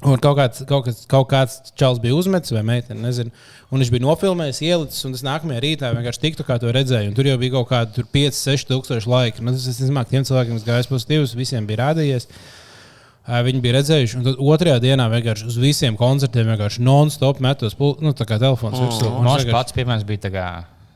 Un 0.04 0.20
kaut 0.20 0.36
kāds, 0.38 0.60
kaut, 0.68 0.84
kāds, 0.86 1.06
kaut 1.10 1.30
kāds 1.32 1.72
čels 1.80 2.02
bija 2.04 2.18
uzmetis, 2.20 2.52
vai 2.52 2.62
meitene, 2.68 3.00
nezinu. 3.00 3.32
Un 3.72 3.80
viņš 3.80 3.92
bija 3.94 4.04
nofilmējis, 4.04 4.60
ielicis, 4.68 5.06
un 5.08 5.16
tas 5.16 5.24
nākamajā 5.26 5.62
rītā 5.64 5.94
vienkārši 5.96 6.22
tiktu, 6.22 6.44
kā 6.46 6.58
to 6.62 6.70
redzēju. 6.76 7.10
Un 7.10 7.16
tur 7.18 7.30
jau 7.30 7.38
bija 7.42 7.56
kaut 7.56 7.70
kādi 7.72 8.04
5, 8.14 8.36
6 8.38 8.68
tūkstoši 8.70 9.10
laiki. 9.10 9.42
Nu, 9.46 9.54
tas, 9.56 9.66
nezinu, 9.72 10.04
tiem 10.12 10.28
cilvēkiem, 10.28 10.60
kas 10.60 10.68
gāja 10.68 10.90
pozitīvus, 10.92 11.34
visiem 11.40 11.66
bija 11.70 11.80
rādījies. 11.88 12.28
Viņi 13.48 13.64
bija 13.64 13.80
redzējuši, 13.80 14.20
un 14.20 14.28
tad 14.28 14.44
otrajā 14.52 14.78
dienā 14.84 15.08
vienkārši 15.10 15.48
uz 15.50 15.56
visiem 15.58 15.96
koncertiem 15.98 16.52
vienkārši 16.52 16.84
non-stop 16.86 17.40
metos, 17.42 17.74
nu, 17.80 18.12
tā 18.14 18.28
kā 18.30 18.38
telefons 18.38 18.78
virsū. 18.78 19.08
Un 19.10 19.24
Mums 19.26 19.42
vienkārši- 19.42 19.56
pats 19.56 19.74
pirmais 19.74 20.04
bija 20.06 20.30
kā 20.30 20.50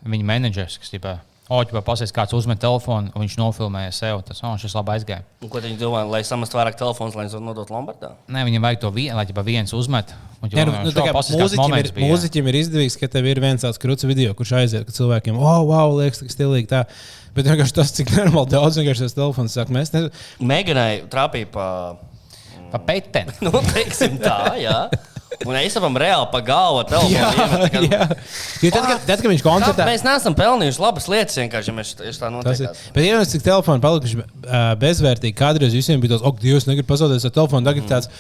viņa 0.06 0.28
menedžers, 0.28 0.78
kas 0.78 0.92
tipā, 0.94 1.16
Oķipā 1.50 1.82
pasaka, 1.82 2.14
kāds 2.14 2.36
uzmet 2.38 2.60
telefonu, 2.62 3.10
un 3.10 3.24
viņš 3.24 3.36
nofilmēja 3.40 3.94
sev. 3.96 4.20
Tas, 4.28 4.44
oh, 4.46 4.54
šis 4.62 4.76
labi 4.78 4.94
aizgāja. 4.94 5.24
Un 5.42 5.50
Ko 5.50 5.62
viņi 5.64 5.80
domā, 5.82 6.04
lai 6.06 6.22
samastu 6.28 6.60
vairāk 6.60 6.78
telefons, 6.78 7.18
lai 7.18 7.26
viņi 7.26 7.42
nodot 7.42 7.72
Lombardā? 7.74 8.12
Nē, 8.30 8.44
viņam 8.46 8.68
vajag 8.68 8.84
to 8.84 8.92
vienu, 8.94 9.16
lai 9.18 9.26
ģipā 9.26 9.44
viens 9.48 9.74
uzmet. 9.74 10.14
Un, 10.44 10.52
Jā, 10.54 10.68
nu, 10.70 10.76
nu, 10.86 10.94
tā 10.94 11.08
kā 11.08 11.14
mūziķim, 11.18 11.74
ir, 11.80 11.90
bija. 11.96 12.12
mūziķim 12.12 12.52
ir 12.52 12.60
izdevīgs, 12.62 13.00
ka 13.02 13.10
tev 13.12 13.26
ir 13.32 13.42
viens 13.42 13.66
tāds 13.66 13.82
krūts 13.82 14.06
video, 14.06 14.36
kurš 14.38 14.54
aiziet, 14.62 14.86
ka 14.86 14.94
cilvēkiem, 14.94 15.42
oh, 15.42 15.64
wow, 15.72 15.96
liekas, 15.98 16.22
tik 16.22 16.36
stilīgi. 16.36 16.70
Tā. 16.70 16.84
Bet 17.34 17.50
vienkārši 17.50 17.76
tas, 17.82 17.96
cik 17.98 18.14
normāli 18.14 18.54
daudz 18.54 18.78
vienkārši 18.78 19.08
tas 19.08 19.18
telefons 19.18 19.58
saka, 19.58 19.74
mēs 19.74 19.92
nezinām. 19.96 20.22
Meganai 20.54 20.92
trāpīja 21.10 21.50
pa, 21.58 21.66
Pa 22.70 22.78
peteni. 22.78 23.34
nu, 23.46 23.52
teiksim 23.74 24.20
tā, 24.22 24.42
jā. 24.62 24.84
Un 25.48 25.56
es 25.56 25.76
tam 25.76 25.96
reāli 26.00 26.28
pa 26.34 26.42
galvu 26.44 26.82
ar 26.82 26.88
telefonu. 26.90 27.70
Kā- 27.72 27.84
jā. 27.88 28.08
Jo 28.66 28.72
tad, 28.76 28.84
kad, 28.84 29.06
tad, 29.08 29.22
kad 29.22 29.30
viņš 29.32 29.44
Kā, 29.44 29.48
koncertā 29.54 29.88
mēs 29.88 30.04
neesam 30.04 30.36
pelnījuši 30.36 30.84
labas 30.84 31.08
lietas, 31.12 31.40
vienkārši 31.40 31.72
ja 31.72 31.76
mēs 31.78 31.94
tieši 32.02 32.20
tā 32.20 32.32
notiekās. 32.34 32.84
Bet, 32.96 33.06
ja 33.06 33.22
mēs 33.22 33.32
cik 33.32 33.46
telefoni 33.48 33.84
palikuši 33.86 34.20
uh, 34.20 34.60
bezvērtīgi, 34.82 35.38
kādreiz 35.40 35.76
visiem 35.78 36.04
bija 36.04 36.18
tas, 36.18 36.26
ok, 36.28 36.42
Dievs, 36.44 36.68
negribu 36.68 36.92
pazaudēt 36.92 37.24
savu 37.24 37.38
telefonu. 37.40 37.70
Tagad 37.70 37.86
mm. 37.86 37.92
tāds, 37.94 38.12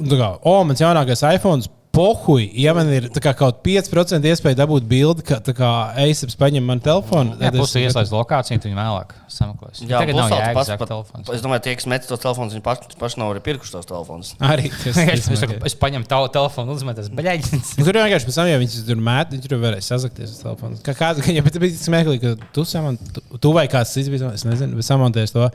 un 0.00 0.12
tā 0.14 0.20
kā, 0.22 0.30
o, 0.40 0.58
mans 0.64 0.84
jaunākais 0.84 1.26
iPhone. 1.34 1.68
Pohuj, 1.94 2.48
ja 2.58 2.72
man 2.74 2.88
ir 2.90 3.04
kā, 3.22 3.30
kaut 3.38 3.60
5% 3.62 4.26
iespēja 4.26 4.58
dabūt 4.64 4.88
bildi, 4.90 5.22
ka 5.28 5.36
tā 5.44 5.52
kā 5.54 5.68
Eisaps 6.02 6.34
paņem 6.40 6.64
man 6.66 6.80
telefonu, 6.82 7.36
tad 7.38 7.54
plus 7.54 7.70
es- 7.70 7.76
tu 7.76 7.84
ieslēdz 7.84 8.10
lokāciju, 8.16 8.64
viņu 8.66 8.80
vēlāk 8.80 9.14
sameklēs. 9.34 9.80
Jā, 9.84 9.98
Tagad 10.02 10.16
nav 10.18 10.30
jēgas 10.32 10.54
pats 10.58 10.68
zakt 10.70 10.80
pat- 10.82 10.90
telefons. 10.92 11.30
Es 11.34 11.42
domāju, 11.44 11.62
tie, 11.66 11.74
kas 11.80 11.86
met 11.90 12.06
tos 12.08 12.22
telefonus, 12.22 12.54
viņi 12.56 12.64
paši, 12.64 12.98
paši 13.00 13.20
nav 13.20 13.32
arī 13.34 13.42
pirkuši 13.48 13.74
tos 13.74 13.88
telefonus. 13.90 14.32
Arī 14.44 14.70
tas 14.72 14.86
Es, 14.94 14.98
es, 15.14 15.28
ir. 15.30 15.40
saku, 15.42 15.58
es 15.68 15.76
paņemu 15.82 16.08
tavu 16.10 16.28
telefonu, 16.34 16.76
uzmetu, 16.78 17.04
bļaļ. 17.18 17.44
Tur 17.80 17.98
jau 17.98 18.04
vienkārši 18.06 18.28
pēc 18.30 18.38
tam, 18.40 18.50
ja 18.52 18.60
viņi 18.62 18.84
tur 18.88 19.02
met, 19.10 19.34
viņi 19.34 19.46
tur 19.48 19.56
varēja 19.64 19.86
sazakties 19.90 20.34
uz 20.36 20.42
telefonu. 20.44 20.80
Kā 20.86 20.94
kāda, 20.98 21.24
ka, 21.26 21.34
ja, 21.34 21.42
bet 21.46 21.58
bija 21.62 21.78
smieklīgi, 21.82 22.22
ka 22.36 22.50
tu, 22.56 22.64
samant, 22.68 23.02
tu, 23.16 23.24
tu 23.42 23.52
vai 23.56 23.66
kāds 23.72 23.92
cits 23.96 24.10
bija, 24.12 24.30
es 24.38 24.46
nezinu, 24.46 24.78
bet 24.78 24.86
samontējies 24.88 25.34
to, 25.34 25.48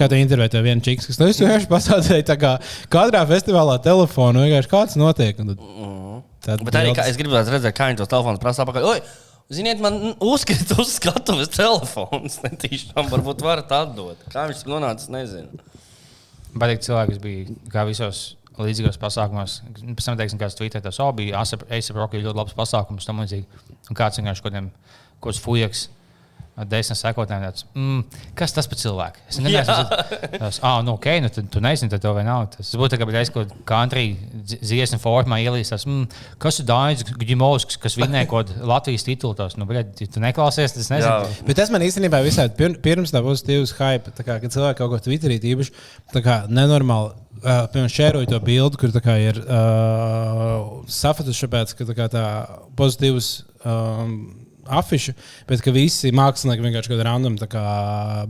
kā 0.00 0.08
tu 0.10 0.18
intervētā 0.20 0.62
vienu 0.64 0.84
čiks, 0.86 1.10
kas, 1.12 1.20
nu, 1.22 1.28
es 1.32 1.40
vienkārši 1.42 1.70
pasādēju 1.70 2.26
tā 2.32 2.36
kā 2.40 2.54
katrā 2.92 3.22
festivālā 3.28 3.76
telefonu, 3.84 4.46
vienkārši 4.46 4.72
kāds 4.72 4.96
notiek. 5.00 5.38
un 5.44 5.56
Tad, 6.46 6.60
tad 6.60 6.66
Bet 6.68 6.76
arī 6.78 6.92
kā, 6.94 7.02
es 7.10 7.16
gribētu 7.18 7.50
redzēt, 7.50 7.74
kā 7.74 7.88
viņi 7.90 7.98
tos 7.98 8.10
telefonus 8.12 8.38
prasa 8.38 8.62
apakaļ. 8.62 9.00
Ziniet, 9.52 9.78
man 9.78 10.16
uzkrita 10.24 10.80
uz 10.82 10.96
skatuves 10.96 11.52
telefons. 11.54 12.40
Netīšām 12.42 13.10
varbūt 13.12 13.44
varat 13.46 13.70
atdot. 13.76 14.24
Kā 14.32 14.48
viņš 14.50 14.64
nonāca, 14.66 15.06
nezinu. 15.14 15.60
Bet 16.56 16.82
cilvēks 16.82 17.20
bija 17.22 17.54
kā 17.70 17.84
visos 17.86 18.32
līdzīgos 18.58 18.98
pasākumos. 18.98 19.60
Pēc 19.76 20.08
tam 20.08 20.18
teiksim, 20.18 20.40
kāds 20.40 20.56
tweetē, 20.58 20.80
tas 20.82 20.98
oh, 21.04 21.12
bija 21.14 21.42
ASAP 21.44 21.66
Rocky 21.98 22.22
ļoti 22.22 22.40
labs 22.40 22.56
pasākums, 22.56 23.06
tam 23.06 23.22
līdzīgi. 23.22 23.46
Un 23.90 23.98
kāds 23.98 24.18
vienkārši 24.18 24.42
kaut 24.42 24.50
kādiem, 24.50 24.70
kaut 25.20 25.28
kāds 25.28 25.42
fujaks. 25.44 25.86
Desmit 26.64 26.96
sekotājiem 26.96 27.42
tāds, 27.44 27.66
mm, 27.76 28.22
kas 28.38 28.54
tas 28.56 28.64
par 28.70 28.78
cilvēku? 28.80 29.20
Es 29.28 29.36
nezinu, 29.44 29.74
kas 30.40 30.60
ah, 30.64 30.78
nu, 30.86 30.94
ok, 30.96 31.08
nu, 31.20 31.28
tad 31.28 31.50
tu 31.52 31.60
nezini, 31.60 31.90
tad 31.92 32.00
to 32.00 32.14
vai 32.16 32.22
nav. 32.24 32.46
Tas 32.54 32.70
būtu 32.80 32.96
kā 32.96 33.08
reiz 33.12 33.28
kaut 33.34 33.50
kādā 33.50 33.66
country 33.68 34.06
dzi- 34.32 34.62
dziesmu 34.62 34.98
formā 35.02 35.36
ielīstās, 35.44 35.84
mm, 35.84 36.06
kas 36.40 36.62
ir 36.62 36.68
Dainis 36.70 37.04
Gimovskis, 37.20 37.76
kas 37.82 37.98
vinnēja 38.00 38.30
kaut 38.32 38.54
Latvijas 38.56 39.04
titulu. 39.04 39.36
Tos, 39.36 39.58
nu, 39.60 39.68
bļaļ, 39.68 39.92
ja 40.00 40.08
tu 40.14 40.22
neklausies, 40.24 40.72
tas 40.78 40.88
nezinu. 40.94 41.12
Jā. 41.28 41.44
Bet 41.44 41.60
tas 41.60 41.72
man 41.74 41.84
īstenībā 41.84 42.22
visādi 42.24 42.56
pir- 42.56 42.78
pirms 42.80 43.12
tā 43.12 43.20
pozitīvas 43.26 43.76
hype, 43.76 44.16
tā 44.16 44.24
kā, 44.24 44.38
kad 44.40 44.56
cilvēki 44.56 44.80
kaut 44.80 44.94
ko 44.94 45.02
Twitterī 45.10 45.36
īpaši 45.52 45.76
tā 46.16 46.24
kā 46.24 46.38
nenormāli. 46.48 47.12
Uh, 47.36 47.66
Piemēram, 47.68 47.92
šēroju 47.92 48.30
to 48.32 48.38
bildi, 48.40 48.78
kur 48.80 48.94
tā 48.94 49.02
kā 49.04 49.18
ir 49.20 49.36
uh, 49.44 50.70
tāpēc, 51.44 51.74
ka 51.76 51.84
tā, 51.92 52.06
tā 52.14 52.24
pozitīvs 52.80 53.28
um, 53.68 54.14
afiša, 54.80 55.14
bet 55.48 55.62
ka 55.64 55.74
visi 55.74 56.12
mākslinieki 56.16 56.64
vienkārši 56.64 56.90
kaut 56.90 56.96
kādā 56.96 57.08
random 57.08 57.36
tā 57.40 57.48
kā 57.50 57.66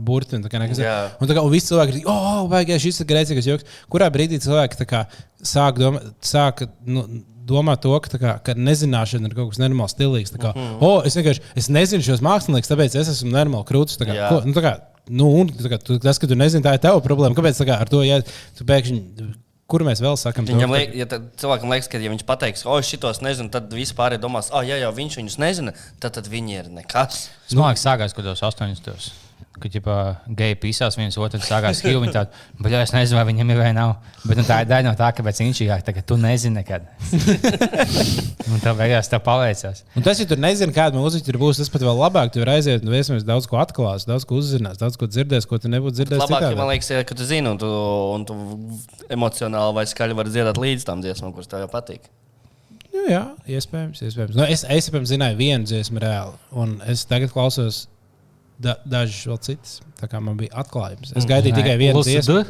burti 0.03 0.37
un 0.37 0.45
tā 0.45 0.51
kā 0.51 0.61
nekas. 0.61 0.81
Jā. 0.81 0.97
Un 1.21 1.31
kā 1.31 1.43
un 1.43 1.53
visi 1.53 1.71
cilvēki 1.71 2.01
ir, 2.01 2.11
oh, 2.11 2.45
vai 2.51 2.63
šis 2.65 3.01
ir 3.03 3.09
grēcīgs 3.09 3.49
joks. 3.49 3.79
Kurā 3.91 4.09
brīdī 4.13 4.39
cilvēki 4.43 4.87
kā 4.89 5.05
sāk 5.43 5.81
domāt, 5.81 6.11
sāk, 6.25 6.65
nu, 6.85 7.05
domāt 7.47 7.81
to, 7.85 7.95
ka, 8.03 8.19
kā, 8.19 8.35
ka 8.43 8.55
nezināšana 8.57 9.29
ir 9.29 9.37
kaut 9.37 9.53
kas 9.53 9.61
nenormāls, 9.61 9.95
stilīgs. 9.95 10.35
Kā, 10.35 10.51
mm 10.53 10.61
-hmm. 10.61 10.77
oh, 10.83 11.05
es 11.07 11.17
vienkārši 11.17 11.43
es 11.55 11.69
nezinu 11.69 12.03
šos 12.03 12.23
māksliniekus, 12.25 12.71
tāpēc 12.71 12.99
es 12.99 13.11
esmu 13.15 13.31
Jā. 14.13 14.29
ko, 14.29 14.41
nu, 14.45 14.53
kā, 14.53 14.73
nu, 15.09 15.27
kā, 15.71 15.79
tu, 15.83 15.99
tas, 15.99 16.19
ka 16.19 16.27
tu 16.27 16.35
nezini, 16.35 16.63
tā 16.63 16.75
ir 16.75 16.83
tava 16.83 17.01
problēma. 17.01 17.35
Kāpēc 17.37 17.63
kā, 17.63 17.79
ar 17.81 17.89
to 17.89 18.03
ja, 18.03 18.21
tu 18.57 18.67
pēkšņi, 18.67 19.01
kur 19.71 19.83
mēs 19.87 20.01
vēl 20.03 20.15
sakām, 20.19 20.47
Viņam 20.47 20.73
liek, 20.75 20.95
ja 20.95 21.07
tad 21.11 21.29
cilvēkam 21.41 21.73
liekas, 21.73 21.91
ka, 21.91 21.99
ja 22.01 22.11
viņš 22.13 22.25
pateiks, 22.27 22.65
o, 22.67 22.79
es 22.79 22.89
šitos 22.89 23.21
nezinu, 23.25 23.51
tad 23.53 23.71
vispār 23.75 24.15
ir 24.15 24.23
domās, 24.23 24.49
ah, 24.55 24.65
ja 24.67 24.79
jau 24.79 24.93
viņš 24.95 25.19
viņus 25.19 25.39
nezina, 25.43 25.75
tad, 25.99 26.15
tad 26.19 26.31
viņi 26.31 26.59
ir 26.61 26.73
nekas. 26.79 27.27
Ka 27.51 27.73
sākās 27.75 28.15
kaut 28.15 28.23
kādos 28.23 28.45
80. 28.47 29.26
Kad 29.61 29.77
jau 29.77 29.95
geji 30.37 30.57
pisās 30.61 30.97
viens 30.99 31.17
otru, 31.17 31.39
sākās 31.43 31.81
skīvi. 31.81 32.11
Tādi, 32.13 32.41
bet 32.61 32.75
es 32.77 32.93
nezinu, 32.93 33.17
vai 33.17 33.25
viņam 33.29 33.53
ir 33.53 33.61
vai 33.61 33.69
nav. 33.75 33.95
Bet 34.23 34.39
nu, 34.39 34.45
tā 34.47 34.59
ir 34.63 34.69
daļa 34.69 34.85
no 34.85 34.93
tā, 34.99 35.09
kāpēc 35.17 35.41
viņš 35.41 35.61
ir 35.63 35.71
jāsaka, 35.71 35.95
ka 35.97 36.03
tu 36.11 36.17
nezini 36.21 36.59
nekad. 36.59 36.85
Un 38.51 38.61
tā 38.63 38.73
beigās 38.77 39.09
tā 39.11 39.19
paveicās. 39.23 39.83
Un 39.97 40.05
tas, 40.05 40.19
ja 40.21 40.27
tu 40.29 40.37
nezini, 40.39 40.75
kāda 40.75 40.99
mūzika 40.99 41.27
tur 41.27 41.39
būs, 41.41 41.61
tas 41.61 41.71
pat 41.73 41.83
vēl 41.83 41.97
labāk. 41.99 42.31
Tu 42.33 42.43
vari 42.43 42.57
aiziet 42.57 42.85
un 42.85 42.93
iespējams 42.95 43.25
daudz 43.27 43.49
ko 43.49 43.59
atklās, 43.61 44.07
daudz 44.07 44.27
ko 44.27 44.37
uzzinās, 44.41 44.79
daudz 44.81 44.99
ko 44.99 45.09
dzirdēs, 45.09 45.49
ko 45.49 45.59
tu 45.61 45.71
nebūtu 45.73 45.99
dzirdējis. 45.99 46.23
Labāk, 46.23 46.45
ja 46.45 46.51
citādi. 46.51 46.61
man 46.61 46.71
liekas, 46.71 46.91
ja, 46.93 47.03
ka 47.07 47.17
tu 47.17 47.27
zini, 47.27 47.49
un 47.51 47.59
tu, 47.61 47.71
un 48.13 48.27
tu 48.27 48.37
emocionāli 49.13 49.75
vai 49.79 49.87
skaļi 49.89 50.17
vari 50.21 50.33
dziedāt 50.33 50.61
līdz 50.61 50.87
tam 50.87 51.03
dziesmām, 51.03 51.35
kuras 51.35 51.51
tev 51.51 51.67
patīk. 51.73 52.07
Nu, 52.97 53.03
jā, 53.11 53.23
iespējams. 53.57 54.01
iespējams. 54.07 54.37
Nu, 54.37 54.45
es, 54.47 54.63
es, 54.63 54.89
piemēram, 54.89 55.09
zināju 55.11 55.39
vienu 55.39 55.69
dziesmu 55.69 56.01
reāli, 56.01 56.39
un 56.57 56.77
es 56.89 57.05
tagad 57.09 57.33
klausos 57.33 57.85
da, 58.59 58.75
dažas 58.85 59.19
vēl 59.29 59.39
citas. 59.45 59.79
Tā 59.99 60.07
kā 60.11 60.21
man 60.23 60.37
bija 60.39 60.53
atklājums. 60.63 61.13
Es 61.17 61.25
gaidīju 61.29 61.55
tikai 61.59 61.77
vienu 61.81 62.01
dziesmu. 62.03 62.43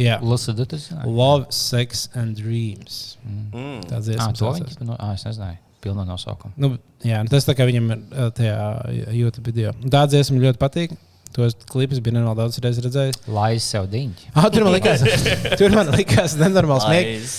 Jā, 0.00 0.16
ir. 0.24 1.02
Love, 1.04 1.46
Sex 1.52 2.06
and 2.16 2.36
Dreams. 2.40 3.18
Mm. 3.52 3.82
Tā 3.90 3.98
Ah, 3.98 4.00
dziesma. 4.00 4.32
to 4.32 4.44
saucās. 4.46 4.76
viņi. 4.78 4.86
Nu, 4.88 4.96
ah, 4.98 5.12
es 5.14 5.24
nezināju. 5.28 5.58
Pilno 5.82 6.04
nosaukumu. 6.06 6.54
Nu, 6.56 6.78
jā, 7.04 7.22
nu, 7.24 7.28
tas 7.28 7.44
tā 7.44 7.56
kā 7.58 7.66
viņam 7.66 7.90
ir 7.92 8.30
tajā 8.38 8.58
YouTube 9.12 9.44
video. 9.50 9.72
Tā 9.90 10.04
dziesma 10.08 10.38
ļoti 10.38 10.60
patīk. 10.62 10.94
Tos 11.32 11.54
klipus 11.70 12.00
bija 12.04 12.18
nenormāli 12.18 12.42
daudz 12.42 12.58
reizes 12.60 12.84
redzējis. 12.84 13.18
Laiz 13.32 13.64
sev 13.64 13.86
diņķi. 13.92 14.32
Ah, 14.36 14.48
tur 14.52 14.66
man 14.66 14.74
likās, 14.74 15.04
tur 15.60 15.72
man 15.72 15.88
likās 15.94 16.34
nenormāls 16.36 16.84
smieklīgs. 16.84 17.38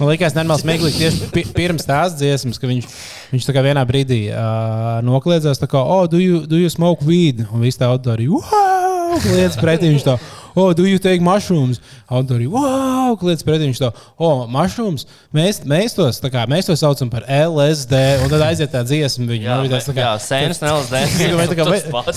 Man 0.00 0.10
liekas, 0.12 0.36
nenormāli 0.36 0.64
smieklīgi 0.64 1.02
tieši 1.02 1.28
pi 1.34 1.44
pirms 1.56 1.84
tās 1.88 2.16
dziesmas, 2.16 2.60
ka 2.62 2.70
viņš, 2.70 2.88
viņš 3.34 3.48
tā 3.50 3.56
kā 3.56 3.64
vienā 3.66 3.84
brīdī 3.88 4.22
uh, 4.30 5.02
nokliedzās, 5.04 5.60
tā 5.60 5.68
kā, 5.68 5.82
oh, 5.82 6.06
do 6.08 6.22
you, 6.22 6.46
do 6.48 6.56
you 6.60 6.72
smoke 6.72 7.04
weed? 7.04 7.44
Un 7.50 7.66
viss 7.66 7.80
tā 7.80 7.90
auditorija, 7.92 8.32
wow, 8.32 9.20
kliedz 9.20 9.60
pretī. 9.60 9.92
Viņš 9.92 10.08
tā, 10.08 10.16
oh, 10.56 10.72
do 10.76 10.86
you 10.88 10.98
take 11.02 11.22
mushrooms? 11.22 11.78
Auditorija, 12.08 12.50
wow, 12.50 13.14
kliedz 13.20 13.44
pretī. 13.46 13.68
Viņš 13.68 13.80
tā, 13.84 13.90
oh, 14.18 14.44
mushrooms. 14.50 15.06
Mēs, 15.36 15.60
mēs, 15.68 15.94
tos, 15.96 16.18
kā, 16.32 16.46
mēs 16.50 16.70
to 16.70 16.76
saucam 16.80 17.12
par 17.12 17.26
LSD. 17.28 18.02
Un 18.24 18.32
tad 18.32 18.44
aiziet 18.48 18.72
tā 18.74 18.82
dziesma. 18.88 19.28
Viņa, 19.30 19.46
Jā, 19.46 19.58
bija 19.62 19.74
tāds, 19.76 19.88
tā 19.90 19.96
kā, 19.96 20.06
jā, 20.06 20.14
sēnes 20.26 20.62
nelas 20.64 20.90
dēļ. 20.92 21.06
Tā 21.52 21.58
kā, 21.58 21.68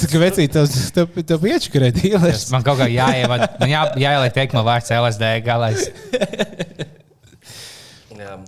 kā, 0.09 0.23
vecīt, 0.23 0.55
tev, 0.55 0.69
tev, 0.95 1.19
tev 1.33 1.43
piečakarē 1.43 1.91
dīlers. 1.95 2.47
Man 2.55 2.65
kaut 2.65 2.79
kā 2.81 2.89
jāievad, 2.89 3.45
man 3.61 3.71
jā, 3.71 3.83
jāieliek 4.07 4.35
teikt, 4.35 4.55
man 4.57 4.65
vārds 4.67 4.91
LSD 4.95 5.35
galais. 5.45 5.89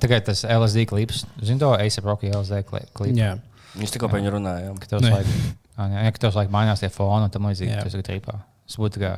Tagad 0.02 0.26
tas 0.26 0.44
LSD 0.46 0.86
klips. 0.90 1.26
Zini 1.42 1.60
to 1.62 1.72
ASAP 1.78 2.06
Rocky 2.06 2.32
LSD 2.32 2.64
kli- 2.68 2.88
klipu? 2.98 3.18
Jā. 3.18 3.36
Viņš 3.78 3.94
tikko 3.96 4.10
par 4.12 4.20
viņu 4.20 4.34
runāja. 4.36 4.68
jā. 4.68 4.72
Ka 4.82 4.90
tev 4.94 5.04
Nē. 5.06 5.12
laik, 5.16 5.30
ah, 5.78 5.88
jā, 5.88 6.00
ja, 6.06 6.12
ka 6.12 6.24
tev 6.26 6.38
laik 6.40 6.52
mainās 6.54 6.82
tie 6.84 6.90
foni 6.92 7.28
un 7.28 7.34
tam 7.34 7.48
līdzīgi. 7.48 7.78
Tas 7.86 7.96
ir 7.96 8.04
trīpā. 8.08 8.36
Tas 8.68 8.80
būtu 8.82 9.02
kā 9.04 9.14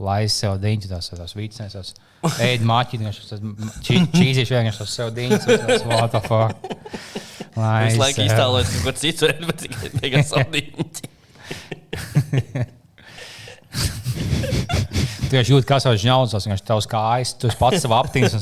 laiz 0.00 0.32
sev 0.32 0.56
diņķi, 0.62 0.88
tās 0.92 1.10
tās 1.12 1.34
vīcnes, 1.36 1.76
tās 1.76 1.92
ēd 2.42 2.64
māķiņas, 2.66 3.20
tas 3.28 3.40
čīzīši 3.86 4.54
vienkārši 4.54 4.82
tas 4.84 4.94
sev 4.98 5.12
diņķis, 5.16 5.44
tas 5.66 5.86
what 5.88 6.10
the 6.14 6.22
fuck. 6.24 6.56
Laiz 7.56 7.92
Visu 7.92 8.00
laiku 8.00 8.20
sev. 8.22 8.28
iztēlojas 8.30 8.70
kaut 8.72 8.84
ko 8.86 8.92
citu, 9.02 9.32
bet 9.48 9.56
tikai 9.66 9.88
beigās 9.98 10.32
saldīņķi. 10.32 11.02
Tu 15.32 15.38
jau 15.38 15.44
jūti, 15.54 15.64
kā 15.64 15.78
savs 15.80 16.02
žņaudzes, 16.02 16.44
vienkārši 16.44 16.64
tavs 16.68 16.86
kājas, 16.92 17.30
tu 17.40 17.48
pats 17.56 17.80
savā 17.80 18.02
aptīns. 18.02 18.34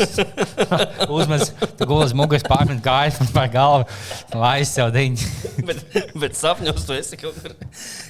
Uzmēs, 1.21 1.53
tu 1.79 1.87
gulies 1.87 2.17
muguras 2.19 2.43
pārmet 2.43 2.83
kājas 2.83 3.21
un 3.23 3.31
par 3.31 3.47
galvu. 3.55 3.87
Laiz 4.35 4.75
sev 4.75 4.91
diņķi. 4.97 5.31
bet, 5.71 5.87
bet 6.19 6.35
sapņos 6.35 6.89
tu 6.89 6.99
esi 6.99 7.21
kaut 7.21 7.39
kur, 7.45 7.55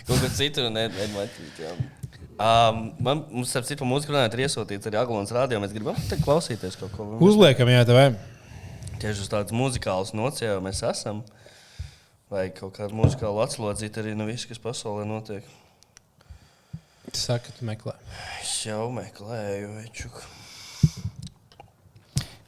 kaut 0.09 0.17
kur 0.17 0.33
citur 0.33 0.71
un 0.71 0.81
nematīt. 0.81 1.61
Um, 2.41 2.95
man, 3.05 3.19
mums, 3.29 3.51
starp 3.53 3.67
citu, 3.69 3.85
mūzika 3.85 4.15
runājot, 4.15 4.35
ir 4.39 4.47
iesūtīts 4.47 4.89
arī 4.89 4.97
Aglons 4.97 5.33
rādio. 5.37 5.59
Mēs 5.61 5.75
gribam 5.77 5.99
te 6.09 6.17
klausīties 6.23 6.79
kaut 6.81 6.95
ko. 6.95 7.05
Uzliekam, 7.27 7.69
jā, 7.69 7.83
tev. 7.85 8.17
Tieši 9.01 9.27
uz 9.27 9.29
tādas 9.33 9.53
muzikālas 9.53 10.15
nots 10.17 10.41
jau 10.41 10.57
mēs 10.65 10.81
esam. 10.89 11.21
Vai 12.33 12.47
kaut 12.57 12.79
kādu 12.79 12.97
muzikālu 12.97 13.43
atslodzītu 13.45 14.01
arī 14.01 14.17
no 14.17 14.25
viss, 14.29 14.49
kas 14.49 14.61
pasaulē 14.63 15.05
notiek. 15.09 15.45
Saka, 17.13 17.53
tu 17.59 17.67
meklē. 17.69 17.97
Es 18.41 18.55
jau 18.65 18.87
meklēju, 18.95 19.73
večuk. 19.83 20.21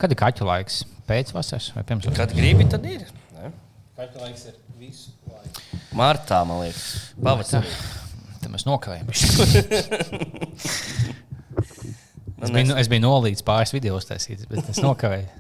Kad 0.01 0.14
ir 0.14 0.22
kaķu 0.22 0.49
laiks? 0.49 0.84
Pēc 1.09 1.34
vasaras 1.36 1.72
vai 1.76 1.84
pirms 1.84 2.07
vasaras? 2.09 2.30
Kad 2.30 2.36
gribi, 2.38 2.68
tad 2.70 2.86
ir. 2.88 3.05
Ne? 3.36 3.51
Kāda 3.99 4.24
laiks 4.24 4.47
ir 4.49 4.57
visu 4.80 5.12
laiku? 5.28 5.82
Martā, 5.99 6.40
man 6.49 6.64
liekas, 6.64 6.86
pavasarī. 7.20 8.01
Tad 8.43 8.51
mēs 8.51 8.66
nokavējam. 8.66 9.07
Nu, 9.07 9.14
Es 12.43 12.51
biju, 12.51 12.66
nu- 12.72 12.76
es 12.80 12.88
biju 12.90 13.05
nolīdz 13.05 13.45
pāris 13.47 13.70
video 13.74 13.95
uztaisīts, 14.01 14.49
bet 14.51 14.68
es 14.72 14.80
nokavēju. 14.82 15.28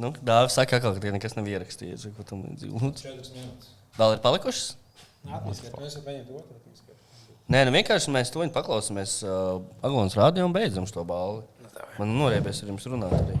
Nu, 0.00 0.14
Dāvis 0.24 0.54
saka, 0.56 0.78
ka 0.80 0.94
tie 0.96 1.10
nekas 1.12 1.34
nav 1.36 1.44
ierakstīts. 1.44 2.06
ko 2.16 2.24
tam 2.24 2.40
līdzīgu. 2.46 2.78
Lūdzu. 2.80 3.10
Vēl 3.98 4.14
ir 4.14 4.20
palikušas? 4.24 4.70
Nē, 7.52 7.66
nu 7.68 7.74
vienkārši 7.74 8.14
mēs 8.14 8.32
to 8.32 8.46
paklausāmies. 8.54 9.18
Uh, 9.26 9.60
Aglons 9.84 10.16
rādījā 10.16 10.46
un 10.46 10.54
beidzam 10.56 10.86
šo 10.88 11.04
balvu. 11.04 11.42
Man 11.98 12.14
noriebies 12.16 12.62
ar 12.64 12.70
jums 12.72 12.88
runāt 12.88 13.12
arī. 13.12 13.36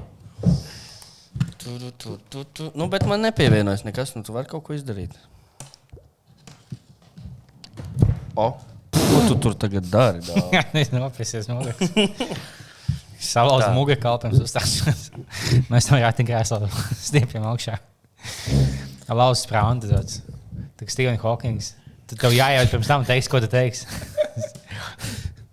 Tu, 1.56 1.78
tu, 1.78 1.90
tu, 1.96 2.18
tu, 2.28 2.44
tu. 2.44 2.68
Nu, 2.76 2.90
bet 2.92 3.08
man 3.08 3.24
nepievienojas 3.24 3.86
nekas, 3.88 4.12
nu 4.18 4.24
tu 4.26 4.36
vari 4.36 4.50
kaut 4.50 4.66
ko 4.68 4.76
izdarīt. 4.76 5.16
O, 8.38 8.50
ko 8.94 9.20
tu 9.28 9.36
tur 9.42 9.54
tagad 9.58 9.86
dari? 9.90 10.22
dāvi? 10.26 10.62
Es 10.80 10.92
nopirksies 10.94 11.48
muguras. 11.50 11.80
Salauzu 13.30 13.66
Tā. 13.66 13.72
muguru 13.76 13.98
kalpams 14.00 14.40
uzstāšanās. 14.40 15.08
Mēs 15.72 15.88
tam 15.90 16.00
jātiek 16.00 16.30
krēslā 16.30 16.62
stiepjam 16.96 17.44
augšā. 17.50 17.76
Lauzu 19.10 19.42
sprāntu 19.44 19.90
tāds. 19.90 20.20
Tā 20.78 20.86
kā 20.86 20.94
Stevens 20.94 21.20
Hawkings. 21.24 21.74
Tad 22.08 22.22
tev 22.22 22.32
jāiet 22.34 22.70
pirms 22.72 22.88
tam 22.88 23.04
teiks, 23.06 23.28
ko 23.30 23.42
tu 23.42 23.50
teiksi. 23.50 23.84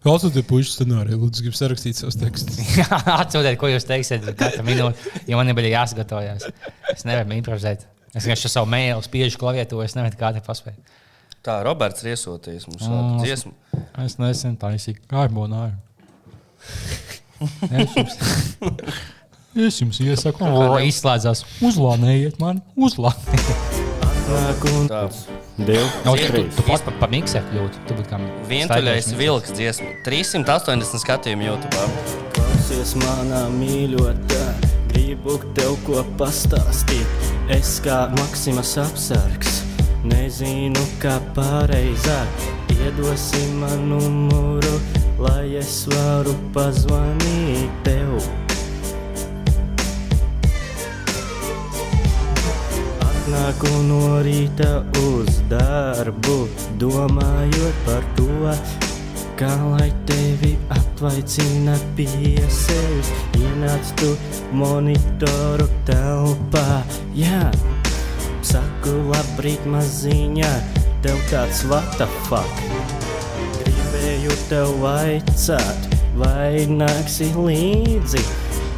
Klausoties 0.06 0.46
pušu 0.48 0.72
scenāriju, 0.72 1.18
lūdzu, 1.20 1.44
gribu 1.44 1.58
sarakstīt 1.58 1.98
savus 2.00 2.16
tekstus. 2.22 2.56
Atsūtiet, 2.88 3.58
ko 3.60 3.68
jūs 3.68 3.84
teiksiet 3.90 4.24
katru 4.40 4.64
minūti, 4.64 5.12
jo 5.28 5.40
man 5.40 5.50
nebija 5.50 5.82
jāsagatavojas. 5.82 6.46
Es 6.94 7.04
nevaru 7.04 7.36
improvizēt. 7.36 7.84
Es 8.16 8.24
vienkārši 8.24 8.52
savu 8.54 8.70
mēlu 8.72 9.04
spiežu 9.04 9.42
klaviatūru, 9.42 9.84
es 9.84 9.98
nevaru 9.98 10.18
kādā 10.22 10.40
paspēt. 10.46 10.78
Tā, 11.48 11.62
Roberts 11.64 12.04
ir 12.04 12.12
iesūtījis 12.12 12.66
mums 12.68 12.84
tādu 12.84 13.22
dziesmu. 13.24 13.54
Es 14.04 14.18
nesen 14.20 14.58
taisīju 14.60 15.00
karbonāru. 15.08 15.78
Es 17.72 17.94
jums, 17.96 18.18
es 19.70 19.78
jums 19.80 20.02
iesaku, 20.04 20.50
izslēdzās. 20.90 21.46
Uzlānējiet 21.64 22.42
mani, 22.44 22.60
uzlānējiet. 22.76 23.86
Divi, 25.58 25.86
tu, 26.04 26.44
tu, 26.58 26.66
pats 26.68 26.84
pa, 26.84 26.92
pa 27.00 27.08
miksē 27.10 27.40
kļūti. 27.48 27.86
Tu 27.88 27.96
būtu 27.96 28.12
kā 28.12 28.20
vientuļais 28.50 29.08
vilks 29.16 29.56
dziesma. 29.56 29.94
380 30.04 31.00
skatījumu 31.06 31.48
YouTube. 31.48 31.88
Klausies 32.36 32.92
manā 33.00 33.46
mīļotā, 33.56 34.44
gribu 34.92 35.40
tev 35.56 35.80
ko 35.88 36.04
pastāstīt. 36.20 37.32
Es 37.56 37.78
kā 37.86 38.04
Maksimas 38.20 38.76
apsargs, 38.84 39.62
nezinu 40.10 40.84
kā 41.02 41.18
pareizāk. 41.36 42.46
Iedosim 42.78 43.60
man 43.62 43.88
numuru, 43.90 44.76
lai 45.20 45.58
es 45.60 45.86
varu 45.92 46.36
pazvanīt 46.56 47.80
tev. 47.88 48.14
Atnāku 53.08 53.72
no 53.88 54.20
rīta 54.24 54.70
uz 55.10 55.42
darbu, 55.52 56.38
domājot 56.80 57.82
par 57.88 58.06
to, 58.20 58.54
kā 59.38 59.54
lai 59.74 59.90
tevi 60.10 60.54
apvaicina 60.74 61.76
pie 61.98 62.38
sevis. 62.50 63.12
Ienāc 63.38 63.92
tu 64.00 64.14
monitoru 64.56 65.68
telpā, 65.90 66.68
jā, 67.18 67.44
saku 68.48 68.94
labrīt 69.10 69.64
maziņā, 69.68 70.50
tev 71.04 71.18
tāds 71.32 71.64
what 71.68 71.88
the 72.00 72.08
fuck. 72.28 72.62
Gribēju 73.60 74.36
tev 74.48 74.72
vaicāt, 74.84 75.88
vai 76.20 76.64
nāksi 76.72 77.28
līdzi, 77.36 78.24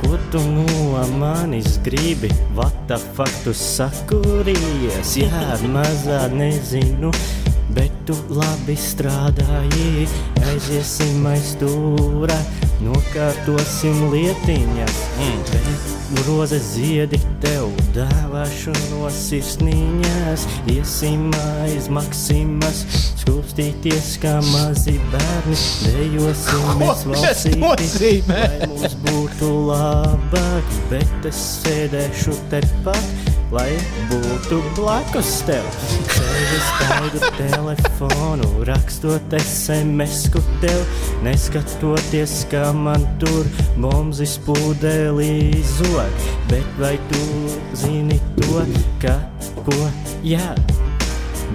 ko 0.01 0.17
tu 0.33 0.41
no 0.55 1.03
manis 1.19 1.77
gribi? 1.85 2.31
What 2.57 2.73
the 2.89 2.97
fuck 3.17 3.33
tu 3.43 3.53
sakuries? 3.53 5.13
Jā, 5.19 5.59
mazā 5.69 6.25
nezinu. 6.33 7.13
Bet 7.75 7.93
tu 8.09 8.15
labi 8.33 8.73
strādāji, 8.73 10.07
aiziesim 10.49 11.27
aiz 11.29 11.53
stūra, 11.53 12.39
nokārtosim 12.83 14.05
lietiņas. 14.13 14.99
Mm. 15.19 15.41
Bet 15.49 16.25
roze 16.25 16.59
ziedi 16.63 17.19
tev 17.43 17.69
dāvāšu 17.95 18.73
no 18.89 19.09
sirsniņas, 19.13 20.45
iesim 20.73 21.27
aiz 21.63 21.89
maksimas, 21.93 22.83
skūpstīties 23.21 24.15
kā 24.23 24.35
mazi 24.49 24.97
bērni, 25.13 25.57
dejosim 25.85 26.69
mēs 26.81 27.05
nozīmē? 27.13 28.43
lai 28.49 28.69
mums 28.71 28.95
būtu 29.05 29.51
labāk, 29.69 30.77
bet 30.91 31.29
es 31.29 31.43
sēdēšu 31.59 32.37
tepat. 32.53 33.28
Lai 33.49 33.71
būtu 34.11 34.59
blakus 34.77 35.39
tev, 35.47 35.65
tevi 36.05 36.57
skaidu 36.67 37.21
telefonu, 37.33 38.49
rakstot 38.69 39.33
SMS, 39.39 40.27
ku 40.29 40.41
tev, 40.61 40.83
neskatoties, 41.25 42.43
kā 42.51 42.67
man 42.77 43.07
tur 43.17 43.49
bombas 43.81 44.35
pudelī 44.45 45.63
zog. 45.65 46.21
Bet 46.51 46.77
vai 46.77 46.93
tu 47.09 47.25
zini 47.73 48.21
to, 48.37 48.61
ka 49.01 49.17
ko 49.65 49.81
jā? 50.21 50.53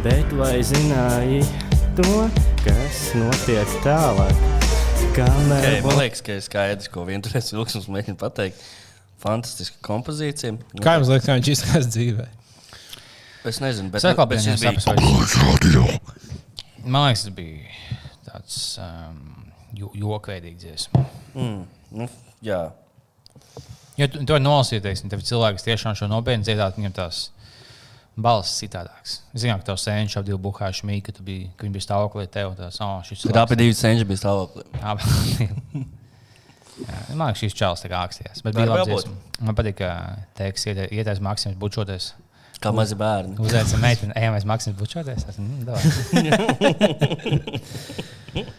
Bet 0.02 0.34
vai 0.34 0.58
zināji 0.66 1.44
to, 1.94 2.26
kas 2.66 3.04
notiek 3.14 3.78
tālāk? 3.86 4.48
Kamēr 5.14 5.60
Okay, 5.62 5.82
man 5.86 6.00
liekas, 6.02 6.26
ka 6.26 6.40
ir 6.40 6.42
skaidrs, 6.42 6.90
ko 6.90 7.06
vientuļais 7.06 7.54
vilks 7.54 7.78
mums 7.78 7.92
mēģina 7.94 8.18
pateikt. 8.18 8.58
Fantastiska 9.24 9.80
kompozīcija. 9.84 10.54
Kā 10.84 10.98
jums 10.98 11.10
liekas, 11.12 11.26
kā 11.28 11.38
viņš 11.38 11.52
izskatās 11.54 11.90
dzīvē? 11.94 12.28
Es 13.48 13.60
nezinu, 13.60 13.90
bet, 13.92 14.04
atkal 14.08 14.28
bet 14.30 14.40
šis 14.44 14.62
bija 14.62 14.84
sapnis. 14.84 15.36
Man 16.84 17.08
liekas, 17.08 17.24
tas 17.26 17.34
bija 17.36 17.58
tāds 18.28 18.56
um, 18.80 19.20
jo- 19.76 19.92
jokveidīgs 19.96 20.62
dziesma. 20.64 21.04
Mm, 21.34 21.60
nu, 22.00 22.08
jā, 22.44 22.62
Jo 23.94 24.08
tu, 24.10 24.24
tu 24.26 24.34
vari 24.34 24.42
nolasīt, 24.42 24.82
teiksim, 24.82 25.10
tev 25.10 25.20
kas 25.22 25.62
tiešām 25.66 25.94
šo 25.94 26.08
nopietni 26.10 26.42
dziedāt, 26.46 26.78
viņam 26.80 26.94
tās 26.96 27.28
balss 28.18 28.56
citādāks. 28.58 29.20
Zinu, 29.38 29.54
ka 29.60 29.68
tev 29.70 29.78
sēņš 29.78 30.16
jau 30.18 30.22
divu 30.26 30.38
buhāšu 30.48 30.88
mīku, 30.88 31.08
ka, 31.08 31.14
tu 31.18 31.26
biji, 31.26 31.50
ka 31.54 31.66
viņi 31.66 31.76
bija 31.76 31.86
stāvoklī 31.86 32.26
tev. 32.30 32.56
Tas, 32.58 32.80
oh, 32.82 32.98
šis 33.06 33.22
kad 33.28 33.38
abi 33.44 33.58
divi 33.60 33.76
cenši 33.78 34.06
bija 34.08 34.22
stāvoklī. 34.24 34.66
Man 37.14 37.28
liekas, 37.30 37.54
čalis 37.54 37.84
tā 37.84 37.88
kā 37.92 38.00
ākstījās. 38.06 38.42
Bet 38.44 38.56
bija 38.56 38.66
labi. 38.72 38.96
būt. 38.96 39.06
Man 39.46 39.54
patīk, 39.58 39.76
ka 39.78 39.90
teiks, 40.38 40.66
ietais 40.66 41.20
Maksims 41.22 41.56
bučoties. 41.60 42.12
Kā 42.62 42.72
mazi 42.74 42.96
bērni. 42.98 43.36
Uzveicam 43.42 43.82
meiteni, 43.82 44.14
ejam, 44.18 44.34
mēs 44.34 44.46
Maksims 44.48 44.76
bučoties. 44.78 45.26
Es, 45.28 45.36
davai. 45.68 45.82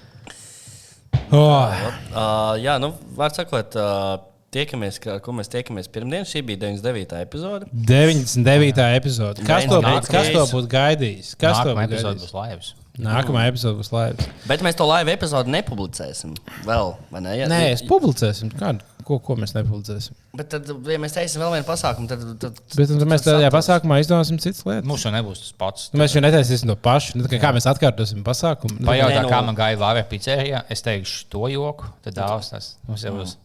Oh, 1.34 1.74
Uh, 2.16 2.54
jā, 2.62 2.76
nu, 2.80 2.92
var 3.18 3.34
sakot, 3.36 3.74
uh, 3.82 4.14
tiekamies, 4.56 5.00
ka, 5.04 5.18
ko 5.26 5.34
mēs 5.36 5.50
tiekamies 5.52 5.90
pirmdien. 5.92 6.24
Šī 6.28 6.44
bija 6.48 6.62
99. 6.62 7.18
epizode. 7.26 7.68
99. 7.74 8.86
epizode. 8.96 9.44
Kas 9.48 9.66
to, 9.68 9.82
būtu, 9.84 10.12
kas 10.14 10.30
to 10.32 10.44
būtu 10.54 10.70
gaidījis? 10.72 11.34
Kas 11.42 11.60
to 11.60 11.74
Nākamā 11.74 11.82
būtu 11.82 11.90
epizode 11.90 12.14
gaidījis? 12.14 12.30
būs 12.30 12.38
laivs. 12.38 12.70
Nākamā 13.02 13.48
epizode 13.50 13.76
būs 13.82 13.90
laivs. 13.92 14.28
Bet 14.48 14.62
mēs 14.64 14.78
to 14.80 14.86
live 14.88 15.12
epizodi 15.12 15.52
nepublicēsim. 15.52 16.36
Vēl, 16.64 16.94
vai 17.12 17.22
ne? 17.26 17.34
Ja, 17.42 17.48
Nē, 17.52 17.74
es 17.74 17.82
publicēsim. 17.84 18.54
Kādu, 18.56 18.86
ko, 19.04 19.18
ko 19.20 19.36
mēs 19.36 19.52
nepublicēsim? 19.58 20.16
Bet 20.40 20.48
tad, 20.54 20.70
ja 20.88 21.00
mēs 21.04 21.16
taisām 21.18 21.44
vēl 21.44 21.58
vienu 21.58 21.68
pasākumu, 21.68 22.08
tad. 22.08 22.24
tad 22.40 22.62
Bet 22.78 22.94
tad 22.94 23.04
mēs 23.12 23.26
tajā 23.28 23.52
pasākumā 23.52 24.00
izdomāsim 24.00 24.40
citas 24.40 24.64
lietas. 24.64 24.88
Mums 24.88 25.04
jau 25.04 25.12
nebūs 25.12 25.44
tas 25.44 25.52
pats. 25.60 25.90
Nu, 25.92 26.00
Mēs 26.00 26.16
jau 26.16 26.24
netaisīsim 26.24 26.72
to 26.72 26.78
pašu. 26.88 27.18
Nu, 27.20 27.28
kā 27.28 27.42
kā 27.44 27.52
mēs 27.58 27.68
atkārtosim 27.74 28.24
pasākumu? 28.24 28.80
Pajautā, 28.88 29.20
Nē, 29.20 29.28
nu- 29.28 29.34
kā 29.36 29.44
man 29.44 29.60
gāja 29.60 29.82
Vācijā 29.84 30.08
pizzerijā. 30.16 30.64
Es 30.72 30.82
teikšu 30.88 31.28
to 31.36 31.50
joku, 31.52 31.92
tad 32.08 32.16
dāvās 32.16 32.54
tas. 32.56 32.76
Mums 32.88 33.04
jau 33.04 33.12
būs. 33.20 33.36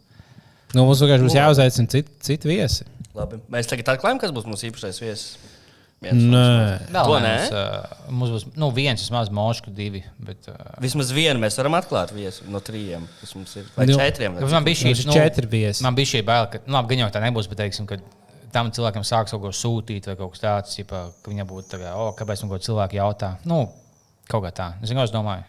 Nu, 0.78 0.84
mums 0.86 1.02
vienkārši 1.02 1.26
būs 1.26 1.34
jāuzaicina 1.42 1.90
citi, 1.90 2.10
citi 2.22 2.46
viesi. 2.54 2.86
Labi. 3.18 3.40
Mēs 3.50 3.66
tagad 3.66 3.96
atklājam, 3.96 4.20
kas 4.22 4.30
būs 4.30 4.46
mūsu 4.46 4.70
īpašais 4.70 5.02
viesis. 5.02 5.32
Viens 6.00 6.22
Nē, 6.32 6.44
Vēl 6.94 7.04
To 7.04 7.16
nē? 7.20 7.32
Mums, 7.36 7.50
uh, 7.52 8.04
mums 8.08 8.30
būs 8.32 8.44
nu, 8.56 8.70
viens, 8.72 9.02
vismaz 9.04 9.28
mūžs, 9.36 9.66
divi. 9.76 10.00
Bet, 10.16 10.48
uh, 10.48 10.56
Vismaz 10.80 11.10
vienu 11.12 11.42
mēs 11.42 11.58
varam 11.60 11.76
atklāt 11.76 12.14
viesu 12.16 12.46
no 12.48 12.62
trījiem, 12.64 13.04
kas 13.20 13.34
mums 13.36 13.52
ir. 13.60 13.66
Vai 13.76 13.84
Nu, 13.90 13.98
četriem? 14.00 14.38
vai 14.38 14.48
man 14.54 14.64
bija 14.64 14.80
šī 14.80 14.94
ir 14.94 15.02
četri 15.12 15.50
viesi. 15.52 15.84
Man 15.84 15.98
bija 15.98 16.08
šī 16.14 16.22
baila, 16.24 16.48
ka, 16.54 16.62
nu, 16.64 16.78
labi, 16.78 16.94
gan 16.94 17.04
jau 17.04 17.10
tā 17.18 17.20
nebūs, 17.26 17.50
bet, 17.52 17.60
teiksim, 17.60 17.84
ka 17.90 18.00
tam 18.50 18.72
cilvēkam 18.72 19.04
sāks 19.04 19.36
kaut 19.36 19.44
ko 19.44 19.52
sūtīt, 19.52 20.08
vai 20.08 20.16
kaut 20.16 20.32
kas 20.32 20.40
tāds, 20.46 20.78
ģipa, 20.80 21.04
ka 21.20 21.34
viņam 21.34 21.52
būtu 21.52 21.74
tā, 21.74 21.82
kā, 21.84 21.92
oh, 22.00 22.14
kāpēc 22.16 22.46
man 22.46 22.54
kaut 22.54 22.64
ko 22.64 22.70
cilvēku 22.70 22.96
jautā. 22.96 23.34
Nu, 23.44 23.60
kaut 24.32 24.46
kā 24.48 24.54
tā. 24.56 24.70
Zinu, 24.80 25.02
ko 25.02 25.08
es 25.10 25.12
domāju. 25.12 25.44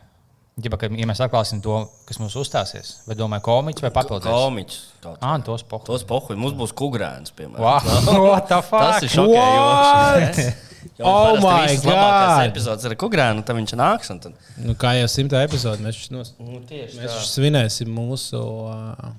Ģipa, 0.61 0.77
ka, 0.81 0.89
ja 0.99 1.07
mēs 1.09 1.21
atklāsim 1.23 1.61
to, 1.63 1.77
kas 2.05 2.19
mums 2.21 2.35
uzstāsies, 2.37 2.95
vai 3.07 3.15
domāju, 3.17 3.43
komiķis 3.47 3.85
vai 3.85 3.91
papildus. 3.95 4.27
Komiķis. 4.29 4.81
Ah, 5.23 5.37
tos 5.45 5.63
pohu. 5.67 5.85
Tos 5.87 6.03
pohuļus 6.09 6.39
mums 6.41 6.57
būs 6.59 6.73
kukurēns, 6.77 7.33
piemēram. 7.37 7.63
Wow? 8.11 8.41
Tas 8.49 9.07
ir 9.07 9.15
šokējoši. 9.15 10.51
Jo 10.97 11.05
Oh 11.05 11.35
my 11.37 11.75
God! 11.83 12.39
epizodes 12.47 12.85
ar 12.89 12.95
kukurēnu, 12.97 13.43
tad 13.45 13.53
viņš 13.57 13.73
nāks. 13.77 14.09
un 14.13 14.17
Tad... 14.23 14.37
nu, 14.65 14.73
kā 14.81 14.95
jau 14.97 15.05
simtā 15.13 15.43
epizodē, 15.45 15.77
mēs, 15.85 15.99
nos- 16.13 16.33
Nu, 16.41 16.57
mēs 16.65 16.95
tā. 16.97 17.19
svinēsim 17.29 17.91
mūsu 17.93 18.41
uh, 18.41 19.11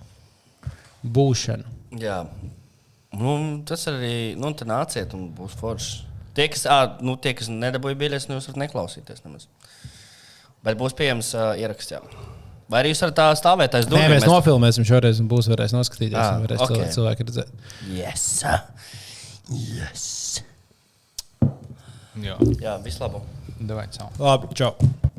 būšanu. 1.07 1.65
Jā. 2.03 2.25
Nu, 3.15 3.35
tas 3.69 3.87
arī, 3.93 4.35
nu, 4.41 4.51
nāciet 4.67 5.15
un 5.15 5.29
būs 5.37 5.55
forši. 5.61 6.03
Tie, 6.35 6.47
kas, 6.49 6.65
ā, 6.67 6.79
nu, 7.05 7.15
tie, 7.21 7.35
kas 7.37 7.51
nedabūja 7.53 7.99
biļetes, 8.01 8.27
nu, 8.31 8.39
jūs 8.39 8.49
varat 8.49 8.63
neklausīties 8.65 9.23
nemaz. 9.27 9.47
Bet 10.63 10.79
būs 10.79 10.95
pieejams 10.99 11.33
uh, 11.35 11.53
ieraksts, 11.59 11.95
jā. 11.97 12.01
Vai 12.71 12.81
arī 12.81 12.93
jūs 12.95 13.03
varat 13.05 13.19
tā 13.19 13.27
stāvēt 13.37 13.75
aiz 13.77 13.89
Nē, 13.89 13.93
durvīm? 13.97 14.15
mēs 14.15 14.29
nofilmēsim 14.31 14.87
šoreiz, 14.89 15.21
un 15.21 15.29
būs 15.29 15.51
varēs 15.53 15.75
noskatīties. 15.77 16.17
Ah, 16.17 16.39
un 16.39 16.47
varēs 16.47 16.65
ok. 16.65 16.79
cilvēki, 16.95 17.29
redzēt. 17.29 17.53
Yes! 17.93 18.27
Yes! 19.53 20.09
Jā, 22.23 22.39
Jā, 22.63 22.79
vislabāk! 22.85 23.27
Labi, 24.23 24.55
čau! 24.59 24.77